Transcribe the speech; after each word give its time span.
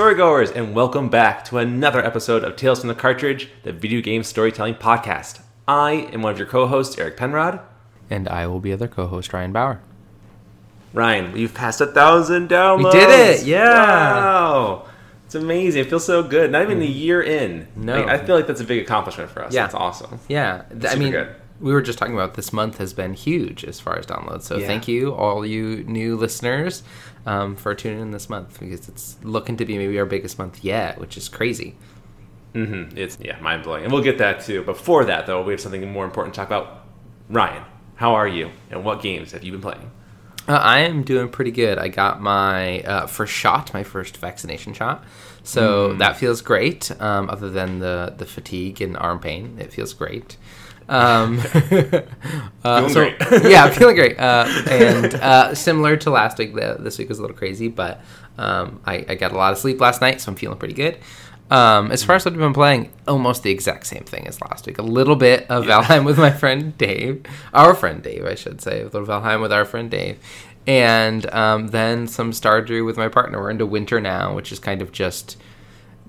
storygoers, 0.00 0.50
and 0.56 0.74
welcome 0.74 1.10
back 1.10 1.44
to 1.44 1.58
another 1.58 2.02
episode 2.02 2.42
of 2.42 2.56
Tales 2.56 2.80
from 2.80 2.88
the 2.88 2.94
Cartridge, 2.94 3.50
the 3.64 3.72
video 3.74 4.00
game 4.00 4.22
storytelling 4.22 4.76
podcast. 4.76 5.42
I 5.68 6.08
am 6.10 6.22
one 6.22 6.32
of 6.32 6.38
your 6.38 6.48
co 6.48 6.66
hosts, 6.66 6.98
Eric 6.98 7.18
Penrod. 7.18 7.60
And 8.08 8.26
I 8.26 8.46
will 8.46 8.60
be 8.60 8.72
other 8.72 8.88
co 8.88 9.08
host, 9.08 9.30
Ryan 9.34 9.52
Bauer. 9.52 9.82
Ryan, 10.94 11.32
we've 11.32 11.52
passed 11.52 11.82
a 11.82 11.86
thousand 11.86 12.48
downloads. 12.48 12.94
We 12.94 12.98
did 12.98 13.10
it, 13.10 13.44
yeah. 13.44 13.74
Wow. 13.74 14.86
It's 15.26 15.34
amazing. 15.34 15.82
It 15.82 15.90
feels 15.90 16.06
so 16.06 16.22
good. 16.22 16.50
Not 16.50 16.62
even 16.62 16.80
a 16.80 16.86
mm. 16.86 16.94
year 16.94 17.22
in. 17.22 17.68
No. 17.76 18.00
Like, 18.00 18.08
I 18.08 18.24
feel 18.24 18.36
like 18.36 18.46
that's 18.46 18.62
a 18.62 18.64
big 18.64 18.82
accomplishment 18.82 19.30
for 19.30 19.44
us. 19.44 19.52
Yeah. 19.52 19.64
That's 19.64 19.74
awesome. 19.74 20.18
Yeah, 20.30 20.62
I 20.88 20.96
mean, 20.96 21.10
good. 21.10 21.28
we 21.60 21.74
were 21.74 21.82
just 21.82 21.98
talking 21.98 22.14
about 22.14 22.36
this 22.36 22.54
month 22.54 22.78
has 22.78 22.94
been 22.94 23.12
huge 23.12 23.66
as 23.66 23.78
far 23.80 23.98
as 23.98 24.06
downloads. 24.06 24.44
So 24.44 24.56
Yeah. 24.56 24.66
thank 24.66 24.88
you, 24.88 25.12
all 25.12 25.44
you 25.44 25.84
new 25.84 26.16
listeners, 26.16 26.82
um, 27.26 27.56
for 27.56 27.74
tuning 27.74 28.00
in 28.00 28.10
this 28.10 28.28
month 28.28 28.58
because 28.60 28.88
it's 28.88 29.16
looking 29.22 29.56
to 29.56 29.64
be 29.64 29.78
maybe 29.78 29.98
our 29.98 30.06
biggest 30.06 30.38
month 30.38 30.64
yet, 30.64 30.98
which 30.98 31.16
is 31.16 31.28
crazy. 31.28 31.76
Mm-hmm. 32.54 32.96
It's 32.98 33.18
yeah, 33.20 33.38
mind 33.40 33.62
blowing, 33.62 33.84
and 33.84 33.92
we'll 33.92 34.02
get 34.02 34.18
that 34.18 34.40
too. 34.40 34.62
Before 34.62 35.04
that, 35.04 35.26
though, 35.26 35.42
we 35.42 35.52
have 35.52 35.60
something 35.60 35.88
more 35.90 36.04
important 36.04 36.34
to 36.34 36.40
talk 36.40 36.48
about. 36.48 36.84
Ryan, 37.28 37.62
how 37.94 38.14
are 38.14 38.26
you, 38.26 38.50
and 38.70 38.84
what 38.84 39.02
games 39.02 39.32
have 39.32 39.44
you 39.44 39.52
been 39.52 39.60
playing? 39.60 39.90
Uh, 40.48 40.54
I 40.54 40.80
am 40.80 41.04
doing 41.04 41.28
pretty 41.28 41.52
good. 41.52 41.78
I 41.78 41.88
got 41.88 42.20
my 42.20 42.80
uh, 42.80 43.06
first 43.06 43.32
shot, 43.32 43.72
my 43.72 43.84
first 43.84 44.16
vaccination 44.16 44.72
shot, 44.72 45.04
so 45.44 45.94
that 45.94 46.16
feels 46.16 46.42
great. 46.42 46.90
Um, 47.00 47.30
other 47.30 47.50
than 47.50 47.78
the 47.78 48.14
the 48.16 48.26
fatigue 48.26 48.80
and 48.80 48.96
arm 48.96 49.20
pain, 49.20 49.56
it 49.60 49.72
feels 49.72 49.94
great. 49.94 50.36
Um, 50.90 51.38
uh, 52.64 52.88
Feeling 52.88 52.88
so- 52.90 52.94
great. 52.94 53.44
yeah, 53.50 53.64
I'm 53.64 53.72
feeling 53.72 53.96
great. 53.96 54.18
Uh, 54.18 54.44
and 54.68 55.14
uh, 55.14 55.54
similar 55.54 55.96
to 55.98 56.10
last 56.10 56.36
week, 56.36 56.54
the, 56.54 56.76
this 56.78 56.98
week 56.98 57.08
was 57.08 57.18
a 57.18 57.22
little 57.22 57.36
crazy, 57.36 57.68
but 57.68 58.00
um, 58.36 58.80
I, 58.84 59.04
I 59.08 59.14
got 59.14 59.32
a 59.32 59.36
lot 59.36 59.52
of 59.52 59.58
sleep 59.58 59.80
last 59.80 60.00
night, 60.00 60.20
so 60.20 60.30
I'm 60.32 60.36
feeling 60.36 60.58
pretty 60.58 60.74
good. 60.74 60.98
Um, 61.50 61.90
as 61.90 62.04
far 62.04 62.14
as 62.16 62.24
what 62.24 62.34
I've 62.34 62.38
been 62.40 62.52
playing, 62.52 62.92
almost 63.08 63.42
the 63.42 63.50
exact 63.50 63.86
same 63.86 64.04
thing 64.04 64.26
as 64.28 64.40
last 64.40 64.66
week. 64.66 64.78
A 64.78 64.82
little 64.82 65.16
bit 65.16 65.50
of 65.50 65.64
Valheim 65.64 66.04
with 66.04 66.16
my 66.16 66.30
friend 66.30 66.76
Dave, 66.78 67.24
our 67.52 67.74
friend 67.74 68.02
Dave, 68.02 68.24
I 68.24 68.36
should 68.36 68.60
say. 68.60 68.82
A 68.82 68.84
little 68.84 69.04
Valheim 69.06 69.40
with 69.40 69.52
our 69.52 69.64
friend 69.64 69.90
Dave, 69.90 70.18
and 70.66 71.28
um, 71.34 71.68
then 71.68 72.06
some 72.06 72.30
Stardew 72.30 72.86
with 72.86 72.96
my 72.96 73.08
partner. 73.08 73.40
We're 73.40 73.50
into 73.50 73.66
winter 73.66 74.00
now, 74.00 74.32
which 74.34 74.52
is 74.52 74.60
kind 74.60 74.80
of 74.80 74.92
just 74.92 75.36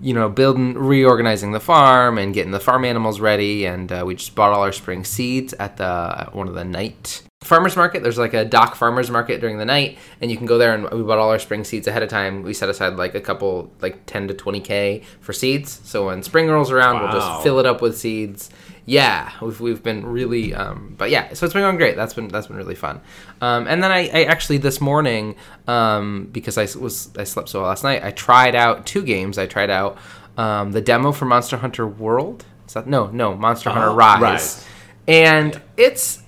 you 0.02 0.14
know, 0.14 0.30
building, 0.30 0.74
reorganizing 0.76 1.52
the 1.52 1.60
farm 1.60 2.18
and 2.18 2.34
getting 2.34 2.52
the 2.52 2.60
farm 2.60 2.86
animals 2.86 3.20
ready. 3.20 3.66
And 3.66 3.92
uh, 3.92 4.04
we 4.06 4.16
just 4.16 4.36
bought 4.36 4.54
all 4.54 4.64
our 4.64 4.72
spring 4.72 5.04
seeds 5.04 5.54
at 5.54 5.78
the 5.78 6.30
one 6.34 6.48
of 6.48 6.54
the 6.54 6.66
night 6.66 7.24
farmers 7.42 7.76
market. 7.76 8.04
There's 8.04 8.18
like 8.18 8.34
a 8.34 8.46
dock 8.46 8.76
farmers 8.76 9.10
market 9.10 9.42
during 9.42 9.58
the 9.58 9.66
night, 9.66 9.98
and 10.22 10.32
you 10.32 10.38
can 10.38 10.46
go 10.46 10.58
there 10.58 10.74
and 10.74 10.90
we 10.92 11.04
bought 11.04 11.18
all 11.18 11.30
our 11.30 11.40
spring 11.40 11.64
seeds 11.64 11.88
ahead 11.88 12.04
of 12.04 12.10
time. 12.10 12.44
We 12.44 12.54
set 12.54 12.70
aside 12.70 12.96
like 12.96 13.16
a 13.16 13.22
couple, 13.22 13.72
like 13.82 14.06
10 14.06 14.28
to 14.30 14.34
20 14.34 14.60
k 14.62 15.04
for 15.20 15.34
seeds. 15.34 15.82
So 15.84 16.08
when 16.08 16.24
spring 16.24 16.48
rolls 16.48 16.72
around, 16.72 17.02
we'll 17.02 17.12
just 17.12 17.44
fill 17.44 17.60
it 17.60 17.66
up 17.66 17.82
with 17.82 17.98
seeds. 17.98 18.50
Yeah, 18.86 19.32
we've, 19.42 19.60
we've 19.62 19.84
been 19.84 20.06
really, 20.06 20.54
um, 20.56 20.96
but 20.98 21.12
yeah, 21.12 21.34
so 21.34 21.46
it's 21.46 21.54
been 21.54 21.62
going 21.62 21.78
great. 21.78 21.96
That's 21.96 22.14
been 22.16 22.28
that's 22.28 22.48
been 22.48 22.58
really 22.58 22.76
fun. 22.76 23.00
Um, 23.40 23.68
and 23.68 23.84
then 23.84 23.92
I, 23.92 24.10
I 24.10 24.24
actually 24.24 24.58
this 24.58 24.82
morning, 24.82 25.36
um, 25.68 26.30
because 26.32 26.58
I 26.58 26.68
was 26.80 27.10
I 27.18 27.24
slept 27.24 27.50
so 27.50 27.60
well 27.62 27.70
last 27.70 27.84
night, 27.84 28.04
I 28.04 28.12
tried 28.12 28.56
out 28.56 28.86
two 28.86 29.04
games. 29.04 29.38
I 29.38 29.46
tried 29.46 29.70
out 29.70 29.98
um, 30.38 30.72
the 30.72 30.82
demo 30.82 31.12
for 31.12 31.26
Monster 31.26 31.58
Hunter 31.58 31.88
World. 31.88 32.44
Is 32.68 32.74
that 32.74 32.88
no 32.88 33.08
no 33.08 33.36
Monster 33.36 33.70
Hunter 33.70 33.90
Oh, 33.90 33.96
Rise. 33.96 34.22
Rise. 34.22 34.68
And 35.08 35.60
it's 35.78 36.22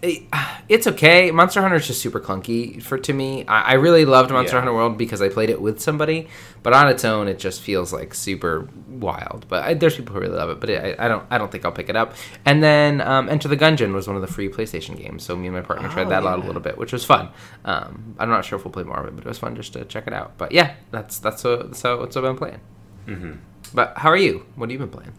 it's 0.67 0.87
okay. 0.87 1.29
Monster 1.29 1.61
Hunter 1.61 1.75
is 1.75 1.85
just 1.85 2.01
super 2.01 2.19
clunky 2.19 2.81
for 2.81 2.97
to 2.97 3.13
me. 3.13 3.45
I, 3.45 3.61
I 3.61 3.73
really 3.73 4.03
loved 4.03 4.31
Monster 4.31 4.55
Yeah. 4.55 4.61
Hunter 4.61 4.73
World 4.73 4.97
because 4.97 5.21
I 5.21 5.29
played 5.29 5.51
it 5.51 5.61
with 5.61 5.79
somebody, 5.79 6.27
but 6.63 6.73
on 6.73 6.87
its 6.87 7.05
own, 7.05 7.27
it 7.27 7.37
just 7.37 7.61
feels 7.61 7.93
like 7.93 8.15
super 8.15 8.67
wild. 8.89 9.45
But 9.47 9.63
I, 9.63 9.73
there's 9.75 9.95
people 9.95 10.15
who 10.15 10.21
really 10.21 10.35
love 10.35 10.49
it, 10.49 10.59
but 10.59 10.71
it, 10.71 10.99
I, 10.99 11.05
I 11.05 11.07
don't 11.07 11.23
I 11.29 11.37
don't 11.37 11.51
think 11.51 11.65
I'll 11.65 11.71
pick 11.71 11.87
it 11.87 11.95
up. 11.95 12.15
And 12.45 12.63
then 12.63 12.99
um, 13.01 13.29
Enter 13.29 13.47
the 13.47 13.55
Gungeon 13.57 13.93
was 13.93 14.07
one 14.07 14.15
of 14.15 14.21
the 14.23 14.27
free 14.27 14.49
PlayStation 14.49 14.97
games, 14.97 15.23
so 15.23 15.35
me 15.35 15.47
and 15.47 15.55
my 15.55 15.61
partner 15.61 15.87
tried 15.89 16.07
Oh, 16.07 16.09
that 16.09 16.25
out 16.25 16.39
a 16.39 16.45
little 16.45 16.61
bit, 16.61 16.75
which 16.77 16.91
was 16.93 17.05
fun. 17.05 17.29
Um, 17.65 18.15
I'm 18.17 18.29
not 18.29 18.43
sure 18.43 18.57
if 18.57 18.65
we'll 18.65 18.71
play 18.71 18.83
more 18.83 18.99
of 18.99 19.05
it, 19.05 19.15
but 19.15 19.23
it 19.23 19.29
was 19.29 19.37
fun 19.37 19.55
just 19.55 19.73
to 19.73 19.85
check 19.85 20.07
it 20.07 20.13
out. 20.13 20.37
But 20.39 20.51
yeah, 20.51 20.73
that's 20.89 21.19
that's 21.19 21.43
what, 21.43 21.67
that's 21.69 21.83
what 21.83 22.01
I've 22.17 22.23
been 22.23 22.37
playing. 22.37 22.59
Mm-hmm. 23.07 23.31
But 23.75 23.97
how 23.99 24.09
are 24.09 24.17
you? 24.17 24.45
What 24.55 24.71
have 24.71 24.79
you 24.81 24.85
been 24.85 24.89
playing? 24.89 25.13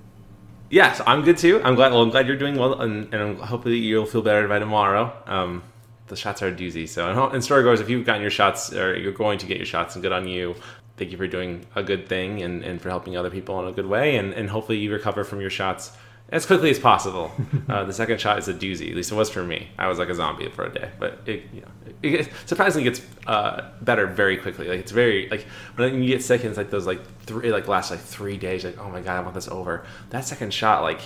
Yes, 0.75 1.01
I'm 1.07 1.23
good 1.23 1.39
too. 1.39 1.63
I'm 1.63 1.77
glad. 1.77 1.93
Well, 1.93 2.03
I'm 2.03 2.11
glad 2.11 2.27
you're 2.27 2.37
doing 2.37 2.57
well, 2.57 2.81
and, 2.81 3.15
and 3.15 3.39
hopefully 3.39 3.77
you'll 3.77 4.07
feel 4.07 4.23
better 4.23 4.49
by 4.49 4.59
tomorrow. 4.59 5.17
Um, 5.25 5.63
the 6.09 6.17
shots 6.17 6.43
are 6.43 6.49
a 6.49 6.53
doozy. 6.53 6.89
So, 6.89 7.09
and, 7.09 7.17
and 7.33 7.41
storygoers, 7.45 7.81
if 7.81 7.89
you've 7.89 8.05
gotten 8.05 8.23
your 8.23 8.33
shots 8.33 8.73
or 8.73 8.97
you're 8.97 9.13
going 9.13 9.39
to 9.39 9.47
get 9.47 9.57
your 9.57 9.67
shots, 9.67 9.95
and 9.95 10.03
good 10.03 10.11
on 10.11 10.27
you. 10.27 10.57
Thank 10.97 11.13
you 11.13 11.17
for 11.17 11.29
doing 11.29 11.65
a 11.77 11.83
good 11.85 12.09
thing 12.09 12.43
and, 12.43 12.65
and 12.65 12.83
for 12.83 12.89
helping 12.89 13.17
other 13.17 13.31
people 13.31 13.61
in 13.61 13.69
a 13.69 13.73
good 13.73 13.87
way, 13.87 14.17
and, 14.17 14.33
and 14.33 14.51
hopefully 14.51 14.79
you 14.79 14.93
recover 14.93 15.23
from 15.23 15.41
your 15.41 15.49
shots 15.49 15.93
as 16.31 16.47
quickly 16.47 16.71
as 16.71 16.79
possible. 16.79 17.33
uh, 17.69 17.85
the 17.85 17.93
second 17.93 18.21
shot 18.21 18.39
is 18.39 18.49
a 18.49 18.55
doozy. 18.55 18.91
At 18.91 18.97
least 18.97 19.13
it 19.13 19.15
was 19.15 19.31
for 19.31 19.43
me. 19.43 19.69
I 19.79 19.89
was 19.89 19.99
like 19.99 20.09
a 20.09 20.15
zombie 20.15 20.49
for 20.49 20.65
a 20.65 20.73
day, 20.73 20.91
but 20.99 21.21
it, 21.27 21.45
you 21.53 21.61
know, 21.61 21.69
it, 22.03 22.15
it 22.15 22.33
surprisingly 22.47 22.85
gets 22.85 23.03
uh, 23.27 23.71
better 23.83 24.07
very 24.07 24.37
quickly. 24.37 24.69
Like 24.69 24.81
it's 24.81 24.93
very 24.93 25.29
like 25.29 25.47
when 25.77 26.03
you 26.03 26.09
get 26.09 26.23
sick, 26.23 26.41
and 26.41 26.49
it's 26.49 26.59
like 26.59 26.71
those 26.71 26.87
like 26.87 27.01
three 27.21 27.53
like 27.53 27.69
last 27.69 27.91
like 27.91 28.01
three 28.01 28.37
days. 28.37 28.65
Like 28.65 28.79
oh 28.79 28.91
my 28.91 29.01
god, 29.01 29.17
I 29.17 29.21
want 29.21 29.35
this 29.35 29.49
over. 29.49 29.85
That 30.11 30.25
second 30.25 30.53
shot, 30.53 30.83
like 30.83 31.01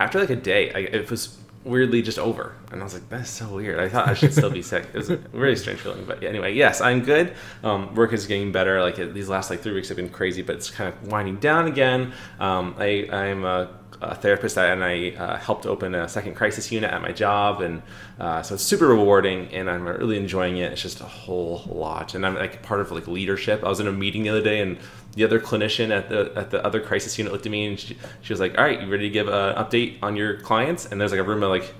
after 0.00 0.18
like 0.20 0.30
a 0.30 0.36
day, 0.36 0.72
I, 0.72 0.78
it 0.78 1.10
was 1.10 1.38
weirdly 1.64 2.02
just 2.02 2.18
over, 2.18 2.56
and 2.70 2.80
I 2.80 2.84
was 2.84 2.94
like, 2.94 3.08
that's 3.08 3.30
so 3.30 3.48
weird. 3.54 3.78
I 3.78 3.88
thought 3.88 4.08
I 4.08 4.14
should 4.14 4.32
still 4.32 4.50
be 4.50 4.62
sick. 4.72 4.86
It 4.92 4.96
was 4.96 5.10
a 5.10 5.16
really 5.32 5.56
strange 5.56 5.80
feeling, 5.80 6.04
but 6.04 6.22
anyway, 6.22 6.54
yes, 6.54 6.80
I'm 6.80 7.02
good. 7.02 7.34
Um, 7.62 7.94
work 7.94 8.12
is 8.12 8.26
getting 8.26 8.52
better. 8.52 8.80
Like 8.80 8.96
these 8.96 9.28
last 9.28 9.50
like 9.50 9.60
three 9.60 9.74
weeks 9.74 9.88
have 9.88 9.96
been 9.96 10.08
crazy, 10.08 10.42
but 10.42 10.56
it's 10.56 10.70
kind 10.70 10.92
of 10.92 11.10
winding 11.10 11.36
down 11.36 11.66
again. 11.66 12.12
Um, 12.40 12.74
I 12.78 13.08
I'm 13.12 13.44
a, 13.44 13.70
a 14.02 14.14
therapist 14.14 14.58
and 14.58 14.82
I 14.82 15.10
uh, 15.10 15.36
helped 15.38 15.66
open 15.66 15.94
a 15.94 16.08
second 16.08 16.34
crisis 16.34 16.70
unit 16.72 16.90
at 16.90 17.00
my 17.00 17.12
job, 17.12 17.60
and 17.60 17.82
uh, 18.18 18.42
so 18.42 18.54
it's 18.54 18.64
super 18.64 18.86
rewarding, 18.88 19.48
and 19.52 19.70
I'm 19.70 19.86
really 19.86 20.16
enjoying 20.16 20.56
it. 20.56 20.72
It's 20.72 20.82
just 20.82 21.00
a 21.00 21.04
whole 21.04 21.62
lot, 21.66 22.14
and 22.14 22.26
I'm 22.26 22.34
like 22.34 22.62
part 22.62 22.80
of 22.80 22.90
like 22.90 23.06
leadership. 23.06 23.62
I 23.64 23.68
was 23.68 23.80
in 23.80 23.86
a 23.86 23.92
meeting 23.92 24.24
the 24.24 24.30
other 24.30 24.42
day, 24.42 24.60
and 24.60 24.78
the 25.14 25.24
other 25.24 25.40
clinician 25.40 25.90
at 25.90 26.08
the 26.08 26.32
at 26.36 26.50
the 26.50 26.64
other 26.64 26.80
crisis 26.80 27.16
unit 27.18 27.32
looked 27.32 27.46
at 27.46 27.52
me 27.52 27.66
and 27.66 27.78
she, 27.78 27.96
she 28.22 28.32
was 28.32 28.40
like, 28.40 28.56
"All 28.58 28.64
right, 28.64 28.80
you 28.80 28.90
ready 28.90 29.04
to 29.04 29.10
give 29.10 29.28
an 29.28 29.54
update 29.56 29.98
on 30.02 30.16
your 30.16 30.38
clients?" 30.38 30.86
And 30.86 31.00
there's 31.00 31.12
like 31.12 31.20
a 31.20 31.24
room 31.24 31.42
of 31.42 31.50
like 31.50 31.74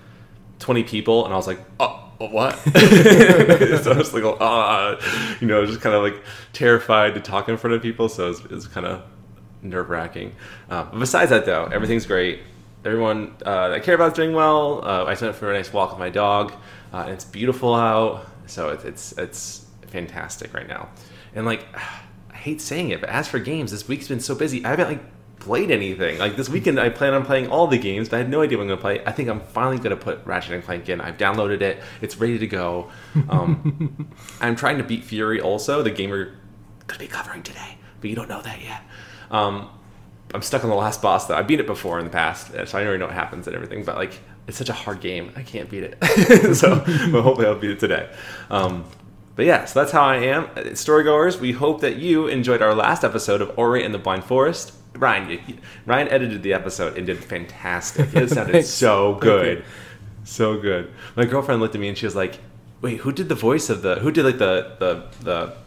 20 0.58 0.84
people, 0.84 1.24
and 1.24 1.32
I 1.32 1.36
was 1.36 1.46
like, 1.46 1.60
"Oh, 1.80 2.10
what?" 2.18 2.56
so 2.64 3.92
I 3.92 3.96
was 3.96 4.12
like, 4.12 4.24
"Ah," 4.40 5.36
you 5.40 5.46
know, 5.46 5.64
just 5.66 5.80
kind 5.80 5.94
of 5.94 6.02
like 6.02 6.22
terrified 6.52 7.14
to 7.14 7.20
talk 7.20 7.48
in 7.48 7.56
front 7.56 7.74
of 7.74 7.82
people. 7.82 8.08
So 8.08 8.30
it's 8.30 8.40
it's 8.50 8.66
kind 8.66 8.86
of 8.86 9.02
nerve 9.62 9.90
wracking. 9.90 10.34
Uh, 10.68 10.84
but 10.84 10.98
besides 10.98 11.30
that, 11.30 11.46
though, 11.46 11.64
everything's 11.66 12.06
great. 12.06 12.40
Everyone 12.84 13.36
uh, 13.44 13.68
that 13.68 13.76
I 13.76 13.80
care 13.80 13.94
about 13.94 14.12
is 14.12 14.16
doing 14.16 14.34
well. 14.34 14.84
Uh, 14.84 15.04
I 15.04 15.14
went 15.14 15.36
for 15.36 15.50
a 15.50 15.54
nice 15.54 15.72
walk 15.72 15.90
with 15.90 15.98
my 15.98 16.10
dog. 16.10 16.52
Uh, 16.92 17.04
and 17.04 17.10
it's 17.10 17.24
beautiful 17.24 17.74
out, 17.74 18.26
so 18.46 18.68
it's 18.68 18.84
it's 18.84 19.12
it's 19.18 19.66
fantastic 19.86 20.52
right 20.52 20.68
now. 20.68 20.88
And 21.34 21.46
like, 21.46 21.66
I 22.30 22.36
hate 22.36 22.60
saying 22.60 22.90
it, 22.90 23.00
but 23.00 23.08
as 23.08 23.28
for 23.28 23.38
games, 23.38 23.70
this 23.70 23.88
week's 23.88 24.08
been 24.08 24.20
so 24.20 24.34
busy. 24.34 24.64
I 24.64 24.70
haven't 24.70 24.88
like 24.88 25.00
played 25.38 25.70
anything. 25.70 26.18
Like 26.18 26.36
this 26.36 26.48
weekend, 26.48 26.78
I 26.78 26.88
plan 26.88 27.14
on 27.14 27.24
playing 27.24 27.48
all 27.48 27.66
the 27.66 27.78
games, 27.78 28.08
but 28.08 28.16
I 28.16 28.18
had 28.20 28.30
no 28.30 28.42
idea 28.42 28.58
what 28.58 28.62
I'm 28.62 28.68
going 28.68 28.78
to 28.78 28.82
play. 28.82 29.04
I 29.04 29.12
think 29.12 29.28
I'm 29.28 29.40
finally 29.40 29.78
going 29.78 29.90
to 29.90 29.96
put 29.96 30.24
Ratchet 30.24 30.52
and 30.52 30.62
Clank 30.62 30.88
in. 30.88 31.00
I've 31.00 31.16
downloaded 31.16 31.62
it. 31.62 31.82
It's 32.00 32.16
ready 32.16 32.38
to 32.38 32.46
go. 32.46 32.90
Um, 33.28 34.14
I'm 34.40 34.54
trying 34.54 34.78
to 34.78 34.84
beat 34.84 35.04
Furi 35.04 35.42
also, 35.42 35.82
the 35.82 35.90
gamer 35.90 36.36
to 36.88 36.98
be 36.98 37.08
covering 37.08 37.42
today, 37.42 37.78
but 38.00 38.10
you 38.10 38.16
don't 38.16 38.28
know 38.28 38.42
that 38.42 38.62
yet. 38.62 38.82
Um, 39.32 39.68
I'm 40.34 40.42
stuck 40.42 40.62
on 40.64 40.70
the 40.70 40.76
last 40.76 41.02
boss 41.02 41.26
though. 41.26 41.34
I 41.34 41.42
beat 41.42 41.58
it 41.60 41.66
before 41.66 41.98
in 41.98 42.04
the 42.04 42.10
past, 42.10 42.52
so 42.66 42.78
I 42.78 42.84
already 42.84 42.98
know 42.98 43.06
what 43.06 43.14
happens 43.14 43.46
and 43.46 43.56
everything. 43.56 43.84
But 43.84 43.96
like, 43.96 44.18
it's 44.46 44.56
such 44.56 44.68
a 44.68 44.72
hard 44.74 45.00
game. 45.00 45.32
I 45.36 45.42
can't 45.42 45.68
beat 45.68 45.82
it. 45.84 46.54
so, 46.56 46.76
but 47.10 47.22
hopefully, 47.22 47.46
I'll 47.46 47.58
beat 47.58 47.72
it 47.72 47.80
today. 47.80 48.08
Um, 48.50 48.84
but 49.34 49.44
yeah, 49.46 49.64
so 49.64 49.80
that's 49.80 49.92
how 49.92 50.02
I 50.02 50.16
am. 50.16 50.44
Uh, 50.56 50.60
Storygoers, 50.74 51.40
we 51.40 51.52
hope 51.52 51.80
that 51.80 51.96
you 51.96 52.28
enjoyed 52.28 52.60
our 52.62 52.74
last 52.74 53.02
episode 53.04 53.40
of 53.42 53.58
Ori 53.58 53.84
and 53.84 53.92
the 53.94 53.98
Blind 53.98 54.24
Forest. 54.24 54.74
Ryan, 54.94 55.30
you, 55.30 55.40
you- 55.46 55.58
Ryan 55.86 56.08
edited 56.08 56.42
the 56.42 56.52
episode 56.54 56.96
and 56.98 57.06
did 57.06 57.22
fantastic. 57.22 58.14
It 58.14 58.28
sounded 58.30 58.64
so 58.66 59.14
good, 59.16 59.64
so 60.24 60.58
good. 60.60 60.92
My 61.16 61.24
girlfriend 61.24 61.60
looked 61.60 61.74
at 61.74 61.80
me 61.80 61.88
and 61.88 61.96
she 61.96 62.04
was 62.06 62.14
like, 62.16 62.38
"Wait, 62.80 62.98
who 63.00 63.12
did 63.12 63.28
the 63.28 63.34
voice 63.34 63.70
of 63.70 63.82
the? 63.82 63.96
Who 63.96 64.10
did 64.10 64.24
like 64.24 64.38
the 64.38 64.76
the 64.78 65.04
the?" 65.24 65.61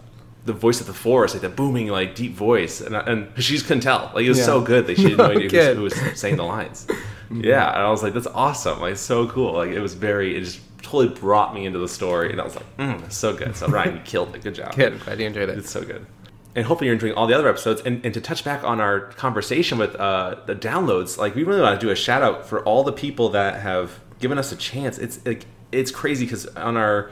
The 0.46 0.54
voice 0.54 0.80
of 0.80 0.88
the 0.88 0.94
forest, 0.94 1.34
like 1.36 1.42
the 1.42 1.50
booming, 1.50 1.88
like 1.88 2.14
deep 2.16 2.34
voice, 2.34 2.80
and, 2.80 2.96
and 2.96 3.28
she 3.44 3.54
just 3.56 3.66
couldn't 3.66 3.82
tell. 3.82 4.12
Like 4.14 4.26
it 4.26 4.30
was 4.30 4.38
Yeah. 4.38 4.46
so 4.46 4.62
good 4.62 4.86
that 4.88 4.96
she 4.98 5.10
had 5.10 5.18
no 5.18 5.26
idea 5.32 5.74
who 5.74 5.82
was, 5.82 5.94
who 5.94 6.10
was 6.12 6.20
saying 6.20 6.36
the 6.38 6.44
lines. 6.44 6.88
Yeah, 7.32 7.68
and 7.74 7.82
I 7.82 7.90
was 7.90 8.04
like, 8.04 8.14
"That's 8.14 8.28
awesome! 8.28 8.80
Like 8.80 8.98
so 8.98 9.28
cool! 9.28 9.54
Like 9.54 9.72
it 9.72 9.80
was 9.80 9.96
very, 9.96 10.38
it 10.38 10.42
just 10.42 10.60
totally 10.84 11.08
brought 11.10 11.56
me 11.56 11.66
into 11.66 11.80
the 11.80 11.88
story, 11.88 12.32
and 12.32 12.40
I 12.40 12.44
was 12.44 12.56
like, 12.56 12.78
mm, 12.78 13.12
so 13.12 13.36
good." 13.36 13.56
So 13.58 13.68
Ryan, 13.68 13.96
you 13.96 14.02
killed 14.04 14.36
it. 14.36 14.44
Good 14.44 14.54
job. 14.54 14.76
Good. 14.76 15.00
Glad 15.02 15.20
you 15.20 15.26
enjoyed 15.26 15.50
it. 15.50 15.58
It's 15.58 15.72
so 15.72 15.84
good. 15.84 16.06
And 16.56 16.64
hopefully 16.68 16.86
you're 16.86 16.94
enjoying 16.94 17.14
all 17.16 17.26
the 17.26 17.34
other 17.34 17.50
episodes. 17.50 17.82
And, 17.84 18.06
and 18.06 18.14
to 18.14 18.22
touch 18.22 18.46
back 18.46 18.64
on 18.64 18.80
our 18.80 19.08
conversation 19.14 19.80
with 19.80 19.96
uh, 19.96 20.36
the 20.46 20.54
downloads, 20.56 21.18
like 21.18 21.34
we 21.34 21.44
really 21.44 21.62
want 21.62 21.82
to 21.82 21.84
do 21.86 21.92
a 21.92 21.96
shout 21.96 22.22
out 22.22 22.48
for 22.48 22.64
all 22.64 22.84
the 22.84 22.94
people 22.94 23.30
that 23.30 23.60
have 23.62 24.00
given 24.20 24.38
us 24.38 24.52
a 24.52 24.56
chance. 24.56 25.00
It's 25.00 25.20
like 25.26 25.48
it's 25.72 25.90
crazy 25.90 26.26
because 26.26 26.46
on 26.56 26.78
our 26.78 27.10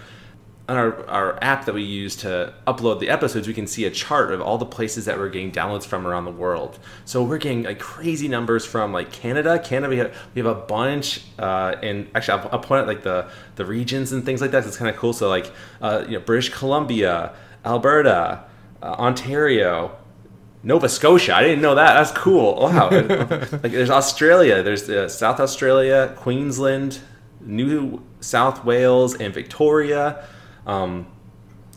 on 0.70 0.78
our, 0.78 1.06
our 1.10 1.44
app 1.44 1.66
that 1.66 1.76
we 1.76 1.84
use 1.84 2.16
to 2.16 2.54
upload 2.66 3.02
the 3.02 3.10
episodes, 3.10 3.48
we 3.48 3.54
can 3.54 3.68
see 3.68 3.84
a 3.84 3.92
chart 3.92 4.32
of 4.32 4.40
all 4.42 4.58
the 4.58 4.66
places 4.66 5.06
that 5.06 5.18
we're 5.18 5.30
getting 5.30 5.52
downloads 5.52 5.86
from 5.86 6.08
around 6.08 6.24
the 6.24 6.32
world. 6.32 6.80
So 7.04 7.22
we're 7.22 7.38
getting 7.38 7.64
like 7.64 7.80
crazy 7.80 8.30
numbers 8.30 8.66
from 8.66 8.94
like 8.94 9.12
Canada. 9.12 9.60
Canada, 9.60 9.90
we 9.90 9.98
have, 9.98 10.18
we 10.34 10.42
have 10.42 10.58
a 10.58 10.62
bunch, 10.62 11.26
uh, 11.38 11.76
and 11.84 12.10
actually, 12.16 12.40
I'll, 12.40 12.50
I'll 12.54 12.60
point 12.60 12.82
out 12.82 12.88
like 12.88 13.04
the 13.04 13.30
the 13.56 13.66
regions 13.66 14.14
and 14.14 14.26
things 14.26 14.40
like 14.40 14.52
that. 14.52 14.66
It's 14.66 14.78
kind 14.78 14.90
of 14.90 14.96
cool. 14.96 15.12
So 15.12 15.28
like, 15.28 15.52
uh, 15.82 16.06
you 16.08 16.14
know, 16.14 16.22
British 16.22 16.50
Columbia, 16.50 17.34
Alberta, 17.66 18.46
uh, 18.82 18.86
Ontario, 18.86 19.98
Nova 20.64 20.88
Scotia. 20.88 21.36
I 21.36 21.44
didn't 21.44 21.62
know 21.62 21.76
that. 21.76 21.94
That's 21.94 22.12
cool. 22.12 22.56
Wow. 22.62 22.90
like 22.90 23.74
there's 23.74 23.90
Australia. 23.90 24.64
There's 24.64 24.90
uh, 24.90 25.10
South 25.10 25.42
Australia, 25.42 26.14
Queensland, 26.16 27.00
New 27.42 28.02
South 28.22 28.64
Wales, 28.64 29.14
and 29.16 29.34
Victoria. 29.34 30.26
Um, 30.66 31.08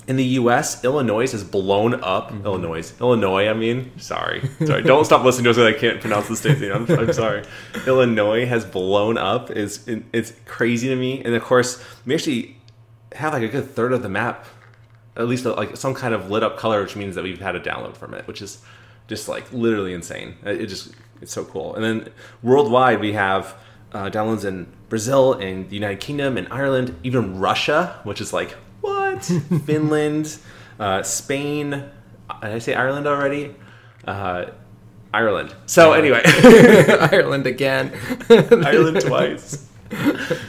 in 0.08 0.16
the 0.16 0.24
U.S., 0.24 0.84
Illinois 0.84 1.30
has 1.32 1.42
blown 1.42 1.94
up. 1.94 2.30
Mm-hmm. 2.30 2.46
Illinois, 2.46 2.92
Illinois. 3.00 3.48
I 3.48 3.54
mean, 3.54 3.98
sorry, 3.98 4.48
sorry. 4.64 4.82
Don't 4.82 5.04
stop 5.04 5.24
listening 5.24 5.44
to 5.44 5.50
us 5.50 5.56
because 5.56 5.74
I 5.74 5.78
can't 5.78 6.00
pronounce 6.00 6.28
the 6.28 6.36
state 6.36 6.60
name. 6.60 6.72
I'm, 6.72 6.98
I'm, 6.98 7.12
sorry. 7.12 7.44
Illinois 7.86 8.46
has 8.46 8.64
blown 8.64 9.18
up. 9.18 9.50
is 9.50 9.84
It's 10.12 10.32
crazy 10.44 10.88
to 10.88 10.96
me. 10.96 11.24
And 11.24 11.34
of 11.34 11.42
course, 11.42 11.82
we 12.04 12.14
actually 12.14 12.56
have 13.12 13.32
like 13.32 13.42
a 13.42 13.48
good 13.48 13.68
third 13.70 13.92
of 13.92 14.02
the 14.02 14.08
map, 14.08 14.46
at 15.16 15.26
least 15.26 15.44
like 15.44 15.76
some 15.76 15.94
kind 15.94 16.14
of 16.14 16.30
lit 16.30 16.42
up 16.42 16.56
color, 16.56 16.82
which 16.82 16.94
means 16.94 17.16
that 17.16 17.24
we've 17.24 17.40
had 17.40 17.56
a 17.56 17.60
download 17.60 17.96
from 17.96 18.14
it, 18.14 18.26
which 18.28 18.40
is 18.42 18.62
just 19.08 19.28
like 19.28 19.52
literally 19.52 19.92
insane. 19.92 20.36
It 20.44 20.66
just 20.66 20.94
it's 21.20 21.32
so 21.32 21.44
cool. 21.44 21.74
And 21.74 21.82
then 21.82 22.12
worldwide, 22.42 23.00
we 23.00 23.14
have 23.14 23.56
uh, 23.92 24.10
downloads 24.10 24.44
in 24.44 24.72
Brazil 24.88 25.32
and 25.32 25.68
the 25.68 25.74
United 25.74 26.00
Kingdom 26.00 26.36
and 26.36 26.46
Ireland, 26.52 26.96
even 27.02 27.38
Russia, 27.38 28.00
which 28.04 28.20
is 28.20 28.32
like 28.32 28.56
what? 29.14 29.24
Finland, 29.64 30.38
uh, 30.78 31.02
Spain. 31.02 31.70
Did 31.70 31.90
I 32.42 32.58
say 32.58 32.74
Ireland 32.74 33.06
already? 33.06 33.54
Uh, 34.06 34.46
Ireland. 35.12 35.54
So 35.66 35.92
anyway, 35.92 36.20
Ireland 36.24 37.46
again. 37.46 37.92
Ireland 38.28 39.00
twice. 39.00 39.68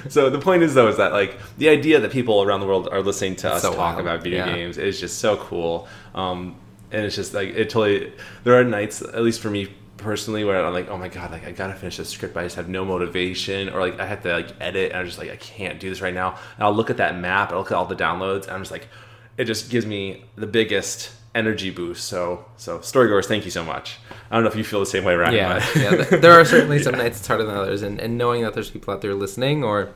so 0.09 0.31
the 0.31 0.39
point 0.39 0.63
is 0.63 0.73
though 0.73 0.87
is 0.87 0.97
that 0.97 1.13
like 1.13 1.37
the 1.59 1.69
idea 1.69 1.99
that 1.99 2.11
people 2.11 2.41
around 2.41 2.59
the 2.59 2.65
world 2.65 2.89
are 2.91 3.03
listening 3.03 3.35
to 3.35 3.53
us 3.53 3.61
so 3.61 3.69
talk 3.69 3.77
wild. 3.77 3.99
about 3.99 4.23
video 4.23 4.43
yeah. 4.45 4.55
games 4.55 4.77
is 4.77 4.99
just 4.99 5.19
so 5.19 5.37
cool. 5.37 5.87
Um, 6.15 6.55
and 6.91 7.05
it's 7.05 7.15
just 7.15 7.33
like 7.33 7.49
it 7.49 7.69
totally. 7.69 8.13
There 8.43 8.59
are 8.59 8.63
nights, 8.63 9.01
at 9.01 9.21
least 9.21 9.41
for 9.41 9.49
me 9.49 9.73
personally 10.07 10.45
where 10.45 10.65
I'm 10.65 10.71
like, 10.71 10.87
oh 10.87 10.97
my 10.97 11.09
god, 11.09 11.31
like 11.31 11.45
I 11.45 11.51
gotta 11.51 11.73
finish 11.73 11.97
this 11.97 12.07
script, 12.07 12.33
but 12.33 12.39
I 12.39 12.43
just 12.43 12.55
have 12.55 12.69
no 12.69 12.85
motivation, 12.85 13.67
or 13.67 13.81
like 13.81 13.99
I 13.99 14.05
have 14.05 14.23
to 14.23 14.31
like 14.31 14.53
edit, 14.61 14.91
and 14.91 15.01
I'm 15.01 15.05
just 15.05 15.17
like 15.17 15.29
I 15.29 15.35
can't 15.35 15.81
do 15.81 15.89
this 15.89 15.99
right 15.99 16.13
now. 16.13 16.29
And 16.29 16.63
I'll 16.63 16.73
look 16.73 16.89
at 16.89 16.95
that 16.97 17.17
map, 17.19 17.51
I'll 17.51 17.57
look 17.57 17.71
at 17.71 17.75
all 17.75 17.85
the 17.85 17.95
downloads, 17.95 18.43
and 18.43 18.51
I'm 18.51 18.61
just 18.61 18.71
like, 18.71 18.87
it 19.35 19.43
just 19.43 19.69
gives 19.69 19.85
me 19.85 20.23
the 20.37 20.47
biggest 20.47 21.11
energy 21.35 21.71
boost. 21.71 22.05
So, 22.05 22.45
so 22.55 22.79
storygoers, 22.79 23.25
thank 23.25 23.43
you 23.43 23.51
so 23.51 23.65
much. 23.65 23.97
I 24.31 24.35
don't 24.35 24.45
know 24.45 24.49
if 24.49 24.55
you 24.55 24.63
feel 24.63 24.79
the 24.79 24.85
same 24.85 25.03
way, 25.03 25.15
Ryan. 25.15 25.35
Yeah, 25.35 25.67
yeah. 25.75 25.91
There 26.17 26.31
are 26.31 26.45
certainly 26.45 26.79
some 26.83 26.95
yeah. 26.95 27.03
nights 27.03 27.19
it's 27.19 27.27
harder 27.27 27.43
than 27.43 27.57
others, 27.57 27.81
and, 27.81 27.99
and 27.99 28.17
knowing 28.17 28.43
that 28.43 28.53
there's 28.53 28.69
people 28.69 28.93
out 28.93 29.01
there 29.01 29.13
listening 29.13 29.61
or 29.61 29.93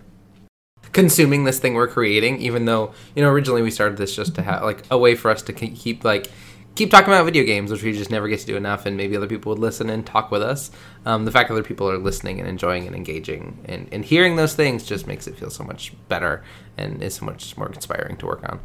consuming 0.91 1.45
this 1.45 1.57
thing 1.57 1.73
we're 1.73 1.87
creating, 1.87 2.41
even 2.41 2.65
though 2.65 2.93
you 3.15 3.23
know 3.23 3.29
originally 3.29 3.61
we 3.61 3.71
started 3.71 3.97
this 3.97 4.13
just 4.13 4.35
to 4.35 4.41
have 4.41 4.63
like 4.63 4.83
a 4.91 4.97
way 4.97 5.15
for 5.15 5.31
us 5.31 5.41
to 5.43 5.53
keep 5.53 6.03
like 6.03 6.27
keep 6.75 6.91
talking 6.91 7.07
about 7.07 7.25
video 7.25 7.43
games, 7.43 7.71
which 7.71 7.83
we 7.83 7.93
just 7.93 8.11
never 8.11 8.27
get 8.27 8.39
to 8.39 8.45
do 8.45 8.55
enough, 8.55 8.85
and 8.85 8.95
maybe 8.95 9.15
other 9.15 9.27
people 9.27 9.51
would 9.51 9.59
listen 9.59 9.89
and 9.89 10.05
talk 10.05 10.31
with 10.31 10.41
us. 10.41 10.71
Um, 11.05 11.25
the 11.25 11.31
fact 11.31 11.49
that 11.49 11.55
other 11.55 11.63
people 11.63 11.89
are 11.89 11.97
listening 11.97 12.39
and 12.39 12.47
enjoying 12.47 12.87
and 12.87 12.95
engaging 12.95 13.59
and, 13.65 13.87
and 13.91 14.05
hearing 14.05 14.35
those 14.35 14.53
things 14.53 14.85
just 14.85 15.07
makes 15.07 15.27
it 15.27 15.37
feel 15.37 15.49
so 15.49 15.63
much 15.63 15.93
better 16.07 16.43
and 16.77 17.01
is 17.03 17.15
so 17.15 17.25
much 17.25 17.57
more 17.57 17.67
inspiring 17.67 18.17
to 18.17 18.25
work 18.25 18.43
on. 18.47 18.59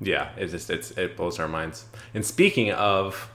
Yeah, 0.00 0.30
it 0.36 0.48
just 0.48 0.68
it's 0.68 0.90
it 0.92 1.16
blows 1.16 1.38
our 1.38 1.48
minds. 1.48 1.86
And 2.12 2.26
speaking 2.26 2.72
of 2.72 3.30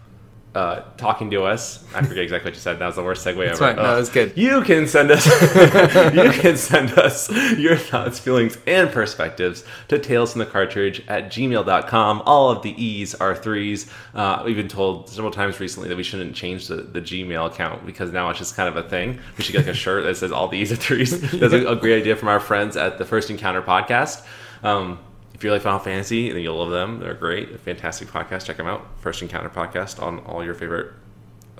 uh, 0.58 0.84
talking 0.98 1.30
to 1.30 1.44
us. 1.44 1.86
I 1.94 2.02
forget 2.02 2.24
exactly 2.24 2.50
what 2.50 2.56
you 2.56 2.60
said. 2.60 2.80
That 2.80 2.88
was 2.88 2.96
the 2.96 3.04
worst 3.04 3.24
segue 3.24 3.46
That's 3.46 3.62
ever. 3.62 3.76
Fine. 3.76 3.76
No, 3.76 3.92
that 3.92 4.00
was 4.00 4.10
good. 4.10 4.36
You 4.36 4.64
can 4.64 4.88
send 4.88 5.12
us 5.12 5.24
you 6.16 6.32
can 6.32 6.58
send 6.58 6.98
us 6.98 7.30
your 7.58 7.78
thoughts, 7.78 8.18
feelings, 8.18 8.58
and 8.66 8.90
perspectives 8.90 9.64
to 9.90 10.00
tales 10.00 10.32
from 10.32 10.40
the 10.40 10.48
cartridge 10.48 11.04
at 11.08 11.26
gmail.com. 11.26 12.24
All 12.26 12.50
of 12.50 12.64
the 12.64 12.72
E's 12.84 13.14
are 13.14 13.36
threes. 13.36 13.88
Uh, 14.16 14.42
we've 14.44 14.56
been 14.56 14.68
told 14.68 15.10
several 15.10 15.32
times 15.32 15.60
recently 15.60 15.90
that 15.90 15.96
we 15.96 16.02
shouldn't 16.02 16.36
change 16.36 16.68
the, 16.68 16.78
the 16.78 17.02
Gmail 17.02 17.46
account 17.46 17.86
because 17.86 18.12
now 18.12 18.28
it's 18.32 18.40
just 18.40 18.56
kind 18.56 18.68
of 18.68 18.84
a 18.84 18.90
thing. 18.90 19.20
We 19.38 19.44
should 19.44 19.54
get 19.54 19.60
like 19.60 19.68
a 19.68 19.74
shirt 19.76 20.06
that 20.06 20.18
says 20.18 20.32
all 20.32 20.48
the 20.48 20.58
E's 20.58 20.72
are 20.72 20.76
threes. 20.76 21.22
That's 21.40 21.54
a, 21.54 21.68
a 21.68 21.76
great 21.76 22.02
idea 22.02 22.16
from 22.16 22.30
our 22.30 22.40
friends 22.40 22.76
at 22.76 22.98
the 22.98 23.06
First 23.06 23.30
Encounter 23.30 23.62
podcast. 23.62 24.26
Um, 24.64 24.98
if 25.38 25.44
you 25.44 25.52
like 25.52 25.62
Final 25.62 25.80
Fantasy, 25.80 26.32
then 26.32 26.42
you'll 26.42 26.58
love 26.58 26.72
them. 26.72 27.00
They're 27.00 27.14
great, 27.14 27.60
fantastic 27.60 28.08
podcast. 28.08 28.46
Check 28.46 28.58
them 28.58 28.66
out. 28.66 28.88
First 29.00 29.22
Encounter 29.22 29.50
podcast 29.50 30.02
on 30.02 30.18
all 30.20 30.44
your 30.44 30.56
favorite 30.56 30.94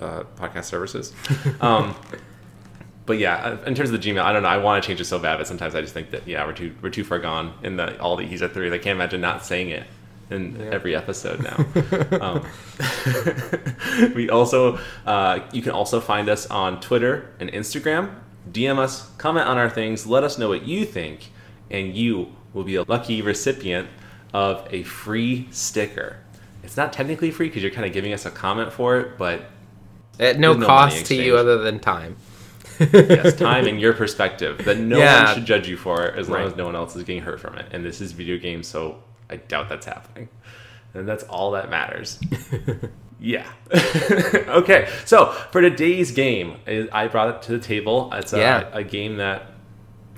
uh, 0.00 0.24
podcast 0.36 0.64
services. 0.64 1.14
um, 1.60 1.94
but 3.06 3.18
yeah, 3.18 3.36
uh, 3.36 3.64
in 3.66 3.76
terms 3.76 3.90
of 3.90 4.02
the 4.02 4.10
Gmail, 4.10 4.20
I 4.20 4.32
don't 4.32 4.42
know. 4.42 4.48
I 4.48 4.58
want 4.58 4.82
to 4.82 4.86
change 4.86 5.00
it 5.00 5.04
so 5.04 5.20
bad, 5.20 5.38
but 5.38 5.46
sometimes 5.46 5.76
I 5.76 5.80
just 5.80 5.94
think 5.94 6.10
that 6.10 6.26
yeah, 6.26 6.44
we're 6.44 6.54
too 6.54 6.74
we're 6.82 6.90
too 6.90 7.04
far 7.04 7.20
gone 7.20 7.54
in 7.62 7.76
the 7.76 7.98
all 8.00 8.16
the 8.16 8.24
E's 8.24 8.42
are 8.42 8.48
three. 8.48 8.66
I 8.66 8.78
can't 8.78 8.96
imagine 8.96 9.20
not 9.20 9.44
saying 9.46 9.70
it 9.70 9.86
in 10.28 10.58
yeah. 10.58 10.66
every 10.72 10.96
episode 10.96 11.40
now. 11.40 11.56
um, 12.20 12.46
we 14.14 14.28
also 14.28 14.78
uh, 15.06 15.40
you 15.52 15.62
can 15.62 15.72
also 15.72 16.00
find 16.00 16.28
us 16.28 16.46
on 16.48 16.80
Twitter 16.80 17.30
and 17.38 17.50
Instagram. 17.50 18.14
DM 18.50 18.78
us, 18.78 19.08
comment 19.18 19.46
on 19.46 19.56
our 19.56 19.70
things, 19.70 20.06
let 20.06 20.24
us 20.24 20.36
know 20.36 20.48
what 20.48 20.66
you 20.66 20.84
think, 20.84 21.30
and 21.70 21.94
you 21.94 22.34
will 22.58 22.64
be 22.64 22.74
a 22.74 22.82
lucky 22.82 23.22
recipient 23.22 23.88
of 24.34 24.66
a 24.70 24.82
free 24.82 25.46
sticker. 25.52 26.16
It's 26.64 26.76
not 26.76 26.92
technically 26.92 27.30
free 27.30 27.46
because 27.46 27.62
you're 27.62 27.70
kind 27.70 27.86
of 27.86 27.92
giving 27.92 28.12
us 28.12 28.26
a 28.26 28.32
comment 28.32 28.72
for 28.72 28.98
it, 28.98 29.16
but 29.16 29.42
at 30.18 30.40
no, 30.40 30.54
no 30.54 30.66
cost 30.66 31.06
to 31.06 31.14
you 31.14 31.36
other 31.36 31.58
than 31.58 31.78
time. 31.78 32.16
yes, 32.80 33.36
time 33.36 33.68
and 33.68 33.80
your 33.80 33.92
perspective 34.02 34.64
that 34.64 34.78
no 34.78 34.98
yeah. 34.98 35.26
one 35.26 35.34
should 35.36 35.46
judge 35.46 35.68
you 35.68 35.76
for 35.76 36.04
it 36.04 36.18
as 36.18 36.28
long 36.28 36.40
right. 36.40 36.48
as 36.48 36.56
no 36.56 36.66
one 36.66 36.74
else 36.74 36.96
is 36.96 37.04
getting 37.04 37.22
hurt 37.22 37.38
from 37.38 37.56
it. 37.56 37.66
And 37.70 37.84
this 37.84 38.00
is 38.00 38.10
video 38.10 38.38
games, 38.38 38.66
so 38.66 39.02
I 39.30 39.36
doubt 39.36 39.68
that's 39.68 39.86
happening. 39.86 40.28
And 40.94 41.08
that's 41.08 41.22
all 41.24 41.52
that 41.52 41.70
matters. 41.70 42.18
yeah. 43.20 43.46
okay, 43.72 44.88
so 45.04 45.26
for 45.52 45.60
today's 45.60 46.10
game, 46.10 46.56
I 46.92 47.06
brought 47.06 47.36
it 47.36 47.42
to 47.42 47.52
the 47.52 47.60
table. 47.60 48.10
It's 48.12 48.32
a, 48.32 48.38
yeah. 48.38 48.68
a 48.72 48.82
game 48.82 49.18
that 49.18 49.46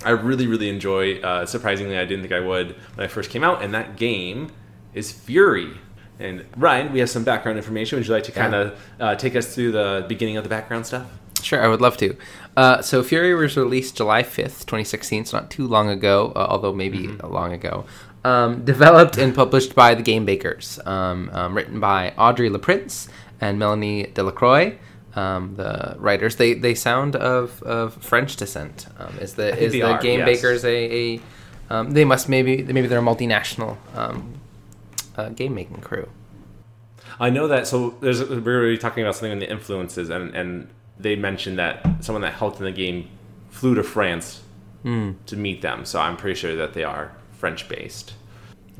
I 0.05 0.11
really, 0.11 0.47
really 0.47 0.69
enjoy. 0.69 1.21
Uh, 1.21 1.47
surprisingly, 1.47 1.99
I 1.99 2.05
didn't 2.05 2.23
think 2.23 2.33
I 2.33 2.41
would 2.41 2.77
when 2.95 3.05
I 3.05 3.09
first 3.09 3.31
came 3.31 3.45
out, 3.45 3.63
and 3.63 3.75
that 3.75 3.97
game 3.97 4.51
is 4.95 5.13
Furi. 5.13 5.77
And 6.19 6.45
Ryan, 6.57 6.93
we 6.93 7.01
have 7.01 7.11
some 7.11 7.25
background 7.25 7.59
information. 7.59 7.99
Would 7.99 8.07
you 8.07 8.13
like 8.13 8.25
to 8.25 8.33
kind 8.33 8.55
of 8.55 8.79
uh, 8.99 9.15
take 9.15 9.37
us 9.37 9.55
through 9.55 9.73
the 9.73 10.05
beginning 10.09 10.37
of 10.37 10.43
the 10.43 10.51
background 10.51 10.87
stuff? 10.87 11.11
Sure, 11.43 11.63
I 11.63 11.69
would 11.69 11.81
love 11.81 11.97
to. 11.99 12.17
Uh, 12.57 12.83
so 12.83 13.03
Furi 13.03 13.39
was 13.39 13.57
released 13.57 13.97
July 13.97 14.23
5th, 14.23 14.67
2016, 14.67 15.27
so 15.27 15.39
not 15.39 15.51
too 15.51 15.67
long 15.67 15.89
ago, 15.89 16.33
uh, 16.37 16.47
although 16.51 16.75
maybe 16.75 17.07
mm-hmm. 17.07 17.27
long 17.27 17.53
ago. 17.53 17.87
Um, 18.23 18.65
developed 18.65 19.17
and 19.17 19.35
published 19.35 19.75
by 19.75 19.95
the 19.95 20.03
Game 20.03 20.27
Bakers, 20.27 20.79
um, 20.85 21.31
um, 21.33 21.55
written 21.55 21.81
by 21.81 22.13
Audrey 22.19 22.51
Leprince 22.51 23.09
and 23.41 23.59
Melanie 23.59 24.09
Delacroix 24.13 24.77
um, 25.15 25.57
the 25.57 25.97
writers. 25.99 26.37
They 26.37 26.55
they 26.55 26.75
sound 26.75 27.17
of, 27.17 27.63
of 27.63 27.95
French 27.95 28.37
descent. 28.37 28.87
Um, 28.99 29.19
is 29.19 29.35
the 29.35 29.57
is 29.59 29.73
the 29.73 29.83
are, 29.83 30.01
game 30.01 30.21
yes. 30.21 30.27
bakers 30.27 30.65
a, 30.65 31.17
a 31.17 31.21
um, 31.71 31.93
they 31.93 32.05
must 32.05 32.29
maybe 32.29 32.63
maybe 32.63 32.87
they're 32.87 32.99
a 32.99 33.03
multinational 33.03 33.77
um, 33.95 34.35
uh, 35.17 35.29
game 35.31 35.55
making 35.55 35.81
crew. 35.81 36.09
I 37.19 37.31
know 37.31 37.49
that. 37.49 37.67
So 37.67 37.91
there's 38.01 38.27
we 38.29 38.41
were 38.41 38.77
talking 38.77 39.03
about 39.03 39.15
something 39.15 39.33
in 39.33 39.39
the 39.39 39.51
influences, 39.51 40.11
and 40.11 40.35
and 40.35 40.69
they 40.99 41.17
mentioned 41.17 41.59
that 41.59 42.05
someone 42.05 42.23
that 42.23 42.35
helped 42.35 42.59
in 42.59 42.65
the 42.65 42.73
game 42.73 43.09
flew 43.51 43.75
to 43.75 43.83
France 43.83 44.43
mm. 44.85 45.15
to 45.27 45.37
meet 45.37 45.63
them. 45.63 45.85
So 45.85 46.01
I'm 46.01 46.17
pretty 46.17 46.39
sure 46.39 46.57
that 46.57 46.75
they 46.75 46.85
are 46.85 47.13
French 47.33 47.69
based. 47.69 48.15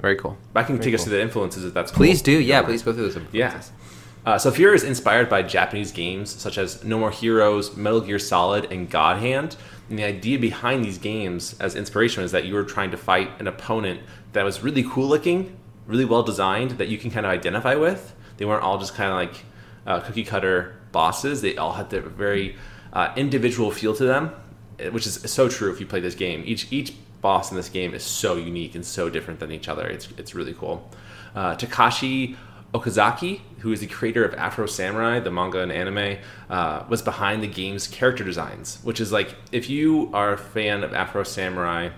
Very 0.01 0.17
cool. 0.17 0.39
I 0.55 0.63
can 0.63 0.77
Very 0.77 0.85
take 0.85 0.93
cool. 0.93 1.01
us 1.01 1.05
through 1.05 1.17
the 1.17 1.23
influences 1.23 1.65
if 1.65 1.75
that's 1.75 1.91
cool. 1.91 1.99
Please 1.99 2.23
do. 2.23 2.33
Yeah, 2.33 2.63
please 2.63 2.83
go 2.83 2.93
through 2.93 3.03
those 3.03 3.17
influences. 3.17 3.71
Yeah. 3.71 3.80
Uh, 4.25 4.37
so 4.39 4.51
Furi 4.51 4.75
is 4.75 4.85
inspired 4.85 5.29
by 5.29 5.43
Japanese 5.43 5.93
games 5.93 6.31
such 6.31 6.59
as 6.59 6.85
No 6.85 6.99
More 6.99 7.11
Heroes, 7.11 7.77
Metal 7.77 8.01
Gear 8.01 8.19
Solid, 8.19 8.71
and 8.71 8.91
God 8.91 9.19
Hand. 9.19 9.57
And 9.89 9.99
the 9.99 10.05
idea 10.05 10.39
behind 10.39 10.85
these 10.85 10.99
games 10.99 11.59
as 11.59 11.75
inspiration 11.75 12.23
is 12.23 12.33
that 12.33 12.45
you 12.45 12.55
were 12.55 12.65
trying 12.65 12.91
to 12.91 12.97
fight 12.97 13.31
an 13.41 13.47
opponent 13.47 14.01
that 14.33 14.45
was 14.45 14.63
really 14.63 14.83
cool 14.83 15.09
looking, 15.09 15.57
really 15.87 16.05
well 16.05 16.23
designed, 16.23 16.73
that 16.73 16.89
you 16.89 16.99
can 16.99 17.11
kind 17.11 17.25
of 17.25 17.33
identify 17.33 17.75
with. 17.75 18.15
They 18.37 18.45
weren't 18.45 18.63
all 18.63 18.79
just 18.79 18.95
kind 18.95 19.11
of 19.11 19.17
like 19.17 19.45
uh, 19.87 20.01
cookie 20.01 20.25
cutter 20.25 20.77
bosses. 20.93 21.41
They 21.41 21.57
all 21.57 21.73
had 21.73 21.91
their 21.91 22.03
very 22.03 22.57
uh, 22.93 23.13
individual 23.17 23.71
feel 23.71 23.95
to 23.95 24.05
them, 24.05 24.33
eh, 24.79 24.91
which 24.91 25.07
is 25.07 25.15
so 25.15 25.49
true 25.49 25.73
if 25.73 25.81
you 25.81 25.87
play 25.87 26.01
this 26.01 26.15
game. 26.15 26.43
Each 26.45 26.71
each 26.73 26.95
boss 27.21 27.51
in 27.51 27.57
this 27.57 27.69
game 27.69 27.95
is 27.95 28.03
so 28.03 28.37
unique 28.37 28.75
and 28.75 28.85
so 28.85 29.11
different 29.11 29.41
than 29.41 29.51
each 29.51 29.69
other. 29.69 29.87
It's 29.87 30.09
it's 30.17 30.35
really 30.35 30.55
cool. 30.55 30.89
Uh, 31.35 31.55
Takashi 31.55 32.37
Okazaki, 32.73 33.41
who 33.59 33.73
is 33.73 33.81
the 33.81 33.87
creator 33.87 34.25
of 34.25 34.35
Afro 34.35 34.67
Samurai, 34.67 35.19
the 35.19 35.31
manga 35.31 35.61
and 35.61 35.73
anime, 35.73 36.19
uh, 36.49 36.85
was 36.89 37.03
behind 37.03 37.43
the 37.43 37.49
game's 37.49 37.89
character 37.89 38.23
designs. 38.23 38.79
Which 38.83 39.01
is 39.01 39.11
like, 39.11 39.35
if 39.51 39.69
you 39.69 40.11
are 40.13 40.33
a 40.35 40.39
fan 40.39 40.85
of 40.85 40.95
Afro 40.95 41.25
Samurai, 41.25 41.91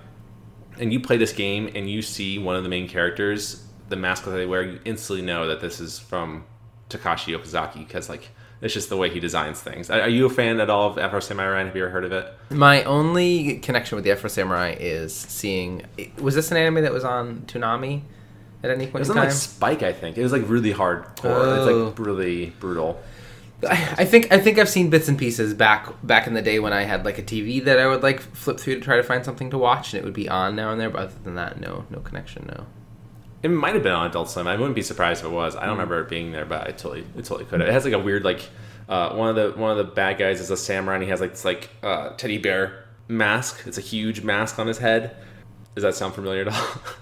and 0.79 0.93
you 0.93 1.01
play 1.01 1.17
this 1.19 1.33
game 1.33 1.71
and 1.75 1.91
you 1.91 2.01
see 2.01 2.39
one 2.39 2.57
of 2.57 2.63
the 2.63 2.69
main 2.69 2.89
characters, 2.89 3.67
the 3.89 3.97
mask 3.97 4.25
that 4.25 4.31
they 4.31 4.47
wear, 4.47 4.63
you 4.63 4.81
instantly 4.85 5.25
know 5.25 5.47
that 5.49 5.61
this 5.61 5.81
is 5.81 5.99
from 5.99 6.45
Takashi 6.89 7.39
Okazaki 7.39 7.87
because 7.87 8.09
like 8.09 8.31
it's 8.63 8.73
just 8.73 8.89
the 8.89 8.97
way 8.97 9.11
he 9.11 9.19
designs 9.19 9.61
things. 9.61 9.91
Are 9.91 10.09
you 10.09 10.25
a 10.27 10.31
fan 10.31 10.61
at 10.61 10.71
all 10.71 10.89
of 10.89 10.97
Afro 10.97 11.21
Samurai? 11.21 11.65
Have 11.65 11.75
you 11.75 11.83
ever 11.83 11.91
heard 11.91 12.05
of 12.05 12.13
it? 12.13 12.33
My 12.51 12.85
only 12.85 13.59
connection 13.59 13.97
with 13.97 14.05
the 14.05 14.13
Afro 14.13 14.29
Samurai 14.29 14.77
is 14.79 15.13
seeing. 15.15 15.85
Was 16.19 16.37
this 16.37 16.51
an 16.53 16.57
anime 16.57 16.83
that 16.83 16.93
was 16.93 17.05
on 17.05 17.41
Toonami 17.43 18.03
at 18.63 18.71
any 18.71 18.87
point. 18.87 18.97
It 18.97 18.99
was 19.01 19.11
on 19.11 19.17
time? 19.17 19.25
like 19.27 19.33
Spike, 19.33 19.83
I 19.83 19.93
think. 19.93 20.17
It 20.19 20.23
was 20.23 20.33
like 20.33 20.49
really 20.49 20.73
hardcore. 20.73 21.25
Oh. 21.25 21.55
It's 21.57 21.99
like 21.99 22.07
really 22.07 22.51
brutal. 22.61 23.01
I 23.69 23.95
I 23.99 24.05
think 24.05 24.33
I 24.33 24.39
think 24.39 24.59
I've 24.59 24.69
seen 24.69 24.91
bits 24.91 25.09
and 25.09 25.19
pieces 25.19 25.55
back 25.55 25.89
back 26.03 26.27
in 26.27 26.35
the 26.35 26.43
day 26.43 26.59
when 26.59 26.73
I 26.73 26.83
had 26.83 27.05
like 27.05 27.19
a 27.19 27.23
TV 27.23 27.63
that 27.65 27.79
I 27.79 27.87
would 27.87 28.03
like 28.03 28.21
flip 28.21 28.59
through 28.59 28.75
to 28.77 28.81
try 28.81 28.97
to 28.97 29.03
find 29.03 29.25
something 29.25 29.51
to 29.51 29.59
watch, 29.59 29.95
and 29.95 30.03
it 30.03 30.05
would 30.05 30.15
be 30.15 30.29
on 30.29 30.57
now 30.57 30.71
and 30.71 30.81
there. 30.81 30.91
But 30.91 31.03
other 31.03 31.19
than 31.23 31.35
that, 31.37 31.61
no, 31.61 31.85
no 31.91 32.01
connection, 32.01 32.47
no. 32.47 32.67
It 33.43 33.49
might 33.49 33.75
have 33.75 33.83
been 33.83 33.93
on 33.93 34.07
Adult 34.07 34.31
Swim. 34.31 34.47
I 34.47 34.57
wouldn't 34.57 34.77
be 34.77 34.83
surprised 34.83 35.21
if 35.21 35.27
it 35.27 35.35
was. 35.35 35.57
I 35.57 35.63
don't 35.63 35.73
remember 35.73 36.01
it 36.01 36.09
being 36.09 36.31
there, 36.31 36.45
but 36.45 36.63
I 36.63 36.71
totally, 36.71 37.01
it 37.17 37.25
totally 37.25 37.45
could. 37.45 37.61
have. 37.61 37.69
It 37.69 37.73
has 37.73 37.85
like 37.85 37.95
a 37.95 37.99
weird 37.99 38.25
like 38.25 38.49
uh, 38.89 39.15
one 39.15 39.29
of 39.29 39.37
the 39.37 39.59
one 39.61 39.71
of 39.71 39.77
the 39.79 39.93
bad 39.93 40.19
guys 40.19 40.41
is 40.41 40.51
a 40.51 40.57
samurai 40.57 40.95
and 40.97 41.03
he 41.03 41.11
has 41.11 41.21
like 41.21 41.31
this 41.31 41.45
like 41.45 41.71
uh, 41.83 42.11
teddy 42.11 42.39
bear 42.39 42.85
mask. 43.09 43.63
It's 43.67 43.79
a 43.79 43.83
huge 43.83 44.23
mask 44.23 44.59
on 44.59 44.67
his 44.67 44.79
head. 44.79 45.17
Does 45.75 45.83
that 45.83 45.95
sound 45.95 46.15
familiar 46.15 46.43
at 46.43 46.49
all? 46.49 46.69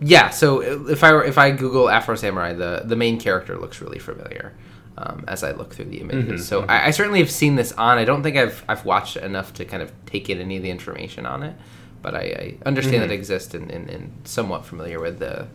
Yeah, 0.00 0.30
so 0.30 0.60
if 0.88 1.02
I 1.02 1.24
if 1.24 1.38
I 1.38 1.50
Google 1.50 1.88
Afro 1.88 2.14
Samurai, 2.14 2.52
the 2.52 2.82
the 2.84 2.96
main 2.96 3.18
character 3.18 3.58
looks 3.58 3.80
really 3.80 3.98
familiar 3.98 4.54
um, 4.96 5.24
as 5.28 5.42
I 5.42 5.52
look 5.52 5.74
through 5.74 5.86
the 5.86 6.00
images. 6.00 6.46
So 6.46 6.62
I, 6.62 6.86
I 6.86 6.90
certainly 6.90 7.20
have 7.20 7.30
seen 7.30 7.56
this 7.56 7.72
on. 7.72 7.98
I 7.98 8.04
don't 8.04 8.22
think 8.22 8.36
I've 8.36 8.64
I've 8.68 8.84
watched 8.84 9.16
it 9.16 9.24
enough 9.24 9.52
to 9.54 9.64
kind 9.64 9.82
of 9.82 9.92
take 10.06 10.28
in 10.30 10.40
any 10.40 10.56
of 10.56 10.62
the 10.62 10.70
information 10.70 11.26
on 11.26 11.42
it, 11.42 11.56
but 12.02 12.14
I, 12.14 12.18
I 12.18 12.58
understand 12.66 13.02
that 13.02 13.10
it 13.10 13.14
exists 13.14 13.54
and, 13.54 13.70
and, 13.70 13.88
and 13.88 14.12
somewhat 14.24 14.64
familiar 14.64 15.00
with 15.00 15.18
the 15.18 15.48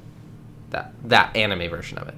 that 0.69 0.93
that 1.05 1.35
anime 1.35 1.69
version 1.69 1.97
of 1.97 2.07
it. 2.07 2.15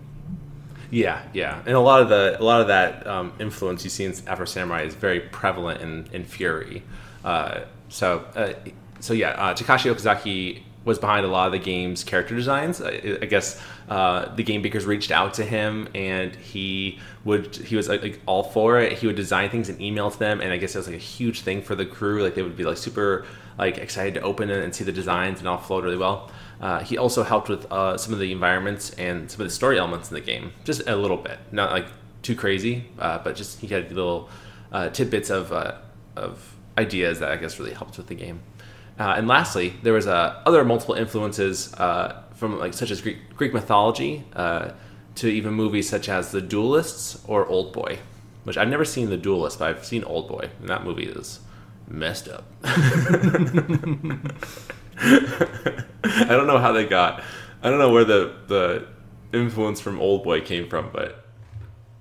Yeah, 0.91 1.23
yeah, 1.33 1.61
and 1.65 1.75
a 1.75 1.79
lot 1.79 2.01
of 2.01 2.09
the 2.09 2.37
a 2.39 2.43
lot 2.43 2.61
of 2.61 2.67
that 2.67 3.05
um, 3.07 3.33
influence 3.39 3.83
you 3.83 3.89
see 3.89 4.05
in 4.05 4.13
Afro 4.27 4.45
Samurai 4.45 4.83
is 4.83 4.93
very 4.93 5.19
prevalent 5.19 5.81
in 5.81 6.07
in 6.13 6.25
Furi. 6.25 6.83
Uh, 7.23 7.61
so, 7.89 8.25
uh, 8.35 8.53
so 8.99 9.13
yeah, 9.13 9.29
uh, 9.31 9.53
Takashi 9.55 9.93
Okazaki 9.93 10.61
was 10.85 10.99
behind 10.99 11.25
a 11.25 11.29
lot 11.29 11.47
of 11.47 11.51
the 11.51 11.59
game's 11.59 12.03
character 12.03 12.35
designs. 12.35 12.81
I, 12.81 13.17
I 13.21 13.25
guess 13.25 13.61
uh, 13.89 14.33
the 14.35 14.43
game 14.43 14.61
makers 14.61 14.85
reached 14.85 15.11
out 15.11 15.33
to 15.35 15.43
him, 15.43 15.89
and 15.93 16.33
he 16.35 16.99
would 17.25 17.55
he 17.55 17.75
was 17.75 17.89
like, 17.89 18.03
like 18.03 18.21
all 18.25 18.43
for 18.43 18.79
it. 18.79 18.93
He 18.93 19.07
would 19.07 19.15
design 19.15 19.49
things 19.49 19.67
and 19.67 19.81
email 19.81 20.09
to 20.09 20.17
them, 20.17 20.39
and 20.39 20.53
I 20.53 20.57
guess 20.57 20.75
it 20.75 20.77
was 20.77 20.87
like 20.87 20.95
a 20.95 20.99
huge 20.99 21.41
thing 21.41 21.61
for 21.61 21.75
the 21.75 21.85
crew. 21.85 22.23
Like 22.23 22.35
they 22.35 22.43
would 22.43 22.55
be 22.55 22.63
like 22.63 22.77
super 22.77 23.25
like 23.57 23.77
excited 23.77 24.13
to 24.13 24.21
open 24.21 24.49
it 24.49 24.63
and 24.63 24.73
see 24.73 24.83
the 24.83 24.91
designs, 24.91 25.39
and 25.39 25.47
all 25.47 25.57
flowed 25.57 25.83
really 25.83 25.97
well. 25.97 26.31
Uh, 26.61 26.79
he 26.79 26.97
also 26.97 27.23
helped 27.23 27.49
with 27.49 27.69
uh, 27.71 27.97
some 27.97 28.13
of 28.13 28.19
the 28.19 28.31
environments 28.31 28.91
and 28.91 29.29
some 29.29 29.41
of 29.41 29.47
the 29.47 29.53
story 29.53 29.77
elements 29.77 30.09
in 30.09 30.15
the 30.15 30.21
game, 30.21 30.53
just 30.63 30.87
a 30.87 30.95
little 30.95 31.17
bit, 31.17 31.37
not 31.51 31.71
like 31.71 31.87
too 32.21 32.35
crazy, 32.35 32.85
uh, 32.99 33.17
but 33.19 33.35
just 33.35 33.59
he 33.59 33.67
had 33.67 33.91
little 33.91 34.29
uh, 34.71 34.89
tidbits 34.89 35.29
of 35.29 35.51
uh, 35.51 35.75
of 36.15 36.55
ideas 36.77 37.19
that 37.19 37.31
I 37.31 37.37
guess 37.37 37.59
really 37.59 37.73
helped 37.73 37.97
with 37.97 38.07
the 38.07 38.15
game. 38.15 38.39
Uh, 38.97 39.15
and 39.17 39.27
lastly, 39.27 39.73
there 39.83 39.93
was 39.93 40.07
uh, 40.07 40.41
other 40.45 40.63
multiple 40.63 40.95
influences 40.95 41.73
uh, 41.75 42.23
from 42.35 42.57
like 42.59 42.73
such 42.73 42.91
as 42.91 43.01
Greek, 43.01 43.35
Greek 43.35 43.53
mythology 43.53 44.23
uh, 44.35 44.69
to 45.15 45.27
even 45.27 45.53
movies 45.53 45.89
such 45.89 46.07
as 46.09 46.31
The 46.31 46.41
Duelists 46.41 47.21
or 47.27 47.45
Old 47.47 47.73
Boy, 47.73 47.99
which 48.45 48.57
I've 48.57 48.69
never 48.69 48.85
seen 48.85 49.09
The 49.09 49.17
Duelist, 49.17 49.59
but 49.59 49.67
I've 49.69 49.85
seen 49.85 50.03
Old 50.05 50.27
Boy, 50.29 50.49
and 50.59 50.69
that 50.69 50.83
movie 50.85 51.05
is 51.05 51.39
messed 51.87 52.27
up. 52.29 52.45
I 54.97 56.25
don't 56.29 56.47
know 56.47 56.57
how 56.57 56.71
they 56.71 56.85
got. 56.85 57.23
I 57.61 57.69
don't 57.69 57.79
know 57.79 57.91
where 57.91 58.05
the 58.05 58.33
the 58.47 58.87
influence 59.37 59.81
from 59.81 59.99
Old 59.99 60.23
Boy 60.23 60.41
came 60.41 60.69
from, 60.69 60.89
but 60.93 61.25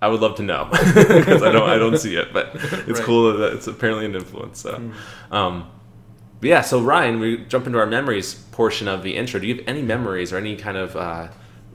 I 0.00 0.08
would 0.08 0.20
love 0.20 0.36
to 0.36 0.42
know 0.42 0.68
because 0.70 1.42
I 1.42 1.50
don't 1.50 1.68
I 1.68 1.76
don't 1.78 1.98
see 1.98 2.16
it. 2.16 2.32
But 2.32 2.50
it's 2.54 2.98
Right. 2.98 3.02
cool 3.02 3.36
that 3.38 3.54
it's 3.54 3.66
apparently 3.66 4.06
an 4.06 4.14
influence. 4.14 4.60
So, 4.60 4.80
um, 5.30 5.70
but 6.40 6.48
yeah. 6.48 6.60
So 6.60 6.80
Ryan, 6.80 7.20
we 7.20 7.38
jump 7.48 7.66
into 7.66 7.78
our 7.78 7.86
memories 7.86 8.34
portion 8.52 8.88
of 8.88 9.02
the 9.02 9.16
intro. 9.16 9.40
Do 9.40 9.46
you 9.46 9.56
have 9.56 9.64
any 9.68 9.82
memories 9.82 10.32
or 10.32 10.36
any 10.38 10.56
kind 10.56 10.76
of 10.76 10.96
uh, 10.96 11.28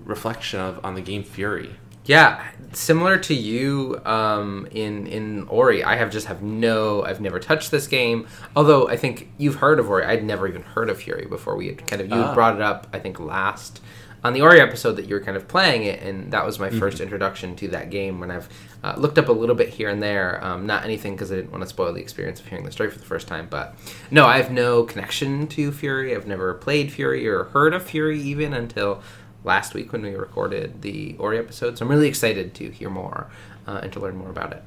reflection 0.04 0.60
of 0.60 0.84
on 0.84 0.96
the 0.96 1.02
game 1.02 1.24
Furi? 1.24 1.72
Yeah, 2.06 2.44
similar 2.74 3.20
to 3.20 3.36
you 3.36 4.02
um, 4.04 4.68
in 4.72 5.06
in 5.06 5.44
Ori, 5.48 5.84
I 5.84 5.96
have 5.96 6.10
just 6.12 6.26
have 6.26 6.42
no. 6.42 7.04
I've 7.04 7.22
never 7.22 7.40
touched 7.40 7.70
this 7.70 7.86
game. 7.88 8.28
Although 8.56 8.88
I 8.88 8.98
think 8.98 9.32
you've 9.38 9.56
heard 9.56 9.80
of 9.80 9.90
Ori, 9.90 10.06
I'd 10.06 10.24
never 10.24 10.48
even 10.48 10.64
heard 10.64 10.90
of 10.90 11.00
Furi 11.00 11.30
before. 11.30 11.56
We 11.56 11.68
had 11.68 11.86
kind 11.86 12.02
of 12.02 12.08
you 12.10 12.16
Ah. 12.16 12.34
brought 12.34 12.56
it 12.56 12.62
up. 12.62 12.88
I 12.94 13.00
think 13.00 13.20
last 13.20 13.80
on 14.24 14.34
the 14.34 14.42
Ori 14.42 14.60
episode 14.60 14.94
that 14.94 15.06
you 15.08 15.14
were 15.16 15.22
kind 15.22 15.38
of 15.38 15.48
playing 15.48 15.84
it, 15.84 16.02
and 16.02 16.32
that 16.32 16.46
was 16.46 16.58
my 16.60 16.70
first 16.72 17.00
introduction 17.00 17.56
to 17.58 17.68
that 17.70 17.92
game. 17.92 18.20
When 18.20 18.32
I've 18.32 18.50
uh, 18.84 18.96
looked 18.98 19.18
up 19.18 19.28
a 19.28 19.32
little 19.32 19.56
bit 19.56 19.70
here 19.70 19.90
and 19.90 20.02
there, 20.02 20.44
um, 20.44 20.66
not 20.66 20.86
anything 20.86 21.14
because 21.14 21.32
I 21.32 21.36
didn't 21.36 21.52
want 21.52 21.64
to 21.64 21.70
spoil 21.70 21.92
the 21.92 22.02
experience 22.02 22.40
of 22.40 22.48
hearing 22.48 22.64
the 22.64 22.72
story 22.72 22.90
for 22.90 23.00
the 23.00 23.06
first 23.06 23.28
time. 23.28 23.48
But 23.50 23.76
no, 24.10 24.26
I 24.26 24.38
have 24.38 24.52
no 24.52 24.84
connection 24.84 25.48
to 25.48 25.72
Furi. 25.72 26.16
I've 26.16 26.28
never 26.28 26.54
played 26.54 26.92
Furi 26.92 27.26
or 27.26 27.46
heard 27.46 27.74
of 27.74 27.86
Furi 27.86 28.18
even 28.18 28.54
until 28.54 29.02
last 29.44 29.74
week 29.74 29.92
when 29.92 30.02
we 30.02 30.16
recorded 30.16 30.82
the 30.82 31.16
Ori 31.20 31.38
episode. 31.38 31.78
So 31.78 31.86
I'm 31.86 31.92
really 31.92 32.08
excited 32.08 32.54
to 32.56 32.70
hear 32.70 32.90
more 32.90 33.30
uh, 33.68 33.82
and 33.84 33.92
to 33.94 34.00
learn 34.00 34.16
more 34.16 34.30
about 34.30 34.54
it. 34.54 34.64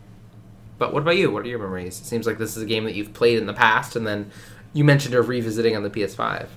But 0.79 0.93
what 0.93 1.03
about 1.03 1.17
you? 1.17 1.31
What 1.31 1.45
are 1.45 1.49
your 1.49 1.59
memories? 1.59 2.01
It 2.01 2.05
seems 2.05 2.27
like 2.27 2.39
this 2.39 2.57
is 2.57 2.63
a 2.63 2.67
game 2.67 2.85
that 2.85 2.95
you've 2.95 3.15
played 3.15 3.39
in 3.39 3.47
the 3.47 3.55
past, 3.55 3.95
and 3.95 4.07
then 4.07 4.31
you 4.73 4.85
mentioned 4.85 5.15
of 5.15 5.29
revisiting 5.29 5.77
on 5.77 5.83
the 5.83 5.91
PS5. 5.91 6.49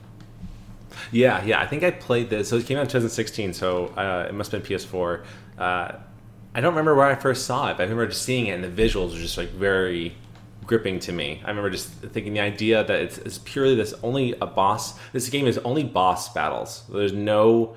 Yeah, 1.12 1.44
yeah. 1.44 1.62
I 1.62 1.68
think 1.68 1.84
I 1.84 1.92
played 1.92 2.30
this. 2.30 2.50
So 2.50 2.58
it 2.58 2.66
came 2.66 2.78
out 2.78 2.82
in 2.82 2.88
2016. 2.88 3.54
So 3.54 3.88
uh, 3.90 4.26
it 4.28 4.34
must 4.34 4.52
have 4.52 4.64
been 4.64 4.78
PS4. 4.78 5.24
Uh, 5.58 5.92
I 6.56 6.62
don't 6.62 6.72
remember 6.72 6.96
where 6.96 7.06
I 7.06 7.16
first 7.16 7.46
saw 7.46 7.70
it, 7.70 7.74
but 7.74 7.82
I 7.82 7.84
remember 7.84 8.08
just 8.08 8.22
seeing 8.22 8.48
it, 8.48 8.52
and 8.52 8.64
the 8.64 8.70
visuals 8.70 9.12
were 9.12 9.20
just 9.20 9.38
like 9.38 9.50
very 9.50 10.16
gripping 10.66 11.00
to 11.00 11.12
me. 11.12 11.42
I 11.44 11.50
remember 11.50 11.70
just 11.70 11.90
thinking 11.90 12.34
the 12.34 12.40
idea 12.40 12.82
that 12.82 13.00
it's, 13.02 13.18
it's 13.18 13.38
purely 13.40 13.76
this 13.76 13.94
only 14.02 14.36
a 14.42 14.46
boss. 14.46 14.98
This 15.12 15.28
game 15.28 15.48
is 15.48 15.58
only 15.60 15.84
boss 15.84 16.34
battles. 16.34 16.84
There's 16.90 17.12
no 17.12 17.76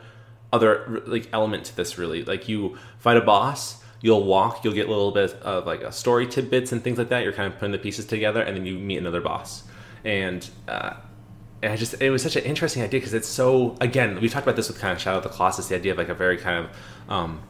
other 0.52 1.02
like 1.06 1.28
element 1.32 1.64
to 1.64 1.76
this 1.76 1.98
really. 1.98 2.24
Like 2.24 2.48
you 2.48 2.78
fight 2.98 3.16
a 3.16 3.20
boss. 3.20 3.82
You'll 4.00 4.22
walk, 4.22 4.62
you'll 4.62 4.74
get 4.74 4.86
a 4.86 4.90
little 4.90 5.10
bit 5.10 5.32
of 5.42 5.66
like 5.66 5.82
a 5.82 5.90
story 5.90 6.28
tidbits 6.28 6.70
and 6.70 6.84
things 6.84 6.98
like 6.98 7.08
that. 7.08 7.24
You're 7.24 7.32
kind 7.32 7.52
of 7.52 7.58
putting 7.58 7.72
the 7.72 7.78
pieces 7.78 8.06
together, 8.06 8.40
and 8.40 8.56
then 8.56 8.64
you 8.64 8.78
meet 8.78 8.98
another 8.98 9.20
boss. 9.20 9.64
And 10.04 10.48
uh, 10.68 10.94
and 11.62 11.72
I 11.72 11.76
just 11.76 12.00
it 12.00 12.10
was 12.10 12.22
such 12.22 12.36
an 12.36 12.44
interesting 12.44 12.84
idea 12.84 13.00
because 13.00 13.12
it's 13.12 13.26
so 13.26 13.76
again 13.80 14.20
we 14.20 14.28
talked 14.28 14.46
about 14.46 14.54
this 14.54 14.68
with 14.68 14.78
kind 14.78 14.92
of 14.92 15.00
Shadow 15.00 15.16
of 15.16 15.24
the 15.24 15.30
Colossus 15.30 15.66
the 15.66 15.74
idea 15.74 15.90
of 15.90 15.98
like 15.98 16.08
a 16.08 16.14
very 16.14 16.36
kind 16.36 16.66
of 16.66 17.10
um, 17.12 17.42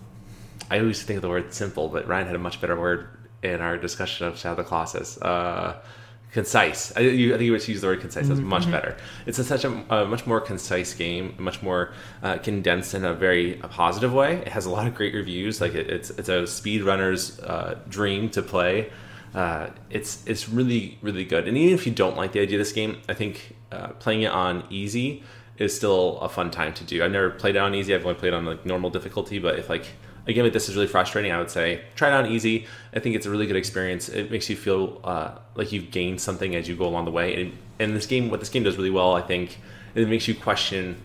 I 0.71 0.81
always 0.81 1.03
think 1.03 1.17
of 1.19 1.23
the 1.23 1.29
word 1.29 1.53
simple 1.53 1.89
but 1.89 2.07
Ryan 2.07 2.27
had 2.27 2.37
a 2.37 2.39
much 2.39 2.61
better 2.61 2.79
word 2.79 3.09
in 3.43 3.61
our 3.61 3.77
discussion 3.77 4.27
of 4.27 4.39
Shadow 4.39 4.53
of 4.53 4.57
the 4.59 4.65
Colossus 4.65 5.21
uh, 5.23 5.81
concise 6.33 6.95
I, 6.97 7.01
you, 7.01 7.35
I 7.35 7.39
think 7.39 7.47
you 7.47 7.53
would 7.53 7.67
use 7.67 7.81
the 7.81 7.87
word 7.87 8.01
concise 8.01 8.29
that's 8.29 8.41
much 8.41 8.71
better 8.71 8.97
it's 9.27 9.39
a, 9.39 9.45
such 9.45 9.65
a, 9.65 9.71
a 9.95 10.05
much 10.05 10.27
more 10.27 10.41
concise 10.41 10.93
game 10.95 11.35
much 11.39 11.63
more 11.63 11.93
uh, 12.23 12.39
condensed 12.39 12.95
in 12.95 13.05
a 13.05 13.15
very 13.15 13.55
positive 13.55 14.13
way 14.13 14.37
it 14.39 14.49
has 14.49 14.67
a 14.67 14.71
lot 14.71 14.87
of 14.87 14.95
great 14.95 15.15
reviews 15.15 15.61
like 15.61 15.75
it, 15.75 15.89
it's 15.89 16.11
it's 16.11 16.29
a 16.29 16.43
speedrunner's 16.43 17.41
uh, 17.41 17.79
dream 17.89 18.29
to 18.31 18.43
play 18.43 18.91
uh, 19.35 19.71
it's 19.91 20.27
it's 20.27 20.49
really 20.49 20.99
really 21.03 21.25
good. 21.25 21.47
And 21.47 21.57
even 21.57 21.75
if 21.75 21.87
you 21.87 21.93
don't 21.93 22.17
like 22.17 22.33
the 22.33 22.41
idea 22.41 22.59
of 22.59 22.65
this 22.65 22.73
game, 22.73 23.01
I 23.09 23.15
think 23.15 23.57
uh, 23.71 23.89
playing 23.89 24.23
it 24.23 24.33
on 24.33 24.65
easy 24.71 25.23
is 25.59 25.75
still 25.75 26.19
a 26.21 26.29
fun 26.29 26.51
time 26.51 26.73
to 26.75 26.85
do. 26.85 27.03
I've 27.05 27.11
never 27.11 27.31
played 27.31 27.57
it 27.57 27.59
on 27.59 27.75
easy. 27.75 27.95
I've 27.95 28.07
only 28.07 28.19
played 28.19 28.33
on 28.33 28.47
like 28.47 28.65
normal 28.65 28.91
difficulty. 28.91 29.39
But 29.39 29.59
if 29.59 29.69
like 29.69 29.87
a 30.29 30.33
game 30.35 30.45
like 30.45 30.53
this 30.53 30.69
is 30.69 30.75
really 30.77 30.87
frustrating, 30.87 31.33
I 31.33 31.39
would 31.39 31.51
say 31.51 31.83
try 31.97 32.09
it 32.09 32.13
on 32.13 32.31
easy. 32.31 32.67
I 32.95 33.01
think 33.01 33.17
it's 33.17 33.25
a 33.25 33.31
really 33.31 33.47
good 33.47 33.57
experience. 33.57 34.11
It 34.11 34.31
makes 34.31 34.49
you 34.51 34.57
feel 34.57 35.01
uh, 35.03 35.39
like 35.55 35.73
you've 35.73 35.91
gained 35.91 36.21
something 36.21 36.55
as 36.55 36.69
you 36.69 36.77
go 36.77 36.87
along 36.87 37.07
the 37.07 37.11
way. 37.11 37.43
And, 37.43 37.59
and 37.79 37.97
this 37.97 38.07
game, 38.07 38.29
what 38.29 38.41
this 38.41 38.51
game 38.51 38.63
does 38.63 38.77
really 38.77 38.91
well, 38.91 39.15
I 39.15 39.23
think, 39.23 39.59
it 39.95 40.07
makes 40.07 40.29
you 40.29 40.35
question 40.35 41.01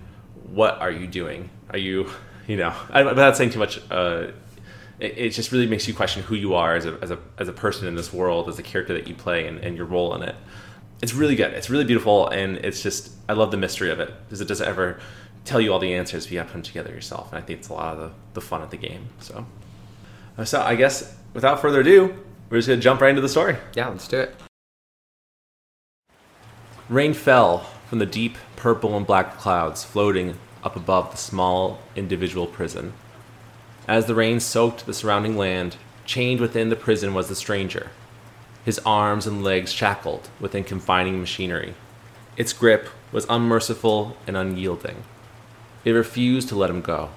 what 0.52 0.78
are 0.80 0.92
you 0.92 1.08
doing? 1.08 1.50
Are 1.70 1.78
you, 1.78 2.10
you 2.48 2.58
know, 2.58 2.74
I'm 2.90 3.16
not 3.16 3.38
saying 3.38 3.52
too 3.52 3.60
much. 3.60 3.80
Uh, 3.90 4.28
it, 5.00 5.18
it 5.18 5.30
just 5.30 5.52
really 5.54 5.68
makes 5.68 5.88
you 5.88 5.94
question 5.94 6.22
who 6.24 6.36
you 6.36 6.54
are 6.54 6.76
as 6.76 6.86
a, 6.86 7.00
as 7.02 7.10
a, 7.10 7.18
as 7.40 7.48
a 7.48 7.54
person 7.54 7.88
in 7.88 7.96
this 7.96 8.12
world, 8.12 8.50
as 8.50 8.60
a 8.60 8.64
character 8.64 8.94
that 8.94 9.08
you 9.08 9.16
play, 9.16 9.48
and, 9.48 9.60
and 9.60 9.78
your 9.78 9.86
role 9.86 10.14
in 10.16 10.22
it. 10.22 10.36
It's 11.02 11.14
really 11.14 11.36
good. 11.36 11.54
It's 11.54 11.70
really 11.70 11.86
beautiful, 11.86 12.28
and 12.28 12.58
it's 12.58 12.84
just 12.84 13.12
I 13.28 13.34
love 13.34 13.52
the 13.52 13.58
mystery 13.58 13.90
of 13.90 14.00
it 14.00 14.14
because 14.26 14.42
it 14.42 14.48
doesn't 14.48 14.68
ever 14.68 15.00
tell 15.46 15.60
you 15.60 15.74
all 15.74 15.80
the 15.80 15.94
answers, 15.94 16.26
but 16.26 16.32
you 16.32 16.38
have 16.40 16.48
to 16.48 16.54
put 16.54 16.58
them 16.58 16.64
together 16.64 16.92
yourself. 16.92 17.32
And 17.32 17.42
I 17.42 17.46
think 17.46 17.60
it's 17.60 17.70
a 17.70 17.74
lot 17.74 17.94
of 17.94 18.00
the, 18.00 18.12
the 18.34 18.42
fun 18.42 18.62
of 18.62 18.70
the 18.70 18.78
game. 18.78 19.10
So, 19.20 19.46
uh, 20.38 20.46
so 20.46 20.62
I 20.62 20.76
guess 20.76 21.16
without 21.34 21.62
further 21.62 21.82
ado, 21.82 22.18
we're 22.50 22.58
just 22.58 22.68
gonna 22.68 22.82
jump 22.82 23.02
right 23.02 23.10
into 23.10 23.22
the 23.22 23.30
story. 23.30 23.58
Yeah, 23.74 23.90
let's 23.90 24.08
do 24.08 24.20
it. 24.20 24.36
Rain 26.90 27.14
fell 27.14 27.70
from 27.88 28.00
the 28.00 28.06
deep 28.06 28.38
purple 28.56 28.96
and 28.96 29.06
black 29.06 29.38
clouds 29.38 29.84
floating 29.84 30.36
up 30.64 30.76
above 30.76 31.12
the 31.12 31.18
small 31.18 31.80
individual 31.96 32.46
prison. 32.46 32.94
As 33.88 34.06
the 34.06 34.16
rain 34.16 34.40
soaked 34.40 34.86
the 34.86 34.94
surrounding 34.94 35.38
land, 35.38 35.78
chained 36.06 36.40
within 36.40 36.70
the 36.70 36.76
prison 36.76 37.14
was 37.14 37.28
the 37.28 37.36
stranger, 37.36 37.90
his 38.64 38.80
arms 38.86 39.28
and 39.28 39.44
legs 39.44 39.72
shackled 39.72 40.30
within 40.40 40.64
confining 40.64 41.20
machinery. 41.20 41.74
Its 42.38 42.54
grip 42.54 42.90
was 43.12 43.26
unmerciful 43.30 44.16
and 44.26 44.38
unyielding. 44.38 45.04
It 45.86 45.92
refused 45.92 46.50
to 46.50 46.56
let 46.56 46.70
him 46.70 46.82
go. 46.82 47.10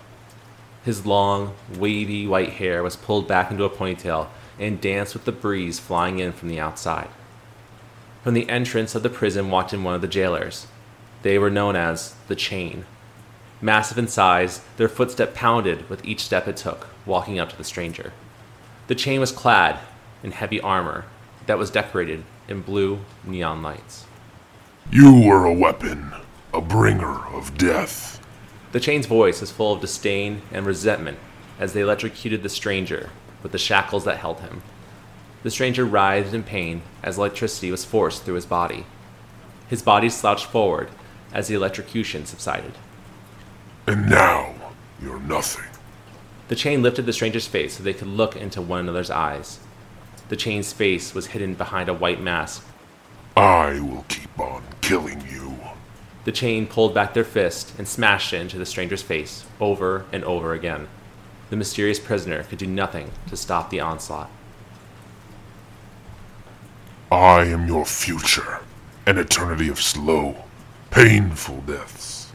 His 0.84 1.06
long, 1.06 1.54
wavy 1.76 2.26
white 2.26 2.54
hair 2.54 2.82
was 2.82 2.96
pulled 2.96 3.26
back 3.26 3.50
into 3.50 3.64
a 3.64 3.70
ponytail 3.70 4.28
and 4.58 4.80
danced 4.80 5.14
with 5.14 5.24
the 5.24 5.32
breeze 5.32 5.78
flying 5.78 6.18
in 6.18 6.32
from 6.32 6.48
the 6.48 6.60
outside. 6.60 7.08
From 8.22 8.34
the 8.34 8.48
entrance 8.48 8.94
of 8.94 9.02
the 9.02 9.10
prison 9.10 9.50
walked 9.50 9.72
in 9.72 9.84
one 9.84 9.94
of 9.94 10.00
the 10.00 10.08
jailers. 10.08 10.66
They 11.22 11.38
were 11.38 11.50
known 11.50 11.76
as 11.76 12.14
the 12.28 12.36
Chain. 12.36 12.84
Massive 13.60 13.98
in 13.98 14.06
size, 14.06 14.60
their 14.76 14.88
footstep 14.88 15.34
pounded 15.34 15.88
with 15.88 16.04
each 16.04 16.20
step 16.20 16.46
it 16.46 16.56
took, 16.56 16.88
walking 17.06 17.38
up 17.38 17.48
to 17.50 17.56
the 17.56 17.64
stranger. 17.64 18.12
The 18.86 18.94
chain 18.94 19.18
was 19.18 19.32
clad 19.32 19.80
in 20.22 20.32
heavy 20.32 20.60
armor 20.60 21.06
that 21.46 21.58
was 21.58 21.70
decorated 21.70 22.22
in 22.48 22.60
blue 22.60 23.00
neon 23.24 23.62
lights. 23.62 24.04
You 24.90 25.22
were 25.22 25.44
a 25.44 25.52
weapon, 25.52 26.12
a 26.52 26.60
bringer 26.60 27.26
of 27.28 27.56
death. 27.56 28.15
The 28.76 28.80
chain's 28.80 29.06
voice 29.06 29.40
was 29.40 29.50
full 29.50 29.72
of 29.72 29.80
disdain 29.80 30.42
and 30.52 30.66
resentment 30.66 31.16
as 31.58 31.72
they 31.72 31.80
electrocuted 31.80 32.42
the 32.42 32.50
stranger 32.50 33.08
with 33.42 33.52
the 33.52 33.58
shackles 33.58 34.04
that 34.04 34.18
held 34.18 34.40
him. 34.40 34.62
The 35.42 35.50
stranger 35.50 35.86
writhed 35.86 36.34
in 36.34 36.42
pain 36.42 36.82
as 37.02 37.16
electricity 37.16 37.70
was 37.70 37.86
forced 37.86 38.24
through 38.24 38.34
his 38.34 38.44
body. 38.44 38.84
His 39.68 39.80
body 39.80 40.10
slouched 40.10 40.44
forward 40.44 40.90
as 41.32 41.48
the 41.48 41.54
electrocution 41.54 42.26
subsided. 42.26 42.74
And 43.86 44.10
now, 44.10 44.54
you're 45.00 45.20
nothing. 45.20 45.70
The 46.48 46.54
chain 46.54 46.82
lifted 46.82 47.06
the 47.06 47.14
stranger's 47.14 47.46
face 47.46 47.78
so 47.78 47.82
they 47.82 47.94
could 47.94 48.08
look 48.08 48.36
into 48.36 48.60
one 48.60 48.80
another's 48.80 49.10
eyes. 49.10 49.58
The 50.28 50.36
chain's 50.36 50.74
face 50.74 51.14
was 51.14 51.28
hidden 51.28 51.54
behind 51.54 51.88
a 51.88 51.94
white 51.94 52.20
mask. 52.20 52.62
I 53.38 53.80
will 53.80 54.04
keep 54.08 54.38
on 54.38 54.62
killing 54.82 55.26
you. 55.30 55.35
The 56.26 56.32
chain 56.32 56.66
pulled 56.66 56.92
back 56.92 57.14
their 57.14 57.22
fist 57.22 57.72
and 57.78 57.86
smashed 57.86 58.32
it 58.32 58.40
into 58.40 58.58
the 58.58 58.66
stranger's 58.66 59.00
face 59.00 59.46
over 59.60 60.06
and 60.10 60.24
over 60.24 60.54
again. 60.54 60.88
The 61.50 61.56
mysterious 61.56 62.00
prisoner 62.00 62.42
could 62.42 62.58
do 62.58 62.66
nothing 62.66 63.12
to 63.28 63.36
stop 63.36 63.70
the 63.70 63.78
onslaught. 63.78 64.28
I 67.12 67.44
am 67.44 67.68
your 67.68 67.84
future, 67.84 68.58
an 69.06 69.18
eternity 69.18 69.68
of 69.68 69.80
slow, 69.80 70.42
painful 70.90 71.60
deaths. 71.60 72.32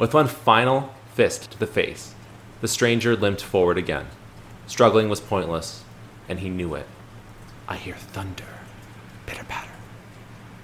With 0.00 0.12
one 0.12 0.26
final 0.26 0.92
fist 1.14 1.52
to 1.52 1.58
the 1.60 1.68
face, 1.68 2.16
the 2.62 2.66
stranger 2.66 3.14
limped 3.14 3.42
forward 3.42 3.78
again. 3.78 4.06
Struggling 4.66 5.08
was 5.08 5.20
pointless, 5.20 5.84
and 6.28 6.40
he 6.40 6.48
knew 6.48 6.74
it. 6.74 6.88
I 7.68 7.76
hear 7.76 7.94
thunder. 7.94 8.58
Pitter 9.26 9.44
patter. 9.44 9.70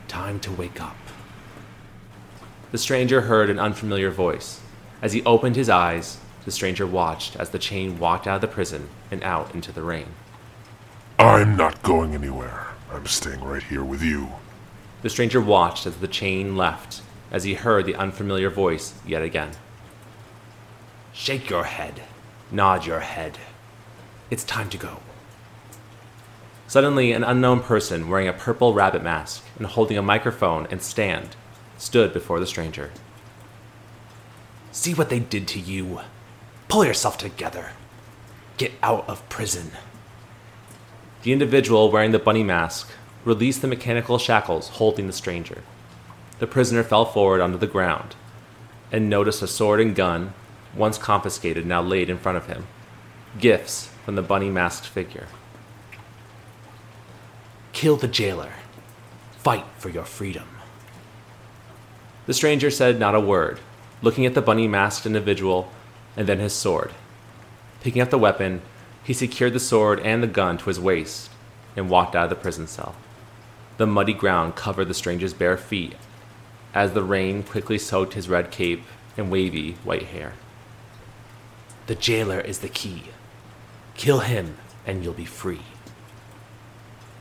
Time 0.09 0.41
to 0.41 0.51
wake 0.51 0.81
up. 0.81 0.97
The 2.73 2.79
stranger 2.79 3.23
heard 3.23 3.51
an 3.51 3.59
unfamiliar 3.59 4.11
voice. 4.11 4.61
As 5.03 5.13
he 5.13 5.25
opened 5.25 5.57
his 5.57 5.69
eyes, 5.69 6.19
the 6.45 6.53
stranger 6.53 6.87
watched 6.87 7.35
as 7.35 7.51
the 7.51 7.59
chain 7.59 7.99
walked 7.99 8.29
out 8.29 8.37
of 8.37 8.41
the 8.43 8.47
prison 8.47 8.89
and 9.11 9.23
out 9.25 9.55
into 9.55 9.73
the 9.73 9.83
rain. 9.83 10.07
I'm 11.19 11.57
not 11.57 11.83
going 11.83 12.15
anywhere. 12.15 12.69
I'm 12.93 13.07
staying 13.07 13.43
right 13.43 13.63
here 13.63 13.83
with 13.83 14.03
you. 14.03 14.29
The 15.03 15.11
stranger 15.11 15.41
watched 15.41 15.85
as 15.87 15.97
the 15.97 16.07
chain 16.09 16.57
left, 16.57 17.03
as 17.33 17.45
he 17.45 17.55
heard 17.55 17.87
the 17.87 17.97
unfamiliar 17.97 18.51
voice 18.51 18.95
yet 19.05 19.23
again. 19.23 19.51
Shake 21.13 21.51
your 21.51 21.65
head. 21.65 22.03
Nod 22.53 22.87
your 22.87 23.01
head. 23.01 23.39
It's 24.31 24.45
time 24.45 24.71
to 24.71 24.79
go. 24.79 25.01
Suddenly, 26.69 27.11
an 27.11 27.25
unknown 27.25 27.61
person 27.61 28.09
wearing 28.09 28.29
a 28.29 28.33
purple 28.33 28.75
rabbit 28.75 29.03
mask 29.03 29.45
and 29.59 29.67
holding 29.67 29.99
a 29.99 30.03
microphone 30.03 30.69
and 30.71 30.81
stand 30.81 31.35
stood 31.81 32.13
before 32.13 32.39
the 32.39 32.47
stranger. 32.47 32.91
See 34.71 34.95
what 34.95 35.09
they 35.09 35.19
did 35.19 35.49
to 35.49 35.59
you. 35.59 36.01
Pull 36.69 36.85
yourself 36.85 37.19
together. 37.19 37.71
Get 38.59 38.73
out 38.83 39.09
of 39.09 39.27
prison. 39.29 39.73
The 41.23 41.33
individual 41.33 41.91
wearing 41.91 42.13
the 42.13 42.19
bunny 42.19 42.45
mask 42.45 42.91
released 43.25 43.63
the 43.63 43.69
mechanical 43.69 44.19
shackles 44.19 44.69
holding 44.69 45.07
the 45.07 45.13
stranger. 45.13 45.63
The 46.39 46.47
prisoner 46.47 46.83
fell 46.83 47.07
forward 47.07 47.41
onto 47.41 47.59
the 47.59 47.67
ground 47.67 48.15
and 48.93 49.09
noticed 49.09 49.43
a 49.43 49.47
sword 49.47 49.81
and 49.81 49.95
gun, 49.95 50.35
once 50.75 50.99
confiscated, 50.99 51.67
now 51.67 51.83
laid 51.83 52.11
in 52.11 52.19
front 52.19 52.37
of 52.39 52.47
him. 52.47 52.67
Gifts 53.39 53.91
from 54.05 54.17
the 54.17 54.23
bunny 54.23 54.51
masked 54.51 54.87
figure. 54.87 55.29
Kill 57.73 57.97
the 57.97 58.09
jailer. 58.09 58.53
Fight 59.39 59.65
for 59.79 59.89
your 59.89 60.05
freedom. 60.05 60.60
The 62.27 62.35
stranger 62.35 62.71
said 62.71 62.99
not 62.99 63.15
a 63.15 63.21
word, 63.21 63.61
looking 64.03 64.27
at 64.27 64.35
the 64.35 64.43
bunny 64.43 64.69
masked 64.69 65.07
individual 65.07 65.71
and 66.17 66.27
then 66.27 66.39
his 66.39 66.53
sword. 66.53 66.93
Picking 67.81 68.03
up 68.03 68.11
the 68.11 68.19
weapon, 68.19 68.63
he 69.03 69.13
secured 69.13 69.53
the 69.53 69.61
sword 69.61 70.01
and 70.01 70.23
the 70.23 70.27
gun 70.27 70.59
to 70.59 70.67
his 70.67 70.79
waist 70.79 71.31
and 71.77 71.89
walked 71.89 72.15
out 72.15 72.25
of 72.25 72.31
the 72.31 72.37
prison 72.37 72.67
cell. 72.67 72.95
The 73.79 73.87
muddy 73.87 74.13
ground 74.13 74.57
covered 74.57 74.89
the 74.89 74.95
stranger's 74.95 75.33
bare 75.33 75.57
feet 75.57 75.95
as 76.75 76.93
the 76.93 77.03
rain 77.03 77.43
quickly 77.43 77.79
soaked 77.79 78.15
his 78.15 78.29
red 78.29 78.51
cape 78.51 78.83
and 79.17 79.31
wavy 79.31 79.73
white 79.85 80.05
hair. 80.05 80.35
The 81.87 81.95
jailer 81.95 82.41
is 82.41 82.59
the 82.61 82.69
key. 82.69 83.05
Kill 83.95 84.21
him 84.21 84.57
and 84.87 85.03
you'll 85.03 85.13
be 85.15 85.25
free. 85.25 85.63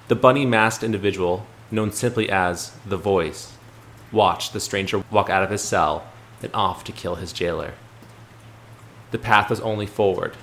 The 0.07 0.15
bunny 0.15 0.45
masked 0.45 0.83
individual, 0.83 1.45
known 1.71 1.91
simply 1.91 2.29
as 2.29 2.73
the 2.85 2.97
Voice, 2.97 3.53
watched 4.11 4.53
the 4.53 4.59
stranger 4.59 5.03
walk 5.11 5.29
out 5.29 5.43
of 5.43 5.49
his 5.49 5.61
cell 5.61 6.05
and 6.41 6.53
off 6.53 6.83
to 6.85 6.91
kill 6.91 7.15
his 7.15 7.33
jailer. 7.33 7.73
The 9.11 9.17
path 9.17 9.49
was 9.49 9.59
only 9.61 9.85
forward. 9.85 10.35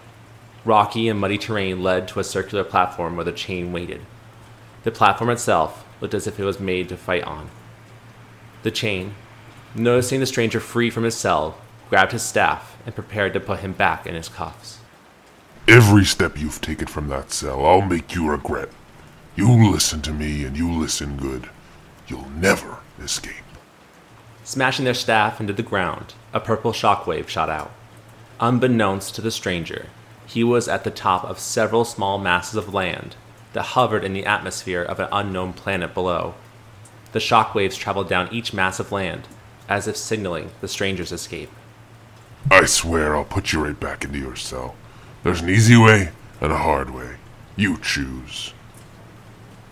Rocky 0.65 1.09
and 1.09 1.21
muddy 1.21 1.39
terrain 1.39 1.83
led 1.83 2.09
to 2.09 2.21
a 2.21 2.25
circular 2.25 2.65
platform 2.65 3.17
where 3.17 3.25
the 3.25 3.33
chain 3.33 3.73
waited. 3.73 4.01
The 4.83 4.91
platform 4.91 5.31
itself 5.31 5.85
looked 6.01 6.15
as 6.15 6.27
if 6.27 6.39
it 6.39 6.45
was 6.45 6.61
made 6.61 6.89
to 6.89 6.97
fight 6.97 7.25
on. 7.25 7.51
The 8.63 8.71
chain, 8.71 9.15
noticing 9.75 10.21
the 10.21 10.27
stranger 10.27 10.61
free 10.61 10.91
from 10.91 11.05
his 11.05 11.17
cell, 11.17 11.59
grabbed 11.89 12.13
his 12.13 12.23
staff 12.23 12.77
and 12.85 12.95
prepared 12.95 13.33
to 13.35 13.41
put 13.41 13.61
him 13.61 13.73
back 13.73 14.07
in 14.07 14.15
his 14.15 14.29
cuffs. 14.29 14.81
Every 15.69 16.05
step 16.05 16.39
you've 16.39 16.61
taken 16.61 16.87
from 16.87 17.09
that 17.09 17.33
cell, 17.33 17.65
I'll 17.65 17.83
make 17.83 18.15
you 18.15 18.29
regret. 18.29 18.69
You 19.37 19.71
listen 19.71 20.03
to 20.03 20.13
me 20.13 20.45
and 20.45 20.57
you 20.57 20.73
listen 20.73 21.17
good. 21.17 21.49
You'll 22.09 22.31
never 22.31 22.79
escape. 23.01 23.46
Smashing 24.47 24.85
their 24.85 24.95
staff 24.95 25.41
into 25.41 25.53
the 25.53 25.65
ground, 25.65 26.15
a 26.33 26.39
purple 26.39 26.71
shockwave 26.71 27.27
shot 27.27 27.51
out. 27.51 27.73
Unbeknownst 28.39 29.13
to 29.17 29.21
the 29.21 29.33
stranger, 29.33 29.87
he 30.25 30.45
was 30.45 30.69
at 30.69 30.85
the 30.85 30.91
top 30.93 31.25
of 31.25 31.41
several 31.41 31.85
small 31.85 32.17
masses 32.17 32.55
of 32.55 32.73
land 32.73 33.17
that 33.55 33.75
hovered 33.75 34.05
in 34.05 34.13
the 34.13 34.25
atmosphere 34.25 34.83
of 34.83 35.01
an 35.01 35.09
unknown 35.11 35.53
planet 35.53 35.93
below. 35.95 36.37
The 37.11 37.19
shockwaves 37.19 37.77
traveled 37.77 38.09
down 38.09 38.33
each 38.33 38.53
mass 38.55 38.79
of 38.79 38.93
land, 38.93 39.27
as 39.69 39.89
if 39.89 39.97
signaling 39.97 40.53
the 40.61 40.69
stranger's 40.69 41.11
escape. 41.11 41.51
I 42.49 42.67
swear 42.67 43.17
I'll 43.17 43.25
put 43.25 43.53
you 43.53 43.65
right 43.65 43.79
back 43.79 44.05
into 44.05 44.21
your 44.21 44.37
cell. 44.37 44.77
There's 45.25 45.41
an 45.41 45.51
easy 45.51 45.77
way 45.77 46.11
and 46.41 46.53
a 46.53 46.59
hard 46.59 46.91
way. 46.91 47.17
You 47.57 47.79
choose. 47.79 48.55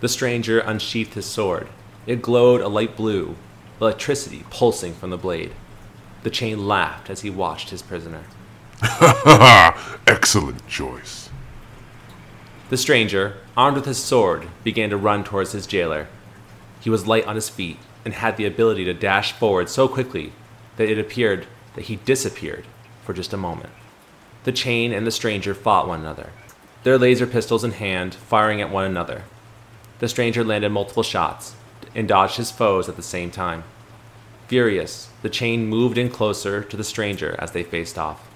The 0.01 0.09
stranger 0.09 0.59
unsheathed 0.59 1.13
his 1.13 1.25
sword. 1.25 1.69
It 2.05 2.21
glowed 2.21 2.59
a 2.59 2.67
light 2.67 2.97
blue, 2.97 3.37
electricity 3.79 4.45
pulsing 4.49 4.93
from 4.93 5.09
the 5.09 5.17
blade. 5.17 5.51
The 6.23 6.29
chain 6.29 6.67
laughed 6.67 7.09
as 7.09 7.21
he 7.21 7.29
watched 7.29 7.69
his 7.69 7.81
prisoner. 7.81 8.23
Excellent 10.07 10.67
choice. 10.67 11.29
The 12.69 12.77
stranger, 12.77 13.37
armed 13.55 13.77
with 13.77 13.85
his 13.85 13.97
sword, 13.97 14.47
began 14.63 14.89
to 14.89 14.97
run 14.97 15.23
towards 15.23 15.51
his 15.51 15.67
jailer. 15.67 16.07
He 16.79 16.89
was 16.89 17.05
light 17.07 17.25
on 17.27 17.35
his 17.35 17.49
feet 17.49 17.77
and 18.03 18.13
had 18.13 18.37
the 18.37 18.45
ability 18.45 18.85
to 18.85 18.93
dash 18.93 19.33
forward 19.33 19.69
so 19.69 19.87
quickly 19.87 20.33
that 20.77 20.89
it 20.89 20.97
appeared 20.97 21.47
that 21.75 21.85
he 21.85 21.97
disappeared 21.97 22.65
for 23.03 23.13
just 23.13 23.33
a 23.33 23.37
moment. 23.37 23.69
The 24.45 24.51
chain 24.51 24.91
and 24.93 25.05
the 25.05 25.11
stranger 25.11 25.53
fought 25.53 25.87
one 25.87 26.01
another, 26.01 26.31
their 26.83 26.97
laser 26.97 27.27
pistols 27.27 27.63
in 27.63 27.71
hand, 27.71 28.15
firing 28.15 28.61
at 28.61 28.71
one 28.71 28.85
another. 28.85 29.23
The 29.99 30.07
stranger 30.07 30.43
landed 30.43 30.69
multiple 30.69 31.03
shots 31.03 31.55
and 31.95 32.07
dodged 32.07 32.37
his 32.37 32.51
foes 32.51 32.87
at 32.87 32.97
the 32.97 33.01
same 33.01 33.31
time. 33.31 33.63
Furious, 34.47 35.09
the 35.23 35.29
chain 35.29 35.65
moved 35.65 35.97
in 35.97 36.09
closer 36.09 36.63
to 36.63 36.77
the 36.77 36.83
stranger 36.83 37.35
as 37.39 37.51
they 37.51 37.63
faced 37.63 37.97
off, 37.97 38.29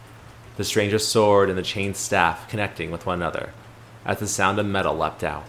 the 0.58 0.64
stranger's 0.64 1.08
sword 1.08 1.50
and 1.50 1.58
the 1.58 1.64
chain's 1.64 1.98
staff 1.98 2.50
connecting 2.50 2.90
with 2.92 3.06
one 3.06 3.22
another 3.22 3.52
as 4.06 4.20
the 4.20 4.28
sound 4.28 4.60
of 4.60 4.66
metal 4.66 4.96
leapt 4.96 5.24
out. 5.24 5.46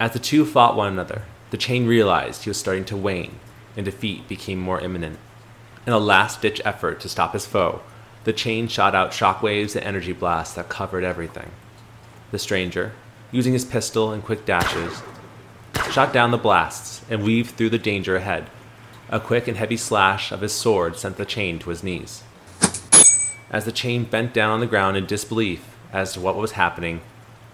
As 0.00 0.12
the 0.12 0.18
two 0.18 0.44
fought 0.44 0.76
one 0.76 0.92
another, 0.92 1.22
the 1.50 1.56
chain 1.56 1.86
realized 1.86 2.42
he 2.42 2.50
was 2.50 2.56
starting 2.56 2.84
to 2.86 2.96
wane, 2.96 3.38
and 3.76 3.84
defeat 3.84 4.26
became 4.26 4.58
more 4.58 4.80
imminent. 4.80 5.18
In 5.86 5.92
a 5.92 5.98
last 5.98 6.42
ditch 6.42 6.60
effort 6.64 6.98
to 7.00 7.08
stop 7.08 7.32
his 7.32 7.46
foe, 7.46 7.82
the 8.24 8.32
chain 8.32 8.68
shot 8.68 8.94
out 8.94 9.12
shockwaves 9.12 9.76
and 9.76 9.84
energy 9.84 10.12
blasts 10.12 10.54
that 10.54 10.68
covered 10.68 11.04
everything. 11.04 11.50
The 12.30 12.38
stranger, 12.38 12.92
using 13.30 13.52
his 13.52 13.64
pistol 13.64 14.12
and 14.12 14.24
quick 14.24 14.44
dashes, 14.44 15.02
shot 15.90 16.12
down 16.12 16.30
the 16.30 16.38
blasts 16.38 17.02
and 17.08 17.22
weaved 17.22 17.56
through 17.56 17.70
the 17.70 17.78
danger 17.78 18.16
ahead. 18.16 18.50
A 19.10 19.20
quick 19.20 19.46
and 19.46 19.56
heavy 19.56 19.76
slash 19.76 20.32
of 20.32 20.40
his 20.40 20.52
sword 20.52 20.96
sent 20.96 21.16
the 21.16 21.24
chain 21.24 21.58
to 21.60 21.70
his 21.70 21.84
knees. 21.84 22.22
As 23.50 23.64
the 23.64 23.72
chain 23.72 24.04
bent 24.04 24.34
down 24.34 24.50
on 24.50 24.60
the 24.60 24.66
ground 24.66 24.96
in 24.96 25.06
disbelief 25.06 25.64
as 25.92 26.12
to 26.12 26.20
what 26.20 26.36
was 26.36 26.52
happening, 26.52 27.00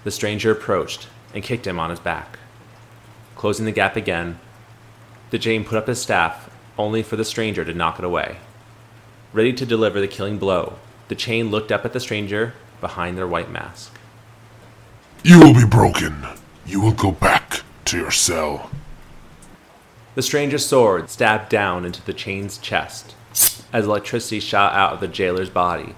the 0.04 0.10
stranger 0.10 0.50
approached 0.50 1.08
and 1.34 1.42
kicked 1.42 1.66
him 1.66 1.78
on 1.78 1.90
his 1.90 2.00
back. 2.00 2.38
Closing 3.36 3.66
the 3.66 3.72
gap 3.72 3.96
again, 3.96 4.38
the 5.30 5.38
chain 5.38 5.64
put 5.64 5.76
up 5.76 5.86
his 5.86 6.00
staff 6.00 6.48
only 6.78 7.02
for 7.02 7.16
the 7.16 7.24
stranger 7.24 7.64
to 7.64 7.74
knock 7.74 7.98
it 7.98 8.04
away. 8.04 8.38
Ready 9.32 9.52
to 9.52 9.66
deliver 9.66 10.00
the 10.00 10.08
killing 10.08 10.38
blow, 10.38 10.74
the 11.08 11.14
chain 11.14 11.50
looked 11.50 11.70
up 11.70 11.84
at 11.84 11.92
the 11.92 12.00
stranger 12.00 12.54
behind 12.80 13.18
their 13.18 13.28
white 13.28 13.50
mask. 13.50 13.92
You 15.22 15.38
will 15.38 15.54
be 15.54 15.66
broken. 15.66 16.24
You 16.64 16.80
will 16.80 16.92
go 16.92 17.12
back 17.12 17.60
to 17.90 17.98
your 17.98 18.10
cell. 18.12 18.70
The 20.14 20.22
stranger's 20.22 20.64
sword 20.64 21.10
stabbed 21.10 21.48
down 21.48 21.84
into 21.84 22.00
the 22.02 22.12
chain's 22.12 22.56
chest 22.56 23.16
as 23.72 23.84
electricity 23.84 24.38
shot 24.38 24.74
out 24.74 24.92
of 24.92 25.00
the 25.00 25.08
jailer's 25.08 25.50
body. 25.50 25.96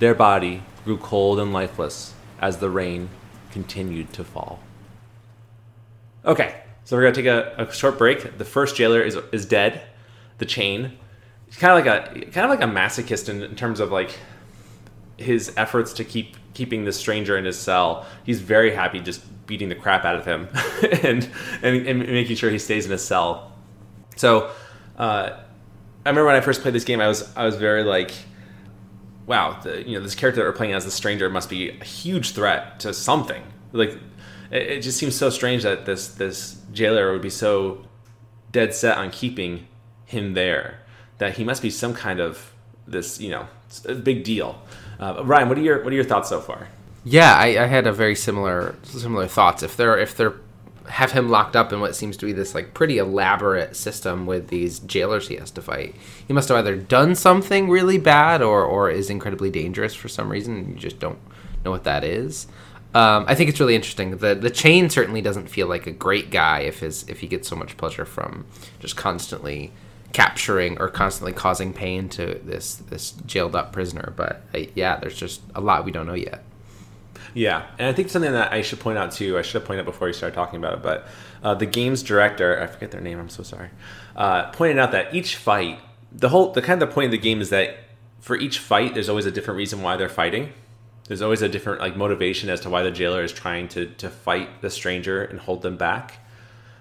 Their 0.00 0.14
body 0.14 0.64
grew 0.84 0.98
cold 0.98 1.38
and 1.38 1.52
lifeless 1.52 2.14
as 2.40 2.58
the 2.58 2.68
rain 2.68 3.10
continued 3.52 4.12
to 4.14 4.24
fall. 4.24 4.60
Okay, 6.24 6.60
so 6.84 6.96
we're 6.96 7.02
gonna 7.02 7.14
take 7.14 7.26
a, 7.26 7.54
a 7.58 7.72
short 7.72 7.96
break. 7.96 8.36
The 8.36 8.44
first 8.44 8.74
jailer 8.74 9.00
is 9.00 9.16
is 9.30 9.46
dead. 9.46 9.82
The 10.38 10.46
chain. 10.46 10.98
He's 11.46 11.56
kind 11.56 11.78
of 11.78 11.86
like 11.86 12.26
a 12.26 12.30
kind 12.32 12.44
of 12.44 12.50
like 12.50 12.60
a 12.60 12.72
masochist 12.72 13.28
in, 13.28 13.40
in 13.40 13.54
terms 13.54 13.78
of 13.78 13.92
like 13.92 14.18
his 15.16 15.52
efforts 15.56 15.92
to 15.94 16.04
keep 16.04 16.36
keeping 16.54 16.84
the 16.84 16.92
stranger 16.92 17.36
in 17.38 17.44
his 17.44 17.56
cell. 17.56 18.04
He's 18.24 18.40
very 18.40 18.74
happy 18.74 18.98
just 18.98 19.22
beating 19.46 19.68
the 19.68 19.74
crap 19.74 20.04
out 20.04 20.16
of 20.16 20.24
him 20.24 20.48
and, 21.02 21.28
and 21.62 21.86
and 21.86 21.98
making 22.00 22.36
sure 22.36 22.50
he 22.50 22.58
stays 22.58 22.84
in 22.84 22.90
his 22.90 23.04
cell. 23.04 23.52
So, 24.16 24.50
uh, 24.98 25.30
I 26.04 26.08
remember 26.08 26.26
when 26.26 26.36
I 26.36 26.40
first 26.40 26.62
played 26.62 26.74
this 26.74 26.84
game, 26.84 27.00
I 27.00 27.08
was 27.08 27.34
I 27.36 27.44
was 27.44 27.56
very 27.56 27.84
like, 27.84 28.12
wow, 29.26 29.58
the, 29.62 29.86
you 29.86 29.96
know, 29.96 30.02
this 30.02 30.14
character 30.14 30.40
that 30.42 30.46
we're 30.46 30.56
playing 30.56 30.74
as 30.74 30.84
the 30.84 30.90
stranger 30.90 31.28
must 31.28 31.50
be 31.50 31.70
a 31.70 31.84
huge 31.84 32.32
threat 32.32 32.80
to 32.80 32.92
something. 32.92 33.42
Like, 33.72 33.90
it, 34.50 34.62
it 34.62 34.80
just 34.82 34.98
seems 34.98 35.14
so 35.16 35.30
strange 35.30 35.62
that 35.62 35.86
this 35.86 36.08
this 36.08 36.60
jailer 36.72 37.12
would 37.12 37.22
be 37.22 37.30
so 37.30 37.84
dead 38.52 38.74
set 38.74 38.96
on 38.96 39.10
keeping 39.10 39.66
him 40.04 40.34
there 40.34 40.80
that 41.18 41.36
he 41.36 41.44
must 41.44 41.62
be 41.62 41.70
some 41.70 41.94
kind 41.94 42.20
of 42.20 42.52
this 42.86 43.20
you 43.20 43.30
know 43.30 43.46
big 44.02 44.24
deal. 44.24 44.60
Uh, 44.98 45.22
Ryan, 45.24 45.48
what 45.48 45.58
are 45.58 45.62
your 45.62 45.82
what 45.82 45.92
are 45.92 45.96
your 45.96 46.04
thoughts 46.04 46.28
so 46.28 46.40
far? 46.40 46.68
Yeah, 47.08 47.36
I, 47.36 47.62
I 47.62 47.66
had 47.66 47.86
a 47.86 47.92
very 47.92 48.16
similar 48.16 48.74
similar 48.82 49.28
thoughts. 49.28 49.62
If 49.62 49.76
they're 49.76 49.96
if 49.96 50.16
they're 50.16 50.34
have 50.88 51.12
him 51.12 51.28
locked 51.28 51.54
up 51.54 51.72
in 51.72 51.80
what 51.80 51.94
seems 51.94 52.16
to 52.16 52.26
be 52.26 52.32
this 52.32 52.54
like 52.54 52.74
pretty 52.74 52.98
elaborate 52.98 53.74
system 53.76 54.26
with 54.26 54.48
these 54.48 54.80
jailers 54.80 55.28
he 55.28 55.36
has 55.36 55.50
to 55.52 55.62
fight. 55.62 55.94
He 56.26 56.32
must 56.32 56.48
have 56.48 56.58
either 56.58 56.76
done 56.76 57.14
something 57.14 57.70
really 57.70 57.98
bad 57.98 58.42
or 58.42 58.64
or 58.64 58.90
is 58.90 59.08
incredibly 59.08 59.50
dangerous 59.50 59.94
for 59.94 60.08
some 60.08 60.30
reason. 60.30 60.56
And 60.56 60.68
you 60.70 60.74
just 60.74 60.98
don't 60.98 61.18
know 61.64 61.70
what 61.70 61.84
that 61.84 62.02
is. 62.02 62.48
Um, 62.92 63.24
I 63.28 63.36
think 63.36 63.50
it's 63.50 63.60
really 63.60 63.76
interesting. 63.76 64.16
The 64.16 64.34
the 64.34 64.50
chain 64.50 64.90
certainly 64.90 65.22
doesn't 65.22 65.48
feel 65.48 65.68
like 65.68 65.86
a 65.86 65.92
great 65.92 66.30
guy 66.32 66.60
if 66.60 66.80
his 66.80 67.04
if 67.08 67.20
he 67.20 67.28
gets 67.28 67.46
so 67.46 67.54
much 67.54 67.76
pleasure 67.76 68.04
from 68.04 68.46
just 68.80 68.96
constantly 68.96 69.72
capturing 70.12 70.76
or 70.80 70.88
constantly 70.88 71.32
causing 71.32 71.72
pain 71.72 72.08
to 72.08 72.40
this 72.42 72.74
this 72.74 73.12
jailed 73.26 73.54
up 73.54 73.72
prisoner. 73.72 74.12
But 74.16 74.42
I, 74.52 74.70
yeah, 74.74 74.96
there's 74.96 75.16
just 75.16 75.42
a 75.54 75.60
lot 75.60 75.84
we 75.84 75.92
don't 75.92 76.06
know 76.06 76.14
yet. 76.14 76.42
Yeah, 77.36 77.66
and 77.78 77.86
I 77.86 77.92
think 77.92 78.08
something 78.08 78.32
that 78.32 78.50
I 78.50 78.62
should 78.62 78.80
point 78.80 78.96
out 78.96 79.12
too. 79.12 79.36
I 79.36 79.42
should 79.42 79.60
have 79.60 79.66
pointed 79.66 79.80
out 79.80 79.84
before 79.84 80.08
you 80.08 80.14
started 80.14 80.34
talking 80.34 80.58
about 80.58 80.72
it, 80.72 80.82
but 80.82 81.06
uh, 81.42 81.52
the 81.52 81.66
game's 81.66 82.02
director, 82.02 82.58
I 82.58 82.66
forget 82.66 82.92
their 82.92 83.02
name. 83.02 83.18
I'm 83.18 83.28
so 83.28 83.42
sorry. 83.42 83.68
Uh, 84.16 84.50
pointed 84.52 84.78
out 84.78 84.92
that 84.92 85.14
each 85.14 85.36
fight, 85.36 85.78
the 86.10 86.30
whole, 86.30 86.52
the 86.52 86.62
kind 86.62 86.82
of 86.82 86.88
the 86.88 86.94
point 86.94 87.04
of 87.04 87.10
the 87.10 87.18
game 87.18 87.42
is 87.42 87.50
that 87.50 87.76
for 88.20 88.36
each 88.36 88.58
fight, 88.58 88.94
there's 88.94 89.10
always 89.10 89.26
a 89.26 89.30
different 89.30 89.58
reason 89.58 89.82
why 89.82 89.98
they're 89.98 90.08
fighting. 90.08 90.54
There's 91.08 91.20
always 91.20 91.42
a 91.42 91.48
different 91.50 91.82
like 91.82 91.94
motivation 91.94 92.48
as 92.48 92.60
to 92.60 92.70
why 92.70 92.82
the 92.82 92.90
jailer 92.90 93.22
is 93.22 93.32
trying 93.32 93.68
to 93.68 93.84
to 93.86 94.08
fight 94.08 94.62
the 94.62 94.70
stranger 94.70 95.22
and 95.22 95.38
hold 95.38 95.60
them 95.60 95.76
back. 95.76 96.18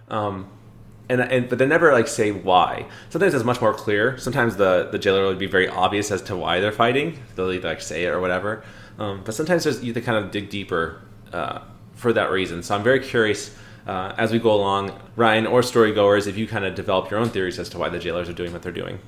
Um, 0.08 0.50
and, 1.10 1.20
and 1.20 1.50
but 1.50 1.60
they 1.60 1.66
never 1.66 1.92
like 1.92 2.08
say 2.08 2.32
why. 2.32 2.88
Sometimes 3.10 3.34
it's 3.34 3.44
much 3.44 3.60
more 3.60 3.74
clear. 3.74 4.18
Sometimes 4.18 4.56
the 4.56 4.88
the 4.90 5.00
jailer 5.00 5.26
would 5.26 5.38
be 5.38 5.48
very 5.48 5.68
obvious 5.68 6.12
as 6.12 6.22
to 6.24 6.36
why 6.38 6.62
they're 6.62 6.72
fighting. 6.72 7.20
They'll 7.36 7.52
either 7.52 7.68
like 7.68 7.82
say 7.82 8.06
it 8.06 8.10
or 8.10 8.22
whatever. 8.22 8.64
Um, 8.98 9.22
but 9.24 9.36
sometimes 9.36 9.64
there's 9.64 9.84
you 9.84 9.94
have 9.94 10.02
to 10.02 10.06
kind 10.06 10.24
of 10.24 10.32
dig 10.32 10.50
deeper 10.50 11.02
uh, 11.34 11.60
for 11.94 12.14
that 12.14 12.32
reason. 12.32 12.64
So 12.64 12.76
I'm 12.76 12.84
very 12.84 13.00
curious 13.00 13.56
uh, 13.88 14.16
as 14.18 14.32
we 14.32 14.40
go 14.40 14.52
along, 14.52 15.00
Ryan 15.16 15.46
or 15.46 15.62
storygoers, 15.62 16.28
if 16.28 16.38
you 16.38 16.48
kind 16.48 16.66
of 16.66 16.76
develop 16.76 17.12
your 17.12 17.20
own 17.20 17.30
theories 17.30 17.60
as 17.60 17.70
to 17.70 17.78
why 17.78 17.90
the 17.90 18.00
jailers 18.00 18.28
are 18.28 18.34
doing 18.34 18.52
what 18.52 18.64
they're 18.64 18.72
doing, 18.72 19.00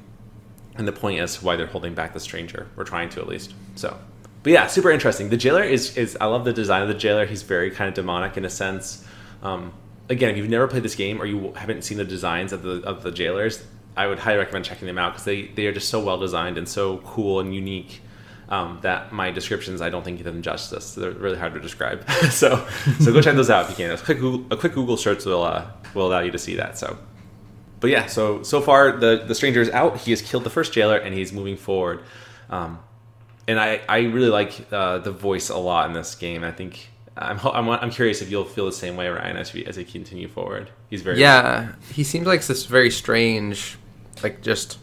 and 0.76 0.88
the 0.88 0.92
point 0.92 1.20
is 1.20 1.42
why 1.42 1.56
they're 1.56 1.66
holding 1.66 1.96
back 1.96 2.14
the 2.14 2.20
stranger. 2.20 2.68
We're 2.76 2.84
trying 2.84 3.10
to 3.10 3.22
at 3.22 3.28
least. 3.28 3.56
So, 3.76 3.98
but 4.44 4.54
yeah, 4.54 4.68
super 4.68 4.92
interesting. 4.92 5.30
The 5.30 5.38
jailer 5.38 5.64
is 5.64 5.98
is 5.98 6.16
I 6.22 6.26
love 6.26 6.46
the 6.46 6.54
design 6.54 6.84
of 6.84 6.88
the 6.88 6.94
jailer. 6.94 7.26
He's 7.26 7.42
very 7.42 7.72
kind 7.72 7.88
of 7.88 7.96
demonic 7.96 8.38
in 8.38 8.46
a 8.46 8.50
sense. 8.50 9.04
Um, 9.42 9.74
again, 10.10 10.30
if 10.30 10.38
you've 10.38 10.50
never 10.50 10.68
played 10.68 10.84
this 10.84 10.96
game 10.96 11.20
or 11.22 11.26
you 11.26 11.54
haven't 11.54 11.84
seen 11.84 11.98
the 11.98 12.06
designs 12.06 12.54
of 12.54 12.62
the 12.62 12.82
of 12.84 13.02
the 13.02 13.12
jailers, 13.12 13.64
I 13.96 14.06
would 14.06 14.20
highly 14.20 14.38
recommend 14.38 14.66
checking 14.66 14.86
them 14.86 15.00
out 15.00 15.14
because 15.14 15.26
they 15.26 15.48
they 15.48 15.66
are 15.66 15.74
just 15.74 15.90
so 15.90 16.00
well 16.00 16.20
designed 16.20 16.60
and 16.60 16.70
so 16.70 16.98
cool 17.00 17.40
and 17.40 17.56
unique. 17.56 18.02
Um, 18.50 18.80
that 18.82 19.12
my 19.12 19.30
descriptions 19.30 19.82
I 19.82 19.90
don't 19.90 20.06
think 20.06 20.18
give 20.18 20.26
them 20.26 20.42
justice. 20.42 20.96
They're 20.96 21.12
really 21.12 21.38
hard 21.38 21.54
to 21.56 21.60
describe. 21.60 22.10
so 22.32 22.66
so 23.00 23.12
go 23.12 23.22
check 23.22 23.36
those 23.36 23.50
out 23.50 23.66
if 23.66 23.72
you 23.72 23.86
can. 23.86 23.92
A 23.94 23.98
quick 23.98 24.20
Google, 24.20 24.46
a 24.50 24.58
quick 24.58 24.74
Google 24.74 24.96
search 24.96 25.26
will 25.26 25.44
uh, 25.44 25.70
will 25.94 26.08
allow 26.08 26.20
you 26.20 26.32
to 26.32 26.38
see 26.38 26.56
that. 26.56 26.78
So, 26.78 26.98
but 27.82 27.90
yeah. 27.90 28.06
So 28.06 28.44
so 28.44 28.62
far 28.62 28.94
the 28.94 29.24
the 29.28 29.36
stranger 29.36 29.62
is 29.62 29.70
out. 29.72 29.98
He 29.98 30.12
has 30.12 30.22
killed 30.22 30.46
the 30.46 30.50
first 30.50 30.72
jailer 30.72 30.98
and 30.98 31.14
he's 31.14 31.34
moving 31.34 31.58
forward. 31.58 32.04
Um, 32.50 32.80
and 33.50 33.60
I 33.60 33.82
I 33.90 34.00
really 34.00 34.30
like 34.30 34.72
uh, 34.72 35.00
the 35.00 35.12
voice 35.12 35.50
a 35.50 35.58
lot 35.58 35.88
in 35.88 35.94
this 35.94 36.16
game. 36.16 36.46
I 36.46 36.52
think 36.52 36.90
I'm, 37.18 37.40
I'm, 37.40 37.70
I'm 37.70 37.92
curious 37.92 38.22
if 38.22 38.30
you'll 38.30 38.46
feel 38.46 38.66
the 38.66 38.72
same 38.72 38.96
way, 38.96 39.08
Ryan, 39.08 39.38
as 39.38 39.54
we 39.54 39.66
as 39.66 39.78
we 39.78 39.84
continue 39.84 40.28
forward. 40.28 40.70
He's 40.90 41.02
very 41.02 41.20
yeah. 41.20 41.74
He 41.92 42.04
seems 42.04 42.28
like 42.28 42.46
this 42.46 42.66
very 42.66 42.92
strange, 42.92 43.78
like 44.22 44.42
just 44.42 44.78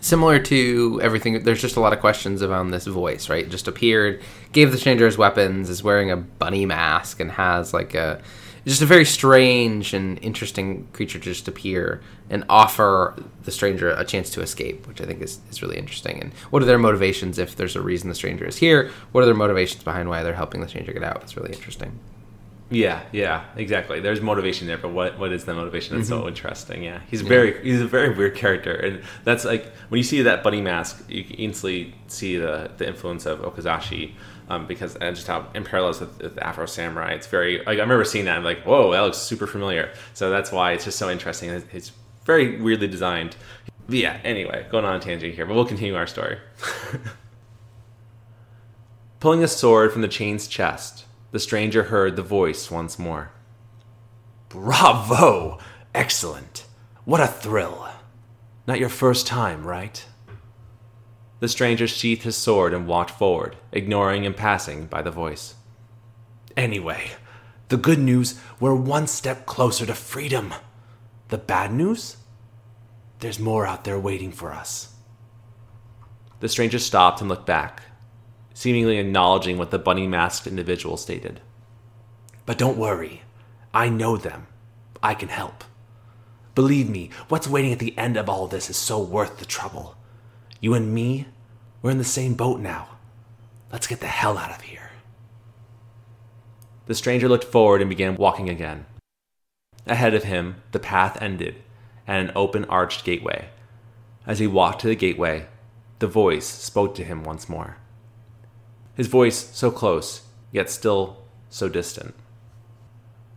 similar 0.00 0.38
to 0.38 1.00
everything. 1.02 1.42
There's 1.42 1.60
just 1.60 1.76
a 1.76 1.80
lot 1.80 1.92
of 1.92 2.00
questions 2.00 2.42
around 2.42 2.70
this 2.70 2.86
voice, 2.86 3.28
right? 3.28 3.48
Just 3.48 3.68
appeared, 3.68 4.22
gave 4.52 4.72
the 4.72 4.78
stranger 4.78 5.06
his 5.06 5.18
weapons, 5.18 5.70
is 5.70 5.82
wearing 5.82 6.10
a 6.10 6.16
bunny 6.16 6.66
mask, 6.66 7.20
and 7.20 7.30
has 7.32 7.72
like 7.72 7.94
a 7.94 8.20
just 8.66 8.82
a 8.82 8.86
very 8.86 9.04
strange 9.04 9.94
and 9.94 10.18
interesting 10.22 10.86
creature 10.92 11.18
to 11.18 11.24
just 11.24 11.48
appear 11.48 12.02
and 12.28 12.44
offer 12.48 13.14
the 13.44 13.50
stranger 13.50 13.90
a 13.90 14.04
chance 14.04 14.30
to 14.30 14.42
escape, 14.42 14.86
which 14.86 15.00
I 15.00 15.06
think 15.06 15.22
is, 15.22 15.40
is 15.50 15.62
really 15.62 15.78
interesting. 15.78 16.20
And 16.20 16.32
what 16.50 16.62
are 16.62 16.66
their 16.66 16.78
motivations 16.78 17.38
if 17.38 17.56
there's 17.56 17.74
a 17.74 17.80
reason 17.80 18.08
the 18.08 18.14
stranger 18.14 18.44
is 18.44 18.58
here? 18.58 18.90
What 19.12 19.22
are 19.22 19.26
their 19.26 19.34
motivations 19.34 19.82
behind 19.82 20.08
why 20.08 20.22
they're 20.22 20.34
helping 20.34 20.60
the 20.60 20.68
stranger 20.68 20.92
get 20.92 21.02
out? 21.02 21.22
It's 21.22 21.36
really 21.36 21.52
interesting. 21.52 21.98
Yeah, 22.72 23.02
yeah, 23.10 23.44
exactly. 23.56 23.98
There's 23.98 24.20
motivation 24.20 24.68
there, 24.68 24.78
but 24.78 24.90
what 24.90 25.18
what 25.18 25.32
is 25.32 25.44
the 25.44 25.54
motivation? 25.54 25.96
That's 25.96 26.08
mm-hmm. 26.08 26.22
so 26.22 26.28
interesting. 26.28 26.84
Yeah, 26.84 27.00
he's 27.10 27.20
very 27.20 27.60
he's 27.64 27.80
a 27.80 27.86
very 27.86 28.16
weird 28.16 28.36
character, 28.36 28.72
and 28.72 29.02
that's 29.24 29.44
like 29.44 29.66
when 29.88 29.98
you 29.98 30.04
see 30.04 30.22
that 30.22 30.44
bunny 30.44 30.60
mask, 30.60 31.04
you 31.08 31.24
can 31.24 31.34
instantly 31.36 31.94
see 32.06 32.36
the 32.36 32.70
the 32.76 32.86
influence 32.86 33.26
of 33.26 33.40
Okazaki. 33.40 34.12
Um, 34.48 34.66
because 34.66 34.96
and 34.96 35.14
just 35.14 35.28
how 35.28 35.46
in 35.54 35.62
parallels 35.62 36.00
with, 36.00 36.20
with 36.20 36.38
Afro 36.38 36.66
Samurai, 36.66 37.12
it's 37.12 37.28
very 37.28 37.58
like 37.58 37.78
I 37.78 37.82
remember 37.82 38.04
seeing 38.04 38.24
that. 38.24 38.36
I'm 38.36 38.44
like, 38.44 38.62
whoa, 38.64 38.90
that 38.92 39.00
looks 39.00 39.18
super 39.18 39.46
familiar. 39.46 39.92
So 40.14 40.30
that's 40.30 40.50
why 40.50 40.72
it's 40.72 40.84
just 40.84 40.98
so 40.98 41.08
interesting. 41.08 41.50
It's, 41.50 41.66
it's 41.72 41.92
very 42.24 42.60
weirdly 42.60 42.88
designed. 42.88 43.36
But 43.86 43.98
yeah. 43.98 44.18
Anyway, 44.24 44.66
going 44.70 44.84
on 44.84 44.96
a 44.96 45.00
tangent 45.00 45.34
here, 45.34 45.46
but 45.46 45.54
we'll 45.54 45.66
continue 45.66 45.96
our 45.96 46.06
story. 46.06 46.38
Pulling 49.20 49.44
a 49.44 49.48
sword 49.48 49.92
from 49.92 50.02
the 50.02 50.08
chain's 50.08 50.48
chest, 50.48 51.04
the 51.30 51.40
stranger 51.40 51.84
heard 51.84 52.16
the 52.16 52.22
voice 52.22 52.70
once 52.70 52.98
more. 52.98 53.30
Bravo! 54.48 55.58
Excellent! 55.94 56.66
What 57.04 57.20
a 57.20 57.26
thrill! 57.26 57.88
Not 58.66 58.80
your 58.80 58.88
first 58.88 59.26
time, 59.26 59.66
right? 59.66 60.04
The 61.40 61.48
stranger 61.48 61.86
sheathed 61.86 62.22
his 62.22 62.36
sword 62.36 62.74
and 62.74 62.86
walked 62.86 63.10
forward, 63.10 63.56
ignoring 63.72 64.26
and 64.26 64.36
passing 64.36 64.86
by 64.86 65.02
the 65.02 65.10
voice. 65.10 65.54
Anyway, 66.56 67.12
the 67.68 67.76
good 67.76 67.98
news, 67.98 68.38
we're 68.58 68.74
one 68.74 69.06
step 69.06 69.46
closer 69.46 69.86
to 69.86 69.94
freedom. 69.94 70.52
The 71.28 71.38
bad 71.38 71.72
news? 71.72 72.16
There's 73.20 73.38
more 73.38 73.66
out 73.66 73.84
there 73.84 73.98
waiting 73.98 74.32
for 74.32 74.52
us. 74.52 74.94
The 76.40 76.48
stranger 76.48 76.78
stopped 76.78 77.20
and 77.20 77.28
looked 77.28 77.46
back, 77.46 77.82
seemingly 78.54 78.98
acknowledging 78.98 79.58
what 79.58 79.70
the 79.70 79.78
bunny 79.78 80.06
masked 80.06 80.46
individual 80.46 80.96
stated. 80.96 81.40
But 82.46 82.58
don't 82.58 82.78
worry, 82.78 83.22
I 83.72 83.88
know 83.88 84.16
them. 84.16 84.46
I 85.02 85.14
can 85.14 85.28
help. 85.28 85.64
Believe 86.54 86.90
me, 86.90 87.10
what's 87.28 87.48
waiting 87.48 87.72
at 87.72 87.78
the 87.78 87.96
end 87.96 88.16
of 88.16 88.28
all 88.28 88.46
this 88.46 88.68
is 88.68 88.76
so 88.76 89.00
worth 89.00 89.38
the 89.38 89.44
trouble. 89.44 89.96
You 90.60 90.74
and 90.74 90.92
me, 90.92 91.26
we're 91.80 91.92
in 91.92 91.98
the 91.98 92.04
same 92.04 92.34
boat 92.34 92.60
now. 92.60 92.88
Let's 93.72 93.86
get 93.86 94.00
the 94.00 94.06
hell 94.06 94.36
out 94.36 94.50
of 94.50 94.62
here. 94.62 94.90
The 96.86 96.94
stranger 96.94 97.28
looked 97.28 97.44
forward 97.44 97.80
and 97.80 97.88
began 97.88 98.16
walking 98.16 98.50
again. 98.50 98.84
Ahead 99.86 100.12
of 100.12 100.24
him, 100.24 100.56
the 100.72 100.80
path 100.80 101.20
ended 101.22 101.62
at 102.06 102.20
an 102.20 102.32
open 102.34 102.64
arched 102.66 103.04
gateway. 103.04 103.48
As 104.26 104.40
he 104.40 104.46
walked 104.46 104.80
to 104.82 104.88
the 104.88 104.96
gateway, 104.96 105.46
the 106.00 106.08
voice 106.08 106.46
spoke 106.46 106.94
to 106.96 107.04
him 107.04 107.22
once 107.22 107.48
more. 107.48 107.76
His 109.00 109.08
voice 109.08 109.48
so 109.54 109.70
close, 109.70 110.24
yet 110.52 110.68
still 110.68 111.22
so 111.48 111.70
distant. 111.70 112.14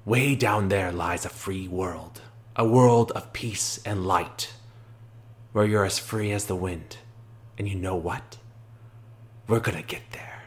Way 0.03 0.35
down 0.35 0.67
there 0.67 0.91
lies 0.91 1.23
a 1.23 1.29
free 1.29 1.69
world, 1.69 2.19
a 2.57 2.67
world 2.67 3.13
of 3.13 3.31
peace 3.31 3.79
and 3.85 4.05
light, 4.05 4.51
where 5.53 5.65
you're 5.65 5.85
as 5.85 5.97
free 5.97 6.33
as 6.33 6.47
the 6.47 6.55
wind. 6.57 6.97
And 7.57 7.65
you 7.65 7.75
know 7.75 7.95
what? 7.95 8.35
We're 9.47 9.61
gonna 9.61 9.83
get 9.83 10.01
there. 10.11 10.43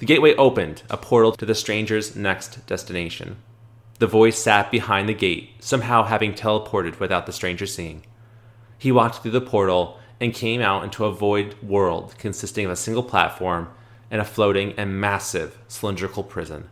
The 0.00 0.06
gateway 0.06 0.34
opened, 0.34 0.82
a 0.90 0.96
portal 0.96 1.30
to 1.30 1.46
the 1.46 1.54
stranger's 1.54 2.16
next 2.16 2.66
destination. 2.66 3.36
The 4.00 4.08
voice 4.08 4.40
sat 4.40 4.72
behind 4.72 5.08
the 5.08 5.14
gate, 5.14 5.50
somehow 5.60 6.02
having 6.02 6.34
teleported 6.34 6.98
without 6.98 7.26
the 7.26 7.32
stranger 7.32 7.66
seeing. 7.66 8.04
He 8.76 8.90
walked 8.90 9.22
through 9.22 9.30
the 9.30 9.40
portal 9.40 10.00
and 10.20 10.34
came 10.34 10.60
out 10.60 10.82
into 10.82 11.04
a 11.04 11.12
void 11.12 11.54
world 11.62 12.16
consisting 12.18 12.64
of 12.64 12.72
a 12.72 12.76
single 12.76 13.04
platform 13.04 13.68
and 14.10 14.20
a 14.20 14.24
floating 14.24 14.72
and 14.76 15.00
massive 15.00 15.58
cylindrical 15.68 16.22
prison. 16.22 16.68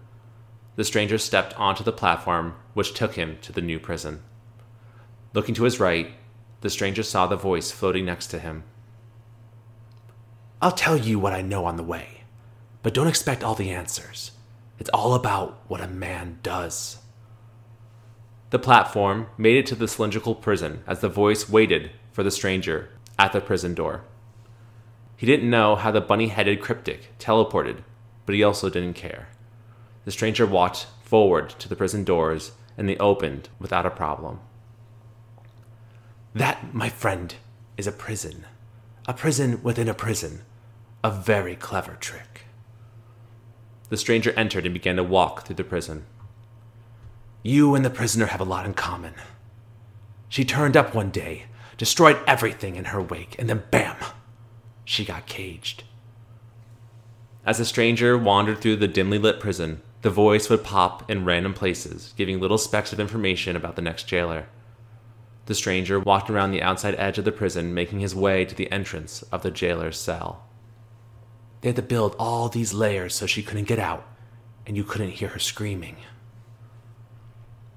The 0.77 0.85
stranger 0.85 1.18
stepped 1.18 1.55
onto 1.59 1.85
the 1.85 1.92
platform, 1.92 2.55
which 2.75 2.95
took 2.95 3.14
him 3.14 3.38
to 3.42 3.53
the 3.53 3.61
new 3.61 3.79
prison. 3.79 4.23
Looking 5.35 5.55
to 5.57 5.64
his 5.64 5.81
right, 5.81 6.12
the 6.61 6.71
stranger 6.71 7.03
saw 7.03 7.27
the 7.27 7.37
voice 7.37 7.71
floating 7.71 8.05
next 8.05 8.29
to 8.29 8.38
him. 8.38 8.64
I'll 10.61 10.73
tell 10.73 10.97
you 10.97 11.18
what 11.18 11.33
I 11.33 11.42
know 11.42 11.64
on 11.64 11.77
the 11.77 11.83
way, 11.83 12.23
but 12.83 12.95
don't 12.95 13.09
expect 13.09 13.42
all 13.42 13.55
the 13.55 13.71
answers. 13.71 14.31
It's 14.79 14.90
all 14.90 15.14
about 15.14 15.61
what 15.68 15.81
a 15.81 15.88
man 15.88 16.38
does. 16.42 16.99
The 18.51 18.59
platform 18.59 19.29
made 19.38 19.57
it 19.57 19.66
to 19.66 19.75
the 19.75 19.88
cylindrical 19.88 20.35
prison 20.35 20.85
as 20.87 21.01
the 21.01 21.09
voice 21.09 21.49
waited 21.49 21.90
for 22.12 22.23
the 22.23 22.31
stranger 22.31 22.90
at 23.18 23.33
the 23.33 23.40
prison 23.40 23.75
door. 23.75 24.05
He 25.23 25.27
didn't 25.27 25.51
know 25.51 25.77
how 25.77 25.93
the 25.93 26.01
bunny 26.01 26.27
headed 26.27 26.61
cryptic 26.61 27.17
teleported, 27.21 27.85
but 28.27 28.35
he 28.35 28.43
also 28.43 28.69
didn't 28.69 28.95
care. 28.95 29.29
The 30.05 30.11
stranger 30.11 30.45
walked 30.45 30.89
forward 31.05 31.51
to 31.61 31.69
the 31.69 31.77
prison 31.77 32.03
doors, 32.03 32.51
and 32.77 32.89
they 32.89 32.97
opened 32.97 33.49
without 33.61 33.87
a 33.87 33.91
problem. 33.91 34.41
That, 36.35 36.75
my 36.75 36.89
friend, 36.89 37.37
is 37.77 37.87
a 37.87 37.93
prison. 37.93 38.47
A 39.07 39.15
prison 39.15 39.63
within 39.63 39.89
a 39.89 39.95
prison. 39.95 40.43
A 41.05 41.11
very 41.13 41.55
clever 41.55 41.95
trick. 42.01 42.47
The 43.91 43.97
stranger 43.97 44.33
entered 44.37 44.67
and 44.67 44.75
began 44.75 44.97
to 44.97 45.05
walk 45.05 45.47
through 45.47 45.55
the 45.55 45.63
prison. 45.63 46.05
You 47.45 47.77
and 47.77 47.85
the 47.85 47.91
prisoner 47.91 48.27
have 48.27 48.41
a 48.41 48.45
lot 48.53 48.67
in 48.67 48.75
common. 48.75 49.15
She 50.29 50.45
turned 50.45 50.77
up 50.77 50.97
one 50.97 51.11
day, 51.11 51.45
destroyed 51.77 52.19
everything 52.27 52.75
in 52.75 52.87
her 52.87 53.01
wake, 53.01 53.37
and 53.39 53.49
then 53.49 53.63
bam! 53.71 53.95
She 54.85 55.05
got 55.05 55.27
caged. 55.27 55.85
As 57.45 57.59
the 57.59 57.64
stranger 57.64 58.16
wandered 58.16 58.61
through 58.61 58.77
the 58.77 58.88
dimly 58.88 59.18
lit 59.18 59.40
prison, 59.40 59.83
the 60.03 60.11
voice 60.11 60.49
would 60.49 60.64
pop 60.64 61.09
in 61.11 61.25
random 61.25 61.55
places, 61.55 62.12
giving 62.16 62.40
little 62.40 62.59
specks 62.59 62.92
of 62.92 63.01
information 63.01 63.57
about 63.57 63.77
the 63.77 63.83
next 63.83 64.05
jailer. 64.05 64.47
The 65.47 65.55
stranger 65.55 65.99
walked 65.99 66.31
around 66.31 66.51
the 66.51 66.62
outside 66.62 66.95
edge 66.97 67.18
of 67.18 67.25
the 67.25 67.33
prison, 67.33 67.75
making 67.75 68.01
his 68.01 68.14
way 68.14 68.45
to 68.45 68.55
the 68.55 68.71
entrance 68.71 69.23
of 69.33 69.42
the 69.42 69.51
jailer's 69.51 69.99
cell. 69.99 70.45
They 71.61 71.68
had 71.68 71.77
to 71.77 71.83
build 71.83 72.16
all 72.18 72.49
these 72.49 72.75
layers 72.75 73.14
so 73.14 73.27
she 73.27 73.42
couldn't 73.42 73.68
get 73.68 73.79
out, 73.79 74.07
and 74.66 74.77
you 74.77 74.85
couldn't 74.85 75.11
hear 75.11 75.29
her 75.29 75.38
screaming. 75.38 75.97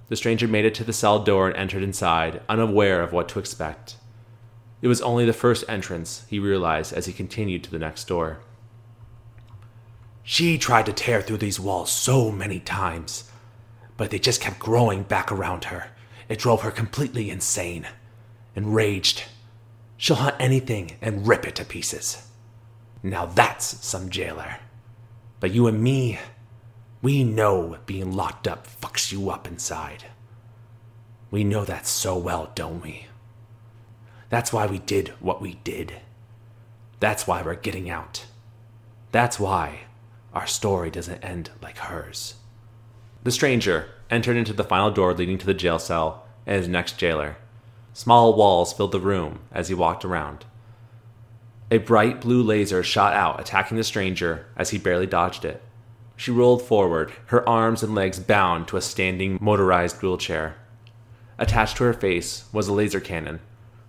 The 0.10 0.16
stranger 0.16 0.48
made 0.48 0.66
it 0.66 0.76
to 0.76 0.84
the 0.84 0.94
cell 0.94 1.24
door 1.24 1.48
and 1.48 1.58
entered 1.58 1.82
inside, 1.82 2.42
unaware 2.48 3.02
of 3.02 3.14
what 3.14 3.28
to 3.30 3.40
expect. 3.40 3.98
It 4.86 4.88
was 4.88 5.02
only 5.02 5.26
the 5.26 5.34
first 5.34 5.64
entrance, 5.68 6.26
he 6.30 6.38
realized 6.38 6.94
as 6.94 7.08
he 7.08 7.12
continued 7.12 7.64
to 7.64 7.72
the 7.72 7.80
next 7.80 8.08
door. 8.08 8.38
She 10.22 10.60
tried 10.60 10.86
to 10.86 10.94
tear 10.94 11.24
through 11.24 11.40
these 11.40 11.60
walls 11.60 11.92
so 11.92 12.30
many 12.30 12.60
times, 12.60 13.32
but 13.98 14.12
they 14.12 14.20
just 14.20 14.42
kept 14.42 14.60
growing 14.60 15.02
back 15.02 15.32
around 15.32 15.64
her. 15.64 15.88
It 16.30 16.38
drove 16.38 16.62
her 16.62 16.70
completely 16.70 17.32
insane. 17.32 17.88
Enraged, 18.56 19.24
she'll 19.98 20.18
hunt 20.18 20.36
anything 20.38 20.98
and 21.02 21.28
rip 21.28 21.48
it 21.48 21.56
to 21.56 21.66
pieces. 21.66 22.28
Now 23.02 23.26
that's 23.26 23.84
some 23.84 24.12
jailer. 24.12 24.58
But 25.40 25.50
you 25.50 25.66
and 25.66 25.82
me, 25.82 26.20
we 27.02 27.24
know 27.24 27.80
being 27.88 28.12
locked 28.12 28.48
up 28.48 28.68
fucks 28.68 29.12
you 29.12 29.32
up 29.32 29.48
inside. 29.48 30.06
We 31.32 31.44
know 31.44 31.66
that 31.66 31.88
so 31.88 32.16
well, 32.16 32.52
don't 32.54 32.84
we? 32.84 33.08
That's 34.30 34.52
why 34.52 34.66
we 34.66 34.80
did 34.80 35.10
what 35.20 35.42
we 35.42 35.56
did. 35.64 35.94
That's 37.00 37.28
why 37.28 37.42
we're 37.42 37.56
getting 37.56 37.90
out. 37.90 38.26
That's 39.12 39.40
why 39.40 39.82
our 40.34 40.48
story 40.48 40.90
doesn't 40.90 41.24
end 41.24 41.52
like 41.62 41.78
hers. 41.78 42.36
The 43.24 43.32
stranger 43.32 43.90
entered 44.10 44.38
into 44.38 44.54
the 44.54 44.64
final 44.64 44.92
door 44.92 45.14
leading 45.14 45.38
to 45.38 45.46
the 45.46 45.54
jail 45.54 45.80
cell 45.80 46.26
and 46.46 46.58
his 46.58 46.68
next 46.68 46.98
jailer. 46.98 47.38
Small 47.94 48.36
walls 48.36 48.74
filled 48.74 48.92
the 48.92 49.00
room 49.00 49.40
as 49.52 49.70
he 49.70 49.74
walked 49.74 50.04
around. 50.04 50.46
A 51.72 51.78
bright 51.78 52.22
blue 52.22 52.44
laser 52.44 52.84
shot 52.84 53.14
out, 53.14 53.40
attacking 53.40 53.78
the 53.78 53.84
stranger 53.84 54.46
as 54.56 54.70
he 54.70 54.78
barely 54.78 55.08
dodged 55.08 55.46
it. 55.46 55.64
She 56.16 56.32
rolled 56.32 56.62
forward, 56.62 57.12
her 57.28 57.48
arms 57.48 57.82
and 57.82 57.96
legs 57.96 58.20
bound 58.20 58.68
to 58.68 58.78
a 58.78 58.82
standing 58.82 59.38
motorized 59.42 60.02
wheelchair. 60.02 60.56
Attached 61.38 61.78
to 61.78 61.84
her 61.86 61.94
face 61.94 62.46
was 62.54 62.68
a 62.68 62.74
laser 62.74 63.00
cannon, 63.00 63.40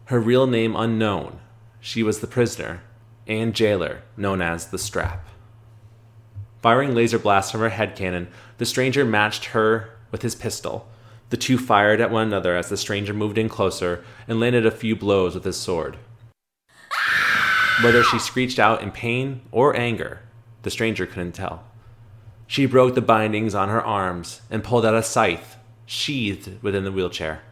her 0.06 0.20
real 0.20 0.46
name 0.46 0.76
unknown. 0.76 1.38
She 1.80 2.02
was 2.02 2.20
the 2.20 2.26
prisoner 2.26 2.82
and 3.26 3.54
jailer 3.54 4.02
known 4.16 4.40
as 4.40 4.68
the 4.68 4.78
Strap. 4.78 5.28
Firing 6.62 6.94
laser 6.94 7.18
blasts 7.18 7.50
from 7.50 7.60
her 7.60 7.70
head 7.70 7.96
cannon, 7.96 8.28
the 8.58 8.66
stranger 8.66 9.04
matched 9.04 9.46
her 9.46 9.90
with 10.10 10.22
his 10.22 10.34
pistol. 10.34 10.88
The 11.30 11.36
two 11.36 11.58
fired 11.58 12.00
at 12.00 12.12
one 12.12 12.28
another 12.28 12.56
as 12.56 12.68
the 12.68 12.76
stranger 12.76 13.12
moved 13.12 13.36
in 13.36 13.48
closer 13.48 14.04
and 14.28 14.38
landed 14.38 14.64
a 14.64 14.70
few 14.70 14.94
blows 14.94 15.34
with 15.34 15.44
his 15.44 15.56
sword. 15.56 15.98
Whether 17.82 18.04
she 18.04 18.18
screeched 18.18 18.60
out 18.60 18.82
in 18.82 18.92
pain 18.92 19.42
or 19.50 19.76
anger, 19.76 20.20
the 20.62 20.70
stranger 20.70 21.04
couldn't 21.04 21.32
tell. 21.32 21.64
She 22.46 22.66
broke 22.66 22.94
the 22.94 23.02
bindings 23.02 23.56
on 23.56 23.68
her 23.68 23.84
arms 23.84 24.40
and 24.50 24.62
pulled 24.62 24.86
out 24.86 24.94
a 24.94 25.02
scythe 25.02 25.56
sheathed 25.84 26.62
within 26.62 26.84
the 26.84 26.92
wheelchair. 26.92 27.42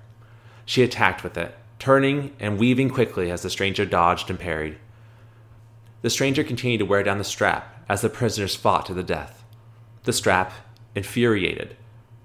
She 0.64 0.82
attacked 0.82 1.22
with 1.22 1.36
it, 1.36 1.56
turning 1.78 2.34
and 2.40 2.58
weaving 2.58 2.90
quickly 2.90 3.30
as 3.30 3.42
the 3.42 3.50
stranger 3.50 3.84
dodged 3.84 4.30
and 4.30 4.38
parried. 4.38 4.78
The 6.02 6.10
stranger 6.10 6.44
continued 6.44 6.78
to 6.78 6.86
wear 6.86 7.02
down 7.02 7.18
the 7.18 7.24
strap 7.24 7.84
as 7.88 8.00
the 8.00 8.08
prisoners 8.08 8.56
fought 8.56 8.86
to 8.86 8.94
the 8.94 9.02
death. 9.02 9.44
The 10.04 10.12
strap, 10.12 10.52
infuriated, 10.94 11.76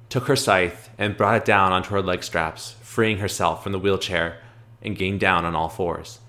took 0.09 0.27
her 0.27 0.35
scythe 0.35 0.89
and 0.97 1.15
brought 1.15 1.37
it 1.37 1.45
down 1.45 1.71
onto 1.71 1.91
her 1.91 2.01
leg 2.01 2.23
straps, 2.23 2.75
freeing 2.81 3.19
herself 3.19 3.63
from 3.63 3.71
the 3.71 3.79
wheelchair 3.79 4.41
and 4.81 4.97
gained 4.97 5.19
down 5.19 5.45
on 5.45 5.55
all 5.55 5.69
fours. 5.69 6.19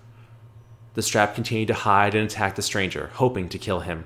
The 0.94 1.02
strap 1.02 1.34
continued 1.34 1.68
to 1.68 1.74
hide 1.74 2.14
and 2.14 2.24
attack 2.24 2.56
the 2.56 2.62
stranger, 2.62 3.10
hoping 3.14 3.48
to 3.48 3.58
kill 3.58 3.80
him. 3.80 4.04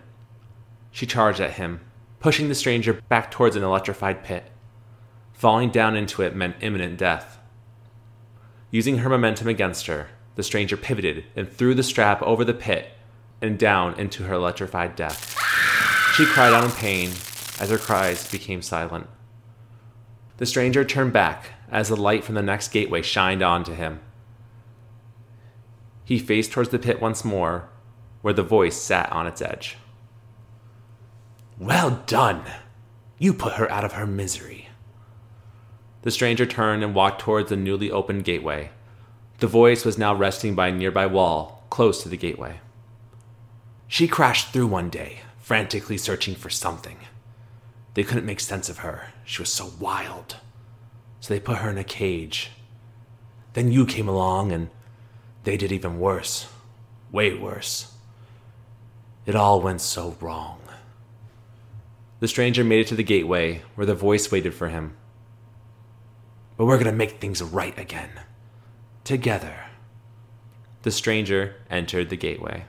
She 0.91 1.07
charged 1.07 1.41
at 1.41 1.55
him, 1.55 1.81
pushing 2.21 2.49
the 2.49 2.55
stranger 2.55 2.95
back 3.09 3.31
towards 3.31 3.57
an 3.57 3.65
electrified 3.65 4.23
pit. 4.23 4.51
Falling 5.33 5.71
down 5.71 5.97
into 5.97 6.23
it 6.23 6.37
meant 6.37 6.57
imminent 6.61 6.99
death. 6.99 7.34
Using 8.75 8.99
her 8.99 9.09
momentum 9.09 9.47
against 9.47 9.87
her, 9.87 10.09
the 10.35 10.43
stranger 10.43 10.77
pivoted 10.77 11.27
and 11.37 11.49
threw 11.49 11.77
the 11.77 11.85
strap 11.85 12.21
over 12.23 12.45
the 12.45 12.53
pit 12.53 12.91
and 13.41 13.57
down 13.57 13.97
into 14.01 14.25
her 14.25 14.35
electrified 14.35 14.97
death. 14.97 15.39
She 16.17 16.27
cried 16.27 16.53
out 16.53 16.65
in 16.65 16.73
pain 16.73 17.11
as 17.61 17.71
her 17.71 17.79
cries 17.79 18.29
became 18.29 18.63
silent. 18.63 19.07
The 20.39 20.47
stranger 20.47 20.85
turned 20.85 21.13
back 21.13 21.51
as 21.71 21.89
the 21.89 21.95
light 21.95 22.25
from 22.25 22.35
the 22.35 22.43
next 22.43 22.73
gateway 22.73 23.03
shined 23.03 23.45
onto 23.45 23.75
him. 23.75 24.01
He 26.05 26.19
faced 26.19 26.51
towards 26.51 26.71
the 26.71 26.81
pit 26.81 27.01
once 27.01 27.25
more, 27.25 27.69
where 28.23 28.35
the 28.35 28.43
voice 28.43 28.75
sat 28.75 29.09
on 29.13 29.29
its 29.29 29.41
edge. 29.41 29.77
Well 31.61 32.03
done! 32.07 32.43
You 33.19 33.35
put 33.35 33.53
her 33.53 33.71
out 33.71 33.85
of 33.85 33.93
her 33.93 34.05
misery. 34.05 34.64
The 36.05 36.11
stranger 36.11 36.45
turned 36.45 36.85
and 36.85 36.95
walked 36.95 37.23
towards 37.23 37.49
the 37.49 37.57
newly 37.57 37.91
opened 37.91 38.25
gateway. 38.25 38.69
The 39.39 39.47
voice 39.47 39.87
was 39.87 39.97
now 39.97 40.15
resting 40.15 40.55
by 40.55 40.69
a 40.69 40.73
nearby 40.73 41.07
wall, 41.07 41.65
close 41.71 42.03
to 42.03 42.11
the 42.11 42.19
gateway. 42.19 42.61
She 43.89 44.07
crashed 44.07 44.53
through 44.53 44.67
one 44.67 44.91
day, 44.91 45.21
frantically 45.39 45.97
searching 45.97 46.35
for 46.35 46.51
something. 46.51 46.99
They 47.95 48.03
couldn't 48.03 48.27
make 48.27 48.41
sense 48.41 48.69
of 48.69 48.79
her. 48.79 49.15
She 49.25 49.41
was 49.41 49.51
so 49.51 49.73
wild. 49.81 50.37
So 51.21 51.33
they 51.33 51.41
put 51.41 51.59
her 51.59 51.71
in 51.71 51.79
a 51.79 51.85
cage. 51.85 52.51
Then 53.55 53.73
you 53.73 53.87
came 53.87 54.07
along 54.07 54.53
and 54.53 54.69
they 55.45 55.57
did 55.57 55.73
even 55.73 55.99
worse. 55.99 56.49
Way 57.13 57.33
worse. 57.33 57.95
It 59.25 59.35
all 59.35 59.63
went 59.63 59.81
so 59.81 60.19
wrong. 60.21 60.61
The 62.21 62.29
stranger 62.29 62.63
made 62.63 62.81
it 62.81 62.89
to 62.89 62.95
the 62.95 63.03
gateway 63.03 63.63
where 63.75 63.87
the 63.87 63.95
voice 63.95 64.31
waited 64.31 64.53
for 64.53 64.69
him. 64.69 64.97
But 66.57 66.67
we're 66.67 66.79
gonna 66.79 66.93
make 66.93 67.21
things 67.21 67.43
right 67.43 67.79
again. 67.79 68.11
Together. 69.05 69.67
The 70.83 70.91
stranger 70.91 71.57
entered 71.71 72.11
the 72.11 72.17
gateway. 72.17 72.65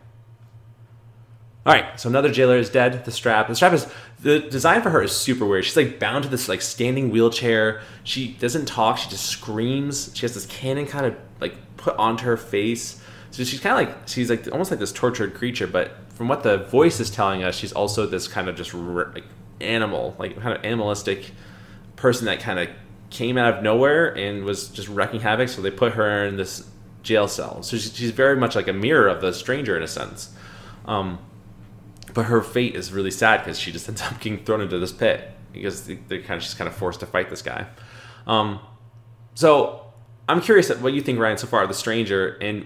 All 1.66 1.74
right, 1.74 2.00
so 2.00 2.10
another 2.10 2.32
jailer 2.32 2.58
is 2.58 2.70
dead. 2.70 3.06
The 3.06 3.12
strap. 3.12 3.48
The 3.48 3.56
strap 3.56 3.74
is 3.74 3.88
the 4.22 4.40
design 4.40 4.84
for 4.84 4.92
her 4.92 5.02
is 5.02 5.12
super 5.12 5.46
weird. 5.46 5.66
She's 5.66 5.76
like 5.76 6.00
bound 6.00 6.24
to 6.24 6.30
this 6.30 6.48
like 6.48 6.62
standing 6.62 7.10
wheelchair. 7.10 7.82
She 8.04 8.34
doesn't 8.34 8.66
talk. 8.68 9.00
She 9.00 9.10
just 9.10 9.26
screams. 9.26 10.12
She 10.14 10.22
has 10.22 10.36
this 10.36 10.46
cannon 10.46 10.86
kind 10.86 11.08
of 11.08 11.16
like 11.42 11.56
put 11.78 11.98
onto 11.98 12.26
her 12.26 12.38
face. 12.38 13.02
So 13.32 13.44
she's 13.44 13.60
kind 13.60 13.82
of 13.82 13.90
like 13.90 14.08
she's 14.08 14.30
like 14.30 14.48
almost 14.52 14.70
like 14.70 14.80
this 14.80 14.92
tortured 14.92 15.34
creature. 15.34 15.66
But 15.66 15.92
from 16.14 16.28
what 16.28 16.44
the 16.44 16.60
voice 16.60 17.00
is 17.00 17.10
telling 17.10 17.44
us, 17.44 17.56
she's 17.56 17.74
also 17.74 18.06
this 18.06 18.28
kind 18.28 18.48
of 18.48 18.56
just 18.56 18.74
like 18.74 19.26
animal, 19.60 20.16
like 20.20 20.40
kind 20.40 20.56
of 20.56 20.64
animalistic 20.64 21.32
person 21.96 22.26
that 22.26 22.40
kind 22.40 22.60
of 22.60 22.70
came 23.16 23.38
out 23.38 23.54
of 23.54 23.64
nowhere 23.64 24.16
and 24.18 24.44
was 24.44 24.68
just 24.68 24.90
wrecking 24.90 25.22
havoc. 25.22 25.48
So 25.48 25.62
they 25.62 25.72
put 25.72 25.94
her 25.94 26.26
in 26.26 26.36
this 26.36 26.68
jail 27.02 27.28
cell. 27.28 27.64
So 27.64 27.78
she's, 27.78 28.12
very 28.12 28.36
much 28.36 28.56
like 28.56 28.68
a 28.68 28.74
mirror 28.74 29.08
of 29.08 29.22
the 29.22 29.32
stranger 29.32 29.78
in 29.78 29.84
a 29.84 29.88
sense. 29.88 30.36
Um, 30.86 31.20
but 32.14 32.26
her 32.26 32.42
fate 32.42 32.76
is 32.76 32.92
really 32.92 33.12
sad 33.12 33.40
because 33.40 33.58
she 33.58 33.72
just 33.72 33.88
ends 33.90 34.02
up 34.02 34.20
getting 34.20 34.44
thrown 34.44 34.62
into 34.62 34.78
this 34.78 34.92
pit 34.92 35.32
because 35.54 35.86
they, 35.86 35.94
are 35.94 36.22
kind 36.22 36.38
of 36.38 36.44
she's 36.44 36.54
kind 36.54 36.68
of 36.68 36.76
forced 36.76 37.00
to 37.00 37.06
fight 37.06 37.30
this 37.30 37.42
guy. 37.42 37.68
Um, 38.28 38.60
so 39.34 39.86
I'm 40.28 40.42
curious 40.42 40.70
at 40.70 40.82
what 40.82 40.94
you 40.94 41.02
think, 41.02 41.18
Ryan, 41.20 41.38
so 41.38 41.48
far. 41.48 41.64
Of 41.64 41.70
the 41.70 41.76
stranger 41.76 42.38
and 42.42 42.66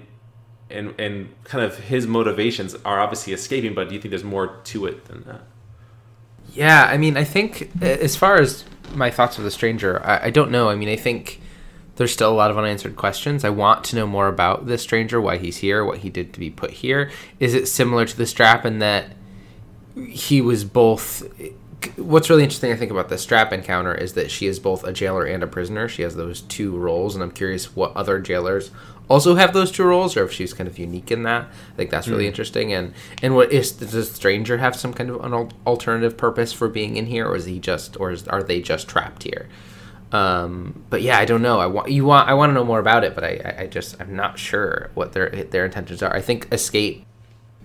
and 0.72 1.00
and 1.00 1.44
kind 1.44 1.64
of 1.64 1.78
his 1.78 2.08
motivations 2.08 2.76
are 2.86 3.00
obviously 3.00 3.34
escaping, 3.34 3.76
but 3.76 3.90
do 3.90 3.96
you 3.96 4.02
think 4.02 4.10
there's 4.10 4.24
more 4.24 4.58
to 4.64 4.88
it 4.88 5.06
than 5.06 5.24
that? 5.26 5.42
Yeah, 6.54 6.86
I 6.86 6.98
mean, 6.98 7.16
I 7.18 7.24
think 7.24 7.70
as 7.82 8.16
far 8.16 8.38
as 8.38 8.66
my 8.94 9.12
thoughts 9.12 9.38
of 9.38 9.44
the 9.44 9.52
stranger, 9.52 10.04
I, 10.06 10.26
I 10.26 10.30
don't 10.30 10.52
know. 10.52 10.70
I 10.70 10.76
mean, 10.76 10.90
I 10.90 10.96
think 10.96 11.42
there's 11.96 12.14
still 12.14 12.32
a 12.32 12.34
lot 12.34 12.50
of 12.50 12.58
unanswered 12.58 12.96
questions. 12.96 13.44
I 13.44 13.50
want 13.50 13.84
to 13.86 13.96
know 13.96 14.08
more 14.08 14.28
about 14.28 14.68
this 14.68 14.82
stranger, 14.82 15.20
why 15.20 15.38
he's 15.38 15.58
here, 15.58 15.84
what 15.84 16.00
he 16.00 16.10
did 16.10 16.34
to 16.34 16.40
be 16.40 16.50
put 16.50 16.72
here. 16.72 17.12
Is 17.40 17.54
it 17.54 17.68
similar 17.68 18.06
to 18.06 18.18
the 18.18 18.26
strap 18.26 18.66
in 18.66 18.80
that 18.80 19.12
he 20.08 20.40
was 20.40 20.64
both 20.64 21.24
what's 21.96 22.30
really 22.30 22.44
interesting 22.44 22.72
I 22.72 22.76
think 22.76 22.92
about 22.92 23.10
the 23.10 23.18
strap 23.18 23.54
encounter 23.54 23.94
is 23.94 24.14
that 24.14 24.30
she 24.32 24.48
is 24.48 24.60
both 24.60 24.84
a 24.84 24.92
jailer 24.92 25.24
and 25.24 25.44
a 25.44 25.48
prisoner. 25.48 25.88
She 25.88 26.02
has 26.02 26.16
those 26.16 26.42
two 26.42 26.78
roles 26.78 27.16
and 27.16 27.24
I'm 27.24 27.32
curious 27.32 27.76
what 27.76 27.96
other 27.96 28.20
jailers 28.20 28.72
also 29.10 29.36
have 29.36 29.54
those 29.54 29.72
two 29.72 29.84
roles 29.84 30.16
or 30.16 30.24
if 30.24 30.32
she's 30.32 30.54
kind 30.54 30.68
of 30.68 30.78
unique 30.78 31.12
in 31.12 31.24
that. 31.24 31.48
I 31.74 31.76
think 31.76 31.90
that's 31.90 32.08
really 32.08 32.26
mm. 32.26 32.30
interesting 32.30 32.74
and 32.74 32.94
and 33.22 33.36
what 33.36 33.52
is 33.52 33.72
does 33.72 33.92
the 33.92 34.04
stranger 34.04 34.58
have 34.58 34.76
some 34.76 34.94
kind 34.94 35.10
of 35.10 35.24
an 35.24 35.52
alternative 35.66 36.16
purpose 36.16 36.54
for 36.54 36.68
being 36.68 36.96
in 36.96 37.08
here 37.08 37.28
or 37.28 37.36
is 37.36 37.46
he 37.46 37.60
just 37.60 38.00
or 38.00 38.12
is, 38.12 38.28
are 38.28 38.44
they 38.44 38.62
just 38.62 38.88
trapped 38.88 39.24
here? 39.24 39.50
Um, 40.12 40.84
but 40.90 41.02
yeah, 41.02 41.20
I 41.20 41.26
don't 41.26 41.42
know. 41.42 41.60
I 41.60 41.68
want 41.68 41.92
you 41.92 42.06
want 42.06 42.30
I 42.30 42.34
want 42.34 42.52
to 42.52 42.54
know 42.54 42.64
more 42.64 42.80
about 42.80 43.04
it, 43.04 43.16
but 43.16 43.24
I, 43.24 43.56
I 43.60 43.68
just 43.68 44.00
I'm 44.00 44.16
not 44.16 44.40
sure 44.40 44.90
what 44.94 45.14
their 45.14 45.30
their 45.30 45.66
intentions 45.66 46.02
are. 46.02 46.16
I 46.16 46.22
think 46.22 46.48
escape 46.52 47.06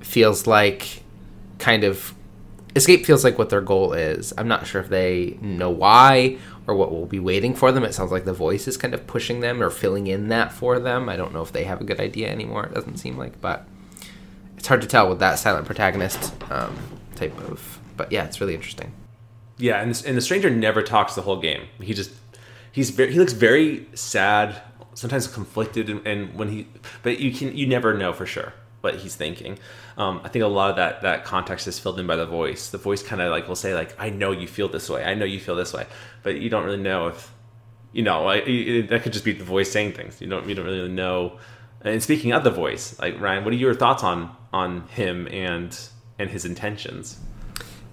feels 0.01 0.47
like 0.47 1.03
kind 1.59 1.85
of 1.85 2.15
escape 2.77 3.07
feels 3.07 3.25
like 3.25 3.39
what 3.39 3.51
their 3.51 3.61
goal 3.61 3.93
is. 3.93 4.33
I'm 4.37 4.49
not 4.49 4.67
sure 4.67 4.81
if 4.81 4.89
they 4.89 5.39
know 5.41 5.71
why 5.71 6.39
or 6.67 6.75
what 6.75 6.91
will 6.91 7.07
be 7.07 7.19
waiting 7.19 7.55
for 7.55 7.73
them. 7.73 7.85
It 7.85 7.95
sounds 7.95 8.11
like 8.11 8.25
the 8.25 8.33
voice 8.33 8.67
is 8.67 8.77
kind 8.77 8.95
of 8.95 9.07
pushing 9.07 9.41
them 9.41 9.63
or 9.63 9.71
filling 9.71 10.07
in 10.07 10.29
that 10.29 10.53
for 10.53 10.79
them. 10.79 11.09
I 11.09 11.17
don't 11.17 11.33
know 11.33 11.43
if 11.43 11.53
they 11.53 11.65
have 11.65 11.81
a 11.81 11.85
good 11.85 12.01
idea 12.01 12.31
anymore. 12.31 12.65
It 12.67 12.75
doesn't 12.75 12.97
seem 12.97 13.19
like, 13.19 13.41
but 13.41 13.67
it's 14.57 14.67
hard 14.67 14.81
to 14.81 14.87
tell 14.87 15.09
with 15.09 15.19
that 15.19 15.39
silent 15.39 15.67
protagonist 15.67 16.33
um, 16.51 16.77
type 17.17 17.37
of. 17.51 17.79
But 17.97 18.11
yeah, 18.11 18.25
it's 18.25 18.41
really 18.41 18.55
interesting. 18.55 18.93
Yeah, 19.59 19.81
and, 19.81 19.91
this, 19.91 20.03
and 20.05 20.17
the 20.17 20.23
stranger 20.23 20.51
never 20.51 20.83
talks 20.83 21.15
the 21.15 21.23
whole 21.23 21.41
game. 21.41 21.65
He 21.81 21.95
just 21.95 22.11
he's 22.73 22.91
very 22.91 23.13
he 23.13 23.19
looks 23.19 23.35
very 23.35 23.87
sad, 23.95 24.61
sometimes 24.95 25.29
conflicted, 25.29 25.89
and, 25.89 26.05
and 26.07 26.35
when 26.35 26.49
he 26.49 26.67
but 27.03 27.21
you 27.21 27.33
can 27.33 27.57
you 27.57 27.67
never 27.67 27.95
know 27.95 28.13
for 28.13 28.27
sure 28.27 28.53
what 28.85 28.97
he's 28.97 29.17
thinking. 29.17 29.59
Um, 29.97 30.21
I 30.23 30.29
think 30.29 30.45
a 30.45 30.49
lot 30.49 30.71
of 30.71 30.77
that 30.77 31.03
that 31.03 31.25
context 31.25 31.67
is 31.67 31.79
filled 31.79 31.99
in 31.99 32.07
by 32.07 32.17
the 32.17 32.27
voice. 32.27 32.71
The 32.71 32.79
voice 32.79 33.03
kind 33.03 33.21
of 33.21 33.31
like 33.31 33.49
will 33.49 33.57
say 33.57 33.75
like, 33.75 33.95
"I 33.99 34.11
know 34.11 34.31
you 34.31 34.47
feel 34.47 34.69
this 34.69 34.89
way. 34.89 35.03
I 35.03 35.15
know 35.15 35.25
you 35.25 35.41
feel 35.41 35.57
this 35.57 35.73
way," 35.73 35.87
but 36.23 36.41
you 36.41 36.51
don't 36.51 36.65
really 36.65 36.83
know 36.83 37.09
if 37.09 37.33
you 37.93 38.03
know. 38.03 38.23
Like, 38.25 38.47
it, 38.47 38.89
that 38.89 39.03
could 39.03 39.13
just 39.13 39.25
be 39.25 39.33
the 39.33 39.45
voice 39.45 39.73
saying 39.73 39.93
things. 39.93 40.21
You 40.21 40.29
don't 40.29 40.49
you 40.49 40.55
don't 40.55 40.67
really 40.67 40.89
know. 40.89 41.39
And 41.81 42.03
speaking 42.03 42.33
of 42.33 42.45
the 42.45 42.51
voice, 42.51 42.99
like 43.01 43.21
Ryan, 43.21 43.45
what 43.45 43.53
are 43.53 43.57
your 43.57 43.75
thoughts 43.75 44.05
on 44.05 44.35
on 44.53 44.87
him 44.89 45.27
and 45.29 45.77
and 46.19 46.31
his 46.31 46.45
intentions? 46.45 47.19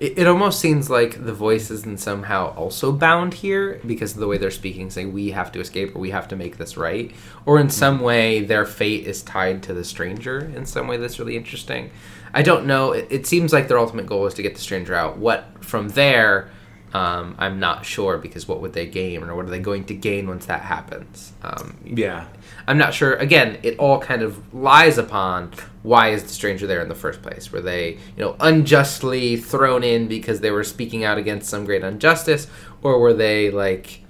It, 0.02 0.18
it 0.18 0.28
almost 0.28 0.60
seems 0.60 0.90
like 0.90 1.24
the 1.24 1.34
voice 1.34 1.70
isn't 1.70 2.00
somehow 2.00 2.56
also 2.56 2.92
bound 2.92 3.36
here 3.36 3.80
because 3.86 4.14
of 4.14 4.20
the 4.20 4.28
way 4.28 4.40
they're 4.40 4.50
speaking, 4.50 4.90
saying 4.90 5.14
we 5.14 5.30
have 5.30 5.52
to 5.52 5.60
escape 5.60 5.96
or 5.96 6.00
we 6.00 6.10
have 6.10 6.28
to 6.30 6.36
make 6.36 6.58
this 6.58 6.76
right, 6.76 7.12
or 7.46 7.60
in 7.60 7.70
some 7.70 7.98
mm-hmm. 7.98 8.06
way 8.06 8.42
their 8.44 8.66
fate 8.66 9.06
is 9.06 9.22
tied 9.22 9.62
to 9.62 9.74
the 9.76 9.86
stranger 9.86 10.40
in 10.56 10.66
some 10.66 10.88
way 10.88 10.98
that's 10.98 11.20
really 11.20 11.38
interesting. 11.38 11.92
I 12.34 12.42
don't 12.42 12.66
know. 12.66 12.94
It, 12.94 13.08
it 13.12 13.28
seems 13.28 13.54
like 13.54 13.68
their 13.68 13.78
ultimate 13.78 14.08
goal 14.08 14.26
is 14.26 14.34
to 14.34 14.42
get 14.42 14.56
the 14.56 14.62
stranger 14.62 14.96
out. 14.96 15.18
What 15.18 15.64
from 15.64 15.90
there? 15.90 16.50
Um, 16.94 17.36
I'm 17.38 17.60
not 17.60 17.86
sure 17.86 18.18
because 18.18 18.48
what 18.48 18.60
would 18.62 18.74
they 18.74 18.86
gain 18.86 19.24
or 19.24 19.36
what 19.36 19.46
are 19.46 19.50
they 19.50 19.60
going 19.60 19.86
to 19.86 19.94
gain 19.94 20.28
once 20.28 20.46
that 20.48 20.62
happens? 20.62 21.32
Um, 21.42 21.78
yeah, 21.86 22.28
I'm 22.68 22.78
not 22.78 22.94
sure. 22.94 23.14
Again, 23.16 23.60
it 23.64 23.78
all 23.78 24.00
kind 24.00 24.22
of 24.22 24.54
lies 24.54 24.98
upon 24.98 25.52
why 25.84 26.10
is 26.10 26.24
the 26.24 26.30
stranger 26.30 26.68
there 26.68 26.82
in 26.82 26.90
the 26.90 26.96
first 26.96 27.22
place? 27.22 27.52
Were 27.52 27.62
they, 27.62 27.92
you 27.92 28.24
know, 28.24 28.36
unjustly 28.42 29.38
thrown 29.38 29.84
in 29.84 30.08
because 30.08 30.42
they 30.42 30.52
were 30.52 30.66
speaking 30.66 31.06
out 31.06 31.18
against 31.18 31.50
some 31.50 31.66
great 31.66 31.84
injustice, 31.84 32.48
or 32.84 33.00
were 33.00 33.14
they 33.14 33.50
like 33.50 34.02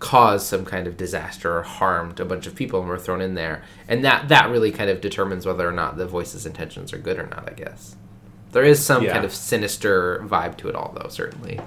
caused 0.00 0.46
some 0.46 0.64
kind 0.64 0.88
of 0.88 0.96
disaster 0.96 1.58
or 1.58 1.62
harmed 1.62 2.18
a 2.18 2.24
bunch 2.24 2.46
of 2.46 2.56
people 2.56 2.80
and 2.80 2.88
were 2.88 2.98
thrown 2.98 3.20
in 3.20 3.34
there? 3.34 3.62
And 3.86 4.04
that 4.04 4.28
that 4.28 4.50
really 4.50 4.72
kind 4.72 4.90
of 4.90 5.00
determines 5.00 5.46
whether 5.46 5.68
or 5.68 5.72
not 5.72 5.96
the 5.96 6.06
voice's 6.06 6.44
intentions 6.44 6.92
are 6.92 6.98
good 6.98 7.20
or 7.20 7.26
not. 7.26 7.48
I 7.48 7.52
guess 7.52 7.94
there 8.50 8.64
is 8.64 8.84
some 8.84 9.04
yeah. 9.04 9.12
kind 9.12 9.24
of 9.24 9.32
sinister 9.32 10.24
vibe 10.24 10.56
to 10.56 10.68
it 10.68 10.74
all, 10.74 10.92
though. 10.98 11.08
Certainly. 11.08 11.60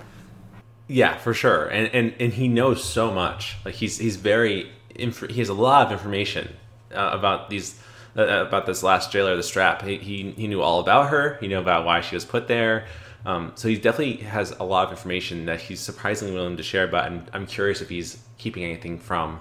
Yeah, 0.87 1.17
for 1.17 1.33
sure. 1.33 1.67
And 1.67 1.87
and 1.93 2.13
and 2.19 2.33
he 2.33 2.47
knows 2.47 2.83
so 2.83 3.11
much. 3.11 3.57
Like 3.65 3.75
he's 3.75 3.97
he's 3.97 4.17
very 4.17 4.71
inf- 4.95 5.29
he 5.29 5.39
has 5.39 5.49
a 5.49 5.53
lot 5.53 5.85
of 5.85 5.91
information 5.91 6.55
uh, 6.93 7.09
about 7.13 7.49
these 7.49 7.79
uh, 8.17 8.45
about 8.45 8.65
this 8.65 8.83
last 8.83 9.11
jailer, 9.11 9.31
of 9.31 9.37
the 9.37 9.43
strap. 9.43 9.81
He, 9.81 9.97
he, 9.97 10.31
he 10.31 10.47
knew 10.47 10.61
all 10.61 10.79
about 10.79 11.09
her. 11.09 11.37
He 11.41 11.47
knew 11.47 11.57
about 11.59 11.85
why 11.85 12.01
she 12.01 12.15
was 12.15 12.25
put 12.25 12.47
there. 12.47 12.85
Um, 13.25 13.53
so 13.55 13.67
he 13.67 13.75
definitely 13.75 14.17
has 14.17 14.51
a 14.51 14.63
lot 14.63 14.85
of 14.85 14.91
information 14.91 15.45
that 15.45 15.61
he's 15.61 15.79
surprisingly 15.79 16.33
willing 16.33 16.57
to 16.57 16.63
share. 16.63 16.87
But 16.87 17.05
I'm, 17.05 17.25
I'm 17.33 17.47
curious 17.47 17.81
if 17.81 17.89
he's 17.89 18.21
keeping 18.37 18.63
anything 18.63 18.99
from 18.99 19.39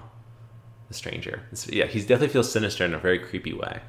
the 0.87 0.93
stranger. 0.93 1.43
It's, 1.51 1.69
yeah, 1.69 1.85
he 1.85 1.99
definitely 1.99 2.29
feels 2.29 2.51
sinister 2.51 2.85
in 2.85 2.93
a 2.93 2.97
very 2.97 3.19
creepy 3.19 3.53
way, 3.53 3.81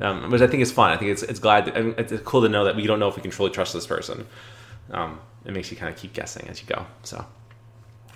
um, 0.00 0.30
which 0.30 0.42
I 0.42 0.46
think 0.46 0.62
is 0.62 0.70
fun. 0.70 0.90
I 0.90 0.96
think 0.96 1.10
it's 1.10 1.22
it's 1.22 1.40
glad 1.40 1.68
it's 1.68 2.12
cool 2.22 2.42
to 2.42 2.48
know 2.48 2.64
that 2.64 2.76
we 2.76 2.86
don't 2.86 3.00
know 3.00 3.08
if 3.08 3.16
we 3.16 3.22
can 3.22 3.30
truly 3.30 3.50
trust 3.50 3.72
this 3.72 3.86
person. 3.86 4.26
Um, 4.90 5.20
it 5.44 5.52
makes 5.52 5.70
you 5.70 5.76
kind 5.76 5.92
of 5.92 5.98
keep 5.98 6.12
guessing 6.12 6.48
as 6.48 6.60
you 6.60 6.66
go. 6.66 6.86
So 7.02 7.24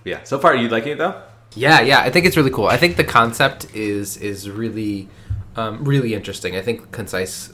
yeah, 0.05 0.23
so 0.25 0.39
far 0.39 0.55
you 0.55 0.69
liking 0.69 0.93
it 0.93 0.99
though? 0.99 1.23
Yeah, 1.55 1.81
yeah, 1.81 2.01
I 2.01 2.11
think 2.11 2.27
it's 2.27 2.37
really 2.37 2.51
cool. 2.51 2.67
I 2.67 2.77
think 2.77 2.97
the 2.97 3.05
concept 3.05 3.75
is 3.75 4.17
is 4.17 4.49
really 4.49 5.09
um, 5.57 5.85
really 5.85 6.15
interesting. 6.15 6.57
I 6.57 6.63
think 6.63 6.93
concise 6.93 7.53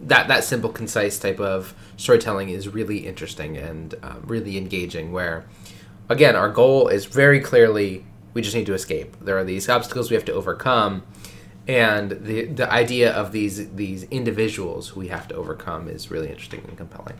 that 0.00 0.28
that 0.28 0.44
simple 0.44 0.70
concise 0.70 1.18
type 1.18 1.40
of 1.40 1.74
storytelling 1.96 2.50
is 2.50 2.68
really 2.68 3.06
interesting 3.06 3.56
and 3.56 3.94
um, 4.02 4.22
really 4.26 4.56
engaging. 4.56 5.12
Where 5.12 5.44
again, 6.08 6.36
our 6.36 6.48
goal 6.48 6.88
is 6.88 7.04
very 7.04 7.40
clearly 7.40 8.04
we 8.32 8.42
just 8.42 8.56
need 8.56 8.66
to 8.66 8.74
escape. 8.74 9.16
There 9.20 9.38
are 9.38 9.44
these 9.44 9.68
obstacles 9.68 10.10
we 10.10 10.16
have 10.16 10.24
to 10.24 10.32
overcome, 10.32 11.02
and 11.68 12.12
the 12.12 12.46
the 12.46 12.70
idea 12.72 13.12
of 13.12 13.32
these 13.32 13.70
these 13.74 14.04
individuals 14.04 14.96
we 14.96 15.08
have 15.08 15.28
to 15.28 15.34
overcome 15.34 15.88
is 15.88 16.10
really 16.10 16.30
interesting 16.30 16.64
and 16.66 16.76
compelling. 16.76 17.16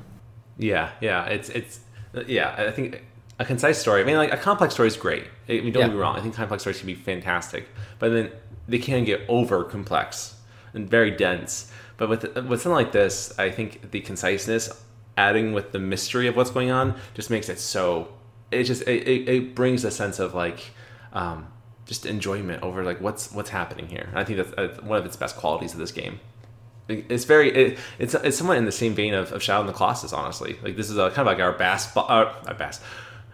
Yeah, 0.58 0.90
yeah, 1.00 1.26
it's 1.26 1.48
it's 1.48 1.80
yeah. 2.26 2.54
I 2.56 2.70
think 2.70 3.02
a 3.38 3.44
concise 3.44 3.78
story. 3.78 4.02
I 4.02 4.04
mean, 4.04 4.16
like 4.16 4.32
a 4.32 4.36
complex 4.36 4.74
story 4.74 4.88
is 4.88 4.96
great. 4.96 5.24
I 5.48 5.52
mean, 5.52 5.72
don't 5.72 5.80
yeah. 5.82 5.86
get 5.88 5.94
me 5.94 6.00
wrong. 6.00 6.16
I 6.16 6.20
think 6.20 6.34
complex 6.34 6.62
stories 6.62 6.78
can 6.78 6.86
be 6.86 6.94
fantastic, 6.94 7.68
but 7.98 8.10
then 8.10 8.30
they 8.68 8.78
can 8.78 9.04
get 9.04 9.22
over 9.28 9.64
complex 9.64 10.36
and 10.72 10.88
very 10.88 11.10
dense. 11.10 11.70
But 11.96 12.08
with 12.08 12.22
with 12.36 12.62
something 12.62 12.72
like 12.72 12.92
this, 12.92 13.36
I 13.38 13.50
think 13.50 13.90
the 13.90 14.00
conciseness, 14.00 14.84
adding 15.16 15.52
with 15.52 15.72
the 15.72 15.78
mystery 15.78 16.26
of 16.28 16.36
what's 16.36 16.50
going 16.50 16.70
on, 16.70 16.98
just 17.14 17.30
makes 17.30 17.48
it 17.48 17.58
so. 17.58 18.08
It 18.50 18.64
just 18.64 18.82
it, 18.82 19.08
it, 19.08 19.28
it 19.28 19.54
brings 19.54 19.84
a 19.84 19.90
sense 19.90 20.18
of 20.18 20.34
like. 20.34 20.70
Um, 21.12 21.48
just 21.86 22.06
enjoyment 22.06 22.62
over 22.62 22.82
like 22.82 23.00
what's 23.00 23.30
what's 23.32 23.50
happening 23.50 23.88
here. 23.88 24.06
And 24.08 24.18
I 24.18 24.24
think 24.24 24.38
that's 24.38 24.82
one 24.82 24.98
of 24.98 25.06
its 25.06 25.16
best 25.16 25.36
qualities 25.36 25.72
of 25.72 25.78
this 25.78 25.92
game. 25.92 26.20
It's 26.88 27.24
very 27.24 27.50
it, 27.50 27.78
it's 27.98 28.14
it's 28.14 28.36
somewhat 28.36 28.58
in 28.58 28.66
the 28.66 28.72
same 28.72 28.94
vein 28.94 29.14
of, 29.14 29.32
of 29.32 29.42
Shadow 29.42 29.62
in 29.62 29.66
the 29.66 29.72
Colossus, 29.72 30.12
honestly. 30.12 30.58
Like 30.62 30.76
this 30.76 30.90
is 30.90 30.98
a 30.98 31.08
kind 31.08 31.20
of 31.20 31.26
like 31.26 31.38
our 31.38 31.52
bass, 31.52 31.96
uh, 31.96 32.00
our 32.02 32.54
bass, 32.54 32.80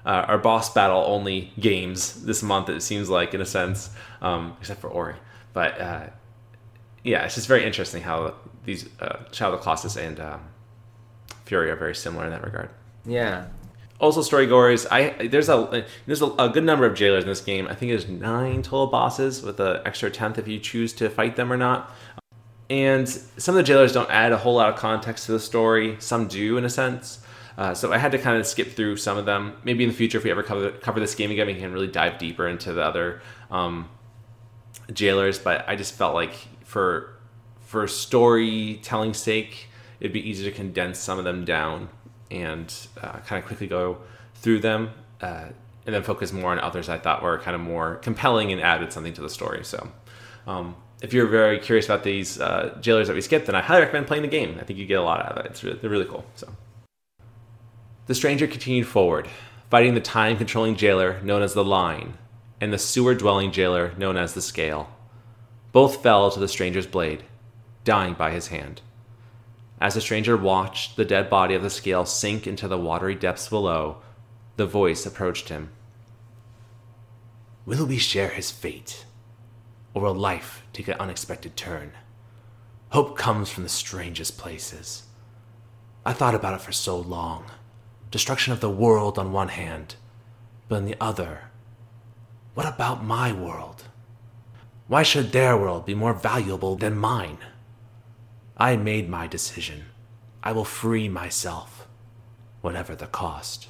uh, 0.06 0.24
our 0.28 0.38
boss 0.38 0.72
battle 0.72 1.02
only 1.04 1.52
games 1.58 2.24
this 2.24 2.42
month. 2.42 2.68
It 2.68 2.80
seems 2.80 3.10
like, 3.10 3.34
in 3.34 3.40
a 3.40 3.46
sense, 3.46 3.90
um, 4.22 4.56
except 4.60 4.80
for 4.80 4.88
Ori. 4.88 5.16
But 5.52 5.80
uh, 5.80 6.06
yeah, 7.02 7.24
it's 7.24 7.34
just 7.34 7.48
very 7.48 7.64
interesting 7.64 8.02
how 8.02 8.34
these 8.64 8.88
uh, 9.00 9.24
Shadow 9.32 9.54
of 9.54 9.58
the 9.58 9.64
Colossus 9.64 9.96
and 9.96 10.20
um, 10.20 10.42
Furi 11.44 11.70
are 11.70 11.76
very 11.76 11.94
similar 11.94 12.26
in 12.26 12.30
that 12.30 12.44
regard. 12.44 12.70
Yeah. 13.04 13.46
Also, 13.98 14.20
storygoers, 14.22 14.86
I 14.90 15.26
there's 15.26 15.48
a 15.48 15.84
there's 16.06 16.22
a, 16.22 16.26
a 16.38 16.48
good 16.48 16.64
number 16.64 16.86
of 16.86 16.94
jailers 16.94 17.24
in 17.24 17.28
this 17.28 17.42
game. 17.42 17.66
I 17.66 17.74
think 17.74 17.90
there's 17.90 18.08
nine 18.08 18.62
total 18.62 18.86
bosses 18.86 19.42
with 19.42 19.60
an 19.60 19.80
extra 19.84 20.08
tenth 20.10 20.38
if 20.38 20.48
you 20.48 20.58
choose 20.58 20.92
to 20.94 21.10
fight 21.10 21.36
them 21.36 21.52
or 21.52 21.56
not. 21.56 21.90
And 22.70 23.08
some 23.08 23.54
of 23.54 23.56
the 23.56 23.64
jailers 23.64 23.92
don't 23.92 24.10
add 24.10 24.30
a 24.30 24.38
whole 24.38 24.54
lot 24.54 24.68
of 24.68 24.76
context 24.76 25.26
to 25.26 25.32
the 25.32 25.40
story. 25.40 25.96
Some 25.98 26.28
do, 26.28 26.56
in 26.56 26.64
a 26.64 26.70
sense. 26.70 27.18
Uh, 27.58 27.74
so 27.74 27.92
I 27.92 27.98
had 27.98 28.12
to 28.12 28.18
kind 28.18 28.38
of 28.38 28.46
skip 28.46 28.72
through 28.72 28.96
some 28.96 29.18
of 29.18 29.26
them. 29.26 29.56
Maybe 29.64 29.82
in 29.82 29.90
the 29.90 29.96
future, 29.96 30.18
if 30.18 30.24
we 30.24 30.30
ever 30.30 30.44
cover 30.44 30.70
cover 30.70 31.00
this 31.00 31.16
game 31.16 31.32
again, 31.32 31.48
we 31.48 31.54
can 31.54 31.72
really 31.72 31.88
dive 31.88 32.16
deeper 32.16 32.46
into 32.46 32.72
the 32.72 32.82
other 32.82 33.20
um, 33.50 33.88
jailers. 34.92 35.38
But 35.38 35.68
I 35.68 35.74
just 35.74 35.94
felt 35.94 36.14
like 36.14 36.32
for 36.64 37.16
for 37.60 37.86
storytelling 37.88 39.14
sake, 39.14 39.68
it'd 39.98 40.12
be 40.12 40.26
easy 40.26 40.44
to 40.44 40.52
condense 40.52 41.00
some 41.00 41.18
of 41.18 41.24
them 41.24 41.44
down 41.44 41.88
and 42.30 42.72
uh, 43.02 43.18
kind 43.18 43.42
of 43.42 43.46
quickly 43.46 43.66
go 43.66 43.98
through 44.36 44.60
them, 44.60 44.90
uh, 45.20 45.46
and 45.86 45.94
then 45.94 46.04
focus 46.04 46.32
more 46.32 46.52
on 46.52 46.60
others 46.60 46.88
I 46.88 46.98
thought 46.98 47.20
were 47.20 47.36
kind 47.38 47.56
of 47.56 47.60
more 47.60 47.96
compelling 47.96 48.52
and 48.52 48.60
added 48.60 48.92
something 48.92 49.12
to 49.14 49.22
the 49.22 49.30
story. 49.30 49.64
So. 49.64 49.90
Um, 50.46 50.76
if 51.02 51.12
you're 51.12 51.26
very 51.26 51.58
curious 51.58 51.86
about 51.86 52.04
these 52.04 52.40
uh, 52.40 52.76
jailers 52.80 53.08
that 53.08 53.14
we 53.14 53.20
skipped, 53.20 53.46
then 53.46 53.54
I 53.54 53.62
highly 53.62 53.82
recommend 53.82 54.06
playing 54.06 54.22
the 54.22 54.28
game. 54.28 54.58
I 54.60 54.64
think 54.64 54.78
you 54.78 54.86
get 54.86 54.98
a 54.98 55.02
lot 55.02 55.24
out 55.24 55.38
of 55.38 55.44
it. 55.44 55.50
It's 55.50 55.64
really, 55.64 55.78
they're 55.78 55.90
really 55.90 56.04
cool. 56.04 56.24
So, 56.34 56.48
the 58.06 58.14
stranger 58.14 58.46
continued 58.46 58.86
forward, 58.86 59.28
fighting 59.70 59.94
the 59.94 60.00
time 60.00 60.36
controlling 60.36 60.76
jailer 60.76 61.20
known 61.22 61.42
as 61.42 61.54
the 61.54 61.64
Line 61.64 62.14
and 62.60 62.72
the 62.72 62.78
sewer 62.78 63.14
dwelling 63.14 63.52
jailer 63.52 63.94
known 63.96 64.16
as 64.16 64.34
the 64.34 64.42
Scale. 64.42 64.90
Both 65.72 66.02
fell 66.02 66.30
to 66.30 66.40
the 66.40 66.48
stranger's 66.48 66.86
blade, 66.86 67.24
dying 67.84 68.14
by 68.14 68.32
his 68.32 68.48
hand. 68.48 68.82
As 69.80 69.94
the 69.94 70.00
stranger 70.02 70.36
watched 70.36 70.96
the 70.96 71.06
dead 71.06 71.30
body 71.30 71.54
of 71.54 71.62
the 71.62 71.70
Scale 71.70 72.04
sink 72.04 72.46
into 72.46 72.68
the 72.68 72.76
watery 72.76 73.14
depths 73.14 73.48
below, 73.48 74.02
the 74.56 74.66
voice 74.66 75.06
approached 75.06 75.48
him. 75.48 75.70
Will 77.64 77.86
we 77.86 77.96
share 77.96 78.28
his 78.28 78.50
fate? 78.50 79.06
Or 79.94 80.02
will 80.02 80.14
life 80.14 80.62
take 80.72 80.88
an 80.88 80.96
unexpected 81.00 81.56
turn? 81.56 81.92
Hope 82.90 83.16
comes 83.16 83.50
from 83.50 83.62
the 83.62 83.68
strangest 83.68 84.38
places. 84.38 85.04
I 86.04 86.12
thought 86.12 86.34
about 86.34 86.54
it 86.54 86.60
for 86.60 86.72
so 86.72 86.98
long 86.98 87.44
destruction 88.10 88.52
of 88.52 88.60
the 88.60 88.70
world 88.70 89.18
on 89.18 89.32
one 89.32 89.48
hand, 89.48 89.94
but 90.68 90.76
on 90.76 90.84
the 90.84 90.96
other, 91.00 91.42
what 92.54 92.66
about 92.66 93.04
my 93.04 93.32
world? 93.32 93.84
Why 94.88 95.04
should 95.04 95.30
their 95.30 95.56
world 95.56 95.86
be 95.86 95.94
more 95.94 96.14
valuable 96.14 96.74
than 96.74 96.96
mine? 96.96 97.38
I 98.56 98.74
made 98.76 99.08
my 99.08 99.28
decision. 99.28 99.84
I 100.42 100.50
will 100.50 100.64
free 100.64 101.08
myself, 101.08 101.86
whatever 102.60 102.96
the 102.96 103.06
cost. 103.06 103.68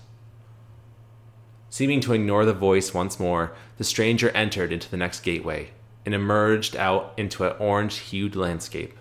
Seeming 1.68 2.00
to 2.00 2.14
ignore 2.14 2.46
the 2.46 2.54
voice 2.54 2.94
once 2.94 3.20
more, 3.20 3.52
the 3.76 3.84
stranger 3.84 4.30
entered 4.30 4.72
into 4.72 4.90
the 4.90 4.96
next 4.96 5.20
gateway 5.20 5.72
and 6.04 6.14
emerged 6.14 6.76
out 6.76 7.12
into 7.16 7.44
an 7.44 7.56
orange 7.58 7.98
hued 7.98 8.34
landscape. 8.34 8.96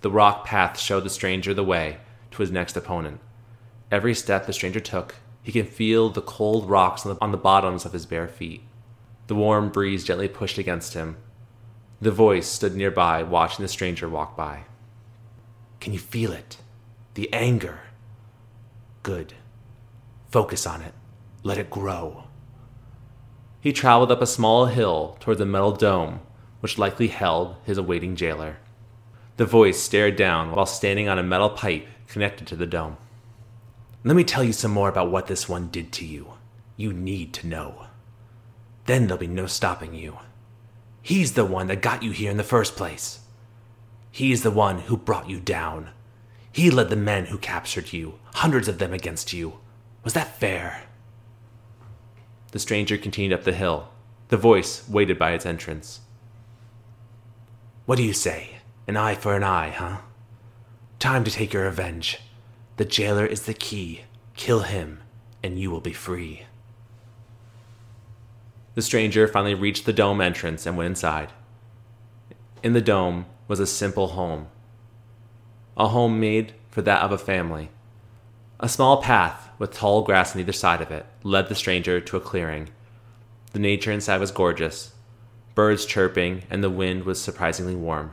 The 0.00 0.10
rock 0.10 0.44
path 0.44 0.78
showed 0.78 1.04
the 1.04 1.10
stranger 1.10 1.54
the 1.54 1.64
way 1.64 1.98
to 2.32 2.38
his 2.38 2.50
next 2.50 2.76
opponent. 2.76 3.20
Every 3.90 4.14
step 4.14 4.46
the 4.46 4.52
stranger 4.52 4.80
took, 4.80 5.14
he 5.42 5.52
could 5.52 5.68
feel 5.68 6.10
the 6.10 6.22
cold 6.22 6.68
rocks 6.68 7.06
on 7.06 7.14
the, 7.14 7.20
on 7.20 7.32
the 7.32 7.38
bottoms 7.38 7.84
of 7.84 7.92
his 7.92 8.06
bare 8.06 8.28
feet. 8.28 8.62
The 9.26 9.34
warm 9.34 9.70
breeze 9.70 10.04
gently 10.04 10.28
pushed 10.28 10.58
against 10.58 10.94
him. 10.94 11.16
The 12.00 12.10
voice 12.10 12.46
stood 12.46 12.74
nearby, 12.74 13.22
watching 13.22 13.62
the 13.62 13.68
stranger 13.68 14.08
walk 14.08 14.36
by. 14.36 14.64
Can 15.80 15.92
you 15.92 15.98
feel 15.98 16.32
it? 16.32 16.58
The 17.14 17.32
anger. 17.32 17.80
Good. 19.02 19.34
Focus 20.30 20.66
on 20.66 20.82
it. 20.82 20.94
Let 21.42 21.58
it 21.58 21.70
grow. 21.70 22.23
He 23.64 23.72
traveled 23.72 24.12
up 24.12 24.20
a 24.20 24.26
small 24.26 24.66
hill 24.66 25.16
toward 25.20 25.38
the 25.38 25.46
metal 25.46 25.72
dome, 25.72 26.20
which 26.60 26.76
likely 26.76 27.08
held 27.08 27.56
his 27.64 27.78
awaiting 27.78 28.14
jailer. 28.14 28.58
The 29.38 29.46
voice 29.46 29.80
stared 29.80 30.16
down 30.16 30.52
while 30.52 30.66
standing 30.66 31.08
on 31.08 31.18
a 31.18 31.22
metal 31.22 31.48
pipe 31.48 31.86
connected 32.06 32.46
to 32.48 32.56
the 32.56 32.66
dome. 32.66 32.98
Let 34.04 34.16
me 34.16 34.22
tell 34.22 34.44
you 34.44 34.52
some 34.52 34.70
more 34.70 34.90
about 34.90 35.10
what 35.10 35.28
this 35.28 35.48
one 35.48 35.68
did 35.68 35.92
to 35.92 36.04
you. 36.04 36.34
You 36.76 36.92
need 36.92 37.32
to 37.32 37.46
know. 37.46 37.86
Then 38.84 39.06
there'll 39.06 39.18
be 39.18 39.26
no 39.26 39.46
stopping 39.46 39.94
you. 39.94 40.18
He's 41.00 41.32
the 41.32 41.46
one 41.46 41.68
that 41.68 41.80
got 41.80 42.02
you 42.02 42.10
here 42.10 42.30
in 42.30 42.36
the 42.36 42.42
first 42.42 42.76
place. 42.76 43.20
He's 44.10 44.42
the 44.42 44.50
one 44.50 44.80
who 44.80 44.98
brought 44.98 45.30
you 45.30 45.40
down. 45.40 45.88
He 46.52 46.70
led 46.70 46.90
the 46.90 46.96
men 46.96 47.24
who 47.26 47.38
captured 47.38 47.94
you, 47.94 48.18
hundreds 48.34 48.68
of 48.68 48.76
them 48.76 48.92
against 48.92 49.32
you. 49.32 49.54
Was 50.02 50.12
that 50.12 50.38
fair? 50.38 50.82
The 52.54 52.60
stranger 52.60 52.96
continued 52.96 53.32
up 53.32 53.42
the 53.42 53.52
hill. 53.52 53.88
The 54.28 54.36
voice 54.36 54.88
waited 54.88 55.18
by 55.18 55.32
its 55.32 55.44
entrance. 55.44 56.02
What 57.84 57.96
do 57.96 58.04
you 58.04 58.12
say? 58.12 58.58
An 58.86 58.96
eye 58.96 59.16
for 59.16 59.34
an 59.34 59.42
eye, 59.42 59.70
huh? 59.70 59.96
Time 61.00 61.24
to 61.24 61.32
take 61.32 61.52
your 61.52 61.64
revenge. 61.64 62.20
The 62.76 62.84
jailer 62.84 63.26
is 63.26 63.42
the 63.42 63.54
key. 63.54 64.02
Kill 64.36 64.60
him, 64.60 65.00
and 65.42 65.58
you 65.58 65.68
will 65.72 65.80
be 65.80 65.92
free. 65.92 66.46
The 68.76 68.82
stranger 68.82 69.26
finally 69.26 69.56
reached 69.56 69.84
the 69.84 69.92
dome 69.92 70.20
entrance 70.20 70.64
and 70.64 70.76
went 70.76 70.90
inside. 70.90 71.32
In 72.62 72.72
the 72.72 72.80
dome 72.80 73.26
was 73.48 73.58
a 73.58 73.66
simple 73.66 74.10
home, 74.10 74.46
a 75.76 75.88
home 75.88 76.20
made 76.20 76.52
for 76.70 76.82
that 76.82 77.02
of 77.02 77.10
a 77.10 77.18
family. 77.18 77.70
A 78.60 78.68
small 78.68 79.02
path 79.02 79.43
with 79.58 79.72
tall 79.72 80.02
grass 80.02 80.34
on 80.34 80.40
either 80.40 80.52
side 80.52 80.80
of 80.80 80.90
it 80.90 81.06
led 81.22 81.48
the 81.48 81.54
stranger 81.54 82.00
to 82.00 82.16
a 82.16 82.20
clearing. 82.20 82.70
The 83.52 83.58
nature 83.58 83.92
inside 83.92 84.20
was 84.20 84.30
gorgeous, 84.30 84.92
birds 85.54 85.86
chirping, 85.86 86.42
and 86.50 86.62
the 86.62 86.70
wind 86.70 87.04
was 87.04 87.20
surprisingly 87.20 87.74
warm. 87.74 88.12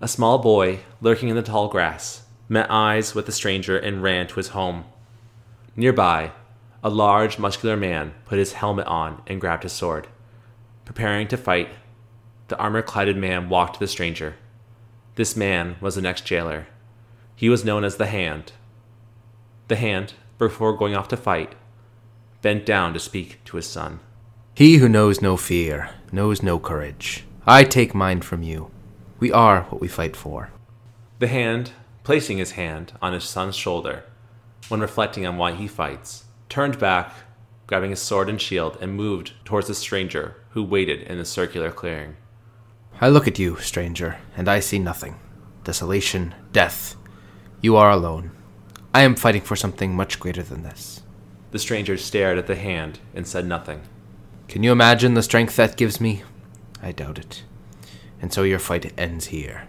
A 0.00 0.08
small 0.08 0.38
boy, 0.38 0.80
lurking 1.00 1.28
in 1.28 1.36
the 1.36 1.42
tall 1.42 1.68
grass, 1.68 2.22
met 2.48 2.70
eyes 2.70 3.14
with 3.14 3.26
the 3.26 3.32
stranger 3.32 3.78
and 3.78 4.02
ran 4.02 4.26
to 4.28 4.34
his 4.34 4.48
home. 4.48 4.84
Nearby, 5.76 6.32
a 6.82 6.90
large, 6.90 7.38
muscular 7.38 7.76
man 7.76 8.14
put 8.24 8.38
his 8.38 8.54
helmet 8.54 8.86
on 8.86 9.22
and 9.26 9.40
grabbed 9.40 9.62
his 9.62 9.72
sword. 9.72 10.08
Preparing 10.84 11.28
to 11.28 11.36
fight, 11.36 11.68
the 12.48 12.58
armor 12.58 12.82
clad 12.82 13.16
man 13.16 13.48
walked 13.48 13.74
to 13.74 13.80
the 13.80 13.88
stranger. 13.88 14.34
This 15.14 15.36
man 15.36 15.76
was 15.80 15.94
the 15.94 16.02
next 16.02 16.26
jailer. 16.26 16.66
He 17.36 17.48
was 17.48 17.64
known 17.64 17.84
as 17.84 17.96
the 17.96 18.06
Hand. 18.06 18.52
The 19.68 19.76
Hand, 19.76 20.14
before 20.48 20.76
going 20.76 20.94
off 20.94 21.08
to 21.08 21.16
fight, 21.16 21.54
bent 22.40 22.66
down 22.66 22.92
to 22.92 22.98
speak 22.98 23.42
to 23.44 23.56
his 23.56 23.66
son. 23.66 24.00
He 24.54 24.76
who 24.76 24.88
knows 24.88 25.22
no 25.22 25.36
fear 25.36 25.90
knows 26.10 26.42
no 26.42 26.58
courage. 26.58 27.24
I 27.46 27.64
take 27.64 27.94
mine 27.94 28.20
from 28.20 28.42
you. 28.42 28.70
We 29.18 29.32
are 29.32 29.62
what 29.64 29.80
we 29.80 29.88
fight 29.88 30.16
for. 30.16 30.50
The 31.18 31.28
Hand 31.28 31.72
placing 32.04 32.38
his 32.38 32.52
hand 32.52 32.92
on 33.00 33.12
his 33.12 33.24
son's 33.24 33.56
shoulder 33.56 34.04
when 34.68 34.80
reflecting 34.80 35.26
on 35.26 35.36
why 35.36 35.52
he 35.52 35.68
fights, 35.68 36.24
turned 36.48 36.78
back, 36.78 37.12
grabbing 37.66 37.90
his 37.90 38.00
sword 38.00 38.28
and 38.28 38.40
shield, 38.40 38.76
and 38.80 38.94
moved 38.94 39.32
towards 39.44 39.68
the 39.68 39.74
stranger 39.74 40.36
who 40.50 40.62
waited 40.62 41.02
in 41.02 41.18
the 41.18 41.24
circular 41.24 41.70
clearing. 41.70 42.16
I 43.00 43.08
look 43.08 43.26
at 43.26 43.38
you, 43.38 43.56
stranger, 43.56 44.18
and 44.36 44.48
I 44.48 44.60
see 44.60 44.78
nothing 44.78 45.16
desolation, 45.64 46.34
death. 46.52 46.96
You 47.60 47.76
are 47.76 47.90
alone. 47.90 48.32
I 48.94 49.02
am 49.02 49.16
fighting 49.16 49.42
for 49.42 49.56
something 49.56 49.96
much 49.96 50.20
greater 50.20 50.42
than 50.42 50.62
this. 50.62 51.02
The 51.50 51.58
stranger 51.58 51.96
stared 51.96 52.38
at 52.38 52.46
the 52.46 52.56
hand 52.56 52.98
and 53.14 53.26
said 53.26 53.46
nothing. 53.46 53.80
Can 54.48 54.62
you 54.62 54.72
imagine 54.72 55.14
the 55.14 55.22
strength 55.22 55.56
that 55.56 55.78
gives 55.78 56.00
me? 56.00 56.24
I 56.82 56.92
doubt 56.92 57.18
it. 57.18 57.42
And 58.20 58.32
so 58.32 58.42
your 58.42 58.58
fight 58.58 58.92
ends 58.98 59.26
here. 59.26 59.66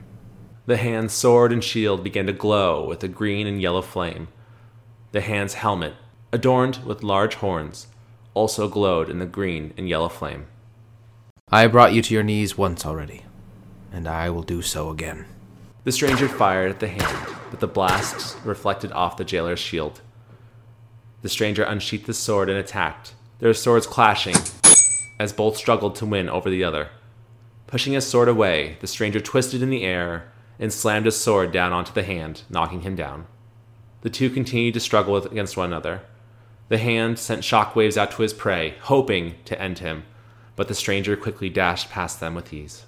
The 0.65 0.78
hand's 0.78 1.13
sword 1.13 1.53
and 1.53 1.63
shield 1.63 2.03
began 2.03 2.26
to 2.28 2.34
glow 2.34 2.86
with 2.86 3.03
a 3.03 3.07
green 3.07 3.47
and 3.47 3.61
yellow 3.61 3.82
flame. 3.82 4.28
The 5.13 5.21
hand's 5.21 5.55
helmet, 5.55 5.93
adorned 6.32 6.86
with 6.86 7.03
large 7.03 7.36
horns, 7.36 7.88
also 8.34 8.67
glowed 8.67 9.09
in 9.09 9.19
the 9.19 9.26
green 9.26 9.74
and 9.78 9.88
yellow 9.88 10.09
flame. 10.09 10.47
I 11.49 11.67
brought 11.67 11.93
you 11.93 12.01
to 12.01 12.13
your 12.13 12.24
knees 12.24 12.57
once 12.57 12.86
already, 12.86 13.24
and 13.91 14.07
I 14.07 14.30
will 14.30 14.43
do 14.43 14.61
so 14.61 14.89
again. 14.89 15.26
The 15.84 15.91
stranger 15.91 16.29
fired 16.29 16.71
at 16.71 16.79
the 16.79 16.88
hand, 16.88 17.36
but 17.51 17.59
the 17.59 17.67
blasts 17.67 18.38
reflected 18.45 18.93
off 18.93 19.17
the 19.17 19.25
jailer's 19.25 19.59
shield. 19.59 19.99
The 21.21 21.29
stranger 21.29 21.63
unsheathed 21.63 22.05
the 22.05 22.13
sword 22.13 22.49
and 22.49 22.57
attacked, 22.57 23.13
their 23.39 23.53
swords 23.53 23.86
clashing 23.86 24.36
as 25.19 25.34
both 25.34 25.57
struggled 25.57 25.95
to 25.95 26.05
win 26.05 26.29
over 26.29 26.49
the 26.49 26.63
other. 26.63 26.89
Pushing 27.67 27.93
his 27.93 28.07
sword 28.07 28.29
away, 28.29 28.77
the 28.79 28.88
stranger 28.88 29.19
twisted 29.19 29.61
in 29.61 29.69
the 29.69 29.84
air 29.84 30.31
and 30.57 30.71
slammed 30.71 31.05
his 31.05 31.19
sword 31.19 31.51
down 31.51 31.73
onto 31.73 31.91
the 31.91 32.03
hand, 32.03 32.43
knocking 32.49 32.81
him 32.81 32.95
down. 32.95 33.25
The 34.01 34.09
two 34.09 34.29
continued 34.29 34.73
to 34.75 34.79
struggle 34.79 35.17
against 35.17 35.57
one 35.57 35.67
another. 35.67 36.01
The 36.69 36.77
hand 36.77 37.19
sent 37.19 37.41
shockwaves 37.41 37.97
out 37.97 38.11
to 38.11 38.21
his 38.21 38.34
prey, 38.34 38.75
hoping 38.84 39.36
to 39.45 39.61
end 39.61 39.79
him, 39.79 40.03
but 40.55 40.67
the 40.67 40.75
stranger 40.75 41.17
quickly 41.17 41.49
dashed 41.49 41.89
past 41.89 42.19
them 42.19 42.36
with 42.36 42.53
ease. 42.53 42.86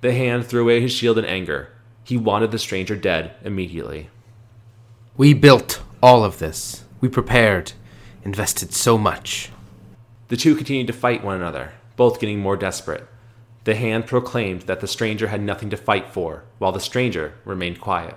The 0.00 0.12
hand 0.12 0.46
threw 0.46 0.62
away 0.62 0.80
his 0.80 0.92
shield 0.92 1.18
in 1.18 1.24
anger. 1.24 1.70
He 2.04 2.16
wanted 2.18 2.50
the 2.50 2.58
stranger 2.58 2.96
dead 2.96 3.32
immediately. 3.42 4.10
We 5.16 5.32
built 5.32 5.82
all 6.02 6.22
of 6.22 6.38
this. 6.38 6.84
We 7.00 7.08
prepared. 7.08 7.72
invested 8.24 8.72
so 8.72 8.96
much. 8.96 9.50
The 10.28 10.36
two 10.36 10.54
continued 10.54 10.86
to 10.86 10.92
fight 10.92 11.24
one 11.24 11.36
another, 11.36 11.72
both 11.96 12.20
getting 12.20 12.40
more 12.40 12.56
desperate. 12.56 13.06
The 13.64 13.74
hand 13.74 14.06
proclaimed 14.06 14.62
that 14.62 14.80
the 14.80 14.86
stranger 14.86 15.28
had 15.28 15.42
nothing 15.42 15.70
to 15.70 15.76
fight 15.76 16.10
for, 16.10 16.44
while 16.58 16.72
the 16.72 16.80
stranger 16.80 17.34
remained 17.44 17.80
quiet. 17.80 18.16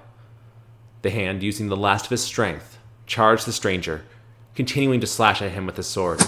The 1.01 1.09
hand, 1.09 1.43
using 1.43 1.69
the 1.69 1.77
last 1.77 2.05
of 2.05 2.11
his 2.11 2.23
strength, 2.23 2.77
charged 3.05 3.45
the 3.45 3.53
stranger, 3.53 4.03
continuing 4.55 4.99
to 5.01 5.07
slash 5.07 5.41
at 5.41 5.51
him 5.51 5.65
with 5.65 5.77
his 5.77 5.87
sword. 5.87 6.21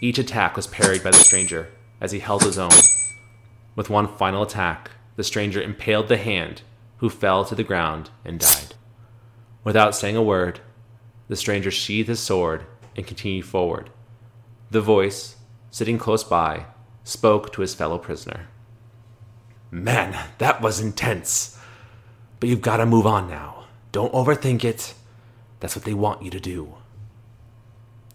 Each 0.00 0.18
attack 0.18 0.56
was 0.56 0.66
parried 0.66 1.02
by 1.02 1.10
the 1.10 1.18
stranger 1.18 1.68
as 2.00 2.12
he 2.12 2.18
held 2.18 2.42
his 2.42 2.58
own. 2.58 2.72
With 3.76 3.88
one 3.88 4.08
final 4.16 4.42
attack, 4.42 4.90
the 5.16 5.24
stranger 5.24 5.62
impaled 5.62 6.08
the 6.08 6.16
hand, 6.16 6.62
who 7.02 7.10
fell 7.10 7.44
to 7.44 7.56
the 7.56 7.64
ground 7.64 8.10
and 8.24 8.38
died. 8.38 8.76
Without 9.64 9.92
saying 9.92 10.16
a 10.16 10.22
word, 10.22 10.60
the 11.26 11.34
stranger 11.34 11.68
sheathed 11.68 12.08
his 12.08 12.20
sword 12.20 12.64
and 12.94 13.04
continued 13.04 13.44
forward. 13.44 13.90
The 14.70 14.80
voice, 14.80 15.34
sitting 15.72 15.98
close 15.98 16.22
by, 16.22 16.66
spoke 17.02 17.52
to 17.52 17.60
his 17.60 17.74
fellow 17.74 17.98
prisoner. 17.98 18.46
Man, 19.68 20.16
that 20.38 20.62
was 20.62 20.78
intense. 20.78 21.58
But 22.38 22.48
you've 22.48 22.60
got 22.60 22.76
to 22.76 22.86
move 22.86 23.08
on 23.08 23.28
now. 23.28 23.64
Don't 23.90 24.12
overthink 24.12 24.62
it. 24.62 24.94
That's 25.58 25.74
what 25.74 25.84
they 25.84 25.94
want 25.94 26.22
you 26.22 26.30
to 26.30 26.38
do. 26.38 26.76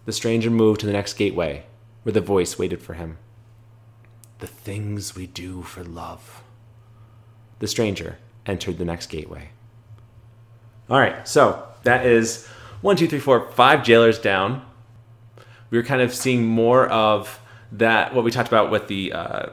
The 0.06 0.14
stranger 0.14 0.48
moved 0.48 0.80
to 0.80 0.86
the 0.86 0.94
next 0.94 1.12
gateway, 1.12 1.66
where 2.04 2.14
the 2.14 2.22
voice 2.22 2.58
waited 2.58 2.80
for 2.80 2.94
him. 2.94 3.18
The 4.38 4.46
things 4.46 5.14
we 5.14 5.26
do 5.26 5.60
for 5.60 5.84
love. 5.84 6.42
The 7.58 7.68
stranger 7.68 8.16
entered 8.48 8.78
the 8.78 8.84
next 8.84 9.08
gateway. 9.08 9.50
All 10.90 10.98
right, 10.98 11.26
so 11.28 11.66
that 11.82 12.06
is 12.06 12.46
one, 12.80 12.96
two, 12.96 13.06
three, 13.08 13.18
four, 13.18 13.50
five 13.52 13.84
jailers 13.84 14.18
down. 14.18 14.64
We 15.70 15.78
were 15.78 15.84
kind 15.84 16.00
of 16.00 16.14
seeing 16.14 16.46
more 16.46 16.86
of 16.86 17.40
that, 17.72 18.14
what 18.14 18.24
we 18.24 18.30
talked 18.30 18.48
about 18.48 18.70
with 18.70 18.88
the 18.88 19.12
uh, 19.12 19.46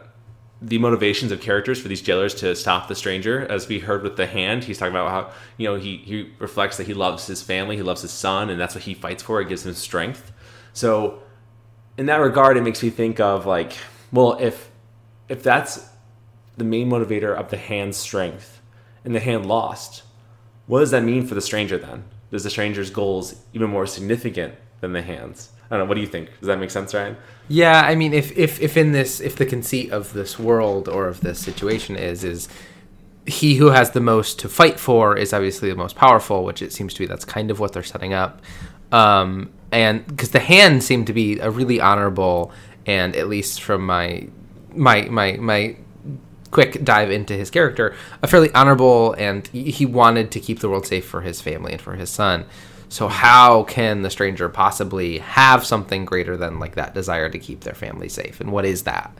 the 0.61 0.77
motivations 0.77 1.31
of 1.31 1.41
characters 1.41 1.81
for 1.81 1.89
these 1.89 2.01
jailers 2.01 2.33
to 2.33 2.55
stop 2.55 2.87
the 2.87 2.95
stranger. 2.95 3.45
As 3.51 3.67
we 3.67 3.79
heard 3.79 4.01
with 4.03 4.15
the 4.15 4.25
hand, 4.25 4.63
he's 4.63 4.77
talking 4.77 4.93
about 4.95 5.09
how 5.09 5.33
you 5.57 5.67
know 5.67 5.75
he 5.75 5.97
he 5.97 6.31
reflects 6.39 6.77
that 6.77 6.87
he 6.87 6.93
loves 6.93 7.27
his 7.27 7.41
family, 7.41 7.75
he 7.75 7.83
loves 7.83 8.01
his 8.01 8.11
son, 8.11 8.49
and 8.49 8.59
that's 8.59 8.73
what 8.73 8.85
he 8.85 8.93
fights 8.93 9.21
for. 9.21 9.41
It 9.41 9.49
gives 9.49 9.65
him 9.65 9.73
strength. 9.73 10.31
So, 10.73 11.21
in 11.97 12.05
that 12.05 12.17
regard, 12.17 12.57
it 12.57 12.61
makes 12.61 12.81
me 12.81 12.89
think 12.89 13.19
of 13.19 13.45
like, 13.45 13.73
well, 14.11 14.37
if 14.39 14.71
if 15.27 15.43
that's 15.43 15.89
the 16.57 16.63
main 16.63 16.89
motivator 16.89 17.35
of 17.35 17.49
the 17.49 17.57
hand's 17.57 17.97
strength, 17.97 18.54
and 19.05 19.15
the 19.15 19.19
hand 19.19 19.45
lost, 19.45 20.03
what 20.67 20.79
does 20.79 20.91
that 20.91 21.03
mean 21.03 21.25
for 21.25 21.35
the 21.35 21.41
stranger 21.41 21.77
then? 21.77 22.03
Does 22.31 22.43
the 22.43 22.49
stranger's 22.49 22.89
goals 22.89 23.35
even 23.53 23.69
more 23.69 23.85
significant 23.85 24.55
than 24.81 24.93
the 24.93 25.01
hand's? 25.01 25.51
I 25.69 25.77
don't 25.77 25.85
know. 25.85 25.89
What 25.89 25.95
do 25.95 26.01
you 26.01 26.07
think? 26.07 26.29
Does 26.39 26.47
that 26.47 26.59
make 26.59 26.71
sense, 26.71 26.93
Ryan? 26.93 27.17
Yeah, 27.47 27.81
I 27.81 27.95
mean, 27.95 28.13
if 28.13 28.37
if 28.37 28.61
if 28.61 28.77
in 28.77 28.91
this, 28.91 29.19
if 29.19 29.35
the 29.35 29.45
conceit 29.45 29.91
of 29.91 30.13
this 30.13 30.37
world 30.37 30.87
or 30.87 31.07
of 31.07 31.21
this 31.21 31.39
situation 31.39 31.95
is 31.95 32.23
is 32.23 32.49
he 33.25 33.55
who 33.55 33.67
has 33.67 33.91
the 33.91 34.01
most 34.01 34.37
to 34.39 34.49
fight 34.49 34.79
for 34.79 35.17
is 35.17 35.33
obviously 35.33 35.69
the 35.69 35.75
most 35.75 35.95
powerful, 35.95 36.43
which 36.43 36.61
it 36.61 36.71
seems 36.71 36.93
to 36.95 36.99
be. 36.99 37.05
That's 37.05 37.25
kind 37.25 37.49
of 37.49 37.59
what 37.59 37.73
they're 37.73 37.83
setting 37.83 38.13
up, 38.13 38.41
um, 38.91 39.51
and 39.71 40.05
because 40.05 40.31
the 40.31 40.39
hand 40.39 40.83
seemed 40.83 41.07
to 41.07 41.13
be 41.13 41.39
a 41.39 41.49
really 41.49 41.81
honorable 41.81 42.51
and 42.85 43.15
at 43.15 43.27
least 43.27 43.61
from 43.61 43.85
my 43.85 44.27
my 44.73 45.03
my 45.03 45.33
my 45.33 45.75
quick 46.55 46.81
dive 46.85 47.11
into 47.11 47.33
his 47.33 47.49
character, 47.49 47.93
a 48.21 48.27
fairly 48.27 48.49
honorable 48.53 49.11
and 49.17 49.45
he 49.47 49.85
wanted 49.85 50.31
to 50.31 50.39
keep 50.39 50.61
the 50.61 50.69
world 50.69 50.87
safe 50.87 51.05
for 51.05 51.19
his 51.19 51.41
family 51.41 51.73
and 51.73 51.81
for 51.81 51.95
his 51.95 52.09
son. 52.09 52.45
So 52.87 53.09
how 53.09 53.63
can 53.63 54.03
the 54.03 54.09
stranger 54.09 54.47
possibly 54.47 55.17
have 55.17 55.65
something 55.65 56.05
greater 56.05 56.37
than 56.37 56.57
like 56.57 56.75
that 56.75 56.93
desire 56.93 57.29
to 57.29 57.37
keep 57.37 57.59
their 57.65 57.73
family 57.73 58.07
safe? 58.07 58.39
And 58.39 58.53
what 58.53 58.63
is 58.63 58.83
that? 58.83 59.11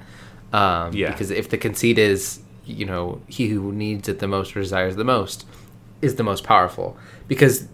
Um, 0.54 0.94
Yeah. 0.94 1.12
Because 1.12 1.30
if 1.30 1.50
the 1.50 1.58
conceit 1.58 1.98
is, 1.98 2.40
you 2.66 2.86
know, 2.86 3.20
he 3.28 3.50
who 3.50 3.74
needs 3.74 4.08
it 4.08 4.20
the 4.20 4.30
most 4.30 4.56
or 4.56 4.62
desires 4.62 4.96
the 4.96 5.04
most 5.04 5.46
is 6.02 6.16
the 6.16 6.24
most 6.24 6.46
powerful. 6.46 6.96
Because 7.28 7.68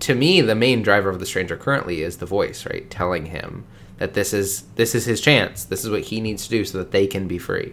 to 0.00 0.16
me, 0.16 0.40
the 0.40 0.56
main 0.56 0.82
driver 0.82 1.10
of 1.10 1.20
the 1.20 1.26
stranger 1.26 1.56
currently 1.56 2.02
is 2.02 2.16
the 2.16 2.26
voice, 2.26 2.66
right, 2.66 2.90
telling 2.90 3.26
him 3.26 3.66
that 3.98 4.14
this 4.14 4.32
is 4.32 4.62
this 4.74 4.96
is 4.96 5.04
his 5.04 5.20
chance. 5.20 5.64
This 5.64 5.84
is 5.84 5.90
what 5.90 6.02
he 6.02 6.20
needs 6.20 6.42
to 6.44 6.50
do 6.50 6.64
so 6.64 6.78
that 6.78 6.90
they 6.90 7.06
can 7.06 7.28
be 7.28 7.38
free. 7.38 7.72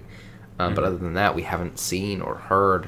Um, 0.59 0.75
But 0.75 0.83
other 0.83 0.97
than 0.97 1.13
that, 1.15 1.35
we 1.35 1.43
haven't 1.43 1.79
seen 1.79 2.21
or 2.21 2.35
heard 2.35 2.87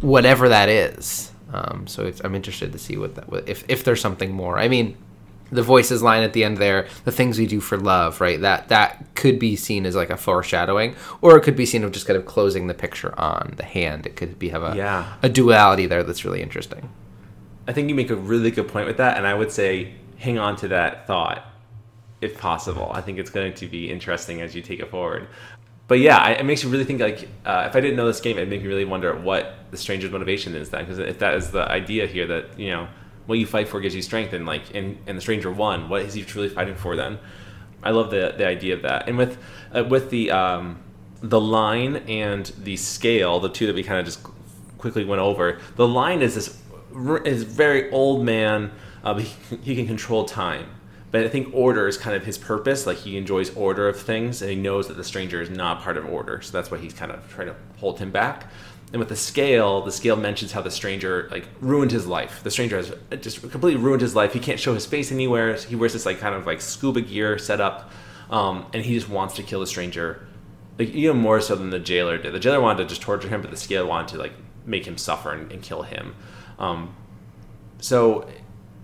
whatever 0.00 0.48
that 0.48 0.68
is. 0.68 1.32
Um, 1.52 1.86
so 1.86 2.04
it's, 2.06 2.20
I'm 2.24 2.34
interested 2.34 2.72
to 2.72 2.78
see 2.78 2.96
what 2.96 3.14
that 3.16 3.26
if 3.48 3.64
if 3.68 3.84
there's 3.84 4.00
something 4.00 4.32
more. 4.32 4.58
I 4.58 4.68
mean, 4.68 4.96
the 5.52 5.62
voices 5.62 6.00
line 6.02 6.22
at 6.22 6.32
the 6.32 6.44
end 6.44 6.58
there, 6.58 6.86
the 7.04 7.10
things 7.10 7.38
we 7.38 7.46
do 7.46 7.60
for 7.60 7.76
love, 7.76 8.20
right? 8.20 8.40
That 8.40 8.68
that 8.68 9.04
could 9.14 9.38
be 9.38 9.56
seen 9.56 9.84
as 9.84 9.96
like 9.96 10.10
a 10.10 10.16
foreshadowing, 10.16 10.94
or 11.20 11.36
it 11.36 11.42
could 11.42 11.56
be 11.56 11.66
seen 11.66 11.82
of 11.84 11.90
just 11.92 12.06
kind 12.06 12.16
of 12.16 12.24
closing 12.24 12.68
the 12.68 12.74
picture 12.74 13.18
on 13.18 13.54
the 13.56 13.64
hand. 13.64 14.06
It 14.06 14.14
could 14.16 14.38
be 14.38 14.50
have 14.50 14.62
a 14.62 14.76
Yeah. 14.76 15.12
a 15.22 15.28
duality 15.28 15.86
there 15.86 16.04
that's 16.04 16.24
really 16.24 16.40
interesting. 16.40 16.88
I 17.66 17.72
think 17.72 17.88
you 17.88 17.94
make 17.94 18.10
a 18.10 18.16
really 18.16 18.50
good 18.52 18.68
point 18.68 18.86
with 18.86 18.96
that, 18.98 19.16
and 19.18 19.26
I 19.26 19.34
would 19.34 19.50
say 19.52 19.94
hang 20.18 20.38
on 20.38 20.54
to 20.56 20.68
that 20.68 21.06
thought 21.06 21.44
if 22.20 22.38
possible. 22.38 22.90
I 22.94 23.00
think 23.00 23.18
it's 23.18 23.30
going 23.30 23.54
to 23.54 23.66
be 23.66 23.90
interesting 23.90 24.40
as 24.42 24.54
you 24.54 24.62
take 24.62 24.78
it 24.80 24.88
forward. 24.90 25.26
But 25.90 25.98
yeah, 25.98 26.28
it 26.28 26.44
makes 26.44 26.62
you 26.62 26.68
really 26.68 26.84
think 26.84 27.00
like 27.00 27.28
uh, 27.44 27.66
if 27.68 27.74
I 27.74 27.80
didn't 27.80 27.96
know 27.96 28.06
this 28.06 28.20
game, 28.20 28.36
it'd 28.36 28.48
make 28.48 28.62
me 28.62 28.68
really 28.68 28.84
wonder 28.84 29.12
what 29.16 29.56
the 29.72 29.76
stranger's 29.76 30.12
motivation 30.12 30.54
is 30.54 30.70
then, 30.70 30.84
because 30.84 31.00
if 31.00 31.18
that 31.18 31.34
is 31.34 31.50
the 31.50 31.68
idea 31.68 32.06
here 32.06 32.28
that 32.28 32.56
you 32.56 32.70
know 32.70 32.86
what 33.26 33.40
you 33.40 33.44
fight 33.44 33.66
for 33.66 33.80
gives 33.80 33.96
you 33.96 34.00
strength, 34.00 34.32
and 34.32 34.46
like 34.46 34.72
and, 34.72 34.96
and 35.08 35.18
the 35.18 35.20
stranger 35.20 35.50
won, 35.50 35.88
what 35.88 36.02
is 36.02 36.14
he 36.14 36.22
truly 36.22 36.48
fighting 36.48 36.76
for 36.76 36.94
then? 36.94 37.18
I 37.82 37.90
love 37.90 38.12
the 38.12 38.34
the 38.38 38.46
idea 38.46 38.74
of 38.74 38.82
that, 38.82 39.08
and 39.08 39.18
with 39.18 39.36
uh, 39.74 39.82
with 39.82 40.10
the 40.10 40.30
um, 40.30 40.78
the 41.22 41.40
line 41.40 41.96
and 42.06 42.46
the 42.62 42.76
scale, 42.76 43.40
the 43.40 43.48
two 43.48 43.66
that 43.66 43.74
we 43.74 43.82
kind 43.82 43.98
of 43.98 44.04
just 44.04 44.22
quickly 44.78 45.04
went 45.04 45.20
over. 45.20 45.58
The 45.74 45.88
line 45.88 46.22
is 46.22 46.36
this 46.36 46.62
is 47.24 47.42
very 47.42 47.90
old 47.90 48.24
man. 48.24 48.70
Uh, 49.02 49.14
he, 49.14 49.56
he 49.56 49.74
can 49.74 49.88
control 49.88 50.24
time, 50.24 50.70
but 51.10 51.24
I 51.24 51.28
think 51.28 51.52
order 51.52 51.88
is 51.88 51.96
kind 51.96 52.16
of 52.16 52.24
his 52.24 52.38
purpose. 52.38 52.86
Like 52.86 52.98
he 52.98 53.16
enjoys 53.16 53.54
order 53.56 53.88
of 53.88 54.00
things, 54.00 54.42
and 54.42 54.50
he 54.50 54.56
knows 54.56 54.88
that 54.88 54.96
the 54.96 55.04
stranger 55.04 55.40
is 55.40 55.50
not 55.50 55.82
part 55.82 55.96
of 55.96 56.06
order, 56.06 56.40
so 56.40 56.52
that's 56.52 56.70
why 56.70 56.78
he's 56.78 56.94
kind 56.94 57.10
of 57.10 57.28
trying 57.32 57.48
to 57.48 57.56
hold 57.78 57.98
him 57.98 58.10
back. 58.10 58.46
And 58.92 58.98
with 58.98 59.08
the 59.08 59.16
scale, 59.16 59.82
the 59.82 59.92
scale 59.92 60.16
mentions 60.16 60.52
how 60.52 60.62
the 60.62 60.70
stranger 60.70 61.28
like 61.30 61.46
ruined 61.60 61.92
his 61.92 62.06
life. 62.06 62.42
The 62.42 62.50
stranger 62.50 62.76
has 62.76 62.92
just 63.20 63.40
completely 63.40 63.76
ruined 63.76 64.02
his 64.02 64.16
life. 64.16 64.32
He 64.32 64.40
can't 64.40 64.58
show 64.58 64.74
his 64.74 64.86
face 64.86 65.12
anywhere. 65.12 65.54
He 65.54 65.76
wears 65.76 65.92
this 65.92 66.06
like 66.06 66.18
kind 66.18 66.34
of 66.34 66.46
like 66.46 66.60
scuba 66.60 67.00
gear 67.00 67.38
setup, 67.38 67.90
um, 68.30 68.66
and 68.72 68.84
he 68.84 68.94
just 68.94 69.08
wants 69.08 69.34
to 69.36 69.42
kill 69.42 69.60
the 69.60 69.66
stranger 69.66 70.26
like 70.80 70.88
even 70.94 71.18
more 71.18 71.42
so 71.42 71.54
than 71.54 71.68
the 71.68 71.78
jailer 71.78 72.16
did. 72.16 72.32
The 72.32 72.40
jailer 72.40 72.60
wanted 72.60 72.84
to 72.84 72.88
just 72.88 73.02
torture 73.02 73.28
him, 73.28 73.42
but 73.42 73.50
the 73.50 73.56
scale 73.56 73.86
wanted 73.86 74.08
to 74.14 74.18
like 74.18 74.32
make 74.64 74.86
him 74.86 74.96
suffer 74.96 75.30
and, 75.30 75.52
and 75.52 75.62
kill 75.62 75.82
him. 75.82 76.14
Um, 76.58 76.94
so 77.80 78.26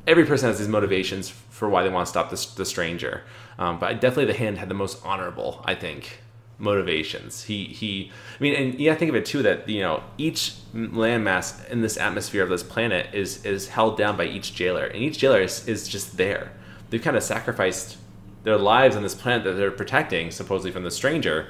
every 0.06 0.26
person 0.26 0.48
has 0.48 0.58
these 0.58 0.68
motivations 0.68 1.32
for 1.57 1.70
why 1.70 1.82
they 1.82 1.88
want 1.88 2.04
to 2.04 2.11
stop 2.11 2.28
the, 2.28 2.48
the 2.57 2.66
stranger. 2.66 3.22
Um, 3.59 3.78
but 3.78 3.98
definitely 3.98 4.26
the 4.26 4.38
hand 4.38 4.59
had 4.59 4.68
the 4.68 4.74
most 4.74 5.04
honorable, 5.04 5.62
I 5.64 5.74
think, 5.74 6.20
motivations. 6.59 7.44
He 7.44 7.64
he. 7.64 8.12
I 8.38 8.42
mean, 8.42 8.54
and 8.54 8.74
yeah, 8.78 8.94
think 8.94 9.09
of 9.09 9.14
it 9.14 9.24
too 9.24 9.42
that 9.42 9.66
you 9.66 9.80
know 9.80 10.02
each 10.18 10.54
landmass 10.74 11.66
in 11.70 11.80
this 11.80 11.96
atmosphere 11.96 12.42
of 12.42 12.50
this 12.50 12.62
planet 12.62 13.09
is 13.14 13.44
is 13.46 13.68
held 13.68 13.96
down 13.96 14.18
by 14.18 14.24
each 14.26 14.54
jailer, 14.54 14.84
and 14.84 15.02
each 15.02 15.16
jailer 15.16 15.40
is, 15.40 15.66
is 15.66 15.88
just 15.88 16.18
there. 16.18 16.52
They've 16.90 17.02
kind 17.02 17.16
of 17.16 17.22
sacrificed 17.22 17.96
their 18.44 18.59
lives 18.59 18.94
on 18.94 19.02
this 19.02 19.14
planet 19.14 19.44
that 19.44 19.54
they're 19.54 19.70
protecting, 19.70 20.30
supposedly 20.30 20.70
from 20.70 20.84
the 20.84 20.90
stranger, 20.90 21.48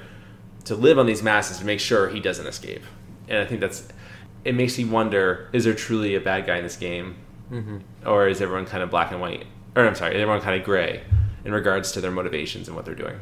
to 0.63 0.73
live 0.73 0.97
on 0.97 1.05
these 1.05 1.21
masses 1.21 1.59
to 1.59 1.65
make 1.65 1.81
sure 1.81 2.07
he 2.07 2.21
doesn't 2.21 2.47
escape. 2.47 2.83
And 3.27 3.39
I 3.39 3.45
think 3.45 3.59
that's 3.59 3.89
it 4.45 4.55
makes 4.55 4.79
you 4.79 4.87
wonder: 4.87 5.49
is 5.51 5.65
there 5.65 5.75
truly 5.75 6.15
a 6.15 6.21
bad 6.21 6.45
guy 6.47 6.55
in 6.57 6.63
this 6.63 6.77
game, 6.77 7.17
or 8.05 8.29
is 8.29 8.39
everyone 8.41 8.65
kind 8.65 8.81
of 8.81 8.89
black 8.89 9.11
and 9.11 9.19
white? 9.19 9.45
Or 9.77 9.85
I'm 9.87 9.95
sorry, 9.95 10.15
everyone 10.15 10.41
kind 10.41 10.59
of 10.59 10.65
gray 10.65 11.03
in 11.45 11.53
regards 11.53 11.91
to 11.93 12.01
their 12.01 12.11
motivations 12.11 12.67
and 12.67 12.75
what 12.75 12.83
they're 12.85 12.95
doing? 12.95 13.19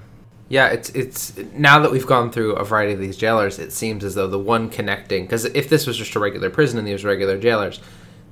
Yeah, 0.48 0.68
it's 0.70 0.90
it's 0.92 1.36
now 1.54 1.80
that 1.80 1.92
we've 1.92 2.06
gone 2.08 2.32
through 2.32 2.54
a 2.56 2.64
variety 2.64 2.94
of 2.94 3.00
these 3.00 3.18
jailers, 3.18 3.60
it 3.60 3.74
seems 3.74 4.04
as 4.04 4.16
though 4.16 4.28
the 4.28 4.40
one 4.40 4.70
connecting 4.70 5.24
because 5.26 5.44
if 5.46 5.70
this 5.70 5.86
was 5.86 5.98
just 5.98 6.16
a 6.16 6.20
regular 6.20 6.50
prison 6.50 6.80
and 6.80 6.88
these 6.88 7.04
were 7.04 7.10
regular 7.10 7.38
jailers, 7.38 7.80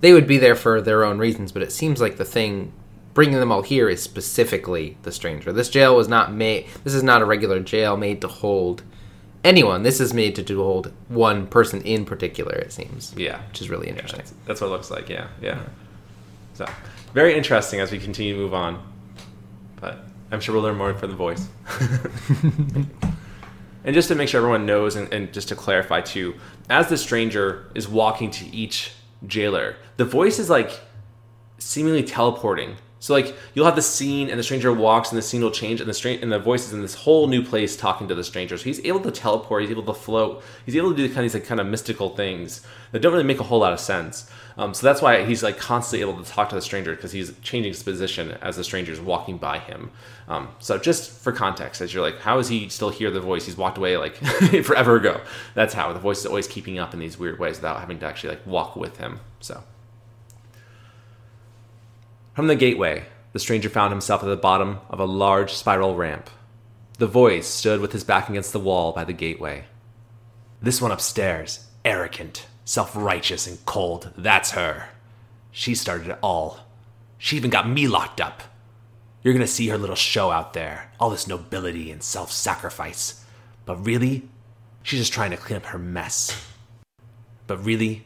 they 0.01 0.13
would 0.13 0.27
be 0.27 0.37
there 0.37 0.55
for 0.55 0.79
their 0.81 1.03
own 1.03 1.17
reasons. 1.17 1.51
But 1.51 1.63
it 1.63 1.71
seems 1.71 1.99
like 1.99 2.17
the 2.17 2.25
thing 2.25 2.71
bringing 3.13 3.39
them 3.39 3.51
all 3.51 3.61
here 3.61 3.89
is 3.89 4.01
specifically 4.01 4.97
the 5.03 5.11
stranger. 5.11 5.51
This 5.51 5.69
jail 5.69 5.95
was 5.95 6.07
not 6.07 6.31
made. 6.31 6.67
This 6.83 6.93
is 6.93 7.03
not 7.03 7.21
a 7.21 7.25
regular 7.25 7.59
jail 7.59 7.97
made 7.97 8.21
to 8.21 8.27
hold 8.27 8.83
anyone. 9.43 9.83
This 9.83 9.99
is 9.99 10.13
made 10.13 10.35
to, 10.35 10.55
hold 10.55 10.93
one 11.09 11.45
person 11.47 11.81
in 11.81 12.05
particular. 12.05 12.53
It 12.55 12.71
seems. 12.71 13.13
Yeah. 13.17 13.41
which 13.49 13.61
is 13.61 13.69
really 13.69 13.87
Yeah, 13.87 13.93
interesting. 13.93 14.19
that's, 14.19 14.33
that's 14.45 14.61
what 14.61 14.67
it 14.67 14.71
looks 14.71 14.89
like. 14.91 15.09
Yeah, 15.09 15.27
yeah. 15.41 15.59
So 16.53 16.65
very 17.13 17.35
interesting 17.35 17.79
as 17.79 17.91
we 17.91 17.99
continue 17.99 18.33
to 18.33 18.39
move 18.39 18.53
on. 18.53 18.91
But 19.79 19.99
I'm 20.31 20.39
sure 20.39 20.53
we'll 20.55 20.63
learn 20.63 20.77
more 20.77 20.93
from 20.93 21.11
the 21.11 21.15
voice. 21.15 21.47
and 23.83 23.93
just 23.93 24.07
to 24.07 24.15
make 24.15 24.29
sure 24.29 24.39
everyone 24.39 24.65
knows, 24.65 24.95
and, 24.95 25.11
and 25.13 25.31
just 25.31 25.49
to 25.49 25.55
clarify 25.55 26.01
too, 26.01 26.35
as 26.69 26.89
the 26.89 26.97
stranger 26.97 27.71
is 27.75 27.87
walking 27.87 28.31
to 28.31 28.45
each 28.47 28.93
jailer, 29.27 29.75
the 29.97 30.05
voice 30.05 30.39
is 30.39 30.49
like 30.49 30.79
seemingly 31.59 32.03
teleporting 32.03 32.77
So 33.03 33.13
like 33.13 33.35
you'll 33.53 33.65
have 33.65 33.75
the 33.75 33.81
scene 33.81 34.29
and 34.29 34.39
the 34.39 34.43
stranger 34.43 34.71
walks 34.71 35.09
and 35.09 35.17
the 35.17 35.21
scene 35.21 35.41
will 35.41 35.51
change 35.51 35.81
and 35.81 35.89
the 35.89 35.93
stra- 35.93 36.13
and 36.21 36.31
the 36.31 36.39
voice 36.39 36.67
is 36.67 36.71
in 36.71 36.81
this 36.81 36.95
whole 36.95 37.27
new 37.27 37.43
place 37.43 37.75
talking 37.75 38.07
to 38.07 38.15
the 38.15 38.23
stranger. 38.23 38.57
So 38.57 38.63
he's 38.63 38.79
able 38.85 39.01
to 39.01 39.11
teleport, 39.11 39.63
he's 39.63 39.71
able 39.71 39.83
to 39.83 39.93
float, 39.93 40.41
he's 40.65 40.77
able 40.77 40.91
to 40.91 40.95
do 40.95 41.07
kind 41.07 41.17
of 41.17 41.23
these 41.23 41.33
like 41.33 41.43
kind 41.43 41.59
of 41.59 41.67
mystical 41.67 42.15
things 42.15 42.65
that 42.93 43.01
don't 43.01 43.11
really 43.11 43.25
make 43.25 43.41
a 43.41 43.43
whole 43.43 43.59
lot 43.59 43.73
of 43.73 43.81
sense. 43.81 44.31
Um, 44.57 44.73
so 44.73 44.87
that's 44.87 45.01
why 45.01 45.25
he's 45.25 45.43
like 45.43 45.57
constantly 45.57 46.09
able 46.09 46.23
to 46.23 46.31
talk 46.31 46.47
to 46.47 46.55
the 46.55 46.61
stranger 46.61 46.95
because 46.95 47.11
he's 47.11 47.37
changing 47.39 47.73
his 47.73 47.83
position 47.83 48.37
as 48.41 48.55
the 48.55 48.63
stranger's 48.63 49.01
walking 49.01 49.37
by 49.37 49.59
him. 49.59 49.91
Um, 50.29 50.47
so 50.59 50.77
just 50.77 51.11
for 51.11 51.33
context, 51.33 51.81
as 51.81 51.93
you're 51.93 52.03
like, 52.03 52.21
how 52.21 52.39
is 52.39 52.47
he 52.47 52.69
still 52.69 52.89
hear 52.89 53.11
the 53.11 53.19
voice? 53.19 53.45
He's 53.45 53.57
walked 53.57 53.77
away 53.77 53.97
like 53.97 54.15
forever 54.63 54.95
ago. 54.95 55.19
That's 55.55 55.73
how 55.73 55.91
the 55.91 55.99
voice 55.99 56.19
is 56.19 56.25
always 56.25 56.47
keeping 56.47 56.79
up 56.79 56.93
in 56.93 57.01
these 57.01 57.19
weird 57.19 57.37
ways 57.37 57.57
without 57.57 57.81
having 57.81 57.99
to 57.99 58.05
actually 58.05 58.29
like 58.29 58.47
walk 58.47 58.77
with 58.77 58.95
him. 58.95 59.19
So. 59.41 59.61
From 62.33 62.47
the 62.47 62.55
gateway, 62.55 63.05
the 63.31 63.37
stranger 63.37 63.69
found 63.69 63.91
himself 63.91 64.23
at 64.23 64.25
the 64.25 64.35
bottom 64.35 64.79
of 64.89 64.99
a 64.99 65.05
large 65.05 65.53
spiral 65.53 65.95
ramp. 65.95 66.31
The 66.97 67.05
voice 67.05 67.47
stood 67.47 67.79
with 67.79 67.91
his 67.91 68.03
back 68.03 68.27
against 68.27 68.53
the 68.53 68.59
wall 68.59 68.91
by 68.91 69.03
the 69.03 69.13
gateway. 69.13 69.65
This 70.59 70.81
one 70.81 70.91
upstairs, 70.91 71.67
arrogant, 71.85 72.47
self 72.65 72.95
righteous, 72.95 73.45
and 73.45 73.63
cold, 73.65 74.11
that's 74.17 74.51
her. 74.51 74.89
She 75.51 75.75
started 75.75 76.07
it 76.09 76.17
all. 76.23 76.61
She 77.19 77.37
even 77.37 77.51
got 77.51 77.69
me 77.69 77.87
locked 77.87 78.19
up. 78.19 78.41
You're 79.21 79.35
gonna 79.35 79.45
see 79.45 79.67
her 79.67 79.77
little 79.77 79.95
show 79.95 80.31
out 80.31 80.53
there, 80.53 80.91
all 80.99 81.11
this 81.11 81.27
nobility 81.27 81.91
and 81.91 82.01
self 82.01 82.31
sacrifice. 82.31 83.23
But 83.65 83.85
really, 83.85 84.27
she's 84.81 85.01
just 85.01 85.13
trying 85.13 85.29
to 85.31 85.37
clean 85.37 85.57
up 85.57 85.65
her 85.67 85.77
mess. 85.77 86.35
But 87.45 87.63
really, 87.63 88.05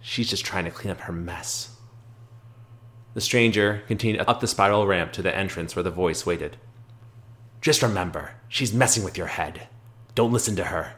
she's 0.00 0.30
just 0.30 0.44
trying 0.44 0.66
to 0.66 0.70
clean 0.70 0.92
up 0.92 1.00
her 1.00 1.12
mess. 1.12 1.70
The 3.14 3.20
stranger 3.20 3.82
continued 3.88 4.24
up 4.26 4.40
the 4.40 4.46
spiral 4.46 4.86
ramp 4.86 5.12
to 5.12 5.22
the 5.22 5.36
entrance 5.36 5.74
where 5.74 5.82
the 5.82 5.90
voice 5.90 6.24
waited. 6.24 6.56
Just 7.60 7.82
remember, 7.82 8.32
she's 8.48 8.72
messing 8.72 9.04
with 9.04 9.18
your 9.18 9.26
head. 9.26 9.68
Don't 10.14 10.32
listen 10.32 10.56
to 10.56 10.64
her. 10.64 10.94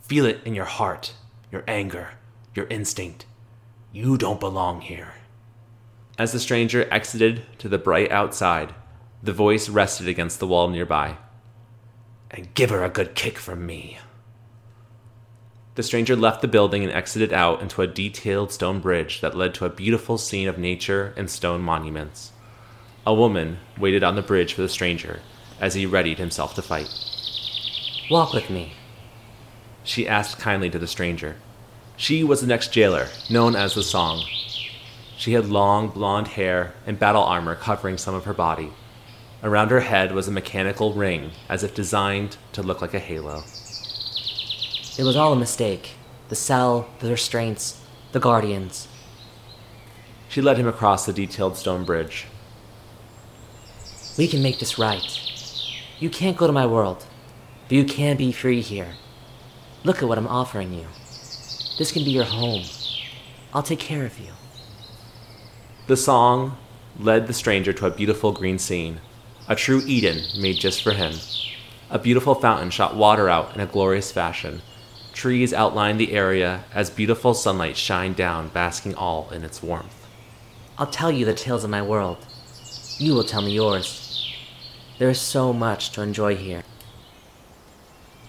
Feel 0.00 0.24
it 0.26 0.40
in 0.44 0.54
your 0.54 0.64
heart, 0.64 1.14
your 1.50 1.62
anger, 1.68 2.10
your 2.54 2.66
instinct. 2.68 3.26
You 3.92 4.16
don't 4.16 4.40
belong 4.40 4.80
here. 4.80 5.14
As 6.18 6.32
the 6.32 6.40
stranger 6.40 6.88
exited 6.90 7.44
to 7.58 7.68
the 7.68 7.78
bright 7.78 8.10
outside, 8.10 8.74
the 9.22 9.32
voice 9.32 9.68
rested 9.68 10.08
against 10.08 10.40
the 10.40 10.46
wall 10.46 10.68
nearby. 10.68 11.18
And 12.30 12.52
give 12.54 12.70
her 12.70 12.82
a 12.82 12.90
good 12.90 13.14
kick 13.14 13.38
from 13.38 13.66
me. 13.66 13.98
The 15.74 15.82
stranger 15.82 16.14
left 16.14 16.42
the 16.42 16.48
building 16.48 16.84
and 16.84 16.92
exited 16.92 17.32
out 17.32 17.62
into 17.62 17.80
a 17.80 17.86
detailed 17.86 18.52
stone 18.52 18.80
bridge 18.80 19.22
that 19.22 19.34
led 19.34 19.54
to 19.54 19.64
a 19.64 19.70
beautiful 19.70 20.18
scene 20.18 20.46
of 20.46 20.58
nature 20.58 21.14
and 21.16 21.30
stone 21.30 21.62
monuments. 21.62 22.32
A 23.06 23.14
woman 23.14 23.58
waited 23.78 24.04
on 24.04 24.14
the 24.14 24.22
bridge 24.22 24.52
for 24.52 24.60
the 24.60 24.68
stranger 24.68 25.20
as 25.58 25.72
he 25.72 25.86
readied 25.86 26.18
himself 26.18 26.54
to 26.56 26.62
fight. 26.62 26.92
Walk 28.10 28.34
with 28.34 28.50
me. 28.50 28.74
She 29.82 30.06
asked 30.06 30.38
kindly 30.38 30.68
to 30.68 30.78
the 30.78 30.86
stranger. 30.86 31.36
She 31.96 32.22
was 32.22 32.42
the 32.42 32.46
next 32.46 32.72
jailer, 32.72 33.08
known 33.30 33.56
as 33.56 33.74
the 33.74 33.82
Song. 33.82 34.22
She 35.16 35.32
had 35.32 35.46
long 35.46 35.88
blonde 35.88 36.28
hair 36.28 36.74
and 36.86 36.98
battle 36.98 37.22
armor 37.22 37.54
covering 37.54 37.96
some 37.96 38.14
of 38.14 38.24
her 38.24 38.34
body. 38.34 38.72
Around 39.42 39.70
her 39.70 39.80
head 39.80 40.12
was 40.12 40.28
a 40.28 40.32
mechanical 40.32 40.92
ring, 40.92 41.30
as 41.48 41.64
if 41.64 41.74
designed 41.74 42.36
to 42.52 42.62
look 42.62 42.82
like 42.82 42.92
a 42.92 42.98
halo. 42.98 43.44
It 44.98 45.04
was 45.04 45.16
all 45.16 45.32
a 45.32 45.36
mistake. 45.36 45.92
The 46.28 46.34
cell, 46.34 46.88
the 47.00 47.10
restraints, 47.10 47.82
the 48.12 48.20
guardians. 48.20 48.88
She 50.28 50.42
led 50.42 50.58
him 50.58 50.68
across 50.68 51.06
the 51.06 51.12
detailed 51.12 51.56
stone 51.56 51.84
bridge. 51.84 52.26
We 54.18 54.28
can 54.28 54.42
make 54.42 54.58
this 54.58 54.78
right. 54.78 55.18
You 55.98 56.10
can't 56.10 56.36
go 56.36 56.46
to 56.46 56.52
my 56.52 56.66
world, 56.66 57.06
but 57.68 57.72
you 57.76 57.84
can 57.84 58.16
be 58.16 58.32
free 58.32 58.60
here. 58.60 58.94
Look 59.84 60.02
at 60.02 60.08
what 60.08 60.18
I'm 60.18 60.28
offering 60.28 60.74
you. 60.74 60.86
This 61.78 61.90
can 61.90 62.04
be 62.04 62.10
your 62.10 62.24
home. 62.24 62.64
I'll 63.54 63.62
take 63.62 63.78
care 63.78 64.04
of 64.04 64.18
you. 64.18 64.32
The 65.86 65.96
song 65.96 66.58
led 66.98 67.26
the 67.26 67.32
stranger 67.32 67.72
to 67.72 67.86
a 67.86 67.90
beautiful 67.90 68.32
green 68.32 68.58
scene, 68.58 69.00
a 69.48 69.56
true 69.56 69.82
Eden 69.86 70.22
made 70.38 70.58
just 70.58 70.82
for 70.82 70.92
him. 70.92 71.14
A 71.90 71.98
beautiful 71.98 72.34
fountain 72.34 72.70
shot 72.70 72.94
water 72.94 73.28
out 73.28 73.54
in 73.54 73.60
a 73.60 73.66
glorious 73.66 74.12
fashion. 74.12 74.60
Trees 75.12 75.52
outlined 75.52 76.00
the 76.00 76.12
area 76.12 76.64
as 76.74 76.90
beautiful 76.90 77.34
sunlight 77.34 77.76
shined 77.76 78.16
down, 78.16 78.48
basking 78.48 78.94
all 78.94 79.30
in 79.30 79.44
its 79.44 79.62
warmth. 79.62 80.06
I'll 80.78 80.86
tell 80.86 81.10
you 81.10 81.24
the 81.24 81.34
tales 81.34 81.64
of 81.64 81.70
my 81.70 81.82
world. 81.82 82.18
You 82.98 83.14
will 83.14 83.24
tell 83.24 83.42
me 83.42 83.52
yours. 83.52 84.32
There 84.98 85.10
is 85.10 85.20
so 85.20 85.52
much 85.52 85.90
to 85.92 86.02
enjoy 86.02 86.36
here. 86.36 86.62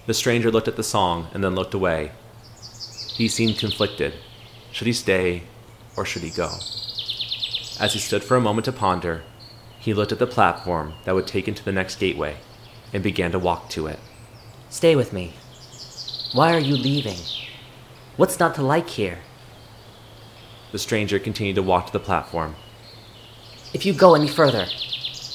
The 0.06 0.14
stranger 0.14 0.52
looked 0.52 0.68
at 0.68 0.76
the 0.76 0.84
song 0.84 1.28
and 1.34 1.44
then 1.44 1.56
looked 1.56 1.74
away. 1.74 2.12
He 3.14 3.28
seemed 3.28 3.58
conflicted. 3.58 4.14
Should 4.72 4.88
he 4.88 4.94
stay 4.94 5.44
or 5.96 6.06
should 6.06 6.24
he 6.24 6.30
go? 6.30 6.50
As 7.80 7.94
he 7.94 8.00
stood 8.00 8.24
for 8.24 8.36
a 8.36 8.42
moment 8.42 8.66
to 8.66 8.72
ponder, 8.72 9.24
he 9.80 9.94
looked 9.94 10.12
at 10.12 10.20
the 10.20 10.28
platform 10.28 10.94
that 11.06 11.16
would 11.16 11.28
take 11.28 11.48
him 11.48 11.56
to 11.56 11.64
the 11.64 11.72
next 11.72 11.96
gateway 11.96 12.38
and 12.92 13.02
began 13.02 13.32
to 13.32 13.40
walk 13.40 13.70
to 13.70 13.88
it. 13.88 14.00
Stay 14.70 14.96
with 14.96 15.14
me. 15.14 15.34
Why 16.34 16.56
are 16.56 16.60
you 16.60 16.76
leaving? 16.76 17.20
What's 18.18 18.40
not 18.40 18.56
to 18.56 18.64
like 18.64 18.90
here? 18.90 19.20
The 20.72 20.80
stranger 20.80 21.20
continued 21.20 21.58
to 21.58 21.62
walk 21.62 21.86
to 21.86 21.94
the 21.94 22.00
platform. 22.00 22.56
If 23.72 23.86
you 23.86 23.94
go 23.94 24.16
any 24.16 24.28
further, 24.28 24.66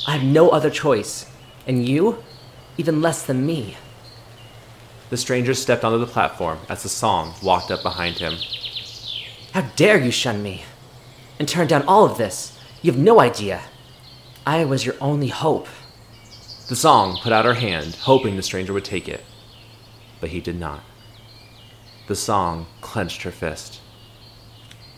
I 0.09 0.17
have 0.17 0.25
no 0.25 0.49
other 0.49 0.71
choice. 0.71 1.31
And 1.69 1.89
you? 1.89 2.25
Even 2.79 3.01
less 3.01 3.25
than 3.25 3.47
me. 3.47 3.77
The 5.11 5.17
stranger 5.17 5.55
stepped 5.55 5.85
onto 5.85 5.99
the 5.99 6.13
platform 6.13 6.59
as 6.69 6.83
the 6.83 6.89
song 6.89 7.33
walked 7.45 7.71
up 7.71 7.85
behind 7.85 8.17
him. 8.19 8.35
How 9.53 9.61
dare 9.77 10.01
you 10.01 10.11
shun 10.11 10.43
me? 10.43 10.65
And 11.39 11.49
turn 11.49 11.69
down 11.69 11.85
all 11.87 12.07
of 12.07 12.19
this? 12.19 12.59
You 12.83 12.91
have 12.91 13.01
no 13.01 13.21
idea. 13.21 13.63
I 14.45 14.65
was 14.65 14.85
your 14.85 14.97
only 15.01 15.29
hope. 15.29 15.69
The 16.69 16.75
song 16.75 17.21
put 17.23 17.33
out 17.33 17.45
her 17.45 17.55
hand, 17.55 17.95
hoping 17.95 18.35
the 18.35 18.43
stranger 18.43 18.73
would 18.73 18.85
take 18.85 19.09
it. 19.09 19.25
But 20.21 20.31
he 20.31 20.41
did 20.41 20.59
not. 20.59 20.83
The 22.09 22.17
song 22.17 22.65
clenched 22.81 23.23
her 23.25 23.31
fist. 23.31 23.83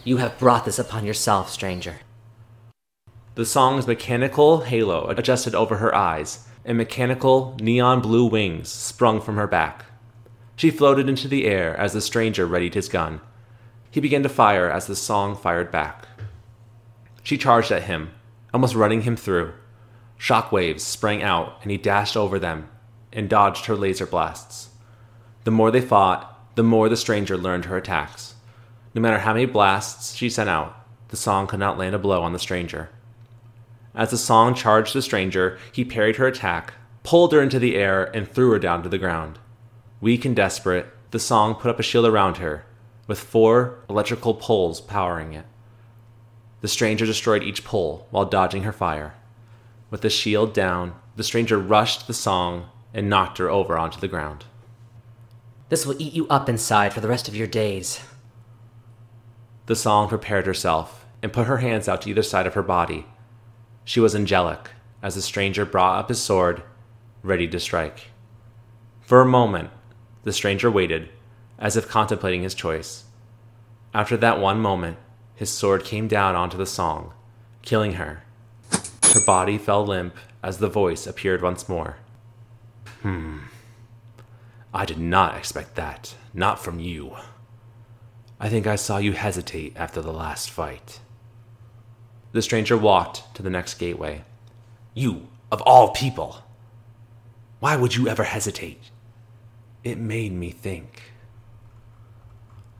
You 0.04 0.18
have 0.18 0.38
brought 0.38 0.64
this 0.64 0.78
upon 0.78 1.04
yourself, 1.04 1.50
stranger. 1.50 1.96
The 3.34 3.44
song's 3.44 3.88
mechanical 3.88 4.60
halo 4.60 5.08
adjusted 5.08 5.52
over 5.52 5.78
her 5.78 5.92
eyes, 5.92 6.46
and 6.64 6.78
mechanical 6.78 7.56
neon 7.60 8.00
blue 8.00 8.26
wings 8.26 8.68
sprung 8.68 9.20
from 9.20 9.34
her 9.34 9.48
back. 9.48 9.86
She 10.54 10.70
floated 10.70 11.08
into 11.08 11.26
the 11.26 11.46
air 11.46 11.76
as 11.76 11.94
the 11.94 12.00
stranger 12.00 12.46
readied 12.46 12.74
his 12.74 12.88
gun. 12.88 13.20
He 13.90 13.98
began 13.98 14.22
to 14.22 14.28
fire 14.28 14.70
as 14.70 14.86
the 14.86 14.94
song 14.94 15.34
fired 15.34 15.72
back. 15.72 16.06
She 17.24 17.36
charged 17.36 17.72
at 17.72 17.82
him, 17.82 18.12
almost 18.54 18.76
running 18.76 19.02
him 19.02 19.16
through. 19.16 19.54
Shock 20.16 20.52
waves 20.52 20.84
sprang 20.84 21.24
out, 21.24 21.58
and 21.62 21.72
he 21.72 21.76
dashed 21.76 22.16
over 22.16 22.38
them 22.38 22.68
and 23.12 23.28
dodged 23.28 23.66
her 23.66 23.74
laser 23.74 24.06
blasts. 24.06 24.68
The 25.42 25.50
more 25.50 25.72
they 25.72 25.80
fought, 25.80 26.29
the 26.54 26.62
more 26.62 26.88
the 26.88 26.96
stranger 26.96 27.36
learned 27.36 27.66
her 27.66 27.76
attacks. 27.76 28.34
No 28.94 29.00
matter 29.00 29.18
how 29.18 29.32
many 29.32 29.46
blasts 29.46 30.14
she 30.14 30.28
sent 30.28 30.50
out, 30.50 30.76
the 31.08 31.16
song 31.16 31.46
could 31.46 31.60
not 31.60 31.78
land 31.78 31.94
a 31.94 31.98
blow 31.98 32.22
on 32.22 32.32
the 32.32 32.38
stranger. 32.38 32.90
As 33.94 34.10
the 34.10 34.18
song 34.18 34.54
charged 34.54 34.94
the 34.94 35.02
stranger, 35.02 35.58
he 35.72 35.84
parried 35.84 36.16
her 36.16 36.26
attack, 36.26 36.74
pulled 37.02 37.32
her 37.32 37.42
into 37.42 37.58
the 37.58 37.76
air, 37.76 38.04
and 38.14 38.28
threw 38.28 38.50
her 38.50 38.58
down 38.58 38.82
to 38.82 38.88
the 38.88 38.98
ground. 38.98 39.38
Weak 40.00 40.24
and 40.24 40.36
desperate, 40.36 40.86
the 41.10 41.18
song 41.18 41.54
put 41.54 41.70
up 41.70 41.80
a 41.80 41.82
shield 41.82 42.06
around 42.06 42.36
her, 42.36 42.64
with 43.06 43.18
four 43.18 43.78
electrical 43.88 44.34
poles 44.34 44.80
powering 44.80 45.32
it. 45.32 45.44
The 46.60 46.68
stranger 46.68 47.06
destroyed 47.06 47.42
each 47.42 47.64
pole 47.64 48.06
while 48.10 48.24
dodging 48.24 48.62
her 48.62 48.72
fire. 48.72 49.14
With 49.90 50.02
the 50.02 50.10
shield 50.10 50.54
down, 50.54 50.94
the 51.16 51.24
stranger 51.24 51.58
rushed 51.58 52.06
the 52.06 52.14
song 52.14 52.68
and 52.94 53.08
knocked 53.08 53.38
her 53.38 53.50
over 53.50 53.76
onto 53.76 53.98
the 53.98 54.08
ground. 54.08 54.44
This 55.70 55.86
will 55.86 56.00
eat 56.02 56.12
you 56.12 56.26
up 56.28 56.48
inside 56.48 56.92
for 56.92 57.00
the 57.00 57.08
rest 57.08 57.28
of 57.28 57.36
your 57.36 57.46
days. 57.46 58.00
The 59.66 59.76
song 59.76 60.08
prepared 60.08 60.44
herself 60.46 61.06
and 61.22 61.32
put 61.32 61.46
her 61.46 61.58
hands 61.58 61.88
out 61.88 62.02
to 62.02 62.10
either 62.10 62.24
side 62.24 62.46
of 62.46 62.54
her 62.54 62.62
body. 62.62 63.06
She 63.84 64.00
was 64.00 64.14
angelic 64.14 64.70
as 65.00 65.14
the 65.14 65.22
stranger 65.22 65.64
brought 65.64 65.98
up 65.98 66.08
his 66.08 66.20
sword, 66.20 66.64
ready 67.22 67.46
to 67.46 67.60
strike. 67.60 68.08
For 69.00 69.20
a 69.20 69.26
moment, 69.26 69.70
the 70.24 70.32
stranger 70.32 70.70
waited, 70.70 71.08
as 71.56 71.76
if 71.76 71.88
contemplating 71.88 72.42
his 72.42 72.54
choice. 72.54 73.04
After 73.94 74.16
that 74.16 74.40
one 74.40 74.60
moment, 74.60 74.98
his 75.36 75.50
sword 75.50 75.84
came 75.84 76.08
down 76.08 76.34
onto 76.34 76.58
the 76.58 76.66
song, 76.66 77.12
killing 77.62 77.92
her. 77.92 78.24
Her 78.72 79.24
body 79.24 79.56
fell 79.56 79.86
limp 79.86 80.16
as 80.42 80.58
the 80.58 80.68
voice 80.68 81.06
appeared 81.06 81.42
once 81.42 81.68
more. 81.68 81.96
Hmm. 83.02 83.38
I 84.72 84.84
did 84.84 84.98
not 84.98 85.36
expect 85.36 85.74
that. 85.76 86.14
Not 86.32 86.62
from 86.62 86.78
you. 86.78 87.16
I 88.38 88.48
think 88.48 88.66
I 88.66 88.76
saw 88.76 88.98
you 88.98 89.12
hesitate 89.12 89.76
after 89.76 90.00
the 90.00 90.12
last 90.12 90.50
fight. 90.50 91.00
The 92.32 92.42
stranger 92.42 92.76
walked 92.76 93.34
to 93.34 93.42
the 93.42 93.50
next 93.50 93.74
gateway. 93.74 94.24
You, 94.94 95.28
of 95.50 95.60
all 95.62 95.90
people! 95.90 96.42
Why 97.58 97.76
would 97.76 97.96
you 97.96 98.08
ever 98.08 98.24
hesitate? 98.24 98.90
It 99.82 99.98
made 99.98 100.32
me 100.32 100.50
think. 100.50 101.12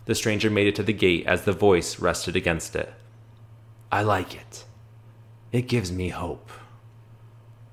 The 0.06 0.14
stranger 0.14 0.50
made 0.50 0.66
it 0.66 0.74
to 0.76 0.82
the 0.82 0.92
gate 0.92 1.26
as 1.26 1.44
the 1.44 1.52
voice 1.52 1.98
rested 1.98 2.36
against 2.36 2.74
it. 2.74 2.92
I 3.92 4.02
like 4.02 4.34
it. 4.34 4.64
It 5.52 5.68
gives 5.68 5.90
me 5.90 6.08
hope. 6.08 6.50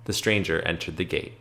The 0.05 0.13
stranger 0.13 0.61
entered 0.61 0.97
the 0.97 1.05
gate. 1.05 1.37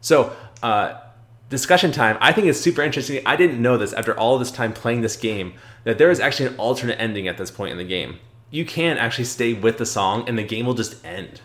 So, 0.00 0.34
uh, 0.62 1.00
discussion 1.48 1.92
time. 1.92 2.16
I 2.20 2.32
think 2.32 2.46
it's 2.46 2.60
super 2.60 2.82
interesting. 2.82 3.20
I 3.24 3.36
didn't 3.36 3.60
know 3.60 3.76
this 3.76 3.92
after 3.92 4.18
all 4.18 4.38
this 4.38 4.50
time 4.50 4.72
playing 4.72 5.02
this 5.02 5.16
game 5.16 5.54
that 5.84 5.98
there 5.98 6.10
is 6.10 6.20
actually 6.20 6.48
an 6.48 6.56
alternate 6.56 7.00
ending 7.00 7.28
at 7.28 7.38
this 7.38 7.50
point 7.50 7.72
in 7.72 7.78
the 7.78 7.84
game. 7.84 8.18
You 8.50 8.64
can 8.64 8.98
actually 8.98 9.24
stay 9.24 9.52
with 9.52 9.78
the 9.78 9.86
song 9.86 10.28
and 10.28 10.38
the 10.38 10.42
game 10.42 10.66
will 10.66 10.74
just 10.74 11.04
end. 11.04 11.40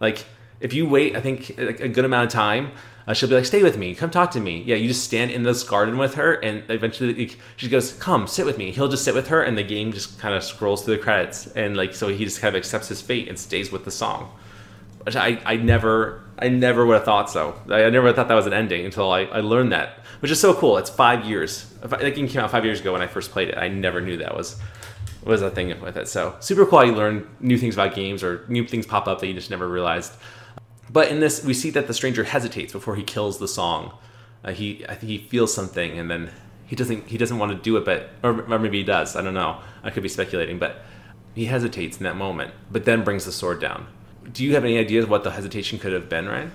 Like, 0.00 0.26
if 0.60 0.72
you 0.72 0.88
wait, 0.88 1.16
I 1.16 1.20
think 1.20 1.58
a 1.58 1.88
good 1.88 2.04
amount 2.04 2.26
of 2.26 2.32
time, 2.32 2.72
uh, 3.06 3.12
she'll 3.12 3.28
be 3.28 3.34
like, 3.34 3.44
"Stay 3.44 3.62
with 3.62 3.76
me, 3.76 3.94
come 3.94 4.10
talk 4.10 4.30
to 4.30 4.40
me." 4.40 4.62
Yeah, 4.64 4.76
you 4.76 4.88
just 4.88 5.04
stand 5.04 5.30
in 5.30 5.42
this 5.42 5.62
garden 5.62 5.98
with 5.98 6.14
her, 6.14 6.34
and 6.34 6.62
eventually 6.70 7.30
she 7.56 7.68
goes, 7.68 7.92
"Come, 7.92 8.26
sit 8.26 8.46
with 8.46 8.56
me." 8.56 8.70
He'll 8.70 8.88
just 8.88 9.04
sit 9.04 9.14
with 9.14 9.28
her, 9.28 9.42
and 9.42 9.58
the 9.58 9.62
game 9.62 9.92
just 9.92 10.18
kind 10.18 10.34
of 10.34 10.42
scrolls 10.42 10.84
through 10.84 10.96
the 10.96 11.02
credits, 11.02 11.46
and 11.48 11.76
like 11.76 11.94
so 11.94 12.08
he 12.08 12.24
just 12.24 12.40
kind 12.40 12.54
of 12.54 12.58
accepts 12.58 12.88
his 12.88 13.02
fate 13.02 13.28
and 13.28 13.38
stays 13.38 13.70
with 13.70 13.84
the 13.84 13.90
song. 13.90 14.30
Which 15.04 15.16
I, 15.16 15.40
I 15.44 15.56
never 15.56 16.24
I 16.38 16.48
never 16.48 16.84
would 16.84 16.94
have 16.94 17.04
thought 17.04 17.30
so. 17.30 17.54
I, 17.68 17.88
never 17.90 18.12
thought 18.12 18.28
that 18.28 18.34
was 18.34 18.46
an 18.46 18.52
ending 18.52 18.84
until 18.84 19.12
I, 19.12 19.20
I 19.20 19.40
learned 19.40 19.72
that, 19.72 20.00
which 20.20 20.30
is 20.30 20.40
so 20.40 20.52
cool. 20.52 20.78
It's 20.78 20.90
five 20.90 21.24
years. 21.24 21.66
That 21.82 22.14
game 22.14 22.26
came 22.26 22.40
out 22.40 22.50
five 22.50 22.64
years 22.64 22.80
ago 22.80 22.92
when 22.92 23.02
I 23.02 23.06
first 23.06 23.30
played 23.30 23.50
it. 23.50 23.58
I 23.58 23.68
never 23.68 24.00
knew 24.00 24.16
that 24.18 24.36
was 24.36 24.60
was 25.24 25.42
a 25.42 25.50
thing 25.50 25.80
with 25.80 25.96
it. 25.96 26.08
So 26.08 26.36
super 26.40 26.66
cool. 26.66 26.84
You 26.84 26.92
learn 26.92 27.28
new 27.40 27.56
things 27.58 27.74
about 27.74 27.94
games 27.94 28.22
or 28.22 28.44
new 28.48 28.66
things 28.66 28.86
pop 28.86 29.06
up 29.06 29.20
that 29.20 29.26
you 29.26 29.34
just 29.34 29.50
never 29.50 29.68
realized. 29.68 30.12
But 30.90 31.08
in 31.08 31.20
this, 31.20 31.44
we 31.44 31.54
see 31.54 31.70
that 31.70 31.86
the 31.86 31.94
stranger 31.94 32.24
hesitates 32.24 32.72
before 32.72 32.94
he 32.96 33.02
kills 33.02 33.38
the 33.38 33.48
song. 33.48 33.96
Uh, 34.44 34.52
he, 34.52 34.84
I 34.88 34.94
think 34.94 35.10
he 35.10 35.18
feels 35.18 35.52
something, 35.52 35.98
and 35.98 36.10
then 36.10 36.30
he 36.66 36.76
doesn't. 36.76 37.08
He 37.08 37.16
doesn't 37.16 37.38
want 37.38 37.52
to 37.52 37.58
do 37.58 37.76
it, 37.76 37.84
but 37.84 38.10
or, 38.22 38.42
or 38.52 38.58
maybe 38.58 38.78
he 38.78 38.84
does. 38.84 39.16
I 39.16 39.22
don't 39.22 39.34
know. 39.34 39.60
I 39.82 39.90
could 39.90 40.02
be 40.02 40.08
speculating, 40.08 40.58
but 40.58 40.82
he 41.34 41.46
hesitates 41.46 41.96
in 41.96 42.04
that 42.04 42.16
moment, 42.16 42.52
but 42.70 42.84
then 42.84 43.02
brings 43.02 43.24
the 43.24 43.32
sword 43.32 43.60
down. 43.60 43.86
Do 44.32 44.44
you 44.44 44.54
have 44.54 44.64
any 44.64 44.78
ideas 44.78 45.06
what 45.06 45.24
the 45.24 45.30
hesitation 45.30 45.78
could 45.78 45.92
have 45.92 46.08
been, 46.08 46.26
Ryan? 46.26 46.52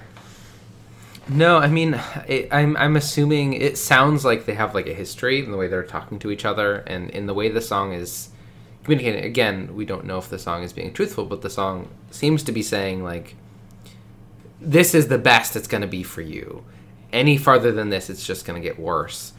No, 1.30 1.58
I 1.58 1.68
mean, 1.68 2.00
it, 2.28 2.48
I'm 2.52 2.76
I'm 2.78 2.96
assuming 2.96 3.54
it 3.54 3.78
sounds 3.78 4.26
like 4.26 4.46
they 4.46 4.56
have 4.56 4.74
like 4.74 4.88
a 4.88 4.94
history 4.94 5.44
in 5.44 5.52
the 5.52 5.58
way 5.58 5.68
they're 5.68 5.84
talking 5.84 6.18
to 6.20 6.32
each 6.32 6.44
other, 6.44 6.78
and 6.88 7.10
in 7.12 7.28
the 7.28 7.36
way 7.36 7.50
the 7.50 7.62
song 7.62 7.94
is 7.94 8.30
communicating. 8.84 9.24
Again, 9.24 9.76
we 9.76 9.86
don't 9.86 10.06
know 10.06 10.18
if 10.18 10.30
the 10.30 10.40
song 10.40 10.64
is 10.64 10.74
being 10.74 10.92
truthful, 10.92 11.26
but 11.26 11.42
the 11.44 11.50
song 11.50 11.88
seems 12.10 12.42
to 12.44 12.52
be 12.52 12.64
saying 12.64 13.04
like, 13.04 13.36
"This 14.60 14.96
is 14.96 15.08
the 15.08 15.20
best 15.20 15.56
it's 15.56 15.68
going 15.68 15.82
to 15.82 15.88
be 15.88 16.02
for 16.02 16.22
you. 16.22 16.64
Any 17.14 17.38
farther 17.38 17.72
than 17.72 17.90
this, 17.90 18.10
it's 18.10 18.26
just 18.26 18.46
going 18.46 18.60
to 18.60 18.68
get 18.68 18.80
worse." 18.80 19.34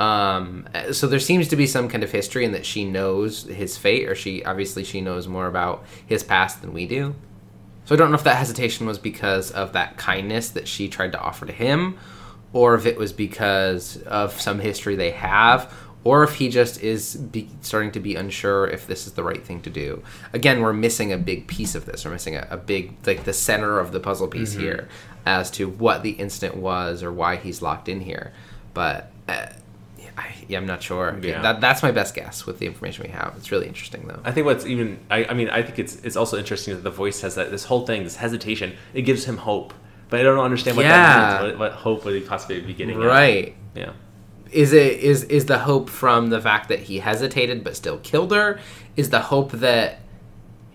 Um, 0.00 0.68
so 0.92 1.06
there 1.06 1.20
seems 1.20 1.48
to 1.48 1.56
be 1.56 1.66
some 1.66 1.88
kind 1.88 2.02
of 2.02 2.10
history 2.10 2.44
in 2.44 2.52
that 2.52 2.66
she 2.66 2.84
knows 2.84 3.44
his 3.44 3.78
fate, 3.78 4.08
or 4.08 4.16
she 4.16 4.44
obviously 4.44 4.82
she 4.82 5.00
knows 5.00 5.28
more 5.28 5.46
about 5.46 5.84
his 6.04 6.24
past 6.24 6.60
than 6.60 6.72
we 6.72 6.86
do. 6.86 7.14
So 7.86 7.94
I 7.94 7.98
don't 7.98 8.10
know 8.10 8.16
if 8.16 8.24
that 8.24 8.36
hesitation 8.36 8.84
was 8.86 8.98
because 8.98 9.50
of 9.52 9.72
that 9.72 9.96
kindness 9.96 10.50
that 10.50 10.68
she 10.68 10.88
tried 10.88 11.12
to 11.12 11.20
offer 11.20 11.46
to 11.46 11.52
him, 11.52 11.98
or 12.52 12.74
if 12.74 12.84
it 12.84 12.98
was 12.98 13.12
because 13.12 14.02
of 14.02 14.40
some 14.40 14.58
history 14.58 14.96
they 14.96 15.12
have, 15.12 15.72
or 16.02 16.22
if 16.22 16.34
he 16.34 16.48
just 16.48 16.82
is 16.82 17.16
be, 17.16 17.48
starting 17.62 17.92
to 17.92 18.00
be 18.00 18.14
unsure 18.14 18.66
if 18.66 18.86
this 18.86 19.06
is 19.06 19.14
the 19.14 19.22
right 19.22 19.44
thing 19.44 19.60
to 19.62 19.70
do. 19.70 20.02
Again, 20.32 20.60
we're 20.60 20.72
missing 20.72 21.12
a 21.12 21.16
big 21.18 21.46
piece 21.46 21.74
of 21.74 21.86
this. 21.86 22.04
We're 22.04 22.12
missing 22.12 22.36
a, 22.36 22.46
a 22.50 22.56
big, 22.56 22.94
like 23.06 23.24
the 23.24 23.32
center 23.32 23.78
of 23.78 23.92
the 23.92 24.00
puzzle 24.00 24.28
piece 24.28 24.52
here 24.52 24.88
as 25.24 25.50
to 25.52 25.68
what 25.68 26.02
the 26.02 26.12
incident 26.12 26.56
was 26.56 27.02
or 27.02 27.12
why 27.12 27.36
he's 27.36 27.62
locked 27.62 27.88
in 27.88 28.00
here. 28.00 28.32
But 28.74 29.10
uh, 29.28 29.46
I, 30.16 30.34
yeah, 30.48 30.58
I'm 30.58 30.66
not 30.66 30.82
sure. 30.82 31.18
Yeah. 31.20 31.42
That, 31.42 31.60
that's 31.60 31.82
my 31.82 31.90
best 31.90 32.14
guess 32.14 32.46
with 32.46 32.58
the 32.58 32.66
information 32.66 33.04
we 33.04 33.10
have. 33.10 33.34
It's 33.36 33.52
really 33.52 33.66
interesting 33.66 34.06
though. 34.06 34.20
I 34.24 34.32
think 34.32 34.46
what's 34.46 34.64
even 34.64 34.98
I, 35.10 35.26
I 35.26 35.34
mean 35.34 35.50
I 35.50 35.62
think 35.62 35.78
it's 35.78 35.96
it's 35.96 36.16
also 36.16 36.38
interesting 36.38 36.74
that 36.74 36.82
the 36.82 36.90
voice 36.90 37.20
has 37.20 37.34
that 37.34 37.50
this 37.50 37.64
whole 37.64 37.84
thing 37.86 38.04
this 38.04 38.16
hesitation 38.16 38.74
it 38.94 39.02
gives 39.02 39.24
him 39.24 39.36
hope 39.36 39.74
but 40.08 40.20
I 40.20 40.22
don't 40.22 40.38
understand 40.38 40.76
what 40.76 40.86
Yeah. 40.86 41.06
that 41.06 41.42
means 41.42 41.58
what, 41.58 41.72
what 41.72 41.72
hope 41.72 42.04
would 42.04 42.14
he 42.14 42.20
possibly 42.20 42.60
be 42.60 42.72
getting 42.72 42.96
at? 43.00 43.06
Right. 43.06 43.54
yeah 43.74 43.92
is 44.52 44.72
it 44.72 45.00
is 45.00 45.24
is 45.24 45.46
the 45.46 45.58
hope 45.58 45.90
from 45.90 46.30
the 46.30 46.40
fact 46.40 46.68
that 46.68 46.78
he 46.78 46.98
hesitated 46.98 47.64
but 47.64 47.76
still 47.76 47.98
killed 47.98 48.32
her 48.32 48.60
is 48.96 49.10
the 49.10 49.20
hope 49.20 49.52
that 49.52 50.00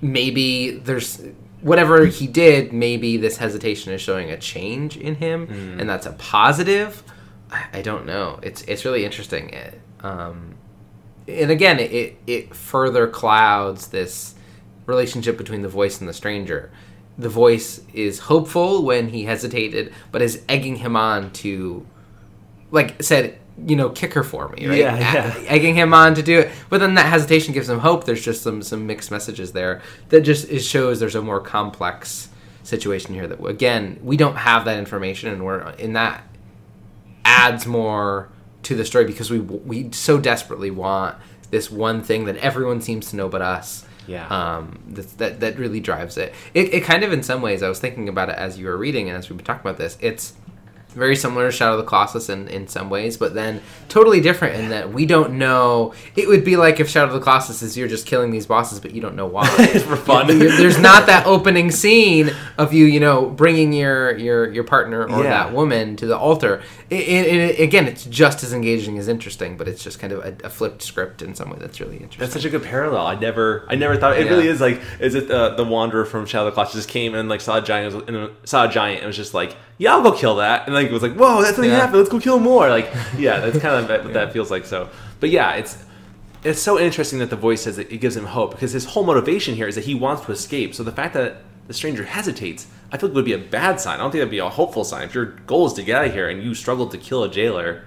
maybe 0.01 0.71
there's 0.71 1.21
whatever 1.61 2.05
he 2.05 2.27
did 2.27 2.73
maybe 2.73 3.17
this 3.17 3.37
hesitation 3.37 3.93
is 3.93 4.01
showing 4.01 4.29
a 4.29 4.37
change 4.37 4.97
in 4.97 5.15
him 5.15 5.47
mm. 5.47 5.79
and 5.79 5.89
that's 5.89 6.05
a 6.05 6.11
positive 6.13 7.03
I, 7.51 7.81
don't 7.81 8.05
know 8.05 8.39
it's 8.41 8.61
it's 8.63 8.85
really 8.85 9.05
interesting 9.05 9.49
It, 9.49 9.79
um 10.01 10.55
and 11.27 11.51
again 11.51 11.79
it, 11.79 11.91
it 11.91 12.17
it 12.27 12.55
further 12.55 13.07
clouds 13.07 13.87
this 13.87 14.35
relationship 14.85 15.37
between 15.37 15.61
the 15.61 15.69
voice 15.69 15.99
and 15.99 16.09
the 16.09 16.13
stranger 16.13 16.71
the 17.17 17.29
voice 17.29 17.81
is 17.93 18.19
hopeful 18.19 18.83
when 18.83 19.09
he 19.09 19.25
hesitated 19.25 19.93
but 20.11 20.21
is 20.21 20.43
egging 20.47 20.77
him 20.77 20.95
on 20.95 21.31
to 21.31 21.85
like 22.71 23.03
said, 23.03 23.37
you 23.65 23.75
know, 23.75 23.89
kick 23.89 24.13
her 24.13 24.23
for 24.23 24.49
me, 24.49 24.65
right? 24.65 24.79
Yeah, 24.79 24.97
yeah. 24.97 25.43
Egging 25.47 25.75
him 25.75 25.93
on 25.93 26.15
to 26.15 26.23
do 26.23 26.39
it, 26.39 26.51
but 26.69 26.79
then 26.79 26.95
that 26.95 27.05
hesitation 27.05 27.53
gives 27.53 27.69
him 27.69 27.79
hope. 27.79 28.05
There's 28.05 28.23
just 28.23 28.41
some 28.41 28.61
some 28.63 28.87
mixed 28.87 29.11
messages 29.11 29.51
there 29.51 29.81
that 30.09 30.21
just 30.21 30.49
it 30.49 30.61
shows 30.61 30.99
there's 30.99 31.15
a 31.15 31.21
more 31.21 31.41
complex 31.41 32.29
situation 32.63 33.13
here. 33.13 33.27
That 33.27 33.43
again, 33.45 33.99
we 34.01 34.17
don't 34.17 34.37
have 34.37 34.65
that 34.65 34.79
information, 34.79 35.31
and 35.31 35.45
we're 35.45 35.69
in 35.71 35.93
that 35.93 36.23
adds 37.25 37.65
more 37.65 38.29
to 38.63 38.75
the 38.75 38.85
story 38.85 39.05
because 39.05 39.29
we 39.29 39.39
we 39.39 39.91
so 39.91 40.19
desperately 40.19 40.71
want 40.71 41.15
this 41.49 41.69
one 41.69 42.01
thing 42.01 42.25
that 42.25 42.37
everyone 42.37 42.81
seems 42.81 43.09
to 43.09 43.15
know 43.15 43.29
but 43.29 43.41
us. 43.41 43.85
Yeah. 44.07 44.27
Um, 44.27 44.79
that, 44.87 45.17
that 45.19 45.39
that 45.41 45.57
really 45.57 45.79
drives 45.79 46.17
it. 46.17 46.33
it. 46.53 46.73
It 46.73 46.83
kind 46.83 47.03
of, 47.03 47.13
in 47.13 47.23
some 47.23 47.41
ways, 47.41 47.61
I 47.61 47.69
was 47.69 47.79
thinking 47.79 48.09
about 48.09 48.29
it 48.29 48.35
as 48.35 48.57
you 48.57 48.65
were 48.65 48.77
reading 48.77 49.07
and 49.07 49.17
as 49.17 49.29
we've 49.29 49.37
been 49.37 49.45
talking 49.45 49.61
about 49.61 49.77
this. 49.77 49.97
It's 50.01 50.33
very 50.93 51.15
similar 51.15 51.49
to 51.49 51.51
Shadow 51.51 51.73
of 51.73 51.77
the 51.79 51.83
Colossus 51.85 52.29
in, 52.29 52.47
in 52.47 52.67
some 52.67 52.89
ways, 52.89 53.17
but 53.17 53.33
then 53.33 53.61
totally 53.89 54.21
different 54.21 54.55
in 54.55 54.69
that 54.69 54.91
we 54.93 55.05
don't 55.05 55.33
know. 55.33 55.93
It 56.15 56.27
would 56.27 56.43
be 56.45 56.55
like 56.57 56.79
if 56.79 56.89
Shadow 56.89 57.07
of 57.07 57.13
the 57.13 57.19
Colossus 57.19 57.61
is 57.61 57.77
you're 57.77 57.87
just 57.87 58.05
killing 58.05 58.31
these 58.31 58.45
bosses, 58.45 58.79
but 58.79 58.91
you 58.91 59.01
don't 59.01 59.15
know 59.15 59.25
why. 59.25 59.47
for 59.79 59.95
fun 59.95 60.27
You- 60.29 60.55
There's 60.57 60.79
not 60.79 61.05
that 61.07 61.25
opening 61.25 61.71
scene 61.71 62.31
of 62.57 62.73
you, 62.73 62.85
you 62.85 62.99
know, 62.99 63.25
bringing 63.25 63.73
your 63.73 64.15
your 64.17 64.51
your 64.51 64.63
partner 64.63 65.03
or 65.03 65.23
Yeah. 65.23 65.29
that 65.45 65.53
woman 65.53 65.95
to 65.97 66.05
the 66.05 66.17
altar. 66.17 66.61
It, 66.89 67.07
it, 67.07 67.59
again, 67.61 67.87
it's 67.87 68.03
just 68.05 68.43
as 68.43 68.51
engaging 68.53 68.97
as 68.97 69.07
interesting, 69.07 69.55
but 69.55 69.67
it's 69.69 69.81
just 69.83 69.99
kind 69.99 70.11
of 70.11 70.19
a, 70.25 70.35
a 70.45 70.49
flipped 70.49 70.81
script 70.81 71.21
in 71.21 71.35
some 71.35 71.49
way 71.49 71.57
that's 71.59 71.79
really 71.79 71.95
interesting. 71.95 72.19
That's 72.19 72.33
such 72.33 72.43
a 72.45 72.49
good 72.49 72.63
parallel. 72.63 73.07
I 73.07 73.15
never, 73.15 73.65
I 73.69 73.75
never 73.75 73.95
thought 73.95 74.17
it 74.17 74.25
Yeah. 74.25 74.31
really 74.31 74.47
is 74.47 74.59
like. 74.59 74.81
Is 74.99 75.15
it 75.15 75.27
the 75.29 75.51
the 75.55 75.63
wanderer 75.63 76.03
from 76.05 76.25
Shadow 76.25 76.47
of 76.47 76.51
the 76.51 76.55
Colossus 76.55 76.75
just 76.75 76.89
came 76.89 77.15
and 77.15 77.29
like 77.29 77.39
saw 77.41 77.57
a 77.59 77.61
giant, 77.61 78.09
and 78.09 78.29
saw 78.43 78.65
a 78.65 78.69
giant, 78.69 78.99
and 78.99 79.07
was 79.07 79.15
just 79.15 79.33
like, 79.33 79.55
yeah, 79.77 79.91
I'll 79.93 80.01
go 80.03 80.11
kill 80.11 80.35
that, 80.37 80.65
and 80.65 80.75
like 80.75 80.80
it 80.89 80.93
was 80.93 81.03
like, 81.03 81.13
whoa, 81.15 81.41
that's 81.41 81.55
something 81.55 81.69
Yeah. 81.71 81.79
happened. 81.79 81.97
Let's 81.97 82.09
go 82.09 82.19
kill 82.19 82.39
more. 82.39 82.69
Like, 82.69 82.91
yeah, 83.17 83.39
that's 83.39 83.59
kind 83.59 83.75
of 83.89 84.03
what 84.05 84.13
that 84.13 84.33
feels 84.33 84.49
like. 84.51 84.65
So, 84.65 84.89
but 85.19 85.29
yeah, 85.29 85.53
it's 85.53 85.77
it's 86.43 86.59
so 86.61 86.79
interesting 86.79 87.19
that 87.19 87.29
the 87.29 87.35
voice 87.35 87.61
says 87.61 87.77
it 87.77 87.89
gives 88.01 88.15
him 88.17 88.25
hope 88.25 88.51
because 88.51 88.71
his 88.71 88.85
whole 88.85 89.03
motivation 89.03 89.53
here 89.55 89.67
is 89.67 89.75
that 89.75 89.83
he 89.85 89.93
wants 89.93 90.25
to 90.25 90.31
escape. 90.31 90.73
So 90.73 90.81
the 90.83 90.91
fact 90.91 91.13
that 91.13 91.37
the 91.67 91.73
stranger 91.73 92.03
hesitates, 92.03 92.65
I 92.91 92.97
feel 92.97 93.09
like 93.09 93.15
would 93.15 93.25
be 93.25 93.33
a 93.33 93.37
bad 93.37 93.79
sign. 93.79 93.95
I 93.99 94.03
don't 94.03 94.11
think 94.11 94.21
that'd 94.21 94.31
be 94.31 94.39
a 94.39 94.49
hopeful 94.49 94.83
sign. 94.83 95.03
If 95.03 95.13
your 95.13 95.25
goal 95.25 95.67
is 95.67 95.73
to 95.73 95.83
get 95.83 95.95
out 95.97 96.05
of 96.07 96.13
here 96.13 96.29
and 96.29 96.41
you 96.41 96.55
struggled 96.55 96.89
to 96.91 96.97
kill 96.97 97.23
a 97.23 97.29
jailer, 97.29 97.83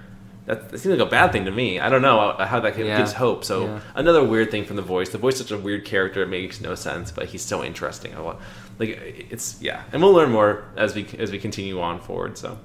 that, 0.46 0.68
that 0.70 0.78
seems 0.78 0.96
like 0.96 1.04
a 1.06 1.10
bad 1.10 1.32
thing 1.32 1.46
to 1.46 1.50
me. 1.50 1.80
I 1.80 1.88
don't 1.88 2.00
know 2.02 2.36
how 2.38 2.60
that 2.60 2.78
Yeah. 2.78 2.96
gives 2.98 3.14
hope. 3.14 3.44
So 3.44 3.64
Yeah. 3.64 3.80
another 3.96 4.22
weird 4.22 4.52
thing 4.52 4.64
from 4.64 4.76
the 4.76 4.82
voice. 4.82 5.08
The 5.08 5.18
voice 5.18 5.34
is 5.34 5.40
such 5.40 5.50
a 5.50 5.58
weird 5.58 5.84
character. 5.84 6.22
It 6.22 6.28
makes 6.28 6.60
no 6.60 6.76
sense, 6.76 7.10
but 7.10 7.26
he's 7.26 7.42
so 7.42 7.64
interesting. 7.64 8.14
I 8.14 8.20
want, 8.20 8.38
like 8.78 9.26
it's 9.30 9.56
yeah, 9.60 9.80
and 9.92 10.00
we'll 10.00 10.12
learn 10.12 10.30
more 10.30 10.62
as 10.76 10.94
we 10.94 11.06
as 11.18 11.32
we 11.32 11.38
continue 11.40 11.80
on 11.80 11.98
forward. 11.98 12.38
So, 12.38 12.56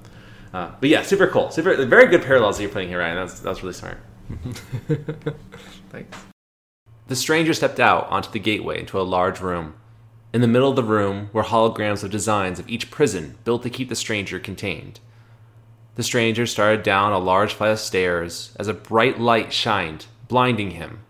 uh, 0.52 0.72
but 0.80 0.88
yeah, 0.88 1.02
super 1.02 1.26
cool. 1.26 1.50
Super, 1.50 1.84
very 1.86 2.06
good 2.06 2.22
parallels 2.22 2.56
that 2.56 2.64
you're 2.64 2.72
putting 2.72 2.88
here, 2.88 2.98
Ryan. 2.98 3.16
That's 3.16 3.40
that's 3.40 3.62
really 3.62 3.74
smart. 3.74 3.98
Thanks. 5.90 6.18
The 7.06 7.16
stranger 7.16 7.54
stepped 7.54 7.80
out 7.80 8.08
onto 8.08 8.30
the 8.30 8.38
gateway 8.38 8.80
into 8.80 9.00
a 9.00 9.02
large 9.02 9.40
room. 9.40 9.74
In 10.32 10.40
the 10.40 10.46
middle 10.46 10.70
of 10.70 10.76
the 10.76 10.84
room 10.84 11.28
were 11.32 11.42
holograms 11.42 12.04
of 12.04 12.10
designs 12.10 12.60
of 12.60 12.68
each 12.68 12.90
prison 12.90 13.36
built 13.42 13.64
to 13.64 13.70
keep 13.70 13.88
the 13.88 13.96
stranger 13.96 14.38
contained. 14.38 15.00
The 15.96 16.04
stranger 16.04 16.46
started 16.46 16.84
down 16.84 17.12
a 17.12 17.18
large 17.18 17.52
flight 17.52 17.72
of 17.72 17.80
stairs 17.80 18.54
as 18.58 18.68
a 18.68 18.74
bright 18.74 19.18
light 19.18 19.52
shined, 19.52 20.06
blinding 20.28 20.72
him. 20.72 21.00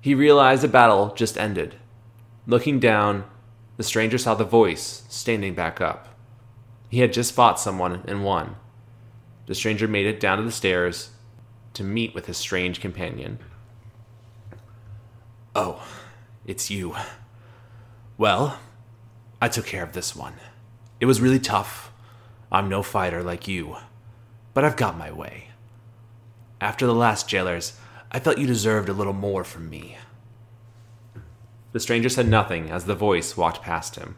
He 0.00 0.14
realized 0.14 0.62
the 0.62 0.68
battle 0.68 1.12
just 1.16 1.36
ended. 1.36 1.74
Looking 2.46 2.78
down, 2.78 3.24
the 3.76 3.82
stranger 3.82 4.18
saw 4.18 4.34
the 4.34 4.44
voice 4.44 5.02
standing 5.08 5.54
back 5.54 5.80
up. 5.80 6.13
He 6.94 7.00
had 7.00 7.12
just 7.12 7.34
fought 7.34 7.58
someone 7.58 8.04
and 8.06 8.22
won. 8.22 8.54
The 9.46 9.56
stranger 9.56 9.88
made 9.88 10.06
it 10.06 10.20
down 10.20 10.38
to 10.38 10.44
the 10.44 10.52
stairs 10.52 11.10
to 11.72 11.82
meet 11.82 12.14
with 12.14 12.26
his 12.26 12.36
strange 12.36 12.80
companion. 12.80 13.40
Oh, 15.56 15.84
it's 16.46 16.70
you. 16.70 16.94
Well, 18.16 18.60
I 19.42 19.48
took 19.48 19.66
care 19.66 19.82
of 19.82 19.92
this 19.92 20.14
one. 20.14 20.34
It 21.00 21.06
was 21.06 21.20
really 21.20 21.40
tough. 21.40 21.90
I'm 22.52 22.68
no 22.68 22.80
fighter 22.84 23.24
like 23.24 23.48
you, 23.48 23.76
but 24.52 24.64
I've 24.64 24.76
got 24.76 24.96
my 24.96 25.10
way. 25.10 25.48
After 26.60 26.86
the 26.86 26.94
last 26.94 27.28
jailers, 27.28 27.76
I 28.12 28.20
felt 28.20 28.38
you 28.38 28.46
deserved 28.46 28.88
a 28.88 28.92
little 28.92 29.12
more 29.12 29.42
from 29.42 29.68
me. 29.68 29.98
The 31.72 31.80
stranger 31.80 32.08
said 32.08 32.28
nothing 32.28 32.70
as 32.70 32.84
the 32.84 32.94
voice 32.94 33.36
walked 33.36 33.62
past 33.62 33.96
him. 33.96 34.14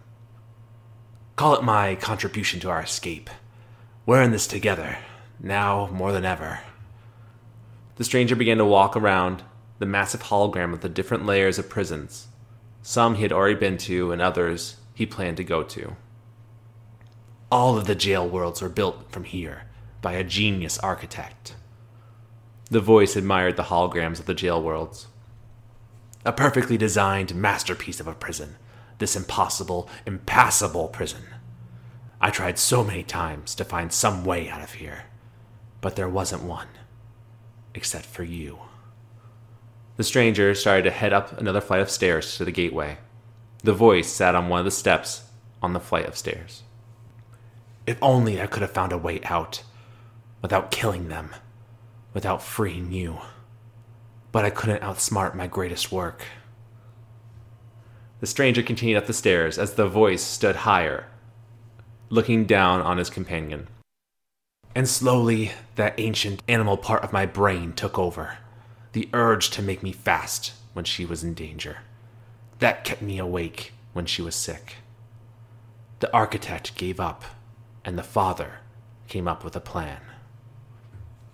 Call 1.37 1.55
it 1.55 1.63
my 1.63 1.97
contribution 1.97 2.61
to 2.61 2.71
our 2.71 2.81
escape. 2.81 3.29
We're 4.07 4.23
in 4.23 4.31
this 4.31 4.47
together, 4.47 4.97
now 5.39 5.91
more 5.93 6.11
than 6.11 6.25
ever. 6.25 6.61
The 7.97 8.05
stranger 8.05 8.35
began 8.35 8.57
to 8.57 8.65
walk 8.65 8.97
around 8.97 9.43
the 9.79 9.85
massive 9.85 10.25
hologram 10.25 10.73
of 10.73 10.81
the 10.81 10.89
different 10.89 11.27
layers 11.27 11.59
of 11.59 11.69
prisons. 11.69 12.29
Some 12.81 13.17
he 13.17 13.23
had 13.23 13.33
already 13.33 13.55
been 13.55 13.77
to, 13.79 14.13
and 14.13 14.23
others 14.23 14.77
he 14.95 15.05
planned 15.05 15.37
to 15.37 15.45
go 15.45 15.63
to. 15.63 15.97
All 17.53 17.77
of 17.77 17.87
the 17.87 17.95
jail 17.95 18.27
worlds 18.27 18.63
were 18.63 18.71
built 18.71 19.13
from 19.13 19.25
here 19.25 19.65
by 20.01 20.13
a 20.13 20.25
genius 20.25 20.79
architect. 20.79 21.55
The 22.71 22.81
voice 22.81 23.15
admired 23.15 23.57
the 23.57 23.65
holograms 23.65 24.19
of 24.19 24.25
the 24.25 24.35
jail 24.35 24.63
worlds. 24.63 25.07
A 26.25 26.33
perfectly 26.33 26.79
designed 26.79 27.35
masterpiece 27.35 28.01
of 28.01 28.07
a 28.07 28.15
prison. 28.15 28.57
This 28.99 29.17
impossible, 29.17 29.89
impassable 30.07 30.89
prison. 30.89 31.25
I 32.21 32.31
tried 32.31 32.59
so 32.59 32.83
many 32.83 33.03
times 33.03 33.55
to 33.57 33.65
find 33.65 33.93
some 33.93 34.25
way 34.25 34.49
out 34.49 34.63
of 34.63 34.75
here, 34.75 35.05
but 35.81 35.97
there 35.97 36.09
wasn't 36.09 36.43
one. 36.43 36.69
Except 37.75 38.07
for 38.07 38.23
you. 38.23 38.59
The 39.97 40.05
stranger 40.05 40.55
started 40.55 40.85
to 40.85 40.91
head 40.91 41.13
up 41.13 41.39
another 41.39 41.61
flight 41.61 41.81
of 41.81 41.91
stairs 41.91 42.37
to 42.37 42.45
the 42.45 42.53
gateway. 42.53 42.99
The 43.63 43.73
voice 43.73 44.09
sat 44.09 44.35
on 44.35 44.49
one 44.49 44.61
of 44.61 44.65
the 44.65 44.71
steps 44.71 45.25
on 45.63 45.73
the 45.73 45.81
flight 45.81 46.07
of 46.07 46.17
stairs. 46.17 46.63
If 47.87 47.99
only 48.03 48.41
I 48.41 48.47
could 48.47 48.63
have 48.63 48.73
found 48.73 48.93
a 48.93 48.99
way 48.99 49.21
out 49.25 49.63
without 50.43 50.71
killing 50.71 51.09
them, 51.09 51.31
without 52.13 52.43
freeing 52.43 52.93
you. 52.93 53.19
But 54.33 54.45
I 54.45 54.51
couldn't 54.51 54.83
outsmart 54.83 55.35
my 55.35 55.47
greatest 55.47 55.93
work. 55.93 56.25
The 58.21 58.27
stranger 58.27 58.63
continued 58.63 58.97
up 58.97 59.07
the 59.07 59.13
stairs 59.13 59.59
as 59.59 59.75
the 59.75 59.87
voice 59.87 60.23
stood 60.23 60.57
higher, 60.57 61.07
looking 62.09 62.47
down 62.47 62.81
on 62.81 62.99
his 62.99 63.11
companion. 63.11 63.69
And 64.75 64.89
slowly, 64.89 65.53
that 65.75 65.99
ancient 65.99 66.43
animal 66.49 66.77
part 66.77 67.03
of 67.03 67.13
my 67.13 67.27
brain 67.27 67.73
took 67.73 67.99
over. 67.99 68.39
The 68.93 69.09
urge 69.13 69.51
to 69.51 69.63
make 69.63 69.83
me 69.83 69.93
fast 69.93 70.53
when 70.73 70.85
she 70.85 71.05
was 71.05 71.23
in 71.23 71.35
danger. 71.35 71.79
That 72.59 72.85
kept 72.85 73.03
me 73.03 73.19
awake 73.19 73.73
when 73.93 74.07
she 74.07 74.23
was 74.23 74.35
sick. 74.35 74.77
The 76.01 76.13
architect 76.15 76.77
gave 76.77 77.01
up, 77.01 77.25
and 77.85 77.99
the 77.99 78.03
father 78.03 78.61
came 79.09 79.29
up 79.29 79.45
with 79.45 79.57
a 79.57 79.61
plan. 79.61 80.01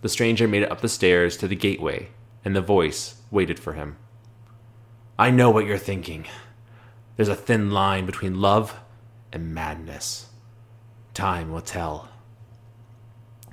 The 0.00 0.08
stranger 0.08 0.48
made 0.48 0.62
it 0.62 0.70
up 0.70 0.80
the 0.80 0.88
stairs 0.88 1.36
to 1.36 1.48
the 1.48 1.56
gateway, 1.56 2.08
and 2.44 2.56
the 2.56 2.60
voice 2.60 3.16
waited 3.30 3.60
for 3.60 3.74
him. 3.74 3.96
I 5.18 5.30
know 5.30 5.50
what 5.50 5.66
you're 5.66 5.78
thinking. 5.78 6.26
There's 7.16 7.28
a 7.28 7.36
thin 7.36 7.70
line 7.70 8.06
between 8.06 8.40
love 8.40 8.74
and 9.32 9.54
madness. 9.54 10.28
Time 11.14 11.52
will 11.52 11.60
tell. 11.60 12.08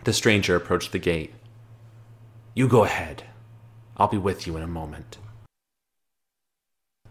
The 0.06 0.14
stranger 0.14 0.56
approached 0.56 0.92
the 0.92 1.00
gate. 1.00 1.34
You 2.54 2.68
go 2.68 2.84
ahead. 2.84 3.24
I'll 3.98 4.08
be 4.08 4.18
with 4.18 4.48
you 4.48 4.56
in 4.56 4.64
a 4.64 4.68
moment. 4.68 5.18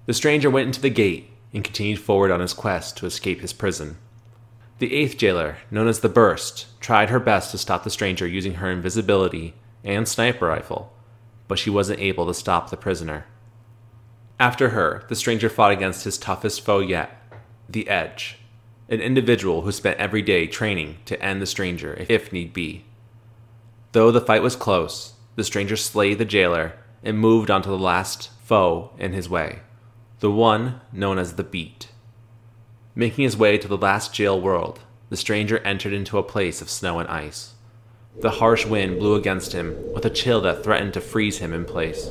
The 0.07 0.15
stranger 0.15 0.49
went 0.49 0.69
into 0.69 0.81
the 0.81 0.89
gate 0.89 1.31
and 1.53 1.63
continued 1.63 1.99
forward 1.99 2.31
on 2.31 2.41
his 2.41 2.55
quest 2.55 2.97
to 2.97 3.07
escape 3.07 3.41
his 3.41 3.53
prison. 3.53 3.99
The 4.79 4.95
eighth 4.95 5.19
jailer, 5.19 5.59
known 5.71 5.89
as 5.89 6.01
the 6.01 6.09
Burst, 6.09 6.67
tried 6.81 7.11
her 7.11 7.21
best 7.21 7.51
to 7.51 7.59
stop 7.59 7.85
the 7.85 7.91
stranger 7.91 8.27
using 8.27 8.55
her 8.55 8.71
invisibility 8.71 9.55
and 9.85 10.09
sniper 10.09 10.47
rifle, 10.47 10.93
but 11.47 11.59
she 11.59 11.69
wasn't 11.69 12.01
able 12.01 12.27
to 12.27 12.35
stop 12.35 12.71
the 12.71 12.77
prisoner. 12.77 13.27
After 14.41 14.71
her, 14.71 15.05
the 15.09 15.17
stranger 15.17 15.49
fought 15.49 15.73
against 15.73 16.05
his 16.05 16.17
toughest 16.17 16.61
foe 16.61 16.79
yet, 16.79 17.11
the 17.69 17.89
Edge, 17.89 18.39
an 18.89 19.01
individual 19.01 19.63
who 19.63 19.73
spent 19.73 19.99
every 19.99 20.23
day 20.23 20.47
training 20.47 20.99
to 21.07 21.21
end 21.21 21.43
the 21.43 21.47
stranger 21.47 21.97
if 22.09 22.33
need 22.33 22.53
be. 22.53 22.85
Though 23.93 24.13
the 24.13 24.21
fight 24.21 24.43
was 24.43 24.55
close, 24.55 25.15
the 25.35 25.43
stranger 25.43 25.77
slayed 25.77 26.19
the 26.19 26.25
jailer 26.25 26.75
and 27.03 27.19
moved 27.19 27.51
on 27.51 27.63
to 27.63 27.69
the 27.69 27.79
last 27.79 28.31
foe 28.45 28.91
in 28.97 29.13
his 29.13 29.29
way, 29.29 29.61
the 30.21 30.31
one 30.31 30.81
known 30.93 31.19
as 31.19 31.35
the 31.35 31.45
Beat. 31.45 31.89
Making 32.95 33.25
his 33.25 33.37
way 33.37 33.59
to 33.59 33.69
the 33.69 33.77
last 33.77 34.15
jail 34.15 34.41
world, 34.41 34.81
the 35.11 35.17
stranger 35.17 35.59
entered 35.59 35.93
into 35.93 36.19
a 36.19 36.23
place 36.23 36.63
of 36.63 36.71
snow 36.71 37.01
and 37.01 37.09
ice. 37.09 37.55
The 38.21 38.31
harsh 38.31 38.67
wind 38.67 38.99
blew 38.99 39.15
against 39.15 39.53
him 39.53 39.77
with 39.93 40.05
a 40.05 40.11
chill 40.11 40.41
that 40.43 40.63
threatened 40.63 40.95
to 40.95 41.01
freeze 41.01 41.39
him 41.39 41.53
in 41.53 41.65
place. 41.65 42.11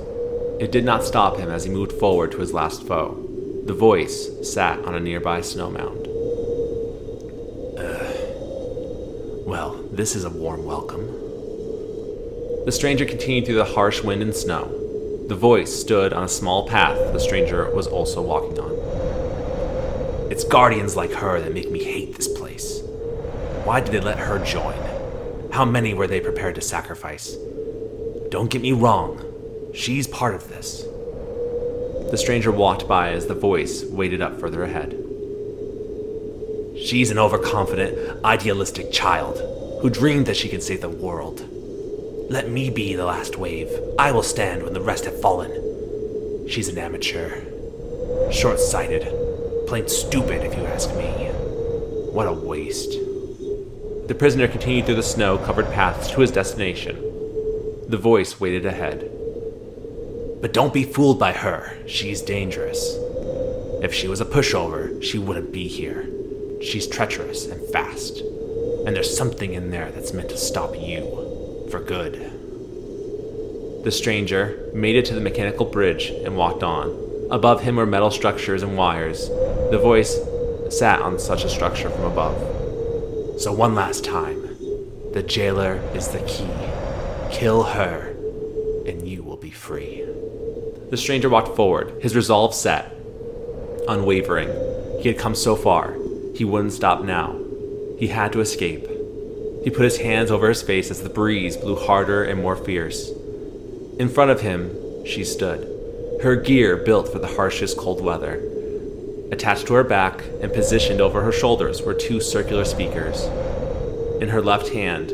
It 0.60 0.72
did 0.72 0.86
not 0.86 1.04
stop 1.04 1.38
him 1.38 1.52
as 1.52 1.66
he 1.66 1.70
moved 1.70 1.92
forward 1.92 2.32
to 2.32 2.40
his 2.40 2.52
last 2.52 2.82
foe. 2.88 3.24
The 3.66 3.76
voice 3.76 4.30
sat 4.42 4.80
on 4.86 4.96
a 4.96 5.00
nearby 5.00 5.42
snow 5.42 5.70
mound. 5.70 6.08
Uh, 7.78 8.14
well, 9.46 9.76
this 9.92 10.16
is 10.16 10.24
a 10.24 10.32
warm 10.32 10.66
welcome. 10.66 11.06
The 12.66 12.72
stranger 12.72 13.06
continued 13.06 13.46
through 13.46 13.56
the 13.56 13.66
harsh 13.66 14.02
wind 14.02 14.24
and 14.24 14.36
snow. 14.36 14.66
The 15.28 15.36
voice 15.36 15.72
stood 15.72 16.12
on 16.12 16.24
a 16.24 16.30
small 16.30 16.68
path 16.68 17.14
the 17.14 17.20
stranger 17.20 17.70
was 17.76 17.86
also 17.86 18.24
walking 18.24 18.60
on. 18.60 18.72
It's 20.32 20.44
guardians 20.44 20.96
like 20.96 21.12
her 21.12 21.40
that 21.40 21.54
make 21.54 21.70
me 21.70 21.84
hate 21.84 22.16
this 22.16 22.28
place. 22.28 22.82
Why 23.64 23.80
did 23.80 23.92
they 23.92 24.00
let 24.00 24.18
her 24.18 24.44
join? 24.44 24.80
How 25.52 25.66
many 25.66 25.94
were 25.94 26.08
they 26.08 26.20
prepared 26.20 26.56
to 26.56 26.62
sacrifice? 26.62 27.38
Don't 28.30 28.50
get 28.50 28.62
me 28.62 28.72
wrong, 28.72 29.27
she's 29.78 30.08
part 30.08 30.36
of 30.36 30.50
this. 30.50 30.82
The 32.12 32.18
stranger 32.18 32.52
walked 32.52 32.88
by 32.88 33.12
as 33.12 33.28
the 33.28 33.34
voice 33.34 33.84
waded 33.84 34.22
up 34.22 34.40
further 34.40 34.64
ahead. 34.64 34.92
She's 36.78 37.12
an 37.12 37.18
overconfident, 37.18 38.24
idealistic 38.24 38.92
child 38.92 39.38
who 39.82 39.90
dreamed 39.90 40.26
that 40.26 40.38
she 40.38 40.50
could 40.50 40.64
save 40.64 40.82
the 40.82 40.90
world. 40.90 41.46
Let 42.30 42.50
me 42.50 42.70
be 42.70 42.96
the 42.96 43.06
last 43.06 43.38
wave. 43.38 43.70
I 44.00 44.12
will 44.12 44.24
stand 44.24 44.64
when 44.64 44.74
the 44.74 44.82
rest 44.82 45.06
have 45.06 45.22
fallen. 45.22 46.48
She's 46.50 46.70
an 46.70 46.78
amateur. 46.78 47.42
Short 48.32 48.60
sighted. 48.60 49.08
Plain 49.68 49.88
stupid, 49.88 50.44
if 50.44 50.56
you 50.56 50.66
ask 50.66 50.90
me. 50.96 51.10
What 52.12 52.28
a 52.28 52.34
waste. 52.34 52.92
The 54.08 54.16
prisoner 54.18 54.48
continued 54.48 54.86
through 54.86 54.96
the 54.96 55.04
snow 55.04 55.38
covered 55.38 55.72
paths 55.72 56.10
to 56.12 56.22
his 56.22 56.32
destination. 56.32 56.96
The 57.88 57.98
voice 57.98 58.40
waited 58.40 58.66
ahead. 58.66 59.12
But 60.42 60.54
don't 60.54 60.74
be 60.74 60.84
fooled 60.84 61.20
by 61.20 61.34
her. 61.34 61.78
She's 61.88 62.22
dangerous. 62.22 62.96
If 63.82 63.94
she 63.94 64.08
was 64.08 64.22
a 64.22 64.26
pushover, 64.26 65.02
she 65.02 65.18
wouldn't 65.18 65.52
be 65.52 65.68
here. 65.68 66.08
She's 66.62 66.88
treacherous 66.88 67.48
and 67.48 67.62
fast. 67.70 68.20
And 68.86 68.96
there's 68.96 69.16
something 69.16 69.54
in 69.54 69.72
there 69.72 69.92
that's 69.92 70.14
meant 70.14 70.30
to 70.30 70.38
stop 70.38 70.76
you. 70.76 71.68
For 71.72 71.80
good. 71.80 72.14
The 73.84 73.92
stranger 73.92 74.70
made 74.74 74.96
it 74.96 75.06
to 75.06 75.14
the 75.14 75.22
mechanical 75.22 75.66
bridge 75.66 76.10
and 76.10 76.38
walked 76.38 76.64
on. 76.64 77.28
Above 77.32 77.62
him 77.62 77.76
were 77.76 77.86
metal 77.86 78.12
structures 78.12 78.64
and 78.64 78.78
wires. 78.78 79.30
The 79.72 79.80
voice 79.82 80.20
sat 80.70 81.02
on 81.02 81.20
such 81.20 81.44
a 81.44 81.50
structure 81.50 81.90
from 81.90 82.06
above. 82.06 83.42
So, 83.42 83.54
one 83.54 83.76
last 83.76 84.04
time 84.04 84.42
the 85.14 85.24
jailer 85.24 85.76
is 85.94 86.10
the 86.10 86.20
key. 86.20 86.50
Kill 87.32 87.64
her, 87.64 88.16
and 88.86 89.08
you 89.08 89.24
will 89.24 89.38
be 89.38 89.52
free. 89.52 90.06
The 90.90 90.98
stranger 90.98 91.30
walked 91.30 91.56
forward, 91.56 92.02
his 92.02 92.16
resolve 92.16 92.54
set, 92.54 92.96
unwavering. 93.88 94.50
He 95.02 95.10
had 95.10 95.18
come 95.18 95.36
so 95.36 95.56
far, 95.56 95.98
he 96.34 96.46
wouldn't 96.46 96.74
stop 96.74 97.04
now. 97.04 97.40
He 97.98 98.08
had 98.08 98.32
to 98.34 98.42
escape. 98.42 98.88
He 99.64 99.70
put 99.70 99.84
his 99.84 99.98
hands 99.98 100.32
over 100.32 100.48
his 100.48 100.62
face 100.62 100.90
as 100.90 101.02
the 101.02 101.10
breeze 101.10 101.58
blew 101.58 101.76
harder 101.76 102.24
and 102.24 102.42
more 102.42 102.56
fierce. 102.56 103.12
In 104.00 104.08
front 104.08 104.32
of 104.32 104.42
him, 104.42 105.06
she 105.06 105.24
stood 105.24 105.74
her 106.22 106.36
gear 106.36 106.78
built 106.78 107.12
for 107.12 107.20
the 107.20 107.28
harshest 107.28 107.78
cold 107.78 108.04
weather. 108.04 108.42
Attached 109.32 109.68
to 109.68 109.76
her 109.76 109.84
back 109.84 110.24
and 110.42 110.52
positioned 110.52 111.00
over 111.00 111.22
her 111.22 111.32
shoulders 111.32 111.82
were 111.82 111.94
two 111.94 112.20
circular 112.20 112.66
speakers. 112.66 113.24
In 114.22 114.30
her 114.30 114.42
left 114.42 114.70
hand 114.70 115.14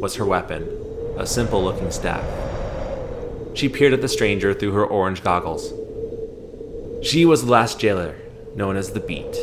was 0.00 0.16
her 0.16 0.26
weapon, 0.26 0.68
a 1.16 1.26
simple 1.26 1.64
looking 1.64 1.90
staff. 1.90 2.51
She 3.54 3.68
peered 3.68 3.92
at 3.92 4.00
the 4.00 4.08
stranger 4.08 4.54
through 4.54 4.72
her 4.72 4.84
orange 4.84 5.22
goggles. 5.22 5.72
She 7.06 7.24
was 7.24 7.44
the 7.44 7.50
last 7.50 7.78
jailer, 7.78 8.16
known 8.54 8.76
as 8.76 8.92
the 8.92 9.00
Beat. 9.00 9.36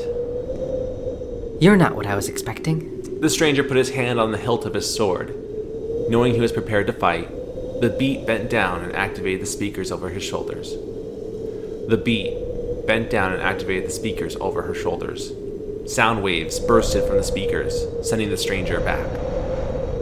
You're 1.61 1.77
not 1.77 1.95
what 1.95 2.07
I 2.07 2.15
was 2.15 2.29
expecting. 2.29 3.19
The 3.21 3.29
stranger 3.29 3.63
put 3.63 3.77
his 3.77 3.91
hand 3.91 4.19
on 4.19 4.31
the 4.31 4.37
hilt 4.37 4.65
of 4.65 4.73
his 4.73 4.93
sword. 4.93 5.35
Knowing 6.09 6.33
he 6.33 6.39
was 6.39 6.51
prepared 6.51 6.87
to 6.87 6.93
fight, 6.93 7.29
the 7.81 7.95
Beat 7.99 8.25
bent 8.25 8.49
down 8.49 8.81
and 8.83 8.95
activated 8.95 9.41
the 9.41 9.45
speakers 9.45 9.91
over 9.91 10.09
his 10.09 10.23
shoulders. 10.23 10.75
The 11.89 11.97
beat 11.97 12.85
bent 12.85 13.09
down 13.09 13.33
and 13.33 13.41
activated 13.41 13.87
the 13.87 13.93
speakers 13.93 14.35
over 14.35 14.61
her 14.61 14.75
shoulders. 14.75 15.31
Sound 15.87 16.21
waves 16.21 16.59
bursted 16.59 17.03
from 17.05 17.17
the 17.17 17.23
speakers, 17.23 17.83
sending 18.07 18.29
the 18.29 18.37
stranger 18.37 18.79
back. 18.79 19.07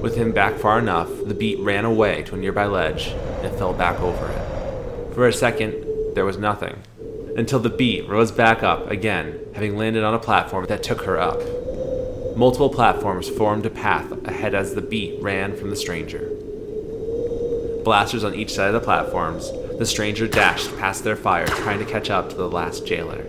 With 0.01 0.15
him 0.15 0.31
back 0.31 0.55
far 0.55 0.77
enough, 0.79 1.09
the 1.25 1.33
beat 1.33 1.59
ran 1.59 1.83
away 1.83 2.23
to 2.23 2.35
a 2.35 2.37
nearby 2.37 2.65
ledge 2.65 3.07
and 3.41 3.55
fell 3.57 3.73
back 3.73 3.99
over 3.99 4.29
it. 4.29 5.13
For 5.15 5.27
a 5.27 5.33
second, 5.33 5.73
there 6.13 6.25
was 6.25 6.37
nothing, 6.37 6.83
until 7.35 7.59
the 7.59 7.69
beat 7.69 8.07
rose 8.07 8.31
back 8.31 8.61
up 8.61 8.89
again, 8.91 9.39
having 9.55 9.75
landed 9.75 10.03
on 10.03 10.13
a 10.13 10.19
platform 10.19 10.65
that 10.67 10.83
took 10.83 11.01
her 11.01 11.19
up. 11.19 11.39
Multiple 12.37 12.69
platforms 12.69 13.27
formed 13.27 13.65
a 13.65 13.69
path 13.71 14.11
ahead 14.25 14.53
as 14.53 14.75
the 14.75 14.81
beat 14.81 15.19
ran 15.21 15.55
from 15.55 15.71
the 15.71 15.75
stranger. 15.75 16.29
Blasters 17.83 18.23
on 18.23 18.35
each 18.35 18.53
side 18.53 18.67
of 18.67 18.73
the 18.73 18.79
platforms, 18.79 19.51
the 19.79 19.85
stranger 19.85 20.27
dashed 20.27 20.75
past 20.77 21.03
their 21.03 21.15
fire, 21.15 21.47
trying 21.47 21.79
to 21.79 21.85
catch 21.85 22.11
up 22.11 22.29
to 22.29 22.35
the 22.35 22.49
last 22.49 22.85
jailer. 22.85 23.23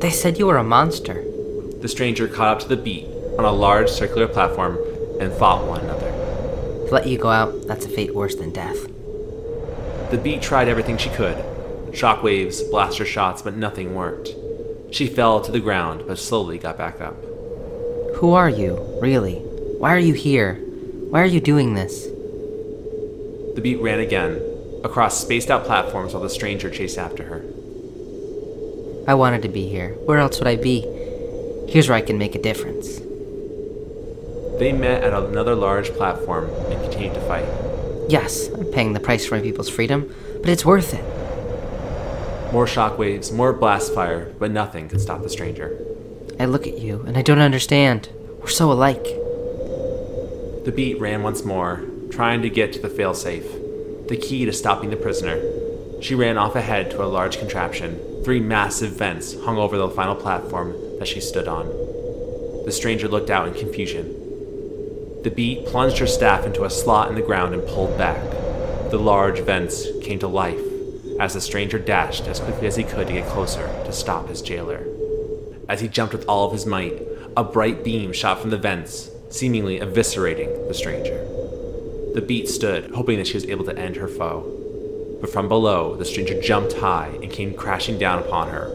They 0.00 0.10
said 0.10 0.38
you 0.38 0.46
were 0.46 0.58
a 0.58 0.64
monster. 0.64 1.24
The 1.80 1.88
stranger 1.88 2.28
caught 2.28 2.56
up 2.56 2.60
to 2.60 2.68
the 2.68 2.76
beat 2.76 3.06
on 3.38 3.44
a 3.44 3.52
large 3.52 3.88
circular 3.88 4.28
platform 4.28 4.78
and 5.20 5.32
fought 5.32 5.66
one 5.66 5.80
another. 5.80 6.10
To 6.86 6.94
let 6.94 7.06
you 7.06 7.18
go 7.18 7.30
out, 7.30 7.66
that's 7.66 7.84
a 7.84 7.88
fate 7.88 8.14
worse 8.14 8.34
than 8.34 8.50
death. 8.50 8.86
The 10.10 10.20
beat 10.22 10.40
tried 10.40 10.68
everything 10.68 10.96
she 10.96 11.10
could 11.10 11.44
shockwaves, 11.92 12.70
blaster 12.70 13.04
shots, 13.04 13.42
but 13.42 13.56
nothing 13.56 13.94
worked. 13.94 14.30
She 14.90 15.06
fell 15.06 15.40
to 15.40 15.52
the 15.52 15.60
ground, 15.60 16.04
but 16.06 16.18
slowly 16.18 16.58
got 16.58 16.78
back 16.78 17.00
up. 17.00 17.16
Who 18.16 18.32
are 18.32 18.48
you, 18.48 18.76
really? 19.00 19.36
Why 19.78 19.94
are 19.94 19.98
you 19.98 20.14
here? 20.14 20.54
Why 21.10 21.22
are 21.22 21.26
you 21.26 21.40
doing 21.40 21.74
this? 21.74 22.04
The 23.54 23.60
beat 23.62 23.80
ran 23.80 24.00
again, 24.00 24.40
across 24.84 25.20
spaced 25.20 25.50
out 25.50 25.64
platforms 25.64 26.14
while 26.14 26.22
the 26.22 26.30
stranger 26.30 26.70
chased 26.70 26.98
after 26.98 27.24
her. 27.24 27.44
I 29.06 29.14
wanted 29.14 29.42
to 29.42 29.48
be 29.48 29.68
here. 29.68 29.94
Where 30.04 30.18
else 30.18 30.38
would 30.38 30.48
I 30.48 30.56
be? 30.56 30.80
Here's 31.68 31.88
where 31.88 31.96
I 31.96 32.02
can 32.02 32.18
make 32.18 32.34
a 32.34 32.42
difference. 32.42 33.00
They 34.58 34.72
met 34.72 35.04
at 35.04 35.14
another 35.14 35.54
large 35.54 35.90
platform 35.90 36.50
and 36.50 36.82
continued 36.82 37.14
to 37.14 37.20
fight. 37.20 37.46
Yes, 38.08 38.48
I'm 38.48 38.64
paying 38.66 38.92
the 38.92 39.00
price 39.00 39.24
for 39.24 39.36
my 39.36 39.40
people's 39.40 39.68
freedom, 39.68 40.12
but 40.40 40.48
it's 40.48 40.64
worth 40.64 40.94
it. 40.94 42.52
More 42.52 42.66
shockwaves, 42.66 43.32
more 43.32 43.52
blast 43.52 43.94
fire, 43.94 44.34
but 44.38 44.50
nothing 44.50 44.88
could 44.88 45.00
stop 45.00 45.22
the 45.22 45.28
stranger. 45.28 45.78
I 46.40 46.46
look 46.46 46.66
at 46.66 46.78
you 46.78 47.02
and 47.02 47.16
I 47.16 47.22
don't 47.22 47.38
understand. 47.38 48.08
We're 48.40 48.48
so 48.48 48.72
alike. 48.72 49.04
The 50.64 50.72
beat 50.74 50.98
ran 50.98 51.22
once 51.22 51.44
more, 51.44 51.84
trying 52.10 52.42
to 52.42 52.50
get 52.50 52.72
to 52.72 52.80
the 52.80 52.88
failsafe, 52.88 54.08
the 54.08 54.16
key 54.16 54.44
to 54.44 54.52
stopping 54.52 54.90
the 54.90 54.96
prisoner. 54.96 55.40
She 56.00 56.14
ran 56.14 56.36
off 56.36 56.56
ahead 56.56 56.90
to 56.92 57.04
a 57.04 57.06
large 57.06 57.38
contraption. 57.38 58.00
Three 58.24 58.40
massive 58.40 58.92
vents 58.92 59.34
hung 59.40 59.56
over 59.56 59.76
the 59.76 59.88
final 59.88 60.16
platform 60.16 60.74
that 60.98 61.06
she 61.08 61.20
stood 61.20 61.46
on. 61.46 61.66
The 62.64 62.72
stranger 62.72 63.08
looked 63.08 63.30
out 63.30 63.46
in 63.46 63.54
confusion. 63.54 64.27
The 65.24 65.30
beat 65.30 65.66
plunged 65.66 65.98
her 65.98 66.06
staff 66.06 66.46
into 66.46 66.64
a 66.64 66.70
slot 66.70 67.08
in 67.08 67.14
the 67.14 67.22
ground 67.22 67.54
and 67.54 67.66
pulled 67.66 67.98
back. 67.98 68.22
The 68.90 68.98
large 68.98 69.40
vents 69.40 69.86
came 70.02 70.18
to 70.20 70.28
life 70.28 70.60
as 71.18 71.34
the 71.34 71.40
stranger 71.40 71.78
dashed 71.78 72.26
as 72.26 72.38
quickly 72.38 72.68
as 72.68 72.76
he 72.76 72.84
could 72.84 73.08
to 73.08 73.12
get 73.12 73.28
closer 73.28 73.66
to 73.84 73.92
stop 73.92 74.28
his 74.28 74.40
jailer. 74.40 74.86
As 75.68 75.80
he 75.80 75.88
jumped 75.88 76.14
with 76.14 76.26
all 76.28 76.46
of 76.46 76.52
his 76.52 76.66
might, 76.66 77.02
a 77.36 77.42
bright 77.42 77.82
beam 77.84 78.12
shot 78.12 78.40
from 78.40 78.50
the 78.50 78.56
vents, 78.56 79.10
seemingly 79.28 79.80
eviscerating 79.80 80.68
the 80.68 80.74
stranger. 80.74 81.24
The 82.14 82.24
beat 82.26 82.48
stood, 82.48 82.92
hoping 82.92 83.18
that 83.18 83.26
she 83.26 83.34
was 83.34 83.46
able 83.46 83.64
to 83.64 83.76
end 83.76 83.96
her 83.96 84.08
foe. 84.08 85.18
But 85.20 85.30
from 85.30 85.48
below, 85.48 85.96
the 85.96 86.04
stranger 86.04 86.40
jumped 86.40 86.74
high 86.74 87.18
and 87.22 87.30
came 87.30 87.54
crashing 87.54 87.98
down 87.98 88.20
upon 88.20 88.50
her. 88.50 88.72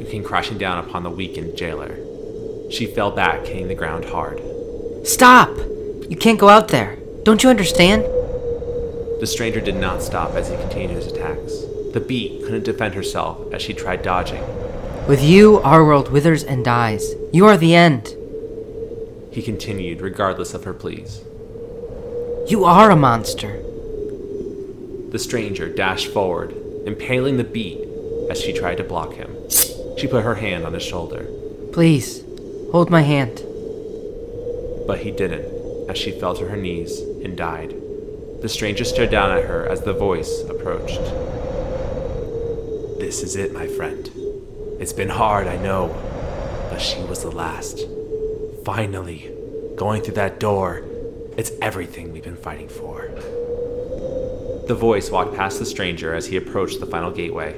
It 0.00 0.10
came 0.10 0.22
crashing 0.22 0.58
down 0.58 0.84
upon 0.84 1.02
the 1.02 1.10
weakened 1.10 1.56
jailer. 1.56 1.98
She 2.70 2.86
fell 2.86 3.10
back, 3.10 3.46
hitting 3.46 3.68
the 3.68 3.74
ground 3.74 4.04
hard. 4.04 4.40
Stop! 5.04 5.56
You 6.08 6.16
can't 6.16 6.38
go 6.38 6.48
out 6.48 6.68
there. 6.68 6.96
Don't 7.22 7.42
you 7.42 7.50
understand? 7.50 8.04
The 9.20 9.26
stranger 9.26 9.60
did 9.60 9.76
not 9.76 10.02
stop 10.02 10.32
as 10.34 10.48
he 10.48 10.56
continued 10.56 10.96
his 11.02 11.06
attacks. 11.12 11.52
The 11.92 12.00
beat 12.06 12.42
couldn't 12.44 12.64
defend 12.64 12.94
herself 12.94 13.52
as 13.52 13.60
she 13.62 13.74
tried 13.74 14.02
dodging. 14.02 14.42
With 15.06 15.22
you, 15.22 15.58
our 15.60 15.84
world 15.84 16.10
withers 16.10 16.44
and 16.44 16.64
dies. 16.64 17.14
You 17.32 17.46
are 17.46 17.56
the 17.56 17.74
end. 17.74 18.14
He 19.32 19.42
continued, 19.42 20.00
regardless 20.00 20.54
of 20.54 20.64
her 20.64 20.74
pleas. 20.74 21.20
You 22.46 22.64
are 22.64 22.90
a 22.90 22.96
monster. 22.96 23.62
The 25.10 25.18
stranger 25.18 25.68
dashed 25.72 26.08
forward, 26.12 26.54
impaling 26.86 27.36
the 27.36 27.44
beat 27.44 27.80
as 28.30 28.40
she 28.40 28.52
tried 28.52 28.76
to 28.76 28.84
block 28.84 29.14
him. 29.14 29.34
She 29.50 30.06
put 30.06 30.24
her 30.24 30.36
hand 30.36 30.64
on 30.64 30.74
his 30.74 30.82
shoulder, 30.82 31.26
Please, 31.72 32.22
hold 32.72 32.88
my 32.90 33.02
hand. 33.02 33.42
but 34.86 35.00
he 35.00 35.10
didn't 35.10 35.57
as 35.88 35.98
she 35.98 36.12
fell 36.12 36.34
to 36.34 36.48
her 36.48 36.56
knees 36.56 37.00
and 37.00 37.36
died. 37.36 37.74
The 38.40 38.48
stranger 38.48 38.84
stared 38.84 39.10
down 39.10 39.36
at 39.36 39.44
her 39.44 39.66
as 39.66 39.82
the 39.82 39.92
voice 39.92 40.42
approached. 40.48 41.00
This 43.00 43.22
is 43.22 43.36
it, 43.36 43.52
my 43.52 43.66
friend. 43.66 44.10
It's 44.78 44.92
been 44.92 45.08
hard, 45.08 45.46
I 45.46 45.56
know, 45.56 45.88
but 46.70 46.80
she 46.80 47.00
was 47.02 47.22
the 47.22 47.30
last. 47.30 47.86
Finally, 48.64 49.30
going 49.76 50.02
through 50.02 50.14
that 50.14 50.38
door, 50.38 50.84
it's 51.36 51.52
everything 51.62 52.12
we've 52.12 52.22
been 52.22 52.36
fighting 52.36 52.68
for. 52.68 53.08
The 54.68 54.76
voice 54.78 55.10
walked 55.10 55.34
past 55.34 55.58
the 55.58 55.66
stranger 55.66 56.14
as 56.14 56.26
he 56.26 56.36
approached 56.36 56.78
the 56.78 56.86
final 56.86 57.10
gateway. 57.10 57.54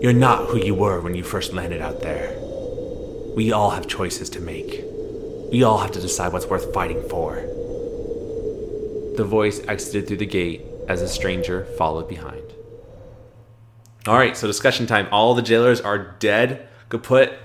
You're 0.00 0.12
not 0.12 0.48
who 0.48 0.56
you 0.56 0.74
were 0.74 1.00
when 1.00 1.14
you 1.14 1.22
first 1.22 1.52
landed 1.52 1.80
out 1.80 2.00
there. 2.00 2.36
We 3.36 3.52
all 3.52 3.70
have 3.70 3.86
choices 3.86 4.30
to 4.30 4.40
make. 4.40 4.91
We 5.52 5.62
all 5.64 5.78
have 5.78 5.92
to 5.92 6.00
decide 6.00 6.32
what's 6.32 6.46
worth 6.46 6.72
fighting 6.72 7.06
for. 7.10 7.34
The 9.16 9.24
voice 9.24 9.60
exited 9.68 10.08
through 10.08 10.16
the 10.16 10.26
gate 10.26 10.62
as 10.88 11.00
the 11.00 11.08
stranger 11.08 11.66
followed 11.76 12.08
behind. 12.08 12.42
All 14.06 14.16
right, 14.16 14.34
so 14.34 14.46
discussion 14.46 14.86
time. 14.86 15.08
All 15.12 15.34
the 15.34 15.42
jailers 15.42 15.82
are 15.82 16.16
dead. 16.18 16.66
Kaput. 16.88 17.38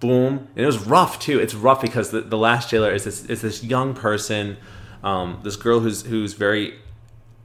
Boom. 0.00 0.48
And 0.56 0.64
it 0.64 0.66
was 0.66 0.78
rough 0.78 1.20
too. 1.20 1.38
It's 1.38 1.54
rough 1.54 1.82
because 1.82 2.10
the, 2.10 2.22
the 2.22 2.38
last 2.38 2.70
jailer 2.70 2.90
is 2.90 3.04
this 3.04 3.26
is 3.26 3.42
this 3.42 3.62
young 3.62 3.94
person, 3.94 4.56
um, 5.04 5.40
this 5.44 5.54
girl 5.56 5.80
who's 5.80 6.02
who's 6.06 6.32
very 6.32 6.78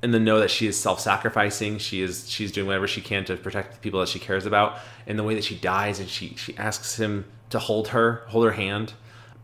in 0.02 0.12
the 0.12 0.20
know 0.20 0.40
that 0.40 0.50
she 0.50 0.68
is 0.68 0.80
self-sacrificing. 0.80 1.80
She 1.80 2.02
is 2.02 2.30
she's 2.30 2.52
doing 2.52 2.66
whatever 2.66 2.88
she 2.88 3.02
can 3.02 3.26
to 3.26 3.36
protect 3.36 3.74
the 3.74 3.80
people 3.80 4.00
that 4.00 4.10
she 4.10 4.20
cares 4.20 4.46
about. 4.46 4.80
And 5.06 5.20
the 5.20 5.24
way 5.24 5.36
that 5.36 5.44
she 5.44 5.56
dies, 5.56 6.00
and 6.00 6.10
she 6.10 6.34
she 6.36 6.58
asks 6.58 6.98
him 6.98 7.26
to 7.50 7.60
hold 7.60 7.90
her, 7.90 8.24
hold 8.30 8.46
her 8.46 8.54
hand, 8.54 8.94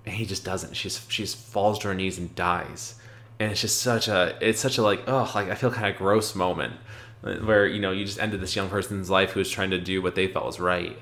and 0.06 0.16
he 0.16 0.26
just 0.26 0.44
doesn't. 0.44 0.76
She's 0.76 1.06
she 1.08 1.24
just 1.24 1.38
falls 1.38 1.80
to 1.80 1.88
her 1.90 1.94
knees 1.94 2.18
and 2.18 2.34
dies. 2.36 2.96
And 3.40 3.52
it's 3.52 3.62
just 3.62 3.82
such 3.82 4.08
a 4.08 4.38
it's 4.42 4.60
such 4.60 4.78
a 4.78 4.82
like 4.82 5.04
oh 5.08 5.32
like 5.36 5.50
I 5.50 5.56
feel 5.56 5.72
kind 5.72 5.88
of 5.88 5.98
gross 5.98 6.36
moment 6.36 6.76
uh, 7.24 7.36
where 7.36 7.66
you 7.66 7.80
know 7.80 7.92
you 7.92 8.06
just 8.06 8.20
ended 8.20 8.42
this 8.42 8.56
young 8.56 8.70
person's 8.70 9.10
life 9.10 9.32
who 9.32 9.40
was 9.40 9.50
trying 9.50 9.72
to 9.72 9.80
do 9.80 10.02
what 10.02 10.16
they 10.16 10.28
felt 10.28 10.46
was 10.46 10.60
right. 10.60 10.98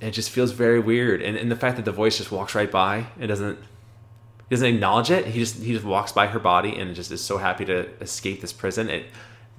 And 0.00 0.08
it 0.08 0.12
just 0.12 0.30
feels 0.30 0.52
very 0.52 0.78
weird. 0.78 1.22
And, 1.22 1.36
and 1.36 1.50
the 1.50 1.56
fact 1.56 1.76
that 1.76 1.84
the 1.84 1.92
voice 1.92 2.18
just 2.18 2.30
walks 2.30 2.54
right 2.54 2.70
by 2.70 3.06
and 3.18 3.28
doesn't 3.28 3.58
he 3.58 4.54
doesn't 4.54 4.74
acknowledge 4.74 5.10
it. 5.10 5.26
He 5.26 5.40
just 5.40 5.56
he 5.62 5.72
just 5.72 5.84
walks 5.84 6.12
by 6.12 6.26
her 6.28 6.38
body 6.38 6.76
and 6.76 6.94
just 6.94 7.10
is 7.10 7.22
so 7.22 7.38
happy 7.38 7.64
to 7.64 7.88
escape 8.00 8.40
this 8.40 8.52
prison. 8.52 8.88
It, 8.90 9.06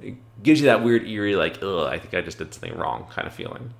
it 0.01 0.15
gives 0.41 0.61
you 0.61 0.67
that 0.67 0.83
weird 0.83 1.05
eerie 1.07 1.35
like 1.35 1.61
ugh 1.61 1.87
I 1.91 1.99
think 1.99 2.13
I 2.13 2.21
just 2.21 2.37
did 2.37 2.53
something 2.53 2.77
wrong 2.77 3.07
kind 3.11 3.27
of 3.27 3.33
feeling. 3.33 3.73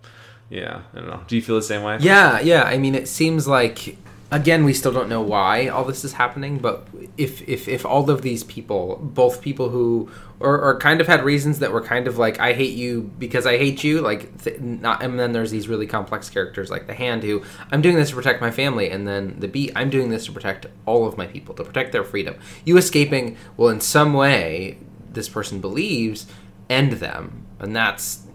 Yeah, 0.50 0.82
I 0.94 0.98
don't 0.98 1.08
know. 1.08 1.22
Do 1.28 1.36
you 1.36 1.44
feel 1.44 1.56
the 1.56 1.62
same 1.62 1.84
way? 1.84 1.98
Yeah, 2.00 2.40
yeah. 2.40 2.64
I 2.64 2.80
mean, 2.80 2.96
it 2.96 3.08
seems 3.08 3.48
like 3.48 3.98
again 4.32 4.64
we 4.64 4.74
still 4.74 4.92
don't 4.92 5.10
know 5.10 5.22
why 5.22 5.68
all 5.68 5.84
this 5.84 6.06
is 6.06 6.14
happening, 6.14 6.60
but 6.60 6.88
if 7.18 7.48
if 7.48 7.68
if 7.68 7.86
all 7.86 8.10
of 8.10 8.22
these 8.22 8.44
people, 8.44 8.98
both 9.02 9.42
people 9.42 9.70
who 9.70 10.10
or, 10.40 10.60
or 10.60 10.78
kind 10.78 11.02
of 11.02 11.08
had 11.08 11.24
reasons 11.24 11.60
that 11.60 11.72
were 11.72 11.82
kind 11.82 12.08
of 12.08 12.18
like 12.18 12.40
I 12.40 12.54
hate 12.54 12.76
you 12.76 13.12
because 13.18 13.46
I 13.46 13.58
hate 13.58 13.84
you, 13.84 14.02
like 14.02 14.44
th- 14.44 14.60
not, 14.60 15.04
and 15.04 15.20
then 15.20 15.32
there's 15.32 15.52
these 15.52 15.68
really 15.68 15.88
complex 15.88 16.30
characters 16.30 16.70
like 16.70 16.88
the 16.88 16.94
Hand 16.94 17.24
who 17.24 17.44
I'm 17.72 17.82
doing 17.82 17.96
this 17.96 18.10
to 18.10 18.16
protect 18.16 18.42
my 18.42 18.52
family, 18.52 18.90
and 18.90 19.08
then 19.08 19.40
the 19.40 19.48
Beat 19.48 19.72
I'm 19.76 19.90
doing 19.90 20.10
this 20.10 20.26
to 20.26 20.32
protect 20.32 20.68
all 20.86 21.08
of 21.08 21.18
my 21.18 21.26
people, 21.28 21.56
to 21.56 21.64
protect 21.64 21.92
their 21.92 22.04
freedom. 22.04 22.36
You 22.66 22.78
escaping 22.78 23.38
will 23.58 23.70
in 23.70 23.82
some 23.82 24.14
way 24.14 24.78
this 25.12 25.28
person 25.28 25.60
believes 25.60 26.28
end 26.70 26.94
them, 26.94 27.46
and 27.60 27.76
that's 27.76 28.28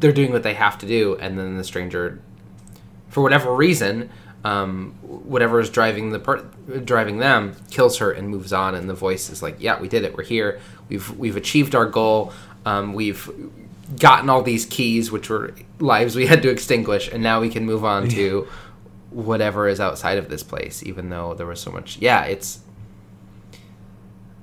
they're 0.00 0.12
doing 0.12 0.32
what 0.32 0.42
they 0.42 0.54
have 0.54 0.78
to 0.78 0.86
do, 0.86 1.16
and 1.20 1.38
then 1.38 1.56
the 1.56 1.64
stranger, 1.64 2.20
for 3.08 3.22
whatever 3.22 3.54
reason, 3.54 4.10
um, 4.46 4.92
whatever 5.02 5.58
is 5.58 5.70
driving 5.70 6.10
the 6.10 6.20
per- 6.20 6.44
driving 6.84 7.18
them, 7.18 7.56
kills 7.70 7.98
her 7.98 8.12
and 8.12 8.28
moves 8.28 8.52
on. 8.52 8.76
And 8.76 8.88
the 8.88 8.94
voice 8.94 9.28
is 9.28 9.42
like, 9.42 9.56
"Yeah, 9.58 9.80
we 9.80 9.88
did 9.88 10.04
it. 10.04 10.16
We're 10.16 10.22
here. 10.22 10.60
We've 10.88 11.10
we've 11.18 11.36
achieved 11.36 11.74
our 11.74 11.86
goal. 11.86 12.32
Um, 12.64 12.94
we've 12.94 13.28
gotten 13.98 14.30
all 14.30 14.42
these 14.42 14.64
keys, 14.64 15.10
which 15.10 15.28
were 15.28 15.52
lives 15.80 16.14
we 16.14 16.26
had 16.26 16.42
to 16.42 16.48
extinguish, 16.48 17.10
and 17.12 17.22
now 17.24 17.40
we 17.40 17.48
can 17.48 17.64
move 17.64 17.84
on 17.84 18.08
to 18.10 18.46
whatever 19.10 19.66
is 19.66 19.80
outside 19.80 20.16
of 20.16 20.28
this 20.28 20.44
place. 20.44 20.80
Even 20.84 21.10
though 21.10 21.34
there 21.34 21.46
was 21.46 21.60
so 21.60 21.72
much, 21.72 21.98
yeah, 21.98 22.24
it's." 22.24 22.60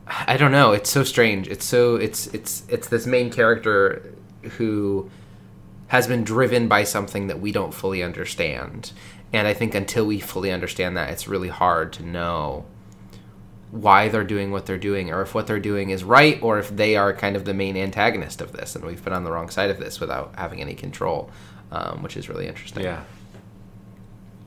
I 0.06 0.36
don't 0.36 0.52
know. 0.52 0.74
It's 0.74 0.90
so 0.90 1.06
strange. 1.06 1.48
It's 1.48 1.64
so 1.64 1.96
it's 1.96 2.28
it's 2.28 2.64
it's 2.68 2.90
this 2.90 3.06
main 3.06 3.32
character 3.32 4.14
who 4.58 5.10
has 5.88 6.08
been 6.08 6.26
driven 6.26 6.68
by 6.68 6.84
something 6.84 7.28
that 7.28 7.40
we 7.40 7.54
don't 7.54 7.74
fully 7.74 8.04
understand. 8.04 8.92
And 9.34 9.48
I 9.48 9.54
think 9.54 9.74
until 9.74 10.06
we 10.06 10.20
fully 10.20 10.52
understand 10.52 10.96
that, 10.96 11.10
it's 11.10 11.28
really 11.28 11.50
hard 11.50 11.92
to 11.94 12.04
know 12.04 12.66
why 13.72 14.08
they're 14.08 14.24
doing 14.24 14.52
what 14.52 14.68
they're 14.68 14.78
doing 14.78 15.12
or 15.12 15.24
if 15.24 15.34
what 15.34 15.48
they're 15.48 15.60
doing 15.60 15.90
is 15.90 16.04
right 16.04 16.38
or 16.44 16.60
if 16.60 16.70
they 16.70 16.96
are 16.96 17.12
kind 17.12 17.36
of 17.36 17.44
the 17.44 17.56
main 17.56 17.76
antagonist 17.76 18.40
of 18.40 18.52
this 18.52 18.76
and 18.76 18.86
we've 18.86 19.04
been 19.04 19.14
on 19.14 19.24
the 19.24 19.32
wrong 19.32 19.50
side 19.50 19.72
of 19.72 19.80
this 19.80 20.00
without 20.00 20.32
having 20.38 20.62
any 20.62 20.76
control, 20.76 21.32
um, 21.72 22.04
which 22.04 22.16
is 22.16 22.30
really 22.30 22.48
interesting. 22.48 22.84
Yeah. 22.84 23.04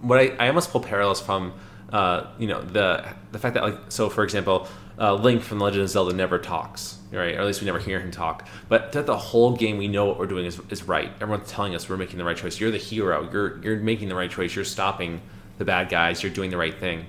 What 0.01 0.21
I, 0.21 0.29
I 0.39 0.47
almost 0.47 0.71
pull 0.71 0.81
parallels 0.81 1.21
from, 1.21 1.55
uh, 1.93 2.29
you 2.39 2.47
know, 2.47 2.63
the 2.63 3.05
the 3.33 3.41
fact 3.41 3.55
that 3.55 3.65
like 3.65 3.79
so 3.89 4.09
for 4.09 4.23
example, 4.23 4.69
uh, 4.99 5.15
Link 5.15 5.43
from 5.43 5.59
The 5.59 5.65
Legend 5.65 5.83
of 5.85 5.91
Zelda 5.91 6.15
never 6.15 6.39
talks, 6.39 6.99
right? 7.13 7.35
Or 7.35 7.41
at 7.41 7.47
least 7.47 7.61
we 7.61 7.67
never 7.67 7.79
hear 7.79 8.01
him 8.01 8.11
talk. 8.11 8.49
But 8.69 8.93
throughout 8.93 9.07
the 9.07 9.17
whole 9.17 9.55
game, 9.55 9.77
we 9.77 9.89
know 9.89 10.07
what 10.07 10.19
we're 10.19 10.27
doing 10.27 10.47
is, 10.47 10.61
is 10.71 10.85
right. 10.85 11.13
Everyone's 11.21 11.51
telling 11.51 11.75
us 11.75 11.89
we're 11.89 11.97
making 11.97 12.19
the 12.19 12.25
right 12.25 12.37
choice. 12.37 12.59
You're 12.59 12.71
the 12.71 12.79
hero. 12.79 13.29
You're 13.31 13.59
you're 13.63 13.77
making 13.77 14.09
the 14.09 14.15
right 14.15 14.31
choice. 14.31 14.55
You're 14.55 14.65
stopping 14.65 15.21
the 15.59 15.65
bad 15.65 15.89
guys. 15.89 16.23
You're 16.23 16.33
doing 16.33 16.51
the 16.51 16.57
right 16.57 16.79
thing. 16.79 17.07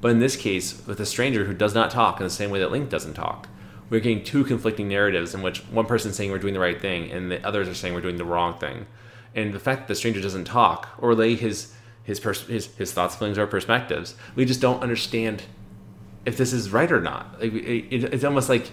But 0.00 0.12
in 0.12 0.20
this 0.20 0.36
case, 0.36 0.86
with 0.86 1.00
a 1.00 1.06
stranger 1.06 1.44
who 1.44 1.54
does 1.54 1.74
not 1.74 1.90
talk 1.90 2.20
in 2.20 2.24
the 2.24 2.30
same 2.30 2.50
way 2.50 2.60
that 2.60 2.70
Link 2.70 2.88
doesn't 2.88 3.14
talk, 3.14 3.48
we're 3.90 4.00
getting 4.00 4.22
two 4.22 4.44
conflicting 4.44 4.86
narratives 4.86 5.34
in 5.34 5.42
which 5.42 5.58
one 5.66 5.86
person's 5.86 6.14
saying 6.14 6.30
we're 6.30 6.38
doing 6.38 6.54
the 6.54 6.60
right 6.60 6.80
thing 6.80 7.10
and 7.10 7.30
the 7.30 7.44
others 7.44 7.68
are 7.68 7.74
saying 7.74 7.94
we're 7.94 8.00
doing 8.00 8.16
the 8.16 8.24
wrong 8.24 8.58
thing. 8.58 8.86
And 9.34 9.52
the 9.52 9.58
fact 9.58 9.82
that 9.82 9.88
the 9.88 9.94
stranger 9.94 10.20
doesn't 10.20 10.44
talk 10.44 10.88
or 10.98 11.10
relay 11.10 11.34
his 11.34 11.74
his 12.04 12.20
pers- 12.20 12.46
his, 12.46 12.74
his 12.76 12.92
thoughts, 12.92 13.16
feelings, 13.16 13.36
or 13.36 13.46
perspectives, 13.46 14.14
we 14.34 14.46
just 14.46 14.62
don't 14.62 14.82
understand 14.82 15.42
if 16.26 16.36
this 16.36 16.52
is 16.52 16.70
right 16.70 16.90
or 16.90 17.00
not. 17.00 17.40
Like, 17.40 17.52
it, 17.52 17.94
it, 17.94 18.04
it's 18.14 18.24
almost 18.24 18.48
like 18.48 18.70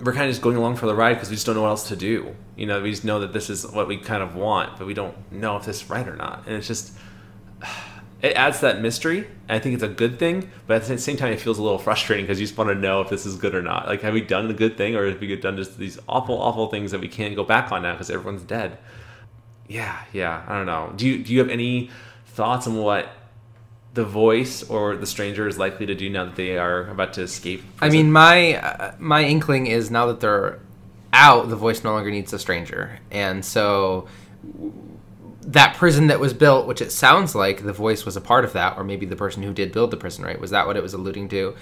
we're 0.00 0.12
kind 0.12 0.26
of 0.26 0.30
just 0.30 0.42
going 0.42 0.56
along 0.56 0.76
for 0.76 0.86
the 0.86 0.94
ride 0.94 1.14
because 1.14 1.30
we 1.30 1.36
just 1.36 1.46
don't 1.46 1.56
know 1.56 1.62
what 1.62 1.68
else 1.68 1.88
to 1.88 1.96
do. 1.96 2.34
You 2.56 2.66
know, 2.66 2.80
we 2.80 2.90
just 2.90 3.04
know 3.04 3.20
that 3.20 3.32
this 3.32 3.50
is 3.50 3.66
what 3.66 3.88
we 3.88 3.96
kind 3.96 4.22
of 4.22 4.36
want, 4.36 4.78
but 4.78 4.86
we 4.86 4.94
don't 4.94 5.16
know 5.32 5.56
if 5.56 5.64
this 5.64 5.82
is 5.82 5.90
right 5.90 6.06
or 6.06 6.16
not. 6.16 6.44
And 6.46 6.56
it's 6.56 6.66
just 6.66 6.96
it 8.22 8.34
adds 8.34 8.60
that 8.60 8.80
mystery. 8.80 9.26
I 9.48 9.58
think 9.58 9.74
it's 9.74 9.82
a 9.82 9.88
good 9.88 10.18
thing, 10.18 10.50
but 10.66 10.82
at 10.82 10.88
the 10.88 10.98
same 10.98 11.16
time, 11.16 11.32
it 11.32 11.40
feels 11.40 11.58
a 11.58 11.62
little 11.62 11.78
frustrating 11.78 12.26
because 12.26 12.40
you 12.40 12.46
just 12.46 12.56
want 12.56 12.70
to 12.70 12.74
know 12.74 13.00
if 13.00 13.08
this 13.08 13.26
is 13.26 13.36
good 13.36 13.54
or 13.54 13.62
not. 13.62 13.86
Like, 13.86 14.02
have 14.02 14.14
we 14.14 14.20
done 14.20 14.50
a 14.50 14.54
good 14.54 14.76
thing, 14.76 14.94
or 14.94 15.08
have 15.08 15.20
we 15.20 15.34
done 15.36 15.56
just 15.56 15.78
these 15.78 15.98
awful, 16.08 16.40
awful 16.40 16.68
things 16.68 16.90
that 16.90 17.00
we 17.00 17.08
can't 17.08 17.34
go 17.34 17.44
back 17.44 17.72
on 17.72 17.82
now 17.82 17.92
because 17.92 18.10
everyone's 18.10 18.42
dead? 18.42 18.78
Yeah, 19.68 20.04
yeah. 20.12 20.44
I 20.46 20.56
don't 20.56 20.66
know. 20.66 20.92
Do 20.96 21.06
you 21.06 21.22
do 21.22 21.32
you 21.32 21.40
have 21.40 21.50
any 21.50 21.90
thoughts 22.26 22.66
on 22.66 22.76
what 22.76 23.08
the 23.98 24.04
voice 24.04 24.62
or 24.62 24.96
the 24.96 25.06
stranger 25.06 25.48
is 25.48 25.58
likely 25.58 25.84
to 25.84 25.94
do 25.96 26.08
now 26.08 26.24
that 26.24 26.36
they 26.36 26.56
are 26.56 26.88
about 26.88 27.14
to 27.14 27.22
escape? 27.22 27.64
I 27.80 27.88
mean, 27.88 28.12
my 28.12 28.54
uh, 28.54 28.94
my 29.00 29.24
inkling 29.24 29.66
is 29.66 29.90
now 29.90 30.06
that 30.06 30.20
they're 30.20 30.60
out, 31.12 31.48
the 31.48 31.56
voice 31.56 31.82
no 31.82 31.90
longer 31.90 32.08
needs 32.08 32.32
a 32.32 32.38
stranger, 32.38 33.00
and 33.10 33.44
so 33.44 34.06
that 35.40 35.74
prison 35.74 36.06
that 36.06 36.20
was 36.20 36.32
built, 36.32 36.68
which 36.68 36.80
it 36.80 36.92
sounds 36.92 37.34
like 37.34 37.64
the 37.64 37.72
voice 37.72 38.04
was 38.04 38.16
a 38.16 38.20
part 38.20 38.44
of 38.44 38.52
that, 38.52 38.78
or 38.78 38.84
maybe 38.84 39.04
the 39.04 39.16
person 39.16 39.42
who 39.42 39.52
did 39.52 39.72
build 39.72 39.90
the 39.90 39.96
prison, 39.96 40.24
right? 40.24 40.40
Was 40.40 40.52
that 40.52 40.68
what 40.68 40.76
it 40.76 40.82
was 40.82 40.94
alluding 40.94 41.28
to? 41.30 41.56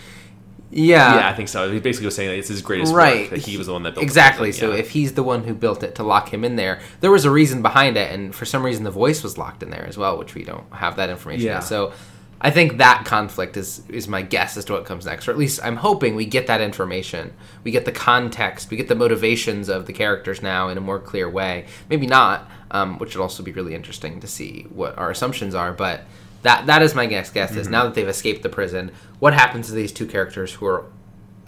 Yeah. 0.71 1.21
yeah, 1.21 1.29
I 1.29 1.33
think 1.33 1.49
so. 1.49 1.73
He 1.73 1.79
basically 1.81 2.07
was 2.07 2.17
saying 2.17 2.29
that 2.29 2.37
it's 2.37 2.49
his 2.49 2.61
greatest 2.61 2.93
right. 2.93 3.23
work 3.23 3.31
that 3.31 3.39
he 3.39 3.57
was 3.57 3.69
the 3.69 3.73
one 3.73 3.85
that 3.85 3.95
built 3.95 4.03
exactly. 4.03 4.49
prison, 4.49 4.61
So 4.61 4.73
yeah. 4.75 4.81
if 4.81 4.91
he's 4.91 5.15
the 5.15 5.23
one 5.23 5.45
who 5.45 5.55
built 5.55 5.83
it 5.83 5.95
to 5.95 6.03
lock 6.03 6.35
him 6.35 6.45
in 6.45 6.57
there, 6.57 6.81
there 7.01 7.11
was 7.11 7.25
a 7.25 7.31
reason 7.31 7.63
behind 7.63 7.97
it, 7.97 8.13
and 8.13 8.35
for 8.35 8.45
some 8.45 8.63
reason 8.63 8.85
the 8.85 8.91
voice 8.91 9.23
was 9.23 9.39
locked 9.39 9.63
in 9.63 9.71
there 9.71 9.87
as 9.87 9.97
well, 9.97 10.19
which 10.19 10.35
we 10.35 10.45
don't 10.45 10.71
have 10.75 10.97
that 10.97 11.09
information. 11.09 11.47
Yeah. 11.47 11.55
Yet. 11.55 11.65
So 11.65 11.93
I 12.41 12.51
think 12.51 12.77
that 12.77 13.05
conflict 13.07 13.57
is 13.57 13.83
is 13.89 14.07
my 14.09 14.23
guess 14.23 14.57
as 14.57 14.65
to 14.67 14.75
what 14.75 14.85
comes 14.85 15.07
next, 15.07 15.27
or 15.27 15.31
at 15.31 15.39
least 15.39 15.61
I'm 15.65 15.77
hoping 15.77 16.15
we 16.15 16.27
get 16.27 16.47
that 16.49 16.61
information. 16.61 17.33
We 17.65 17.71
get 17.71 17.85
the 17.85 17.93
context, 17.93 18.71
we 18.71 18.77
get 18.77 18.89
the 18.89 18.95
motivations 18.95 19.69
of 19.69 19.87
the 19.87 19.93
characters 19.93 20.43
now 20.43 20.69
in 20.69 20.77
a 20.77 20.81
more 20.81 20.99
clear 20.99 21.29
way. 21.31 21.67
Maybe 21.89 22.07
not, 22.07 22.49
um, 22.71 22.99
which 22.99 23.17
would 23.17 23.23
also 23.23 23.43
be 23.43 23.53
really 23.53 23.75
interesting 23.75 24.21
to 24.21 24.27
see 24.27 24.67
what 24.71 24.97
our 24.99 25.11
assumptions 25.11 25.55
are, 25.55 25.73
but. 25.73 26.03
That, 26.43 26.67
that 26.67 26.81
is 26.81 26.95
my 26.95 27.07
guess. 27.07 27.31
Guess 27.31 27.53
Mm-hmm. 27.53 27.61
is 27.61 27.69
now 27.69 27.85
that 27.85 27.95
they've 27.95 28.07
escaped 28.07 28.45
the 28.45 28.49
prison, 28.49 28.93
what 29.19 29.35
happens 29.35 29.67
to 29.67 29.73
these 29.73 29.91
two 29.91 30.07
characters 30.07 30.53
who 30.53 30.67
are 30.67 30.85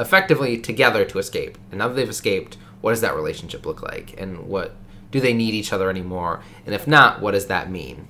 effectively 0.00 0.58
together 0.58 1.04
to 1.04 1.18
escape. 1.18 1.56
And 1.70 1.78
now 1.78 1.86
that 1.88 1.94
they've 1.94 2.08
escaped, 2.08 2.56
what 2.80 2.90
does 2.90 3.00
that 3.02 3.14
relationship 3.14 3.64
look 3.64 3.80
like? 3.80 4.20
And 4.20 4.46
what 4.48 4.74
do 5.12 5.20
they 5.20 5.32
need 5.34 5.54
each 5.54 5.72
other 5.72 5.88
anymore? 5.88 6.42
And 6.66 6.74
if 6.74 6.88
not, 6.88 7.20
what 7.20 7.32
does 7.32 7.46
that 7.46 7.70
mean? 7.70 8.08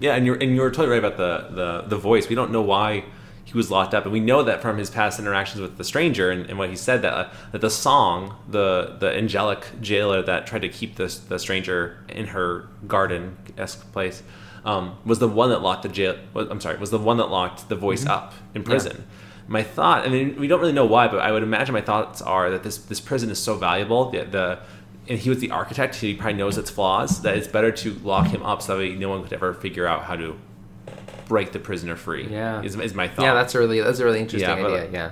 Yeah, 0.00 0.14
and 0.14 0.26
you're 0.26 0.36
and 0.36 0.54
you're 0.54 0.70
totally 0.70 0.98
right 0.98 1.04
about 1.04 1.16
the, 1.16 1.54
the 1.54 1.88
the 1.88 1.96
voice. 1.96 2.28
We 2.28 2.34
don't 2.34 2.50
know 2.50 2.62
why 2.62 3.04
he 3.44 3.56
was 3.56 3.70
locked 3.70 3.94
up, 3.94 4.04
and 4.04 4.12
we 4.12 4.20
know 4.20 4.42
that 4.42 4.60
from 4.60 4.76
his 4.76 4.90
past 4.90 5.18
interactions 5.18 5.62
with 5.62 5.78
the 5.78 5.84
stranger 5.84 6.30
and, 6.30 6.44
and 6.50 6.58
what 6.58 6.68
he 6.68 6.76
said 6.76 7.00
that 7.00 7.12
uh, 7.14 7.30
that 7.52 7.62
the 7.62 7.70
song, 7.70 8.36
the 8.48 8.96
the 9.00 9.10
angelic 9.16 9.66
jailer 9.80 10.20
that 10.22 10.46
tried 10.46 10.62
to 10.62 10.68
keep 10.68 10.96
this 10.96 11.18
the 11.18 11.38
stranger 11.38 11.96
in 12.08 12.26
her 12.26 12.68
garden 12.86 13.38
esque 13.56 13.90
place, 13.92 14.22
um, 14.66 14.98
was 15.06 15.18
the 15.18 15.28
one 15.28 15.48
that 15.48 15.62
locked 15.62 15.82
the 15.82 15.88
jail. 15.88 16.16
I'm 16.34 16.60
sorry, 16.60 16.76
was 16.78 16.90
the 16.90 16.98
one 16.98 17.16
that 17.16 17.30
locked 17.30 17.70
the 17.70 17.76
voice 17.76 18.04
up 18.04 18.34
in 18.54 18.62
prison. 18.64 19.06
My 19.50 19.62
thought, 19.62 20.04
I 20.04 20.10
mean, 20.10 20.38
we 20.38 20.46
don't 20.46 20.60
really 20.60 20.74
know 20.74 20.84
why, 20.84 21.08
but 21.08 21.20
I 21.20 21.32
would 21.32 21.42
imagine 21.42 21.72
my 21.72 21.80
thoughts 21.80 22.20
are 22.20 22.50
that 22.50 22.62
this 22.64 22.76
this 22.76 23.00
prison 23.00 23.30
is 23.30 23.38
so 23.38 23.56
valuable. 23.56 24.10
The, 24.10 24.24
the 24.24 24.58
and 25.08 25.18
he 25.18 25.28
was 25.30 25.38
the 25.38 25.50
architect. 25.50 25.96
He 25.96 26.14
probably 26.14 26.34
knows 26.34 26.58
its 26.58 26.70
flaws. 26.70 27.22
That 27.22 27.36
it's 27.36 27.48
better 27.48 27.72
to 27.72 27.94
lock 28.04 28.28
him 28.28 28.42
up 28.42 28.62
so 28.62 28.74
that 28.76 28.78
way 28.82 28.94
no 28.94 29.08
one 29.08 29.22
could 29.22 29.32
ever 29.32 29.54
figure 29.54 29.86
out 29.86 30.04
how 30.04 30.16
to 30.16 30.38
break 31.26 31.52
the 31.52 31.58
prisoner 31.58 31.96
free. 31.96 32.26
Yeah. 32.28 32.62
is, 32.62 32.74
is 32.76 32.94
my 32.94 33.08
thought. 33.08 33.24
Yeah, 33.24 33.34
that's 33.34 33.54
a 33.54 33.58
really 33.58 33.80
that's 33.80 33.98
a 33.98 34.04
really 34.04 34.20
interesting 34.20 34.48
Yeah, 34.48 34.62
but- 34.62 34.72
idea. 34.72 34.90
Yeah. 34.92 35.10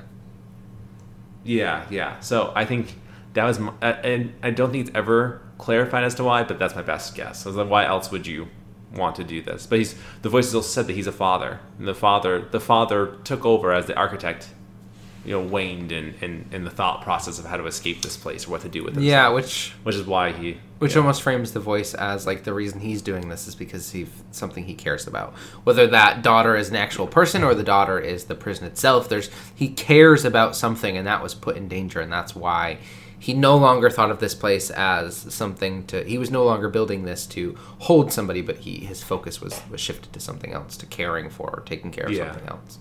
yeah, 1.45 1.87
yeah. 1.91 2.21
So 2.21 2.53
I 2.55 2.65
think 2.65 2.95
that 3.35 3.45
was, 3.45 3.59
my, 3.59 3.73
and 3.83 4.33
I 4.43 4.51
don't 4.51 4.73
think 4.73 4.89
it's 4.89 4.97
ever 4.97 5.43
clarified 5.59 6.05
as 6.05 6.15
to 6.17 6.25
why, 6.25 6.43
but 6.43 6.59
that's 6.59 6.75
my 6.75 6.83
best 6.83 7.15
guess. 7.15 7.43
So 7.43 7.65
why 7.67 7.85
else 7.87 8.11
would 8.11 8.27
you 8.27 8.49
want 8.95 9.17
to 9.17 9.25
do 9.25 9.43
this? 9.43 9.67
But 9.67 9.79
he's 9.79 9.95
the 10.23 10.29
voices 10.29 10.55
also 10.55 10.69
said 10.69 10.87
that 10.87 10.95
he's 10.95 11.07
a 11.07 11.13
father, 11.13 11.61
and 11.79 11.87
the 11.87 11.95
father 11.95 12.41
the 12.51 12.61
father 12.61 13.17
took 13.25 13.45
over 13.45 13.73
as 13.73 13.87
the 13.87 13.95
architect. 13.97 14.49
You 15.27 15.33
know, 15.33 15.41
waned 15.43 15.91
in, 15.93 16.15
in, 16.23 16.47
in 16.53 16.65
the 16.65 16.71
thought 16.71 17.03
process 17.03 17.39
of 17.39 17.45
how 17.45 17.57
to 17.57 17.67
escape 17.67 18.01
this 18.01 18.17
place 18.17 18.47
or 18.47 18.53
what 18.53 18.61
to 18.63 18.69
do 18.69 18.85
with 18.85 18.95
himself. 18.95 19.11
Yeah, 19.11 19.29
which 19.31 19.75
which 19.83 19.97
is 19.97 20.07
why 20.07 20.33
he 20.33 20.59
which 20.79 20.93
yeah. 20.93 21.01
almost 21.01 21.21
frames 21.23 21.53
the 21.53 21.61
voice 21.61 21.95
as 21.95 22.27
like 22.27 22.45
the 22.45 22.55
reason 22.55 22.81
he's 22.81 23.03
doing 23.03 23.29
this 23.29 23.49
is 23.49 23.55
because 23.55 23.91
he's 23.91 24.09
something 24.31 24.65
he 24.65 24.75
cares 24.75 25.07
about. 25.07 25.35
Whether 25.65 25.87
that 25.89 26.23
daughter 26.23 26.55
is 26.57 26.69
an 26.71 26.77
actual 26.77 27.07
person 27.07 27.43
or 27.43 27.55
the 27.55 27.65
daughter 27.65 27.99
is 27.99 28.25
the 28.25 28.35
prison 28.37 28.67
itself, 28.67 29.09
there's 29.09 29.29
he 29.55 29.69
cares 29.69 30.25
about 30.25 30.55
something 30.55 30.97
and 30.97 31.07
that 31.07 31.23
was 31.23 31.35
put 31.35 31.57
in 31.57 31.67
danger 31.69 32.01
and 32.01 32.13
that's 32.13 32.37
why 32.37 32.79
he 33.19 33.33
no 33.35 33.57
longer 33.57 33.89
thought 33.91 34.11
of 34.11 34.21
this 34.21 34.35
place 34.35 34.71
as 34.71 35.17
something 35.17 35.85
to 35.87 36.05
he 36.05 36.19
was 36.19 36.31
no 36.31 36.45
longer 36.45 36.69
building 36.69 37.05
this 37.05 37.27
to 37.27 37.57
hold 37.81 38.13
somebody 38.13 38.43
but 38.43 38.59
he 38.59 38.85
his 38.85 39.03
focus 39.03 39.41
was 39.41 39.61
was 39.71 39.81
shifted 39.81 40.13
to 40.13 40.21
something 40.21 40.53
else 40.53 40.77
to 40.77 40.87
caring 40.87 41.31
for 41.31 41.49
or 41.51 41.63
taking 41.65 41.91
care 41.91 42.05
of 42.05 42.13
Yeah. 42.13 42.31
something 42.31 42.49
else 42.49 42.79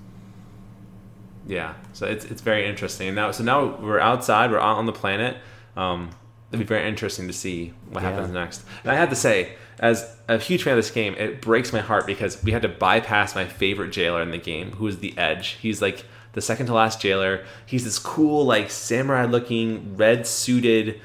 Yeah, 1.48 1.74
so 1.94 2.08
it's 2.08 2.26
it's 2.26 2.42
very 2.42 2.68
interesting. 2.68 3.08
And 3.10 3.16
now, 3.16 3.32
so 3.32 3.44
now 3.44 3.78
we're 3.80 4.00
outside, 4.00 4.52
we're 4.52 4.60
out 4.60 4.78
on 4.78 4.86
the 4.86 4.92
planet. 4.94 5.38
Um, 5.78 6.10
it'll 6.52 6.60
be 6.60 6.66
very 6.66 6.88
interesting 6.88 7.28
to 7.28 7.34
see 7.34 7.74
what 7.90 8.04
Yeah. 8.04 8.12
happens 8.12 8.32
next. 8.34 8.64
And 8.84 8.92
I 8.92 8.96
have 8.96 9.10
to 9.10 9.16
say, 9.16 9.54
as 9.80 10.10
a 10.28 10.38
huge 10.38 10.64
fan 10.64 10.74
of 10.74 10.78
this 10.78 10.92
game, 10.92 11.14
it 11.16 11.42
breaks 11.42 11.74
my 11.74 11.82
heart 11.82 12.08
because 12.08 12.42
we 12.44 12.52
had 12.52 12.62
to 12.62 12.70
bypass 12.70 13.36
my 13.36 13.46
favorite 13.46 13.92
jailer 13.92 14.22
in 14.22 14.32
the 14.32 14.38
game, 14.38 14.72
who 14.74 14.88
is 14.88 15.00
the 15.00 15.16
Edge. 15.18 15.58
He's 15.62 15.82
like 15.82 16.06
the 16.34 16.42
second 16.42 16.66
to 16.68 16.74
last 16.74 17.00
jailer. 17.02 17.44
He's 17.66 17.84
this 17.84 18.00
cool, 18.00 18.46
like 18.46 18.70
samurai-looking, 18.72 19.98
red-suited 19.98 21.00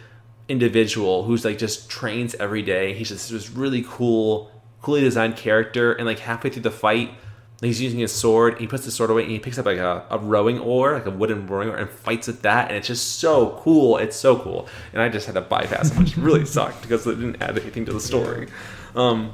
individual 0.48 1.24
who's 1.24 1.44
like 1.44 1.58
just 1.58 1.88
trains 1.90 2.34
every 2.36 2.62
day. 2.62 2.94
He's 2.94 3.08
just 3.08 3.30
this 3.30 3.50
really 3.50 3.84
cool, 3.86 4.50
coolly 4.82 5.00
designed 5.00 5.36
character. 5.36 5.92
And 5.92 6.06
like 6.06 6.20
halfway 6.20 6.50
through 6.50 6.62
the 6.62 6.70
fight, 6.70 7.10
he's 7.66 7.80
using 7.80 7.98
his 8.00 8.12
sword. 8.12 8.58
He 8.58 8.66
puts 8.66 8.84
the 8.84 8.90
sword 8.90 9.10
away 9.10 9.22
and 9.22 9.30
he 9.30 9.38
picks 9.38 9.58
up 9.58 9.66
like 9.66 9.78
a, 9.78 10.04
a 10.10 10.18
rowing 10.18 10.58
oar, 10.58 10.94
like 10.94 11.06
a 11.06 11.10
wooden 11.10 11.46
rowing 11.46 11.68
oar, 11.68 11.76
and 11.76 11.90
fights 11.90 12.26
with 12.26 12.42
that. 12.42 12.68
And 12.68 12.76
it's 12.76 12.86
just 12.86 13.18
so 13.18 13.60
cool. 13.62 13.98
It's 13.98 14.16
so 14.16 14.38
cool. 14.38 14.66
And 14.92 15.02
I 15.02 15.08
just 15.08 15.26
had 15.26 15.34
to 15.34 15.42
bypass 15.42 15.90
him, 15.90 16.02
which 16.02 16.16
really 16.16 16.46
sucked 16.46 16.82
because 16.82 17.06
it 17.06 17.16
didn't 17.16 17.42
add 17.42 17.58
anything 17.58 17.84
to 17.86 17.92
the 17.92 18.00
story. 18.00 18.48
Um, 18.94 19.32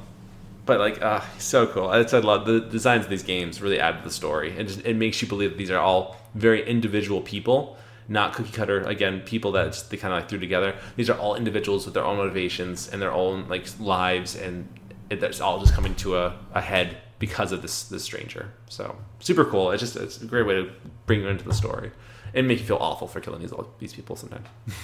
but 0.64 0.80
like, 0.80 1.00
uh, 1.00 1.20
so 1.38 1.68
cool. 1.68 1.88
That's 1.88 2.12
I 2.12 2.18
love 2.18 2.46
the 2.46 2.60
designs 2.60 3.04
of 3.04 3.10
these 3.10 3.22
games. 3.22 3.62
Really 3.62 3.78
add 3.78 3.98
to 3.98 4.02
the 4.02 4.10
story. 4.10 4.50
It 4.58 4.64
just 4.64 4.80
it 4.84 4.96
makes 4.96 5.22
you 5.22 5.28
believe 5.28 5.50
that 5.50 5.56
these 5.56 5.70
are 5.70 5.78
all 5.78 6.16
very 6.34 6.68
individual 6.68 7.20
people, 7.20 7.78
not 8.08 8.32
cookie 8.34 8.50
cutter. 8.50 8.80
Again, 8.80 9.20
people 9.20 9.52
that 9.52 9.66
just, 9.66 9.90
they 9.90 9.96
kind 9.96 10.12
of 10.12 10.20
like 10.20 10.28
threw 10.28 10.40
together. 10.40 10.74
These 10.96 11.08
are 11.08 11.16
all 11.16 11.36
individuals 11.36 11.84
with 11.84 11.94
their 11.94 12.04
own 12.04 12.16
motivations 12.16 12.88
and 12.88 13.00
their 13.00 13.12
own 13.12 13.48
like 13.48 13.66
lives, 13.78 14.34
and 14.34 14.66
it, 15.10 15.20
that's 15.20 15.40
all 15.40 15.60
just 15.60 15.72
coming 15.72 15.94
to 15.96 16.16
a, 16.16 16.36
a 16.52 16.60
head 16.60 16.96
because 17.18 17.52
of 17.52 17.62
this 17.62 17.84
this 17.84 18.02
stranger. 18.04 18.52
So 18.68 18.96
super 19.20 19.44
cool. 19.44 19.70
It's 19.70 19.80
just 19.80 19.96
it's 19.96 20.20
a 20.20 20.26
great 20.26 20.46
way 20.46 20.54
to 20.54 20.70
bring 21.06 21.20
you 21.22 21.28
into 21.28 21.44
the 21.44 21.54
story 21.54 21.90
and 22.34 22.46
make 22.48 22.58
you 22.60 22.66
feel 22.66 22.78
awful 22.80 23.08
for 23.08 23.20
killing 23.20 23.40
these 23.40 23.52
these 23.78 23.92
people 23.94 24.16
sometimes. 24.16 24.46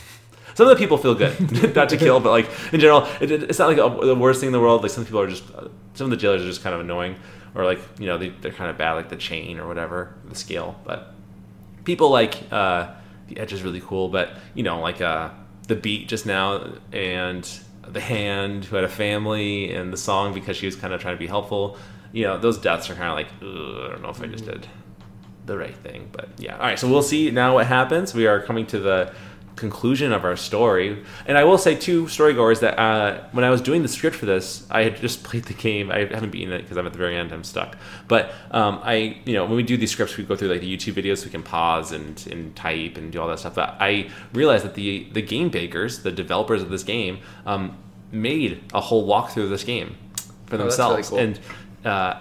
Some 0.55 0.69
of 0.69 0.77
the 0.77 0.77
people 0.83 0.99
feel 0.99 1.15
good, 1.15 1.75
not 1.75 1.89
to 1.89 1.97
kill, 1.97 2.21
but 2.21 2.31
like 2.31 2.47
in 2.75 2.81
general, 2.81 3.07
it, 3.23 3.31
it- 3.31 3.45
it's 3.45 3.59
not 3.59 3.69
like 3.75 3.79
a, 3.79 4.05
the 4.07 4.15
worst 4.15 4.41
thing 4.41 4.49
in 4.49 4.53
the 4.53 4.61
world. 4.61 4.83
Like 4.83 4.91
some 4.91 5.05
people 5.05 5.21
are 5.21 5.27
just, 5.27 5.45
uh, 5.55 5.69
some 5.95 6.05
of 6.05 6.11
the 6.11 6.17
jailers 6.19 6.43
are 6.43 6.47
just 6.47 6.63
kind 6.63 6.75
of 6.75 6.83
annoying, 6.83 7.17
or 7.55 7.65
like 7.65 7.79
you 7.99 8.05
know 8.07 8.19
they, 8.19 8.29
they're 8.29 8.53
kind 8.53 8.69
of 8.71 8.77
bad, 8.77 8.93
like 8.93 9.09
the 9.09 9.17
chain 9.17 9.59
or 9.59 9.67
whatever, 9.67 10.15
the 10.29 10.35
scale. 10.35 10.79
But 10.85 11.15
people 11.85 12.11
like 12.11 12.35
uh, 12.53 12.91
the 13.29 13.39
edge 13.39 13.55
is 13.55 13.63
really 13.63 13.81
cool, 13.81 14.09
but 14.11 14.35
you 14.55 14.63
know 14.63 14.79
like 14.81 15.01
uh, 15.01 15.31
the 15.69 15.75
beat 15.75 16.07
just 16.09 16.27
now 16.27 16.75
and 16.93 17.49
the 17.89 18.01
hand 18.01 18.67
who 18.67 18.77
had 18.77 18.85
a 18.85 18.89
family 18.91 19.73
and 19.75 19.91
the 19.91 19.97
song 19.97 20.35
because 20.35 20.57
she 20.59 20.67
was 20.67 20.77
kind 20.77 20.93
of 20.93 21.01
trying 21.01 21.15
to 21.15 21.19
be 21.19 21.27
helpful. 21.27 21.79
You 22.13 22.25
know, 22.25 22.39
those 22.39 22.59
deaths 22.59 22.91
are 22.91 22.95
kind 22.95 23.09
of 23.09 23.15
like, 23.17 23.29
I 23.41 23.89
don't 23.91 24.03
know 24.03 24.11
if 24.11 24.21
I 24.23 24.27
just 24.27 24.45
did 24.45 24.67
the 25.47 25.57
right 25.57 25.75
thing, 25.75 26.09
but 26.13 26.29
yeah. 26.39 26.55
All 26.55 26.61
right, 26.63 26.79
so 26.79 26.89
we'll 26.89 27.03
see 27.03 27.31
now 27.31 27.55
what 27.55 27.67
happens. 27.67 28.15
We 28.15 28.27
are 28.27 28.41
coming 28.41 28.67
to 28.67 28.79
the 28.79 29.13
conclusion 29.57 30.13
of 30.13 30.25
our 30.25 30.37
story, 30.37 31.05
and 31.27 31.37
I 31.37 31.45
will 31.45 31.59
say 31.59 31.75
too, 31.75 32.05
storygoers, 32.05 32.61
that 32.61 32.79
uh, 32.79 33.25
when 33.33 33.45
I 33.45 33.51
was 33.51 33.61
doing 33.61 33.83
the 33.83 33.89
script 33.89 34.17
for 34.17 34.27
this, 34.27 34.67
I 34.71 34.83
had 34.85 34.97
just 34.97 35.23
played 35.29 35.45
the 35.45 35.55
game. 35.55 35.91
I 35.91 36.01
haven't 36.01 36.31
beaten 36.31 36.53
it 36.53 36.63
because 36.63 36.77
I'm 36.77 36.87
at 36.87 36.93
the 36.93 36.99
very 36.99 37.17
end. 37.17 37.33
I'm 37.33 37.45
stuck. 37.45 37.77
But 38.09 38.33
um, 38.51 38.81
I, 38.83 39.21
you 39.25 39.35
know, 39.35 39.45
when 39.45 39.57
we 39.57 39.63
do 39.63 39.77
these 39.77 39.91
scripts, 39.91 40.17
we 40.17 40.25
go 40.25 40.37
through 40.37 40.49
like 40.49 40.61
the 40.61 40.77
YouTube 40.77 40.95
videos. 40.95 41.19
So 41.19 41.25
we 41.25 41.31
can 41.31 41.43
pause 41.43 41.93
and, 41.93 42.25
and 42.31 42.55
type 42.55 42.97
and 42.97 43.11
do 43.11 43.21
all 43.21 43.29
that 43.29 43.39
stuff. 43.41 43.55
But 43.55 43.77
I 43.81 44.11
realized 44.33 44.65
that 44.65 44.75
the 44.75 45.09
the 45.13 45.23
game 45.23 45.49
bakers, 45.49 46.03
the 46.03 46.13
developers 46.13 46.63
of 46.63 46.69
this 46.71 46.83
game, 46.83 47.19
um, 47.47 47.77
made 48.11 48.63
a 48.75 48.81
whole 48.81 49.09
walkthrough 49.09 49.45
of 49.45 49.51
this 49.51 49.65
game 49.65 49.97
for 50.47 50.57
Oh, 50.57 50.59
that's 50.59 50.79
really 50.79 50.97
themselves, 51.03 51.11
cool. 51.11 51.19
and 51.19 51.41
uh, 51.85 52.21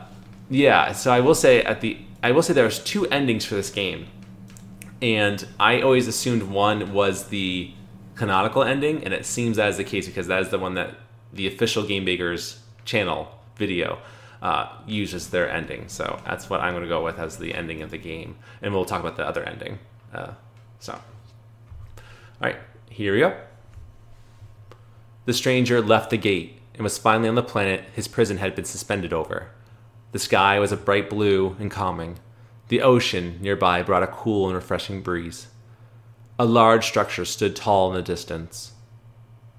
yeah. 0.50 0.92
So 0.92 1.12
I 1.12 1.20
will 1.20 1.36
say 1.36 1.62
at 1.64 1.82
the 1.82 1.98
I 2.24 2.32
will 2.32 2.44
say 2.44 2.54
there's 2.54 2.84
two 2.84 3.08
endings 3.08 3.46
for 3.46 3.56
this 3.56 3.70
game 3.70 4.08
and 5.02 5.46
I 5.60 5.82
always 5.82 6.08
assumed 6.08 6.44
one 6.44 6.94
was 6.94 7.28
the 7.28 7.74
canonical 8.16 8.64
ending, 8.64 9.04
and 9.04 9.14
it 9.14 9.26
seems 9.26 9.58
that 9.58 9.70
is 9.70 9.78
the 9.78 9.84
case 9.84 10.06
because 10.06 10.28
that 10.28 10.42
is 10.42 10.50
the 10.50 10.60
one 10.60 10.76
that 10.76 10.96
the 11.34 11.48
official 11.48 11.84
Game 11.84 12.06
Bakers 12.06 12.62
channel 12.86 13.40
video 13.56 13.98
uh, 14.42 14.70
uses 14.86 15.30
their 15.30 15.50
ending. 15.50 15.88
So 15.88 16.22
that's 16.26 16.50
what 16.50 16.62
I'm 16.62 16.74
going 16.74 16.84
to 16.84 16.90
go 16.90 17.04
with 17.04 17.18
as 17.18 17.38
the 17.38 17.54
ending 17.56 17.82
of 17.82 17.90
the 17.90 17.98
game, 17.98 18.36
and 18.62 18.74
we'll 18.74 18.86
talk 18.86 19.00
about 19.00 19.18
the 19.18 19.28
other 19.28 19.44
ending. 19.44 19.80
Uh, 20.14 20.34
so, 20.80 20.94
all 20.94 21.02
right, 22.42 22.58
here 22.90 23.14
we 23.14 23.20
go. 23.20 23.36
The 25.26 25.34
stranger 25.34 25.82
left 25.82 26.10
the 26.10 26.18
gate 26.18 26.61
and 26.82 26.86
was 26.86 26.98
finally 26.98 27.30
on 27.30 27.36
the 27.36 27.44
planet 27.44 27.84
his 27.94 28.08
prison 28.08 28.38
had 28.38 28.56
been 28.56 28.66
suspended 28.66 29.14
over. 29.14 29.52
The 30.14 30.18
sky 30.18 30.58
was 30.58 30.72
a 30.72 30.78
bright 30.78 31.12
blue 31.12 31.56
and 31.60 31.70
calming. 31.70 32.18
The 32.70 32.82
ocean 32.82 33.38
nearby 33.40 33.84
brought 33.84 34.02
a 34.02 34.08
cool 34.08 34.48
and 34.48 34.56
refreshing 34.56 35.04
breeze. 35.04 35.46
A 36.40 36.46
large 36.46 36.88
structure 36.88 37.24
stood 37.24 37.56
tall 37.56 37.90
in 37.92 37.96
the 37.96 38.02
distance. 38.02 38.72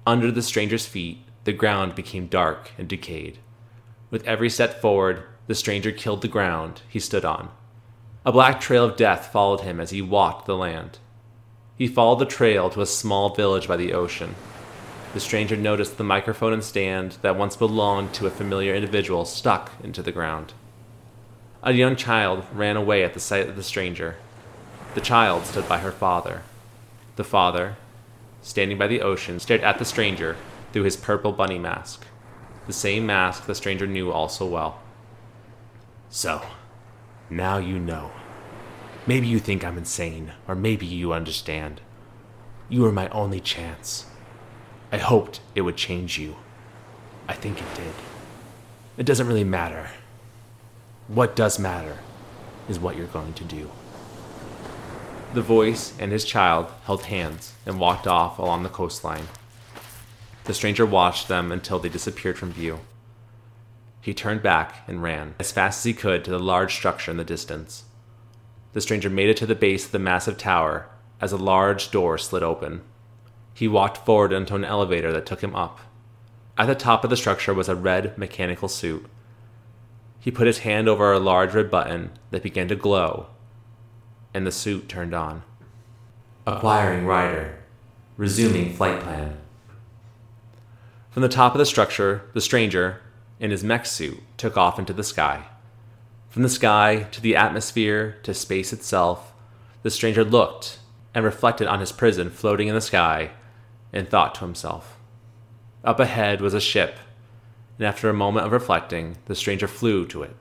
Under 0.05 0.31
the 0.31 0.41
stranger's 0.41 0.85
feet, 0.85 1.19
the 1.45 1.53
ground 1.53 1.95
became 1.95 2.27
dark 2.27 2.71
and 2.77 2.89
decayed. 2.89 3.37
With 4.09 4.27
every 4.27 4.49
step 4.49 4.81
forward, 4.81 5.23
the 5.47 5.55
stranger 5.55 5.93
killed 5.93 6.23
the 6.23 6.27
ground 6.27 6.81
he 6.89 6.99
stood 6.99 7.23
on. 7.23 7.51
A 8.25 8.33
black 8.33 8.59
trail 8.59 8.83
of 8.83 8.97
death 8.97 9.31
followed 9.31 9.61
him 9.61 9.79
as 9.79 9.91
he 9.91 10.01
walked 10.01 10.45
the 10.45 10.57
land. 10.57 10.99
He 11.77 11.87
followed 11.87 12.19
the 12.19 12.25
trail 12.25 12.69
to 12.71 12.81
a 12.81 12.85
small 12.85 13.33
village 13.33 13.65
by 13.69 13.77
the 13.77 13.93
ocean. 13.93 14.35
The 15.13 15.19
stranger 15.19 15.55
noticed 15.55 15.97
the 15.97 16.03
microphone 16.03 16.53
and 16.53 16.63
stand 16.63 17.17
that 17.21 17.35
once 17.35 17.55
belonged 17.55 18.13
to 18.15 18.25
a 18.25 18.31
familiar 18.31 18.73
individual 18.73 19.25
stuck 19.25 19.71
into 19.83 20.01
the 20.01 20.11
ground. 20.11 20.53
A 21.61 21.71
young 21.71 21.95
child 21.95 22.43
ran 22.51 22.75
away 22.75 23.03
at 23.03 23.13
the 23.13 23.19
sight 23.19 23.47
of 23.47 23.55
the 23.55 23.63
stranger. 23.63 24.15
The 24.95 25.01
child 25.01 25.45
stood 25.45 25.69
by 25.69 25.79
her 25.79 25.91
father. 25.91 26.41
The 27.15 27.23
father, 27.23 27.77
standing 28.41 28.79
by 28.79 28.87
the 28.87 29.01
ocean, 29.01 29.39
stared 29.39 29.61
at 29.61 29.77
the 29.77 29.85
stranger 29.85 30.35
through 30.71 30.83
his 30.83 30.97
purple 30.97 31.31
bunny 31.31 31.59
mask, 31.59 32.05
the 32.65 32.73
same 32.73 33.05
mask 33.05 33.45
the 33.45 33.53
stranger 33.53 33.85
knew 33.85 34.11
all 34.11 34.29
so 34.29 34.47
well. 34.47 34.81
So, 36.09 36.41
now 37.29 37.57
you 37.57 37.77
know. 37.77 38.11
Maybe 39.05 39.27
you 39.27 39.37
think 39.37 39.63
I'm 39.63 39.77
insane, 39.77 40.31
or 40.47 40.55
maybe 40.55 40.85
you 40.87 41.13
understand. 41.13 41.81
You 42.67 42.85
are 42.85 42.91
my 42.91 43.09
only 43.09 43.39
chance. 43.39 44.05
I 44.93 44.97
hoped 44.97 45.41
it 45.55 45.61
would 45.61 45.75
change 45.75 46.19
you. 46.19 46.35
I 47.27 47.33
think 47.33 47.59
it 47.59 47.73
did. 47.73 47.95
It 48.95 49.07
doesn't 49.07 49.25
really 49.25 49.43
matter. 49.43 49.89
What 51.07 51.35
does 51.35 51.57
matter 51.57 51.97
is 52.69 52.77
what 52.77 52.95
you're 52.95 53.07
going 53.07 53.33
to 53.33 53.43
do. 53.43 53.71
The 55.33 55.41
voice 55.41 55.95
and 55.97 56.11
his 56.11 56.23
child 56.23 56.67
held 56.83 57.05
hands 57.05 57.53
and 57.65 57.79
walked 57.79 58.05
off 58.05 58.37
along 58.37 58.61
the 58.61 58.69
coastline. 58.69 59.29
The 60.43 60.53
stranger 60.53 60.85
watched 60.85 61.27
them 61.27 61.51
until 61.51 61.79
they 61.79 61.89
disappeared 61.89 62.37
from 62.37 62.51
view. 62.51 62.81
He 63.99 64.13
turned 64.13 64.43
back 64.43 64.83
and 64.87 65.01
ran 65.01 65.33
as 65.39 65.51
fast 65.51 65.79
as 65.79 65.85
he 65.85 65.93
could 65.93 66.23
to 66.23 66.29
the 66.29 66.37
large 66.37 66.75
structure 66.75 67.09
in 67.09 67.17
the 67.17 67.23
distance. 67.23 67.85
The 68.73 68.81
stranger 68.81 69.09
made 69.09 69.29
it 69.29 69.37
to 69.37 69.47
the 69.47 69.55
base 69.55 69.87
of 69.87 69.91
the 69.91 69.97
massive 69.97 70.37
tower 70.37 70.87
as 71.19 71.31
a 71.31 71.37
large 71.37 71.89
door 71.89 72.19
slid 72.19 72.43
open. 72.43 72.81
He 73.53 73.67
walked 73.67 73.97
forward 74.05 74.33
into 74.33 74.55
an 74.55 74.65
elevator 74.65 75.11
that 75.11 75.25
took 75.25 75.41
him 75.41 75.55
up. 75.55 75.79
At 76.57 76.65
the 76.65 76.75
top 76.75 77.03
of 77.03 77.09
the 77.09 77.17
structure 77.17 77.53
was 77.53 77.69
a 77.69 77.75
red 77.75 78.17
mechanical 78.17 78.67
suit. 78.67 79.05
He 80.19 80.31
put 80.31 80.47
his 80.47 80.59
hand 80.59 80.87
over 80.87 81.11
a 81.11 81.19
large 81.19 81.53
red 81.53 81.69
button 81.69 82.11
that 82.31 82.43
began 82.43 82.67
to 82.69 82.75
glow, 82.75 83.27
and 84.33 84.47
the 84.47 84.51
suit 84.51 84.87
turned 84.89 85.13
on. 85.13 85.43
Acquiring 86.47 87.05
rider. 87.05 87.59
Resuming 88.17 88.73
flight 88.73 89.01
plan. 89.01 89.37
From 91.11 91.21
the 91.21 91.29
top 91.29 91.53
of 91.53 91.59
the 91.59 91.65
structure, 91.65 92.23
the 92.33 92.41
stranger, 92.41 93.01
in 93.39 93.51
his 93.51 93.63
mech 93.63 93.85
suit, 93.85 94.19
took 94.37 94.57
off 94.57 94.79
into 94.79 94.93
the 94.93 95.03
sky. 95.03 95.45
From 96.29 96.41
the 96.41 96.49
sky 96.49 97.07
to 97.11 97.21
the 97.21 97.35
atmosphere 97.35 98.17
to 98.23 98.33
space 98.33 98.73
itself, 98.73 99.33
the 99.83 99.91
stranger 99.91 100.23
looked 100.23 100.79
and 101.13 101.23
reflected 101.23 101.67
on 101.67 101.79
his 101.79 101.91
prison 101.91 102.29
floating 102.31 102.67
in 102.67 102.73
the 102.73 102.81
sky 102.81 103.31
and 103.93 104.09
thought 104.09 104.35
to 104.35 104.41
himself. 104.41 104.97
Up 105.83 105.99
ahead 105.99 106.41
was 106.41 106.53
a 106.53 106.59
ship, 106.59 106.97
and 107.77 107.87
after 107.87 108.09
a 108.09 108.13
moment 108.13 108.45
of 108.45 108.51
reflecting, 108.51 109.17
the 109.25 109.35
stranger 109.35 109.67
flew 109.67 110.05
to 110.07 110.23
it. 110.23 110.35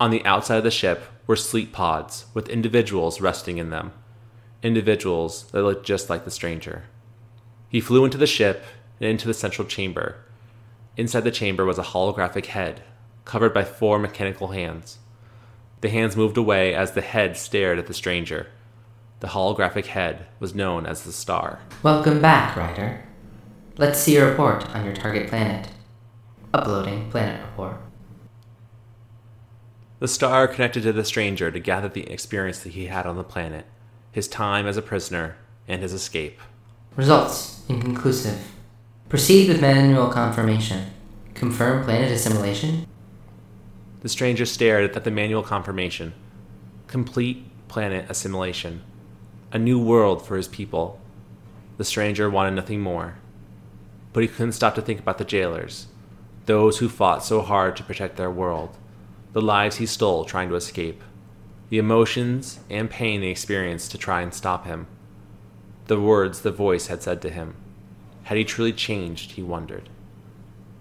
On 0.00 0.10
the 0.10 0.24
outside 0.24 0.58
of 0.58 0.64
the 0.64 0.70
ship 0.70 1.02
were 1.26 1.36
sleep 1.36 1.72
pods 1.72 2.26
with 2.34 2.48
individuals 2.48 3.20
resting 3.20 3.58
in 3.58 3.70
them, 3.70 3.92
individuals 4.62 5.44
that 5.50 5.62
looked 5.62 5.86
just 5.86 6.08
like 6.08 6.24
the 6.24 6.30
stranger. 6.30 6.84
He 7.68 7.80
flew 7.80 8.04
into 8.04 8.18
the 8.18 8.26
ship 8.26 8.64
and 9.00 9.08
into 9.08 9.26
the 9.26 9.34
central 9.34 9.66
chamber. 9.66 10.16
Inside 10.96 11.24
the 11.24 11.30
chamber 11.30 11.64
was 11.64 11.78
a 11.78 11.82
holographic 11.82 12.46
head, 12.46 12.82
covered 13.24 13.52
by 13.52 13.64
four 13.64 13.98
mechanical 13.98 14.48
hands. 14.48 14.98
The 15.80 15.88
hands 15.88 16.16
moved 16.16 16.36
away 16.36 16.74
as 16.74 16.92
the 16.92 17.00
head 17.00 17.36
stared 17.36 17.78
at 17.78 17.86
the 17.86 17.94
stranger. 17.94 18.48
The 19.24 19.30
holographic 19.30 19.86
head 19.86 20.26
was 20.38 20.54
known 20.54 20.84
as 20.84 21.04
the 21.04 21.10
star. 21.10 21.60
Welcome 21.82 22.20
back, 22.20 22.54
Rider. 22.54 23.02
Let's 23.78 23.98
see 23.98 24.12
your 24.12 24.28
report 24.28 24.68
on 24.76 24.84
your 24.84 24.94
target 24.94 25.30
planet. 25.30 25.66
Uploading 26.52 27.10
planet 27.10 27.40
report. 27.40 27.78
The 29.98 30.08
star 30.08 30.46
connected 30.46 30.82
to 30.82 30.92
the 30.92 31.06
stranger 31.06 31.50
to 31.50 31.58
gather 31.58 31.88
the 31.88 32.06
experience 32.12 32.58
that 32.64 32.74
he 32.74 32.88
had 32.88 33.06
on 33.06 33.16
the 33.16 33.24
planet, 33.24 33.64
his 34.12 34.28
time 34.28 34.66
as 34.66 34.76
a 34.76 34.82
prisoner, 34.82 35.36
and 35.66 35.80
his 35.80 35.94
escape. 35.94 36.38
Results 36.94 37.62
inconclusive. 37.66 38.52
Proceed 39.08 39.48
with 39.48 39.58
manual 39.58 40.08
confirmation. 40.08 40.90
Confirm 41.32 41.82
planet 41.82 42.12
assimilation. 42.12 42.86
The 44.02 44.10
stranger 44.10 44.44
stared 44.44 44.94
at 44.94 45.04
the 45.04 45.10
manual 45.10 45.42
confirmation. 45.42 46.12
Complete 46.88 47.68
planet 47.68 48.04
assimilation. 48.10 48.82
A 49.54 49.58
new 49.58 49.78
world 49.78 50.26
for 50.26 50.36
his 50.36 50.48
people. 50.48 51.00
The 51.76 51.84
stranger 51.84 52.28
wanted 52.28 52.54
nothing 52.54 52.80
more. 52.80 53.18
But 54.12 54.24
he 54.24 54.28
couldn't 54.28 54.50
stop 54.50 54.74
to 54.74 54.82
think 54.82 54.98
about 54.98 55.18
the 55.18 55.24
jailers, 55.24 55.86
those 56.46 56.78
who 56.78 56.88
fought 56.88 57.24
so 57.24 57.40
hard 57.40 57.76
to 57.76 57.84
protect 57.84 58.16
their 58.16 58.32
world, 58.32 58.76
the 59.32 59.40
lives 59.40 59.76
he 59.76 59.86
stole 59.86 60.24
trying 60.24 60.48
to 60.48 60.56
escape, 60.56 61.00
the 61.68 61.78
emotions 61.78 62.58
and 62.68 62.90
pain 62.90 63.20
they 63.20 63.28
experienced 63.28 63.92
to 63.92 63.98
try 63.98 64.22
and 64.22 64.34
stop 64.34 64.66
him, 64.66 64.88
the 65.86 66.00
words 66.00 66.40
the 66.40 66.50
voice 66.50 66.88
had 66.88 67.00
said 67.00 67.22
to 67.22 67.30
him. 67.30 67.54
Had 68.24 68.38
he 68.38 68.44
truly 68.44 68.72
changed, 68.72 69.32
he 69.32 69.42
wondered. 69.44 69.88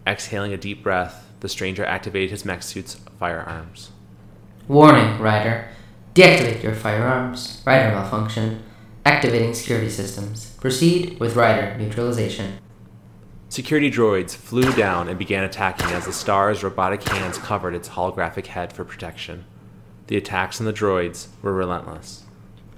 Exhaling 0.07 0.51
a 0.51 0.57
deep 0.57 0.81
breath, 0.81 1.29
the 1.41 1.49
stranger 1.49 1.85
activated 1.85 2.31
his 2.31 2.43
mech 2.43 2.63
suit's 2.63 2.95
firearms. 3.19 3.91
Warning, 4.67 5.19
Rider. 5.19 5.67
Deactivate 6.14 6.61
your 6.61 6.76
firearms. 6.76 7.64
Rider 7.65 7.90
malfunction. 7.90 8.61
Activating 9.03 9.56
security 9.56 9.90
systems. 9.90 10.56
Proceed 10.61 11.19
with 11.19 11.35
rider 11.35 11.76
neutralization. 11.76 12.60
Security 13.49 13.90
droids 13.90 14.35
flew 14.35 14.72
down 14.73 15.10
and 15.10 15.18
began 15.18 15.44
attacking 15.44 15.88
as 15.88 16.06
the 16.06 16.14
star's 16.14 16.64
robotic 16.64 17.02
hands 17.10 17.40
covered 17.40 17.73
its 17.73 17.90
holographic 17.90 18.45
head 18.45 18.72
for 18.72 18.85
protection. 18.85 19.45
The 20.06 20.18
attacks 20.18 20.60
on 20.60 20.68
the 20.68 20.73
droids 20.73 21.30
were 21.41 21.53
relentless. 21.53 22.26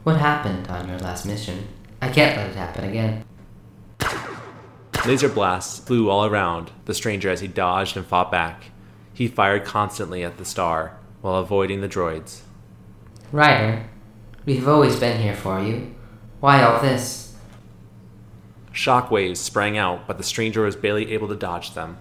What 0.04 0.16
happened 0.16 0.70
on 0.70 0.88
your 0.88 1.00
last 1.00 1.26
mission? 1.26 1.68
I 2.02 2.08
can't 2.10 2.38
let 2.38 2.52
it 2.52 2.56
happen 2.56 2.86
again. 2.86 3.26
Laser 5.06 5.30
blasts 5.30 5.80
flew 5.80 6.10
all 6.10 6.26
around 6.26 6.72
the 6.86 6.94
stranger 6.94 7.30
as 7.30 7.42
he 7.42 7.48
dodged 7.50 7.98
and 7.98 8.06
fought 8.06 8.32
back. 8.32 8.72
He 9.14 9.28
fired 9.28 9.66
constantly 9.66 10.24
at 10.24 10.38
the 10.38 10.46
star 10.46 10.98
while 11.20 11.36
avoiding 11.36 11.82
the 11.82 11.90
droids. 11.90 12.42
Rider, 13.32 13.84
we've 14.46 14.68
always 14.68 15.00
been 15.00 15.20
here 15.20 15.36
for 15.36 15.60
you. 15.60 15.94
Why 16.40 16.62
all 16.64 16.80
this? 16.80 17.36
Shockwaves 18.72 19.38
sprang 19.38 19.78
out, 19.78 20.06
but 20.06 20.18
the 20.18 20.24
stranger 20.24 20.64
was 20.64 20.76
barely 20.76 21.12
able 21.12 21.28
to 21.30 21.36
dodge 21.36 21.74
them. 21.74 21.98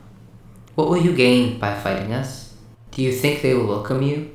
What 0.75 0.89
will 0.89 0.99
you 0.99 1.15
gain 1.17 1.59
by 1.59 1.79
fighting 1.79 2.13
us? 2.13 2.55
Do 2.91 3.03
you 3.03 3.11
think 3.11 3.41
they 3.41 3.55
will 3.55 3.67
welcome 3.67 4.03
you? 4.03 4.35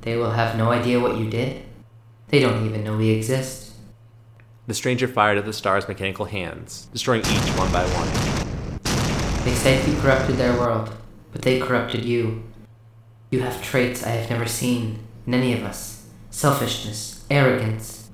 They 0.00 0.16
will 0.16 0.30
have 0.30 0.56
no 0.56 0.70
idea 0.70 1.00
what 1.00 1.18
you 1.18 1.28
did. 1.28 1.62
They 2.28 2.40
don't 2.40 2.64
even 2.64 2.82
know 2.82 2.96
we 2.96 3.10
exist. 3.10 3.72
The 4.66 4.74
stranger 4.74 5.06
fired 5.06 5.38
at 5.38 5.44
the 5.44 5.52
star's 5.52 5.86
mechanical 5.86 6.24
hands, 6.24 6.88
destroying 6.92 7.20
each 7.20 7.58
one 7.58 7.70
by 7.70 7.84
one. 7.84 9.44
They 9.44 9.54
said 9.54 9.86
you 9.86 10.00
corrupted 10.00 10.36
their 10.36 10.56
world, 10.58 10.90
but 11.32 11.42
they 11.42 11.60
corrupted 11.60 12.04
you. 12.04 12.42
You 13.30 13.40
have 13.40 13.62
traits 13.62 14.04
I 14.04 14.10
have 14.10 14.30
never 14.30 14.46
seen 14.46 15.00
in 15.26 15.34
any 15.34 15.52
of 15.52 15.64
us 15.64 16.04
selfishness, 16.30 17.24
arrogance. 17.30 18.10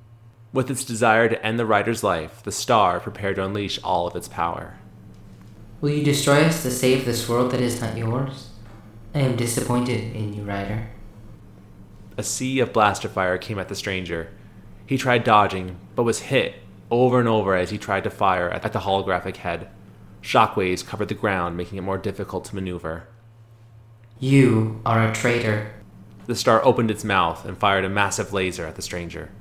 With 0.52 0.70
its 0.70 0.84
desire 0.84 1.26
to 1.28 1.46
end 1.46 1.58
the 1.58 1.64
rider's 1.64 2.04
life, 2.04 2.42
the 2.42 2.52
star 2.52 3.00
prepared 3.00 3.36
to 3.36 3.44
unleash 3.44 3.82
all 3.82 4.06
of 4.06 4.14
its 4.14 4.28
power. 4.28 4.78
Will 5.80 5.90
you 5.90 6.04
destroy 6.04 6.44
us 6.44 6.62
to 6.62 6.70
save 6.70 7.06
this 7.06 7.26
world 7.26 7.50
that 7.52 7.62
is 7.62 7.80
not 7.80 7.96
yours? 7.96 8.50
I 9.14 9.20
am 9.20 9.36
disappointed 9.36 10.14
in 10.14 10.34
you, 10.34 10.42
Rider. 10.42 10.90
A 12.18 12.22
sea 12.22 12.60
of 12.60 12.74
blaster 12.74 13.08
fire 13.08 13.38
came 13.38 13.58
at 13.58 13.68
the 13.68 13.74
stranger. 13.74 14.30
He 14.84 14.98
tried 14.98 15.24
dodging, 15.24 15.78
but 15.94 16.02
was 16.02 16.18
hit 16.18 16.56
over 16.90 17.18
and 17.18 17.28
over 17.28 17.54
as 17.54 17.70
he 17.70 17.78
tried 17.78 18.04
to 18.04 18.10
fire 18.10 18.50
at 18.50 18.72
the 18.72 18.80
holographic 18.80 19.36
head. 19.36 19.68
Shockwaves 20.22 20.86
covered 20.86 21.08
the 21.08 21.14
ground, 21.14 21.56
making 21.56 21.78
it 21.78 21.82
more 21.82 21.96
difficult 21.96 22.44
to 22.46 22.54
maneuver. 22.54 23.06
You 24.18 24.82
are 24.84 25.08
a 25.08 25.14
traitor. 25.14 25.72
The 26.30 26.36
star 26.36 26.64
opened 26.64 26.92
its 26.92 27.02
mouth 27.02 27.44
and 27.44 27.58
fired 27.58 27.84
a 27.84 27.88
massive 27.88 28.32
laser 28.32 28.64
at 28.64 28.76
the 28.76 28.82
stranger. 28.82 29.32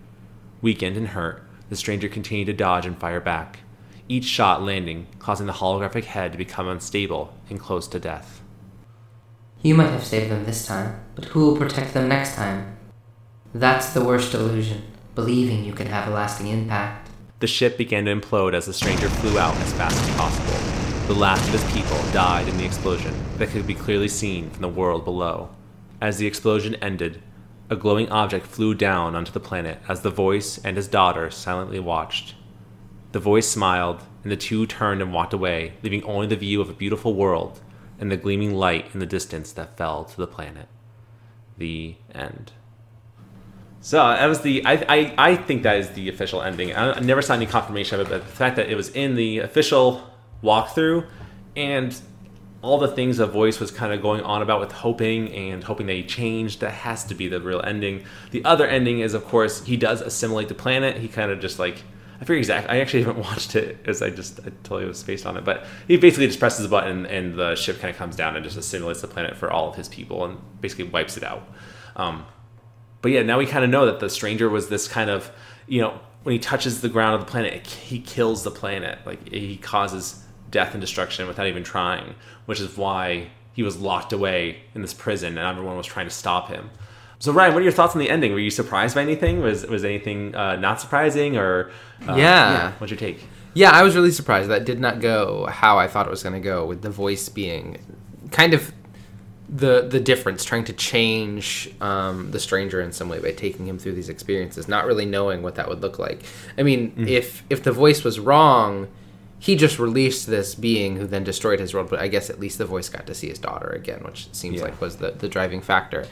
Weakened 0.60 0.98
and 0.98 1.10
hurt, 1.10 1.48
the 1.70 1.76
stranger 1.76 2.10
continued 2.10 2.48
to 2.48 2.54
dodge 2.54 2.88
and 2.88 2.98
fire 2.98 3.20
back, 3.22 3.60
each 4.08 4.24
shot 4.24 4.64
landing, 4.64 5.06
causing 5.20 5.46
the 5.46 5.54
holographic 5.54 6.06
head 6.06 6.32
to 6.32 6.38
become 6.40 6.68
unstable 6.68 7.32
and 7.48 7.60
close 7.60 7.88
to 7.90 8.00
death. 8.00 8.42
You 9.62 9.76
might 9.76 9.92
have 9.92 10.04
saved 10.04 10.32
them 10.32 10.46
this 10.46 10.66
time, 10.66 11.00
but 11.14 11.26
who 11.26 11.46
will 11.46 11.58
protect 11.58 11.94
them 11.94 12.10
next 12.10 12.34
time? 12.34 12.76
That's 13.54 13.94
the 13.94 14.04
worst 14.04 14.34
illusion, 14.34 14.82
believing 15.14 15.64
you 15.64 15.74
can 15.74 15.86
have 15.86 16.08
a 16.08 16.12
lasting 16.12 16.48
impact. 16.48 17.12
The 17.40 17.46
ship 17.46 17.78
began 17.78 18.06
to 18.06 18.16
implode 18.16 18.56
as 18.56 18.66
the 18.66 18.74
stranger 18.74 19.10
flew 19.10 19.38
out 19.38 19.56
as 19.58 19.74
fast 19.74 19.96
as 19.96 20.16
possible. 20.16 21.06
The 21.06 21.20
last 21.20 21.48
of 21.54 21.62
his 21.62 21.72
people 21.72 22.02
died 22.12 22.48
in 22.48 22.58
the 22.58 22.66
explosion 22.66 23.14
that 23.38 23.50
could 23.50 23.68
be 23.68 23.76
clearly 23.76 24.08
seen 24.08 24.50
from 24.50 24.64
the 24.64 24.70
world 24.70 25.06
below. 25.06 25.52
As 26.02 26.18
the 26.18 26.28
explosion 26.28 26.76
ended, 26.76 27.22
a 27.70 27.76
glowing 27.76 28.10
object 28.10 28.48
flew 28.48 28.74
down 28.74 29.16
onto 29.16 29.32
the 29.32 29.40
planet 29.40 29.80
as 29.88 30.02
the 30.02 30.10
voice 30.10 30.58
and 30.64 30.78
his 30.78 30.88
daughter 30.88 31.30
silently 31.30 31.80
watched. 31.80 32.36
The 33.12 33.20
voice 33.20 33.48
smiled, 33.48 34.04
and 34.24 34.32
the 34.32 34.38
two 34.38 34.66
turned 34.66 35.02
and 35.02 35.14
walked 35.14 35.34
away, 35.34 35.74
leaving 35.82 36.04
only 36.04 36.28
the 36.28 36.36
view 36.36 36.62
of 36.62 36.70
a 36.70 36.74
beautiful 36.74 37.16
world 37.16 37.60
and 38.00 38.12
the 38.12 38.18
gleaming 38.18 38.54
light 38.54 38.90
in 38.94 39.00
the 39.00 39.06
distance 39.06 39.52
that 39.54 39.78
fell 39.78 40.06
to 40.06 40.18
the 40.18 40.28
planet. 40.28 40.68
The 41.58 41.96
end. 42.14 42.54
So 43.82 43.98
that 43.98 44.26
was 44.26 44.42
the. 44.42 44.66
I, 44.66 44.74
I, 44.88 45.14
I 45.18 45.36
think 45.36 45.64
that 45.64 45.78
is 45.78 45.90
the 45.90 46.10
official 46.10 46.42
ending. 46.42 46.74
I, 46.74 46.94
I 46.94 47.00
never 47.00 47.22
saw 47.22 47.34
any 47.34 47.46
confirmation 47.46 48.00
of 48.00 48.08
it, 48.08 48.10
but 48.10 48.26
the 48.26 48.32
fact 48.32 48.56
that 48.56 48.70
it 48.70 48.76
was 48.76 48.90
in 48.90 49.16
the 49.16 49.40
official 49.40 50.10
walkthrough, 50.44 51.08
and 51.56 52.00
all 52.62 52.78
the 52.78 52.88
things 52.88 53.20
a 53.20 53.26
voice 53.26 53.60
was 53.60 53.72
kind 53.72 53.94
of 53.94 54.02
going 54.02 54.22
on 54.22 54.42
about 54.42 54.60
with 54.60 54.72
hoping 54.72 55.32
and 55.34 55.64
hoping 55.64 55.88
that 55.88 55.94
he 55.94 56.04
changed, 56.04 56.60
that 56.60 56.72
has 56.72 57.06
to 57.06 57.16
be 57.16 57.28
the 57.28 57.40
real 57.40 57.62
ending. 57.62 58.04
The 58.32 58.44
other 58.44 58.68
ending 58.68 59.00
is, 59.00 59.14
of 59.14 59.26
course, 59.26 59.64
he 59.64 59.78
does 59.78 60.02
assimilate 60.02 60.50
the 60.50 60.56
planet. 60.56 60.98
He 60.98 61.08
kind 61.08 61.32
of 61.32 61.40
just 61.40 61.58
like 61.60 61.84
I 62.22 62.26
forget 62.26 62.40
exactly. 62.40 62.70
I 62.70 62.82
actually 62.82 63.04
haven't 63.04 63.24
watched 63.24 63.56
it 63.56 63.78
as 63.86 64.02
I 64.02 64.10
just 64.10 64.40
I 64.42 64.52
totally 64.64 64.86
was 64.86 65.00
spaced 65.00 65.26
on 65.26 65.38
it. 65.38 65.46
But 65.46 65.66
he 65.88 65.98
basically 65.98 66.28
just 66.28 66.40
presses 66.40 66.66
a 66.66 66.70
button 66.70 67.06
and 67.06 67.36
the 67.36 67.56
ship 67.56 67.80
kind 67.80 67.92
of 67.92 67.98
comes 67.98 68.16
down 68.16 68.36
and 68.36 68.44
just 68.44 68.58
assimilates 68.58 69.02
the 69.02 69.08
planet 69.08 69.38
for 69.38 69.52
all 69.52 69.70
of 69.70 69.76
his 69.76 69.88
people 69.88 70.26
and 70.26 70.38
basically 70.60 70.86
wipes 70.86 71.18
it 71.18 71.24
out. 71.24 71.48
Um, 71.96 72.26
but 73.02 73.12
yeah, 73.12 73.24
now 73.24 73.38
we 73.38 73.46
kind 73.46 73.64
of 73.64 73.70
know 73.70 73.86
that 73.86 74.00
the 74.00 74.10
stranger 74.10 74.50
was 74.50 74.68
this 74.68 74.88
kind 74.88 75.10
of 75.10 75.32
you 75.68 75.82
know 75.82 76.00
when 76.24 76.34
he 76.34 76.40
touches 76.40 76.82
the 76.82 76.90
ground 76.90 77.16
of 77.16 77.26
the 77.26 77.32
planet, 77.32 77.66
he 77.66 78.00
kills 78.00 78.44
the 78.44 78.52
planet. 78.52 79.00
Like 79.06 79.30
he 79.30 79.56
causes 79.56 80.24
death 80.50 80.74
and 80.74 80.82
destruction 80.82 81.28
without 81.28 81.48
even 81.48 81.64
trying, 81.64 82.16
which 82.46 82.60
is 82.60 82.78
why 82.78 83.28
he 83.54 83.64
was 83.64 83.78
locked 83.78 84.14
away 84.14 84.62
in 84.74 84.82
this 84.82 84.94
prison 84.94 85.38
and 85.38 85.48
everyone 85.48 85.78
was 85.78 85.86
trying 85.86 86.08
to 86.08 86.14
stop 86.14 86.48
him. 86.50 86.70
So 87.20 87.34
Ryan, 87.34 87.54
what 87.54 87.60
are 87.60 87.64
your 87.64 87.74
thoughts 87.74 87.94
on 87.96 88.00
the 88.00 88.10
ending? 88.10 88.32
Were 88.32 88.40
you 88.40 88.50
surprised 88.50 88.96
by 88.96 89.02
anything? 89.02 89.42
Was 89.42 89.66
was 89.68 89.84
anything 89.84 90.34
uh, 90.34 90.56
not 90.56 90.80
surprising 90.80 91.36
or 91.36 91.70
uh, 92.08 92.16
Yeah. 92.16 92.72
What's 92.78 92.92
your 92.92 92.98
take? 92.98 93.28
Yeah, 93.54 93.72
I 93.72 93.84
was 93.84 93.96
really 93.96 94.12
surprised 94.12 94.50
that 94.50 94.64
did 94.64 94.80
not 94.80 95.02
go 95.02 95.46
how 95.48 95.78
I 95.78 95.88
thought 95.88 96.08
it 96.08 96.10
was 96.10 96.24
going 96.24 96.36
to 96.36 96.40
go, 96.40 96.66
with 96.66 96.82
the 96.82 96.90
voice 96.90 97.28
being 97.28 97.78
kind 98.32 98.54
of 98.54 98.72
the 99.50 99.88
the 99.90 100.00
difference, 100.00 100.46
trying 100.46 100.64
to 100.66 100.74
change 100.74 101.70
um, 101.82 102.32
the 102.32 102.40
stranger 102.40 102.80
in 102.80 102.92
some 102.94 103.10
way 103.10 103.20
by 103.20 103.32
taking 103.32 103.68
him 103.68 103.78
through 103.80 103.94
these 103.94 104.08
experiences, 104.08 104.68
not 104.68 104.86
really 104.86 105.06
knowing 105.06 105.42
what 105.42 105.56
that 105.56 105.68
would 105.68 105.82
look 105.82 106.00
like. 106.00 106.22
I 106.58 106.64
mean, 106.64 106.94
if 107.08 107.44
if 107.50 107.64
the 107.64 107.72
voice 107.72 108.04
was 108.04 108.20
wrong, 108.20 108.88
he 109.40 109.56
just 109.56 109.80
released 109.80 110.28
this 110.28 110.54
being 110.54 110.98
who 110.98 111.08
then 111.08 111.24
destroyed 111.24 111.60
his 111.60 111.74
world. 111.74 111.90
But 111.90 112.00
I 112.00 112.08
guess 112.10 112.30
at 112.30 112.40
least 112.40 112.58
the 112.58 112.66
voice 112.66 112.90
got 112.90 113.08
to 113.08 113.16
see 113.16 113.30
his 113.30 113.40
daughter 113.40 113.70
again, 113.70 114.02
which 114.04 114.28
seems 114.34 114.58
Yeah. 114.58 114.64
like 114.64 114.82
was 114.82 114.98
the 114.98 115.12
the 115.12 115.30
driving 115.30 115.62
factor. 115.62 116.06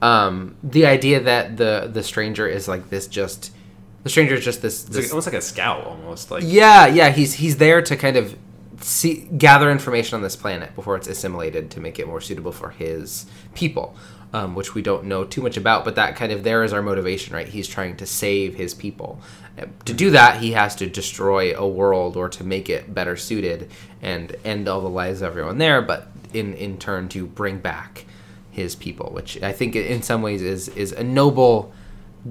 Um, 0.00 0.56
the 0.62 0.86
idea 0.86 1.20
that 1.20 1.56
the 1.56 1.90
the 1.92 2.02
stranger 2.04 2.46
is 2.46 2.68
like 2.68 2.88
this 2.88 3.06
just 3.08 3.52
the 4.04 4.08
stranger 4.10 4.34
is 4.36 4.44
just 4.44 4.62
this, 4.62 4.84
this 4.84 5.06
like, 5.06 5.12
almost 5.12 5.26
like 5.26 5.34
a 5.34 5.40
scout, 5.42 5.84
almost 5.84 6.30
like 6.30 6.44
yeah, 6.46 6.86
yeah, 6.86 7.10
he's 7.10 7.34
he's 7.34 7.56
there 7.56 7.82
to 7.82 7.96
kind 7.96 8.16
of 8.16 8.36
see 8.80 9.28
gather 9.36 9.70
information 9.72 10.14
on 10.14 10.22
this 10.22 10.36
planet 10.36 10.72
before 10.76 10.94
it's 10.96 11.08
assimilated 11.08 11.68
to 11.72 11.80
make 11.80 11.98
it 11.98 12.06
more 12.06 12.20
suitable 12.20 12.52
for 12.52 12.70
his 12.70 13.26
people, 13.56 13.96
um, 14.32 14.54
which 14.54 14.72
we 14.76 14.82
don't 14.82 15.04
know 15.04 15.24
too 15.24 15.42
much 15.42 15.56
about. 15.56 15.84
But 15.84 15.96
that 15.96 16.14
kind 16.14 16.30
of 16.30 16.44
there 16.44 16.62
is 16.62 16.72
our 16.72 16.80
motivation, 16.80 17.34
right? 17.34 17.48
He's 17.48 17.66
trying 17.66 17.96
to 17.96 18.06
save 18.06 18.54
his 18.54 18.74
people. 18.74 19.20
To 19.86 19.92
do 19.94 20.10
that, 20.10 20.40
he 20.40 20.52
has 20.52 20.74
to 20.76 20.86
destroy 20.86 21.56
a 21.56 21.66
world 21.66 22.16
or 22.16 22.28
to 22.28 22.44
make 22.44 22.68
it 22.68 22.92
better 22.94 23.16
suited 23.16 23.70
and 24.02 24.34
end 24.44 24.68
all 24.68 24.80
the 24.80 24.88
lives 24.88 25.22
of 25.22 25.28
everyone 25.28 25.58
there. 25.58 25.82
But 25.82 26.08
in 26.32 26.54
in 26.54 26.78
turn, 26.78 27.08
to 27.10 27.26
bring 27.26 27.58
back 27.58 28.04
his 28.50 28.74
people, 28.74 29.10
which 29.12 29.40
I 29.42 29.52
think 29.52 29.74
in 29.76 30.02
some 30.02 30.22
ways 30.22 30.42
is 30.42 30.68
is 30.70 30.92
a 30.92 31.02
noble 31.04 31.72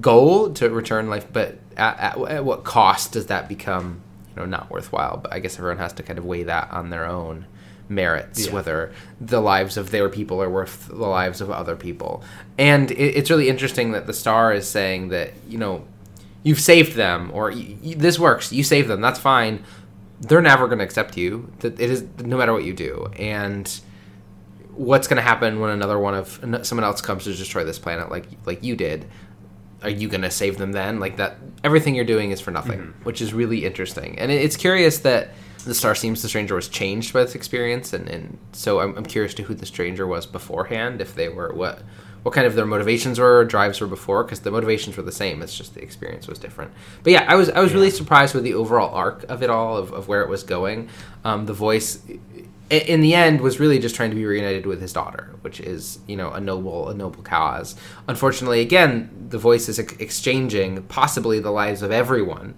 goal 0.00 0.50
to 0.54 0.68
return 0.70 1.08
life, 1.08 1.26
but 1.32 1.58
at, 1.76 1.98
at, 1.98 2.18
at 2.28 2.44
what 2.44 2.64
cost 2.64 3.12
does 3.12 3.26
that 3.26 3.48
become, 3.48 4.00
you 4.30 4.36
know, 4.36 4.44
not 4.46 4.70
worthwhile? 4.70 5.16
But 5.16 5.32
I 5.32 5.38
guess 5.40 5.58
everyone 5.58 5.78
has 5.78 5.92
to 5.94 6.02
kind 6.02 6.18
of 6.18 6.24
weigh 6.24 6.44
that 6.44 6.70
on 6.70 6.90
their 6.90 7.06
own 7.06 7.46
merits, 7.88 8.46
Yeah. 8.46 8.52
whether 8.52 8.92
the 9.20 9.40
lives 9.40 9.76
of 9.78 9.90
their 9.90 10.08
people 10.10 10.42
are 10.42 10.50
worth 10.50 10.88
the 10.88 10.94
lives 11.06 11.40
of 11.40 11.50
other 11.50 11.74
people. 11.74 12.22
And 12.58 12.90
it, 12.90 13.16
it's 13.16 13.30
really 13.30 13.48
interesting 13.48 13.92
that 13.92 14.06
the 14.06 14.12
star 14.12 14.52
is 14.52 14.68
saying 14.68 15.08
that, 15.08 15.32
you 15.48 15.56
know, 15.58 15.84
you've 16.42 16.60
saved 16.60 16.94
them, 16.94 17.30
or 17.32 17.52
this 17.54 18.18
works, 18.18 18.52
you 18.52 18.62
save 18.62 18.88
them, 18.88 19.00
that's 19.00 19.18
fine. 19.18 19.64
They're 20.20 20.42
never 20.42 20.66
going 20.66 20.78
to 20.78 20.84
accept 20.84 21.16
you. 21.16 21.52
That 21.60 21.80
it 21.80 21.90
is 21.90 22.04
no 22.18 22.36
matter 22.36 22.52
what 22.52 22.64
you 22.64 22.74
do, 22.74 23.08
and 23.18 23.80
what's 24.78 25.08
going 25.08 25.16
to 25.16 25.22
happen 25.22 25.58
when 25.58 25.70
another 25.70 25.98
one 25.98 26.14
of 26.14 26.38
someone 26.62 26.84
else 26.84 27.00
comes 27.00 27.24
to 27.24 27.34
destroy 27.34 27.64
this 27.64 27.80
planet 27.80 28.10
like 28.12 28.26
like 28.46 28.62
you 28.62 28.76
did 28.76 29.06
are 29.82 29.90
you 29.90 30.08
going 30.08 30.22
to 30.22 30.30
save 30.30 30.56
them 30.56 30.70
then 30.70 31.00
like 31.00 31.16
that 31.16 31.36
everything 31.64 31.96
you're 31.96 32.04
doing 32.04 32.30
is 32.30 32.40
for 32.40 32.52
nothing 32.52 32.78
mm-hmm. 32.78 33.02
which 33.02 33.20
is 33.20 33.34
really 33.34 33.64
interesting 33.64 34.16
and 34.20 34.30
it's 34.30 34.56
curious 34.56 34.98
that 34.98 35.30
the 35.64 35.74
star 35.74 35.96
seems 35.96 36.22
the 36.22 36.28
stranger 36.28 36.54
was 36.54 36.68
changed 36.68 37.12
by 37.12 37.24
this 37.24 37.34
experience 37.34 37.92
and, 37.92 38.08
and 38.08 38.38
so 38.52 38.78
I'm, 38.78 38.96
I'm 38.96 39.04
curious 39.04 39.34
to 39.34 39.42
who 39.42 39.52
the 39.52 39.66
stranger 39.66 40.06
was 40.06 40.26
beforehand 40.26 41.00
if 41.00 41.16
they 41.16 41.28
were 41.28 41.52
what 41.52 41.82
what 42.22 42.34
kind 42.34 42.46
of 42.46 42.54
their 42.54 42.66
motivations 42.66 43.18
were 43.18 43.38
or 43.38 43.44
drives 43.44 43.80
were 43.80 43.86
before 43.86 44.24
because 44.24 44.40
the 44.40 44.50
motivations 44.50 44.96
were 44.96 45.02
the 45.02 45.12
same 45.12 45.42
it's 45.42 45.56
just 45.56 45.74
the 45.74 45.82
experience 45.82 46.26
was 46.26 46.38
different. 46.38 46.72
But 47.02 47.12
yeah 47.12 47.24
i 47.28 47.34
was 47.34 47.50
i 47.50 47.60
was 47.60 47.72
really 47.72 47.90
surprised 47.90 48.34
with 48.34 48.44
the 48.44 48.54
overall 48.54 48.94
arc 48.94 49.24
of 49.24 49.42
it 49.42 49.50
all 49.50 49.76
of, 49.76 49.92
of 49.92 50.08
where 50.08 50.22
it 50.22 50.28
was 50.28 50.42
going. 50.42 50.88
Um, 51.24 51.46
the 51.46 51.54
voice 51.54 52.02
in 52.70 53.00
the 53.00 53.14
end 53.14 53.40
was 53.40 53.58
really 53.58 53.78
just 53.78 53.94
trying 53.94 54.10
to 54.10 54.16
be 54.16 54.26
reunited 54.26 54.66
with 54.66 54.80
his 54.80 54.92
daughter 54.92 55.34
which 55.40 55.60
is 55.60 55.98
you 56.06 56.16
know 56.16 56.30
a 56.32 56.40
noble 56.40 56.88
a 56.88 56.94
noble 56.94 57.22
cause. 57.22 57.76
Unfortunately 58.06 58.60
again 58.60 59.10
the 59.30 59.38
voice 59.38 59.68
is 59.68 59.78
ex- 59.78 59.94
exchanging 59.98 60.82
possibly 60.84 61.40
the 61.40 61.50
lives 61.50 61.82
of 61.82 61.90
everyone 61.90 62.54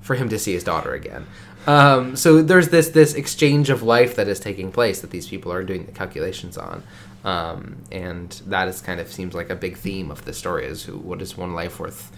for 0.00 0.14
him 0.14 0.28
to 0.28 0.38
see 0.38 0.52
his 0.52 0.64
daughter 0.64 0.94
again. 0.94 1.26
Um, 1.66 2.16
so 2.16 2.40
there's 2.40 2.70
this 2.70 2.88
this 2.88 3.14
exchange 3.14 3.68
of 3.68 3.82
life 3.82 4.16
that 4.16 4.28
is 4.28 4.40
taking 4.40 4.72
place 4.72 5.00
that 5.02 5.10
these 5.10 5.28
people 5.28 5.52
are 5.52 5.62
doing 5.62 5.84
the 5.84 5.92
calculations 5.92 6.56
on 6.56 6.82
um, 7.24 7.82
and 7.92 8.30
that 8.46 8.68
is 8.68 8.80
kind 8.80 9.00
of 9.00 9.12
seems 9.12 9.34
like 9.34 9.50
a 9.50 9.56
big 9.56 9.76
theme 9.76 10.10
of 10.10 10.24
the 10.24 10.32
story 10.32 10.66
is 10.66 10.84
who, 10.84 10.96
what 10.98 11.20
is 11.22 11.36
one 11.36 11.54
life 11.54 11.78
worth 11.80 12.10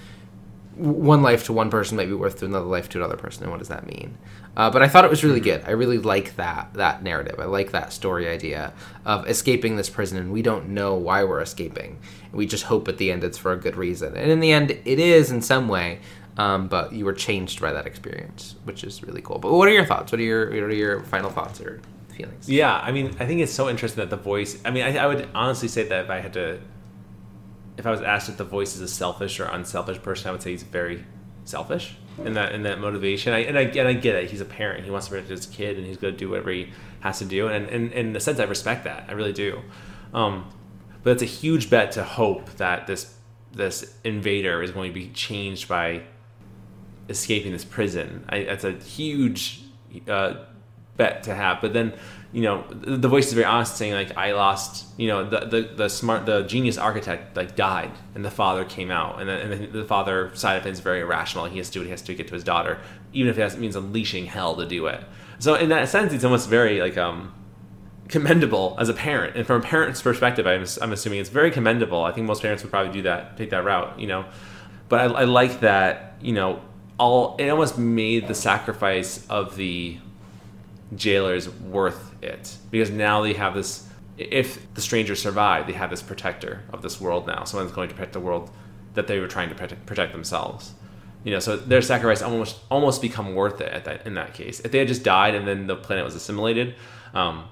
one 0.74 1.20
life 1.22 1.44
to 1.44 1.52
one 1.52 1.68
person 1.68 1.98
might 1.98 2.06
be 2.06 2.14
worth 2.14 2.38
to 2.38 2.46
another 2.46 2.64
life 2.64 2.88
to 2.88 2.98
another 2.98 3.16
person, 3.16 3.42
and 3.42 3.52
what 3.52 3.58
does 3.58 3.68
that 3.68 3.86
mean? 3.86 4.16
Uh, 4.56 4.70
but 4.70 4.82
I 4.82 4.88
thought 4.88 5.04
it 5.04 5.10
was 5.10 5.22
really 5.22 5.40
good. 5.40 5.62
I 5.66 5.72
really 5.72 5.98
like 5.98 6.36
that 6.36 6.72
that 6.74 7.02
narrative. 7.02 7.38
I 7.38 7.44
like 7.44 7.72
that 7.72 7.92
story 7.92 8.26
idea 8.28 8.72
of 9.04 9.28
escaping 9.28 9.76
this 9.76 9.90
prison, 9.90 10.16
and 10.18 10.32
we 10.32 10.40
don't 10.40 10.70
know 10.70 10.94
why 10.94 11.24
we're 11.24 11.40
escaping. 11.42 11.98
We 12.32 12.46
just 12.46 12.64
hope 12.64 12.88
at 12.88 12.96
the 12.96 13.12
end 13.12 13.22
it's 13.22 13.36
for 13.38 13.52
a 13.52 13.58
good 13.58 13.76
reason, 13.76 14.16
and 14.16 14.30
in 14.30 14.40
the 14.40 14.52
end, 14.52 14.70
it 14.70 14.98
is 14.98 15.30
in 15.30 15.42
some 15.42 15.68
way. 15.68 16.00
um, 16.36 16.68
but 16.68 16.92
you 16.92 17.04
were 17.04 17.12
changed 17.12 17.60
by 17.60 17.72
that 17.72 17.86
experience, 17.86 18.56
which 18.64 18.84
is 18.84 19.02
really 19.02 19.20
cool. 19.22 19.38
But 19.38 19.52
what 19.52 19.68
are 19.68 19.72
your 19.72 19.84
thoughts? 19.84 20.12
What 20.12 20.20
are 20.20 20.24
your 20.24 20.46
what 20.46 20.54
are 20.70 20.74
your 20.74 21.02
final 21.04 21.30
thoughts 21.30 21.60
or 21.60 21.80
feelings? 22.12 22.48
Yeah, 22.48 22.74
I 22.74 22.93
mean, 22.93 23.16
I 23.20 23.26
think 23.26 23.40
it's 23.40 23.52
so 23.52 23.68
interesting 23.68 24.01
that 24.01 24.10
the 24.10 24.22
voice. 24.22 24.60
I 24.64 24.70
mean, 24.70 24.84
I, 24.84 24.97
I 24.97 25.06
would 25.06 25.28
honestly 25.34 25.68
say 25.68 25.84
that 25.84 26.05
if 26.05 26.10
I 26.10 26.20
had 26.20 26.32
to, 26.34 26.60
if 27.76 27.86
I 27.86 27.90
was 27.90 28.02
asked 28.02 28.28
if 28.28 28.36
the 28.36 28.44
voice 28.44 28.74
is 28.74 28.80
a 28.80 28.89
selfish 28.89 29.40
or 29.40 29.44
unselfish 29.44 30.01
person, 30.02 30.28
I 30.28 30.32
would 30.32 30.43
say 30.43 30.51
he's 30.51 30.62
very 30.62 31.05
selfish 31.44 31.97
in 32.24 32.34
that 32.34 32.52
in 32.52 32.62
that 32.62 32.78
motivation. 32.80 33.32
I, 33.32 33.40
and 33.40 33.59
I 33.59 33.62
and 33.62 33.89
I 33.89 33.94
get 33.94 34.14
it. 34.16 34.30
He's 34.30 34.40
a 34.40 34.47
parent. 34.47 34.84
He 34.84 34.90
wants 34.90 35.06
to 35.06 35.12
protect 35.12 35.30
his 35.30 35.47
kid, 35.47 35.78
and 35.78 35.86
he's 35.86 35.97
going 35.97 36.14
to 36.14 36.18
do 36.18 36.30
whatever 36.30 36.51
he 36.51 36.72
has 37.01 37.18
to 37.18 37.24
do. 37.24 37.48
And, 37.48 37.68
and, 37.68 37.93
and 37.93 38.09
in 38.10 38.16
a 38.16 38.20
sense, 38.20 38.39
I 38.39 38.44
respect 38.44 38.84
that. 38.84 39.06
I 39.09 39.12
really 39.12 39.32
do. 39.32 39.60
Um, 40.14 40.51
but 41.02 41.10
it's 41.10 41.22
a 41.22 41.26
huge 41.26 41.68
bet 41.68 41.93
to 41.93 42.05
hope 42.05 42.51
that 42.56 42.86
this 42.86 43.14
this 43.52 43.97
invader 44.05 44.62
is 44.62 44.70
going 44.70 44.90
to 44.90 44.94
be 44.94 45.09
changed 45.09 45.68
by 45.68 46.02
escaping 47.09 47.52
this 47.52 47.64
prison. 47.64 48.24
I, 48.28 48.44
that's 48.44 48.64
a 48.64 48.72
huge 48.72 49.62
uh, 50.09 50.44
bet 50.97 51.23
to 51.24 51.35
have. 51.35 51.60
But 51.60 51.73
then, 51.73 51.93
you 52.32 52.43
know, 52.43 52.64
the, 52.70 53.09
voice 53.09 53.27
is 53.27 53.32
very 53.32 53.44
honest, 53.44 53.77
saying 53.77 53.93
like, 53.93 54.16
"I 54.16 54.32
lost." 54.32 54.86
You 54.97 55.09
know, 55.09 55.28
the, 55.28 55.40
the 55.40 55.62
the 55.74 55.89
smart, 55.89 56.27
the 56.27 56.43
genius 56.43 56.78
architect 56.78 57.36
like 57.36 57.56
died, 57.56 57.93
and 58.14 58.24
the 58.24 58.31
father 58.31 58.64
came 58.64 58.90
out, 58.90 59.20
and, 59.20 59.28
then, 59.28 59.52
and 59.52 59.73
the 59.73 59.85
father 59.85 60.31
side 60.35 60.56
of 60.56 60.66
it 60.66 60.70
is 60.70 60.81
very 60.81 61.01
irrational. 61.01 61.47
He 61.47 61.59
has 61.59 61.69
to 61.69 61.74
do 61.74 61.81
what 61.81 61.86
he 61.86 61.90
has 61.90 62.02
to 62.02 62.14
get 62.14 62.28
to 62.28 62.35
his 62.35 62.44
daughter, 62.44 62.81
even 63.12 63.31
if 63.31 63.39
it 63.39 63.59
means 63.59 63.77
unleashing 63.77 64.27
hell 64.27 64.56
to 64.56 64.66
do 64.66 64.86
it. 64.86 65.05
So 65.39 65.55
in 65.55 65.69
that 65.70 65.89
sense, 65.89 66.12
it's 66.12 66.24
almost 66.24 66.48
very 66.48 66.81
like 66.81 66.97
um 66.97 67.35
commendable 68.09 68.77
as 68.78 68.89
a 68.89 68.94
parent. 68.94 69.36
And 69.36 69.47
from 69.47 69.62
a 69.62 69.64
parent's 69.64 70.02
perspective, 70.02 70.47
I'm, 70.47 70.66
I'm 70.82 70.93
assuming 70.93 71.20
it's 71.20 71.31
very 71.31 71.51
commendable. 71.51 72.05
I 72.05 72.12
think 72.12 72.27
most 72.27 72.43
parents 72.43 72.62
would 72.62 72.70
probably 72.70 72.93
do 72.93 73.02
that, 73.02 73.39
take 73.39 73.51
that 73.51 73.64
route, 73.64 73.98
you 73.98 74.06
know. 74.06 74.27
But 74.89 75.01
I, 75.01 75.23
I 75.23 75.24
like 75.24 75.60
that, 75.60 76.16
you 76.20 76.32
know, 76.32 76.60
all 76.98 77.36
it 77.39 77.48
almost 77.48 77.78
made 77.78 78.28
the 78.28 78.35
sacrifice 78.35 79.27
of 79.28 79.56
the 79.56 79.98
jailers 80.97 81.48
worth 81.48 82.14
it 82.23 82.56
because 82.70 82.90
now 82.90 83.23
they 83.23 83.35
have 83.35 83.55
this. 83.55 83.89
If 84.19 84.73
the 84.74 84.81
strangers 84.81 85.23
survive, 85.23 85.66
they 85.66 85.73
have 85.73 85.90
this 85.90 86.02
protector 86.02 86.62
of 86.73 86.82
this 86.82 87.01
world 87.01 87.27
now. 87.27 87.44
Someone's 87.44 87.73
going 87.73 87.89
to 87.89 87.94
protect 87.94 88.12
the 88.12 88.20
world 88.20 88.51
that 88.94 89.06
they 89.06 89.19
were 89.19 89.27
trying 89.27 89.48
to 89.48 89.55
protect, 89.55 89.86
protect 89.86 90.12
themselves. 90.12 90.74
You 91.24 91.32
know, 91.32 91.39
so 91.39 91.56
their 91.56 91.82
sacrifice 91.82 92.20
almost 92.20 92.59
almost 92.70 93.01
become 93.01 93.35
worth 93.35 93.60
it 93.60 93.73
at 93.73 93.85
that 93.85 94.06
in 94.06 94.14
that 94.14 94.35
case. 94.35 94.60
If 94.60 94.73
they 94.73 94.78
had 94.78 94.89
just 94.89 95.02
died 95.02 95.35
and 95.35 95.47
then 95.47 95.66
the 95.66 95.77
planet 95.77 96.05
was 96.05 96.14
assimilated, 96.14 96.74
um, 97.14 97.44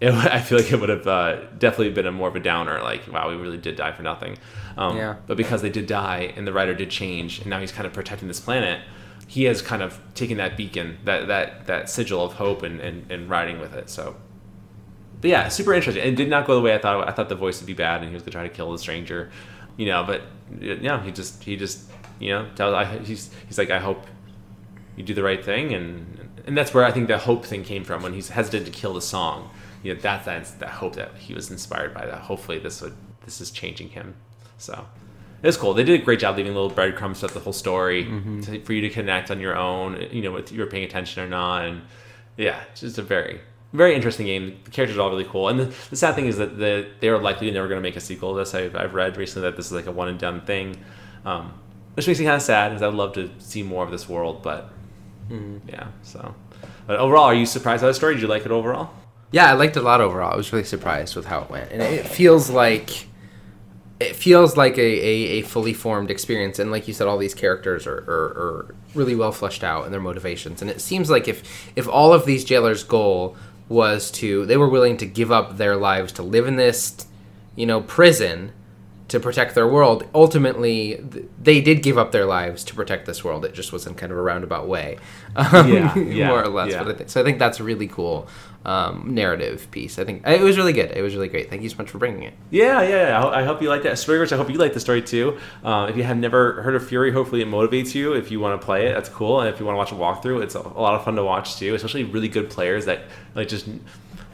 it, 0.00 0.12
I 0.32 0.40
feel 0.40 0.58
like 0.58 0.72
it 0.72 0.80
would 0.80 0.88
have 0.88 1.06
uh, 1.06 1.36
definitely 1.58 1.90
been 1.90 2.06
a 2.06 2.12
more 2.12 2.28
of 2.28 2.36
a 2.36 2.40
downer. 2.40 2.82
Like, 2.82 3.10
wow, 3.10 3.28
we 3.28 3.36
really 3.36 3.58
did 3.58 3.76
die 3.76 3.92
for 3.92 4.02
nothing. 4.02 4.36
Um, 4.76 4.96
Yeah. 4.96 5.16
But 5.26 5.36
because 5.36 5.62
they 5.62 5.70
did 5.70 5.86
die 5.86 6.32
and 6.36 6.46
the 6.46 6.52
writer 6.52 6.74
did 6.74 6.90
change, 6.90 7.40
and 7.40 7.48
now 7.48 7.60
he's 7.60 7.72
kind 7.72 7.86
of 7.86 7.92
protecting 7.92 8.28
this 8.28 8.40
planet, 8.40 8.80
he 9.26 9.44
has 9.44 9.62
kind 9.62 9.82
of 9.82 9.98
taken 10.14 10.36
that 10.38 10.56
beacon, 10.56 10.98
that 11.04 11.28
that 11.28 11.66
that 11.66 11.90
sigil 11.90 12.24
of 12.24 12.34
hope, 12.34 12.62
and 12.62 12.80
and, 12.80 13.10
and 13.10 13.28
riding 13.28 13.60
with 13.60 13.74
it. 13.74 13.90
So. 13.90 14.16
But 15.20 15.30
yeah, 15.30 15.48
super 15.48 15.72
interesting. 15.72 16.04
It 16.04 16.16
did 16.16 16.28
not 16.28 16.46
go 16.46 16.54
the 16.54 16.60
way 16.60 16.74
I 16.74 16.78
thought. 16.78 17.08
I 17.08 17.12
thought 17.12 17.30
the 17.30 17.34
voice 17.34 17.58
would 17.60 17.66
be 17.66 17.72
bad, 17.72 18.02
and 18.02 18.10
he 18.10 18.14
was 18.14 18.22
gonna 18.22 18.32
try 18.32 18.42
to 18.42 18.50
kill 18.50 18.70
the 18.72 18.78
stranger, 18.78 19.30
you 19.78 19.86
know. 19.86 20.04
But 20.04 20.22
yeah, 20.60 21.02
he 21.02 21.12
just 21.12 21.42
he 21.42 21.56
just 21.56 21.90
you 22.18 22.30
know 22.30 22.48
tells 22.54 22.74
I, 22.74 22.98
he's 22.98 23.30
he's 23.46 23.56
like 23.56 23.70
I 23.70 23.78
hope 23.78 24.04
you 24.96 25.02
do 25.02 25.14
the 25.14 25.22
right 25.22 25.42
thing, 25.42 25.72
and 25.72 26.28
and 26.46 26.56
that's 26.56 26.74
where 26.74 26.84
I 26.84 26.92
think 26.92 27.08
the 27.08 27.18
hope 27.18 27.46
thing 27.46 27.64
came 27.64 27.84
from 27.84 28.02
when 28.02 28.12
he's 28.12 28.28
hesitant 28.28 28.66
to 28.66 28.72
kill 28.72 28.94
the 28.94 29.00
song. 29.00 29.50
You 29.82 29.94
know, 29.94 30.00
that's 30.00 30.26
that 30.26 30.58
that 30.60 30.68
hope 30.68 30.96
that 30.96 31.14
he 31.16 31.32
was 31.32 31.50
inspired 31.50 31.94
by 31.94 32.04
that. 32.06 32.20
Hopefully, 32.22 32.58
this 32.58 32.82
would 32.82 32.94
this 33.24 33.40
is 33.40 33.50
changing 33.50 33.90
him. 33.90 34.14
So 34.58 34.86
it's 35.44 35.56
cool. 35.56 35.74
They 35.74 35.84
did 35.84 36.00
a 36.00 36.04
great 36.04 36.18
job 36.18 36.36
leaving 36.36 36.54
little 36.54 36.70
breadcrumbs 36.70 37.20
throughout 37.20 37.34
the 37.34 37.40
whole 37.40 37.52
story 37.52 38.04
to, 38.42 38.60
for 38.62 38.72
you 38.72 38.80
to 38.80 38.90
connect 38.90 39.30
on 39.30 39.38
your 39.40 39.56
own. 39.56 40.08
You 40.10 40.22
know, 40.22 40.32
with 40.32 40.50
you're 40.50 40.66
paying 40.66 40.84
attention 40.84 41.22
or 41.22 41.28
not, 41.28 41.64
and 41.64 41.82
yeah, 42.36 42.62
it's 42.72 42.80
just 42.80 42.98
a 42.98 43.02
very 43.02 43.40
very 43.74 43.94
interesting 43.94 44.26
game. 44.26 44.56
The 44.64 44.70
characters 44.70 44.96
are 44.96 45.02
all 45.02 45.10
really 45.10 45.24
cool, 45.24 45.48
and 45.48 45.58
the, 45.60 45.74
the 45.90 45.96
sad 45.96 46.14
thing 46.14 46.26
is 46.26 46.38
that 46.38 46.56
the, 46.58 46.88
they 47.00 47.08
are 47.08 47.18
likely 47.18 47.50
never 47.50 47.68
going 47.68 47.78
to 47.78 47.82
make 47.82 47.96
a 47.96 48.00
sequel 48.00 48.32
to 48.32 48.38
this. 48.38 48.54
I've, 48.54 48.74
I've 48.76 48.94
read 48.94 49.16
recently 49.16 49.50
that 49.50 49.56
this 49.56 49.66
is 49.66 49.72
like 49.72 49.86
a 49.86 49.92
one 49.92 50.08
and 50.08 50.18
done 50.18 50.40
thing, 50.42 50.76
um, 51.24 51.52
which 51.94 52.06
makes 52.06 52.20
me 52.20 52.24
kind 52.24 52.36
of 52.36 52.42
sad 52.42 52.70
because 52.70 52.82
I'd 52.82 52.94
love 52.94 53.12
to 53.14 53.30
see 53.38 53.62
more 53.62 53.84
of 53.84 53.90
this 53.90 54.08
world. 54.08 54.42
But 54.42 54.70
yeah, 55.68 55.88
so. 56.02 56.34
But 56.86 56.98
overall, 56.98 57.24
are 57.24 57.34
you 57.34 57.46
surprised 57.46 57.82
by 57.82 57.88
the 57.88 57.94
story? 57.94 58.14
Did 58.14 58.22
you 58.22 58.28
like 58.28 58.46
it 58.46 58.52
overall? 58.52 58.90
Yeah, 59.32 59.50
I 59.50 59.54
liked 59.54 59.76
it 59.76 59.80
a 59.80 59.82
lot 59.82 60.00
overall. 60.00 60.32
I 60.32 60.36
was 60.36 60.52
really 60.52 60.64
surprised 60.64 61.16
with 61.16 61.26
how 61.26 61.42
it 61.42 61.50
went, 61.50 61.72
and 61.72 61.82
it 61.82 62.06
feels 62.06 62.48
like 62.48 63.08
it 64.00 64.16
feels 64.16 64.56
like 64.56 64.76
a, 64.76 64.80
a, 64.80 65.14
a 65.38 65.42
fully 65.42 65.72
formed 65.72 66.10
experience. 66.10 66.58
And 66.58 66.70
like 66.70 66.88
you 66.88 66.94
said, 66.94 67.06
all 67.06 67.18
these 67.18 67.34
characters 67.34 67.86
are, 67.86 68.04
are, 68.08 68.24
are 68.24 68.74
really 68.94 69.14
well 69.14 69.32
fleshed 69.32 69.62
out 69.62 69.86
in 69.86 69.92
their 69.92 70.00
motivations. 70.00 70.60
And 70.60 70.70
it 70.70 70.80
seems 70.80 71.10
like 71.10 71.28
if 71.28 71.42
if 71.76 71.88
all 71.88 72.12
of 72.12 72.26
these 72.26 72.44
jailers' 72.44 72.82
goal 72.82 73.36
was 73.68 74.10
to 74.10 74.44
they 74.46 74.56
were 74.56 74.68
willing 74.68 74.96
to 74.98 75.06
give 75.06 75.30
up 75.32 75.56
their 75.56 75.76
lives 75.76 76.12
to 76.12 76.22
live 76.22 76.46
in 76.46 76.56
this, 76.56 77.06
you 77.56 77.66
know, 77.66 77.80
prison 77.80 78.52
to 79.08 79.20
protect 79.20 79.54
their 79.54 79.66
world. 79.68 80.08
Ultimately, 80.14 80.96
th- 81.12 81.26
they 81.42 81.60
did 81.60 81.82
give 81.82 81.98
up 81.98 82.10
their 82.12 82.24
lives 82.24 82.64
to 82.64 82.74
protect 82.74 83.04
this 83.06 83.22
world. 83.22 83.44
It 83.44 83.52
just 83.54 83.70
was 83.72 83.86
in 83.86 83.94
kind 83.94 84.10
of 84.10 84.18
a 84.18 84.22
roundabout 84.22 84.66
way, 84.66 84.98
um, 85.36 85.70
Yeah, 85.72 85.94
yeah, 85.98 86.28
more 86.28 86.42
or 86.42 86.48
less. 86.48 86.72
yeah. 86.72 86.82
But 86.82 86.94
I 86.94 86.98
think, 86.98 87.10
so 87.10 87.20
I 87.20 87.24
think 87.24 87.38
that's 87.38 87.60
a 87.60 87.64
really 87.64 87.86
cool 87.86 88.28
um, 88.64 89.14
narrative 89.14 89.70
piece. 89.70 89.98
I 89.98 90.04
think 90.04 90.26
it 90.26 90.40
was 90.40 90.56
really 90.56 90.72
good. 90.72 90.90
It 90.92 91.02
was 91.02 91.14
really 91.14 91.28
great. 91.28 91.50
Thank 91.50 91.62
you 91.62 91.68
so 91.68 91.76
much 91.76 91.90
for 91.90 91.98
bringing 91.98 92.22
it. 92.22 92.32
Yeah, 92.50 92.80
yeah. 92.82 93.18
I 93.18 93.20
ho- 93.20 93.28
I 93.28 93.44
hope 93.44 93.60
you 93.60 93.68
like 93.68 93.82
that. 93.82 93.92
Storygoers, 93.94 94.32
I 94.32 94.36
hope 94.38 94.48
you 94.48 94.56
like 94.56 94.72
the 94.72 94.80
story 94.80 95.02
too. 95.02 95.38
Uh, 95.62 95.86
if 95.90 95.98
you 95.98 96.02
have 96.02 96.16
never 96.16 96.62
heard 96.62 96.74
of 96.74 96.82
Furi, 96.82 97.12
hopefully 97.12 97.42
it 97.42 97.48
motivates 97.48 97.94
you. 97.94 98.14
If 98.14 98.30
you 98.30 98.40
want 98.40 98.58
to 98.58 98.64
play 98.64 98.86
it, 98.86 98.94
that's 98.94 99.10
cool. 99.10 99.40
And 99.40 99.50
if 99.52 99.60
you 99.60 99.66
want 99.66 99.74
to 99.74 99.78
watch 99.78 99.92
a 99.92 99.96
walkthrough, 100.26 100.42
it's 100.42 100.54
a, 100.54 100.60
a 100.60 100.80
lot 100.80 100.94
of 100.94 101.04
fun 101.04 101.16
to 101.16 101.22
watch 101.24 101.56
too. 101.56 101.74
Especially 101.74 102.04
really 102.04 102.28
good 102.28 102.48
players 102.48 102.86
that 102.86 103.02
like 103.34 103.48
just 103.48 103.68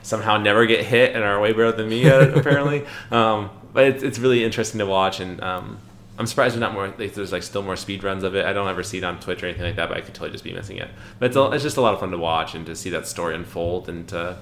somehow 0.02 0.36
never 0.36 0.66
get 0.66 0.84
hit 0.84 1.14
and 1.14 1.24
are 1.24 1.40
way 1.40 1.52
better 1.52 1.72
than 1.72 1.88
me 1.88 2.06
apparently. 2.08 2.86
Um, 3.10 3.50
but 3.72 3.84
it's, 3.84 4.02
it's 4.02 4.18
really 4.18 4.44
interesting 4.44 4.78
to 4.78 4.86
watch, 4.86 5.20
and 5.20 5.40
um, 5.42 5.78
I'm 6.18 6.26
surprised 6.26 6.54
there's 6.54 6.60
not 6.60 6.74
more. 6.74 6.92
Like, 6.98 7.14
there's 7.14 7.32
like 7.32 7.42
still 7.42 7.62
more 7.62 7.76
speed 7.76 8.02
runs 8.02 8.24
of 8.24 8.34
it. 8.34 8.44
I 8.44 8.52
don't 8.52 8.68
ever 8.68 8.82
see 8.82 8.98
it 8.98 9.04
on 9.04 9.20
Twitch 9.20 9.42
or 9.42 9.46
anything 9.46 9.64
like 9.64 9.76
that, 9.76 9.88
but 9.88 9.96
I 9.98 10.00
could 10.00 10.14
totally 10.14 10.32
just 10.32 10.44
be 10.44 10.52
missing 10.52 10.78
it. 10.78 10.90
But 11.18 11.26
it's, 11.26 11.36
a, 11.36 11.50
it's 11.52 11.62
just 11.62 11.76
a 11.76 11.80
lot 11.80 11.94
of 11.94 12.00
fun 12.00 12.10
to 12.10 12.18
watch 12.18 12.54
and 12.54 12.66
to 12.66 12.74
see 12.74 12.90
that 12.90 13.06
story 13.06 13.34
unfold 13.34 13.88
and 13.88 14.08
to 14.08 14.38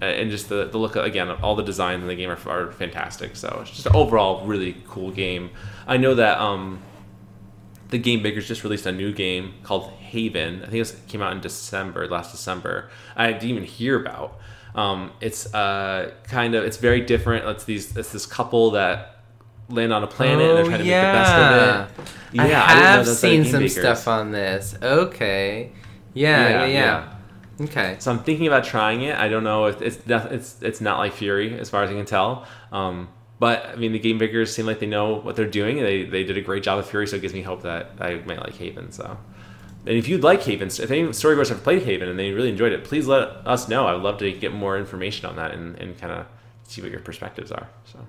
and 0.00 0.30
just 0.30 0.48
the, 0.48 0.66
the 0.66 0.78
look 0.78 0.96
again 0.96 1.30
all 1.30 1.54
the 1.54 1.62
designs 1.62 2.02
in 2.02 2.08
the 2.08 2.14
game 2.14 2.30
are, 2.30 2.38
are 2.48 2.72
fantastic 2.72 3.34
so 3.34 3.58
it's 3.62 3.70
just 3.70 3.86
an 3.86 3.96
overall 3.96 4.46
really 4.46 4.76
cool 4.86 5.10
game 5.10 5.50
i 5.86 5.96
know 5.96 6.14
that 6.14 6.38
um 6.38 6.80
the 7.88 7.98
Game 7.98 8.20
Bakers 8.20 8.48
just 8.48 8.64
released 8.64 8.84
a 8.86 8.92
new 8.92 9.12
game 9.12 9.54
called 9.62 9.90
haven 9.92 10.62
i 10.64 10.66
think 10.66 10.86
it 10.86 10.94
came 11.08 11.22
out 11.22 11.32
in 11.32 11.40
december 11.40 12.06
last 12.08 12.32
december 12.32 12.90
i 13.16 13.32
didn't 13.32 13.50
even 13.50 13.64
hear 13.64 13.98
about 13.98 14.38
um 14.76 15.10
it's 15.20 15.52
uh 15.54 16.12
kind 16.28 16.54
of 16.54 16.62
it's 16.64 16.76
very 16.76 17.00
different 17.00 17.44
it's 17.46 17.64
these 17.64 17.96
it's 17.96 18.12
this 18.12 18.26
couple 18.26 18.70
that 18.72 19.20
land 19.68 19.92
on 19.92 20.04
a 20.04 20.06
planet 20.06 20.48
and 20.48 20.58
they're 20.58 20.64
trying 20.64 20.78
to 20.78 20.84
make 20.84 20.86
the 20.86 21.18
best 21.18 21.32
of 21.32 22.04
it 22.04 22.48
Yeah, 22.50 22.62
I 22.64 22.72
have 22.74 23.06
that's 23.06 23.18
seen 23.18 23.44
some 23.44 23.60
Makers. 23.60 23.78
stuff 23.78 24.06
on 24.08 24.30
this. 24.30 24.76
Okay. 24.82 25.72
Yeah, 26.14 26.48
yeah, 26.48 26.66
Yeah, 26.66 26.66
yeah. 26.66 27.64
Okay. 27.64 27.96
So 27.98 28.10
I'm 28.10 28.18
thinking 28.20 28.46
about 28.46 28.64
trying 28.64 29.00
it. 29.02 29.16
I 29.18 29.28
don't 29.28 29.42
know 29.44 29.64
if 29.66 29.80
it's 29.80 29.98
it's 30.06 30.62
it's 30.62 30.80
not 30.80 30.98
like 30.98 31.14
Furi 31.14 31.58
as 31.58 31.68
far 31.70 31.82
as 31.82 31.90
I 31.90 31.94
can 31.94 32.04
tell. 32.04 32.46
Um, 32.70 33.08
but 33.38 33.66
I 33.66 33.76
mean, 33.76 33.92
the 33.92 33.98
Game 33.98 34.18
Bakers 34.18 34.54
seem 34.54 34.66
like 34.66 34.78
they 34.78 34.86
know 34.86 35.14
what 35.14 35.36
they're 35.36 35.46
doing. 35.48 35.76
They 35.78 36.04
they 36.04 36.22
did 36.24 36.36
a 36.36 36.42
great 36.42 36.62
job 36.62 36.76
with 36.78 36.88
Furi, 36.90 37.08
so 37.08 37.16
it 37.16 37.22
gives 37.22 37.34
me 37.34 37.42
hope 37.42 37.62
that 37.62 37.92
I 38.00 38.16
might 38.26 38.38
like 38.40 38.54
Haven. 38.56 38.92
So, 38.92 39.18
and 39.86 39.96
if 39.96 40.08
you'd 40.08 40.24
like 40.24 40.42
Haven, 40.42 40.68
if 40.68 40.90
any 40.90 41.02
storygoers 41.08 41.48
have 41.48 41.62
played 41.62 41.82
Haven 41.82 42.08
and 42.08 42.18
they 42.18 42.32
really 42.32 42.48
enjoyed 42.48 42.72
it, 42.72 42.82
please 42.82 43.06
let 43.06 43.28
us 43.46 43.68
know. 43.68 43.86
I 43.86 43.94
would 43.94 44.02
love 44.02 44.18
to 44.18 44.32
get 44.32 44.52
more 44.52 44.76
information 44.76 45.26
on 45.26 45.36
that 45.36 45.52
and, 45.52 45.76
and 45.76 45.96
kind 45.96 46.12
of 46.12 46.26
see 46.64 46.82
what 46.82 46.90
your 46.90 47.00
perspectives 47.00 47.52
are. 47.52 47.68
So. 47.84 48.00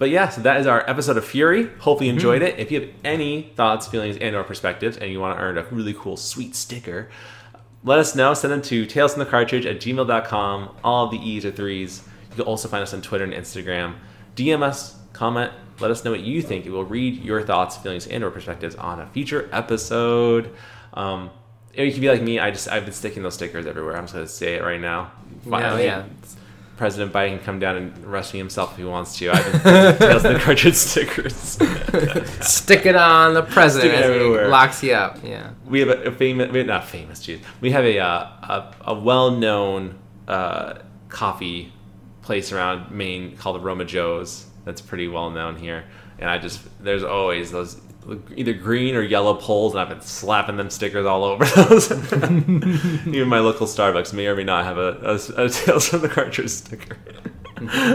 But 0.00 0.10
yeah, 0.10 0.28
so 0.28 0.40
that 0.40 0.60
is 0.60 0.66
our 0.66 0.88
episode 0.90 1.16
of 1.16 1.24
Furi. 1.24 1.78
Hopefully 1.78 2.08
you 2.08 2.12
mm-hmm. 2.12 2.18
enjoyed 2.18 2.42
it. 2.42 2.58
If 2.58 2.72
you 2.72 2.80
have 2.80 2.90
any 3.04 3.52
thoughts, 3.54 3.86
feelings, 3.86 4.16
and 4.16 4.34
or 4.34 4.42
perspectives, 4.42 4.96
and 4.96 5.12
you 5.12 5.20
want 5.20 5.38
to 5.38 5.42
earn 5.42 5.56
a 5.56 5.62
really 5.64 5.94
cool, 5.94 6.16
sweet 6.16 6.56
sticker, 6.56 7.10
let 7.84 7.98
us 7.98 8.16
know. 8.16 8.34
Send 8.34 8.52
them 8.52 8.62
to 8.62 8.84
tales 8.86 9.12
from 9.14 9.22
the 9.22 9.30
cartridge 9.30 9.66
at 9.66 9.76
gmail.com. 9.76 10.76
All 10.82 11.08
the 11.08 11.18
E's 11.18 11.44
or 11.44 11.52
threes. 11.52 12.02
You 12.30 12.36
can 12.36 12.44
also 12.44 12.66
find 12.66 12.82
us 12.82 12.92
on 12.92 13.02
Twitter 13.02 13.24
and 13.24 13.32
Instagram. 13.32 13.94
DM 14.34 14.62
us, 14.62 14.96
comment, 15.12 15.52
let 15.80 15.90
us 15.90 16.04
know 16.04 16.10
what 16.10 16.20
you 16.20 16.42
think. 16.42 16.64
We'll 16.64 16.84
read 16.84 17.22
your 17.22 17.42
thoughts, 17.42 17.76
feelings, 17.76 18.06
and 18.06 18.24
or 18.24 18.30
perspectives 18.30 18.74
on 18.76 19.00
a 19.00 19.06
future 19.06 19.48
episode. 19.52 20.54
Um, 20.94 21.30
you 21.74 21.90
can 21.92 22.00
be 22.00 22.08
like 22.08 22.22
me. 22.22 22.38
I 22.38 22.50
just 22.50 22.68
I've 22.68 22.84
been 22.84 22.92
sticking 22.94 23.22
those 23.22 23.34
stickers 23.34 23.66
everywhere. 23.66 23.96
I'm 23.96 24.04
just 24.04 24.14
gonna 24.14 24.26
say 24.26 24.54
it 24.54 24.62
right 24.62 24.80
now. 24.80 25.12
Finally, 25.48 25.84
yeah. 25.84 26.04
President 26.76 27.12
Biden 27.12 27.36
can 27.36 27.38
come 27.44 27.58
down 27.60 27.76
and 27.76 28.04
arrest 28.06 28.32
me 28.32 28.38
himself 28.38 28.72
if 28.72 28.78
he 28.78 28.84
wants 28.84 29.18
to. 29.18 29.30
I've 29.30 29.62
been 29.62 30.16
of 30.16 30.22
the 30.22 30.38
cartridge 30.42 30.74
stickers. 30.74 31.34
Stick 32.40 32.86
it 32.86 32.96
on 32.96 33.34
the 33.34 33.42
president 33.42 33.92
Stick 33.92 34.00
it 34.00 34.04
as 34.04 34.10
he 34.10 34.14
everywhere. 34.16 34.48
locks 34.48 34.82
you 34.82 34.92
up. 34.94 35.18
Yeah. 35.22 35.50
we 35.66 35.80
have 35.80 35.90
a, 35.90 36.04
a 36.04 36.12
famous, 36.12 36.50
we- 36.50 36.62
not 36.62 36.84
famous, 36.86 37.20
geez. 37.20 37.40
We 37.60 37.70
have 37.72 37.84
a 37.84 37.98
uh, 37.98 38.06
a, 38.08 38.74
a 38.86 38.94
well-known 38.94 39.98
uh, 40.26 40.78
coffee 41.10 41.72
place 42.22 42.50
around 42.50 42.90
Maine 42.90 43.36
called 43.36 43.56
the 43.56 43.60
Roma 43.60 43.84
Joe's. 43.84 44.46
That's 44.64 44.80
pretty 44.80 45.06
well 45.08 45.30
known 45.30 45.56
here, 45.56 45.84
and 46.18 46.30
I 46.30 46.38
just 46.38 46.60
there's 46.82 47.04
always 47.04 47.50
those 47.50 47.78
either 48.36 48.52
green 48.54 48.94
or 48.96 49.02
yellow 49.02 49.34
poles, 49.34 49.72
and 49.74 49.80
I've 49.80 49.88
been 49.88 50.00
slapping 50.00 50.56
them 50.56 50.70
stickers 50.70 51.06
all 51.06 51.24
over 51.24 51.44
those. 51.56 51.90
Even 53.06 53.28
my 53.28 53.38
local 53.40 53.66
Starbucks 53.66 54.12
may 54.12 54.26
or 54.26 54.34
may 54.36 54.44
not 54.44 54.64
have 54.64 54.78
a, 54.78 55.20
a, 55.36 55.44
a 55.44 55.48
Tales 55.48 55.88
from 55.88 56.00
the 56.00 56.08
Cartridge 56.08 56.50
sticker 56.50 56.96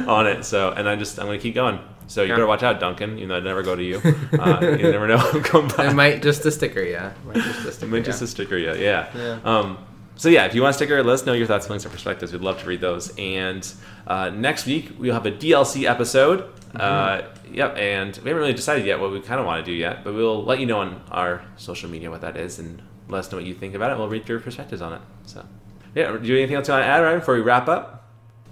on 0.07 0.27
it. 0.27 0.45
So, 0.45 0.71
and 0.71 0.87
I 0.87 0.95
just 0.95 1.19
I'm 1.19 1.25
gonna 1.25 1.39
keep 1.39 1.55
going. 1.55 1.79
So 2.07 2.21
you 2.21 2.29
Yeah. 2.29 2.35
better 2.35 2.45
watch 2.47 2.61
out, 2.63 2.79
Duncan. 2.79 3.17
You 3.17 3.25
know, 3.27 3.35
I 3.37 3.39
never 3.39 3.63
go 3.63 3.75
to 3.75 3.83
you. 3.83 3.97
Uh, 4.39 4.59
you 4.61 4.91
never 4.91 5.07
know 5.07 5.17
come 5.43 5.67
by. 5.69 5.87
It 5.87 5.93
might 5.93 6.21
just 6.21 6.45
a 6.45 6.51
sticker, 6.51 6.83
yeah. 6.83 7.13
Might 7.25 7.35
just 7.37 7.65
a 7.65 7.71
sticker. 7.71 7.91
Might 7.91 8.05
just 8.05 8.21
yeah. 8.21 8.25
a 8.25 8.27
sticker, 8.27 8.57
yeah, 8.57 8.73
yeah. 8.75 9.09
Yeah. 9.15 9.39
Um, 9.43 9.77
so 10.15 10.29
yeah, 10.29 10.45
if 10.45 10.53
you 10.53 10.61
want 10.61 10.71
a 10.71 10.77
sticker, 10.77 11.03
let 11.03 11.13
us 11.13 11.25
know 11.25 11.33
your 11.33 11.47
thoughts, 11.47 11.65
feelings, 11.65 11.85
or 11.85 11.89
perspectives. 11.89 12.31
We'd 12.31 12.41
love 12.41 12.59
to 12.61 12.67
read 12.67 12.79
those. 12.79 13.11
And 13.17 13.67
uh, 14.07 14.29
next 14.29 14.65
week 14.67 14.91
we'll 14.99 15.13
have 15.13 15.25
a 15.25 15.31
DLC 15.31 15.89
episode. 15.89 16.47
Uh, 16.75 17.23
yep, 17.55 17.75
and 17.77 18.15
we 18.17 18.29
haven't 18.29 18.37
really 18.41 18.53
decided 18.53 18.85
yet 18.85 18.99
what 18.99 19.11
we 19.11 19.19
kind 19.21 19.39
of 19.39 19.45
want 19.45 19.65
to 19.65 19.71
do 19.71 19.75
yet, 19.75 20.03
but 20.03 20.13
we'll 20.13 20.43
let 20.43 20.59
you 20.59 20.65
know 20.65 20.79
on 20.79 21.01
our 21.09 21.43
social 21.55 21.89
media 21.89 22.11
what 22.11 22.21
that 22.21 22.37
is, 22.37 22.59
and 22.59 22.81
let 23.09 23.19
us 23.19 23.31
know 23.31 23.37
what 23.37 23.45
you 23.45 23.53
think 23.55 23.73
about 23.73 23.91
it. 23.91 23.97
We'll 23.97 24.09
read 24.09 24.27
your 24.29 24.39
perspectives 24.39 24.81
on 24.81 24.93
it. 24.93 25.01
So 25.25 25.45
yeah, 25.95 26.11
do 26.11 26.27
you 26.27 26.33
have 26.33 26.39
anything 26.41 26.55
else 26.55 26.67
you 26.67 26.73
want 26.73 26.83
to 26.83 26.87
add, 26.87 26.99
Ryan, 26.99 27.19
before 27.19 27.35
we 27.35 27.41
wrap 27.41 27.67
up? 27.67 27.91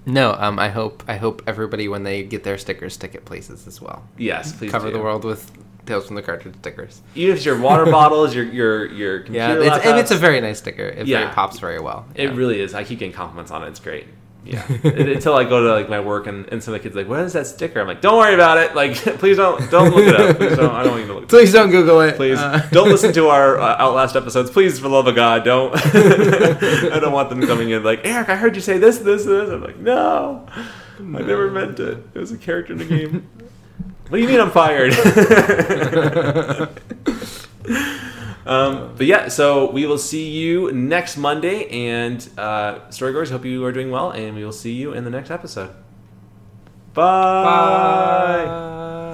No, 0.06 0.34
um, 0.34 0.60
I 0.60 0.70
hope 0.70 1.04
I 1.08 1.16
hope 1.18 1.42
everybody 1.48 1.88
when 1.88 2.04
they 2.04 2.24
get 2.24 2.44
their 2.44 2.58
stickers 2.58 2.94
stick 2.94 3.16
it 3.16 3.24
places 3.26 3.68
as 3.68 3.80
well. 3.82 4.04
Yes, 4.18 4.52
please 4.54 4.72
Cover 4.72 4.88
do. 4.88 4.94
the 4.94 5.00
world 5.00 5.24
with 5.24 5.50
Tales 5.86 6.08
from 6.08 6.16
the 6.18 6.22
Cartridge 6.22 6.56
stickers. 6.58 7.02
Even 7.16 7.38
if 7.38 7.46
your 7.46 7.60
water 7.60 7.86
bottles, 7.92 8.36
your 8.36 8.44
your 8.46 8.86
your 8.92 9.26
Yeah, 9.28 9.54
it's, 9.54 9.86
and 9.86 9.98
it's 10.00 10.12
a 10.12 10.18
very 10.18 10.42
nice 10.42 10.58
sticker. 10.60 10.84
It 10.84 11.08
Yeah. 11.08 11.20
very 11.22 11.32
pops 11.34 11.60
very 11.60 11.80
well. 11.80 12.06
It 12.16 12.30
yeah. 12.30 12.36
really 12.36 12.60
is. 12.60 12.74
I 12.74 12.84
keep 12.84 13.00
getting 13.00 13.14
compliments 13.14 13.50
on 13.52 13.64
it. 13.64 13.68
It's 13.70 13.80
great. 13.80 14.08
Yeah. 14.46 14.66
Until 14.84 15.36
I 15.36 15.46
go 15.46 15.64
to 15.64 15.74
like 15.74 15.90
my 15.90 16.02
work 16.02 16.28
and, 16.28 16.46
and 16.50 16.62
some 16.62 16.74
of 16.74 16.82
the 16.82 16.84
kids 16.84 16.98
are 16.98 17.00
like, 17.00 17.08
"What 17.10 17.22
is 17.22 17.32
that 17.34 17.48
sticker?" 17.48 17.80
I'm 17.80 17.88
like, 17.88 18.02
"Don't 18.02 18.18
worry 18.18 18.34
about 18.34 18.58
it. 18.58 18.76
Like, 18.76 18.96
please 19.20 19.38
don't 19.38 19.72
don't 19.72 19.96
look 19.96 20.06
it 20.06 20.16
up. 20.16 20.38
Please 20.38 20.58
don't. 20.58 20.70
I 20.72 20.84
don't 20.84 21.08
to 21.08 21.14
look. 21.14 21.30
Please 21.30 21.54
don't 21.54 21.72
Google 21.72 22.02
it. 22.02 22.18
Please 22.18 22.38
Uh, 22.38 22.68
don't 22.72 22.90
listen 22.90 23.14
to 23.14 23.30
our 23.30 23.58
uh, 23.58 23.78
Outlast 23.80 24.18
episodes. 24.18 24.52
Please, 24.52 24.78
for 24.80 24.84
the 24.84 24.90
love 24.94 25.08
of 25.08 25.16
God, 25.16 25.46
don't. 25.46 25.74
I 25.76 27.00
don't 27.00 27.14
want 27.14 27.30
them 27.30 27.42
coming 27.48 27.70
in 27.70 27.84
like, 27.84 28.02
Eric, 28.04 28.28
I 28.30 28.36
heard 28.36 28.56
you 28.56 28.62
say 28.62 28.78
this, 28.78 28.98
this, 28.98 29.24
this. 29.26 29.50
I'm 29.50 29.64
like, 29.64 29.78
no, 29.78 30.46
I 31.00 31.02
never 31.02 31.50
meant 31.50 31.80
it. 31.80 32.00
It 32.14 32.20
was 32.20 32.32
a 32.32 32.38
character 32.38 32.74
in 32.74 32.80
the 32.80 32.86
game. 32.86 33.28
what 34.10 34.18
do 34.18 34.22
you 34.22 34.28
mean 34.28 34.42
I'm 34.42 34.52
fired? 34.52 34.94
Um, 38.46 38.94
but 38.98 39.06
yeah, 39.06 39.30
so 39.30 39.72
we 39.72 39.86
will 39.86 39.98
see 39.98 40.30
you 40.30 40.72
next 40.72 41.18
Monday. 41.18 41.68
And 41.70 42.28
uh, 42.38 42.80
Storygoers, 42.90 43.32
hope 43.32 43.46
you 43.46 43.64
are 43.66 43.72
doing 43.72 43.90
well, 43.92 44.12
and 44.12 44.36
we 44.36 44.44
will 44.44 44.52
see 44.52 44.74
you 44.74 44.94
in 44.94 45.04
the 45.04 45.10
next 45.10 45.32
episode. 45.32 45.72
Bye. 46.94 48.44
Bye. 48.46 49.13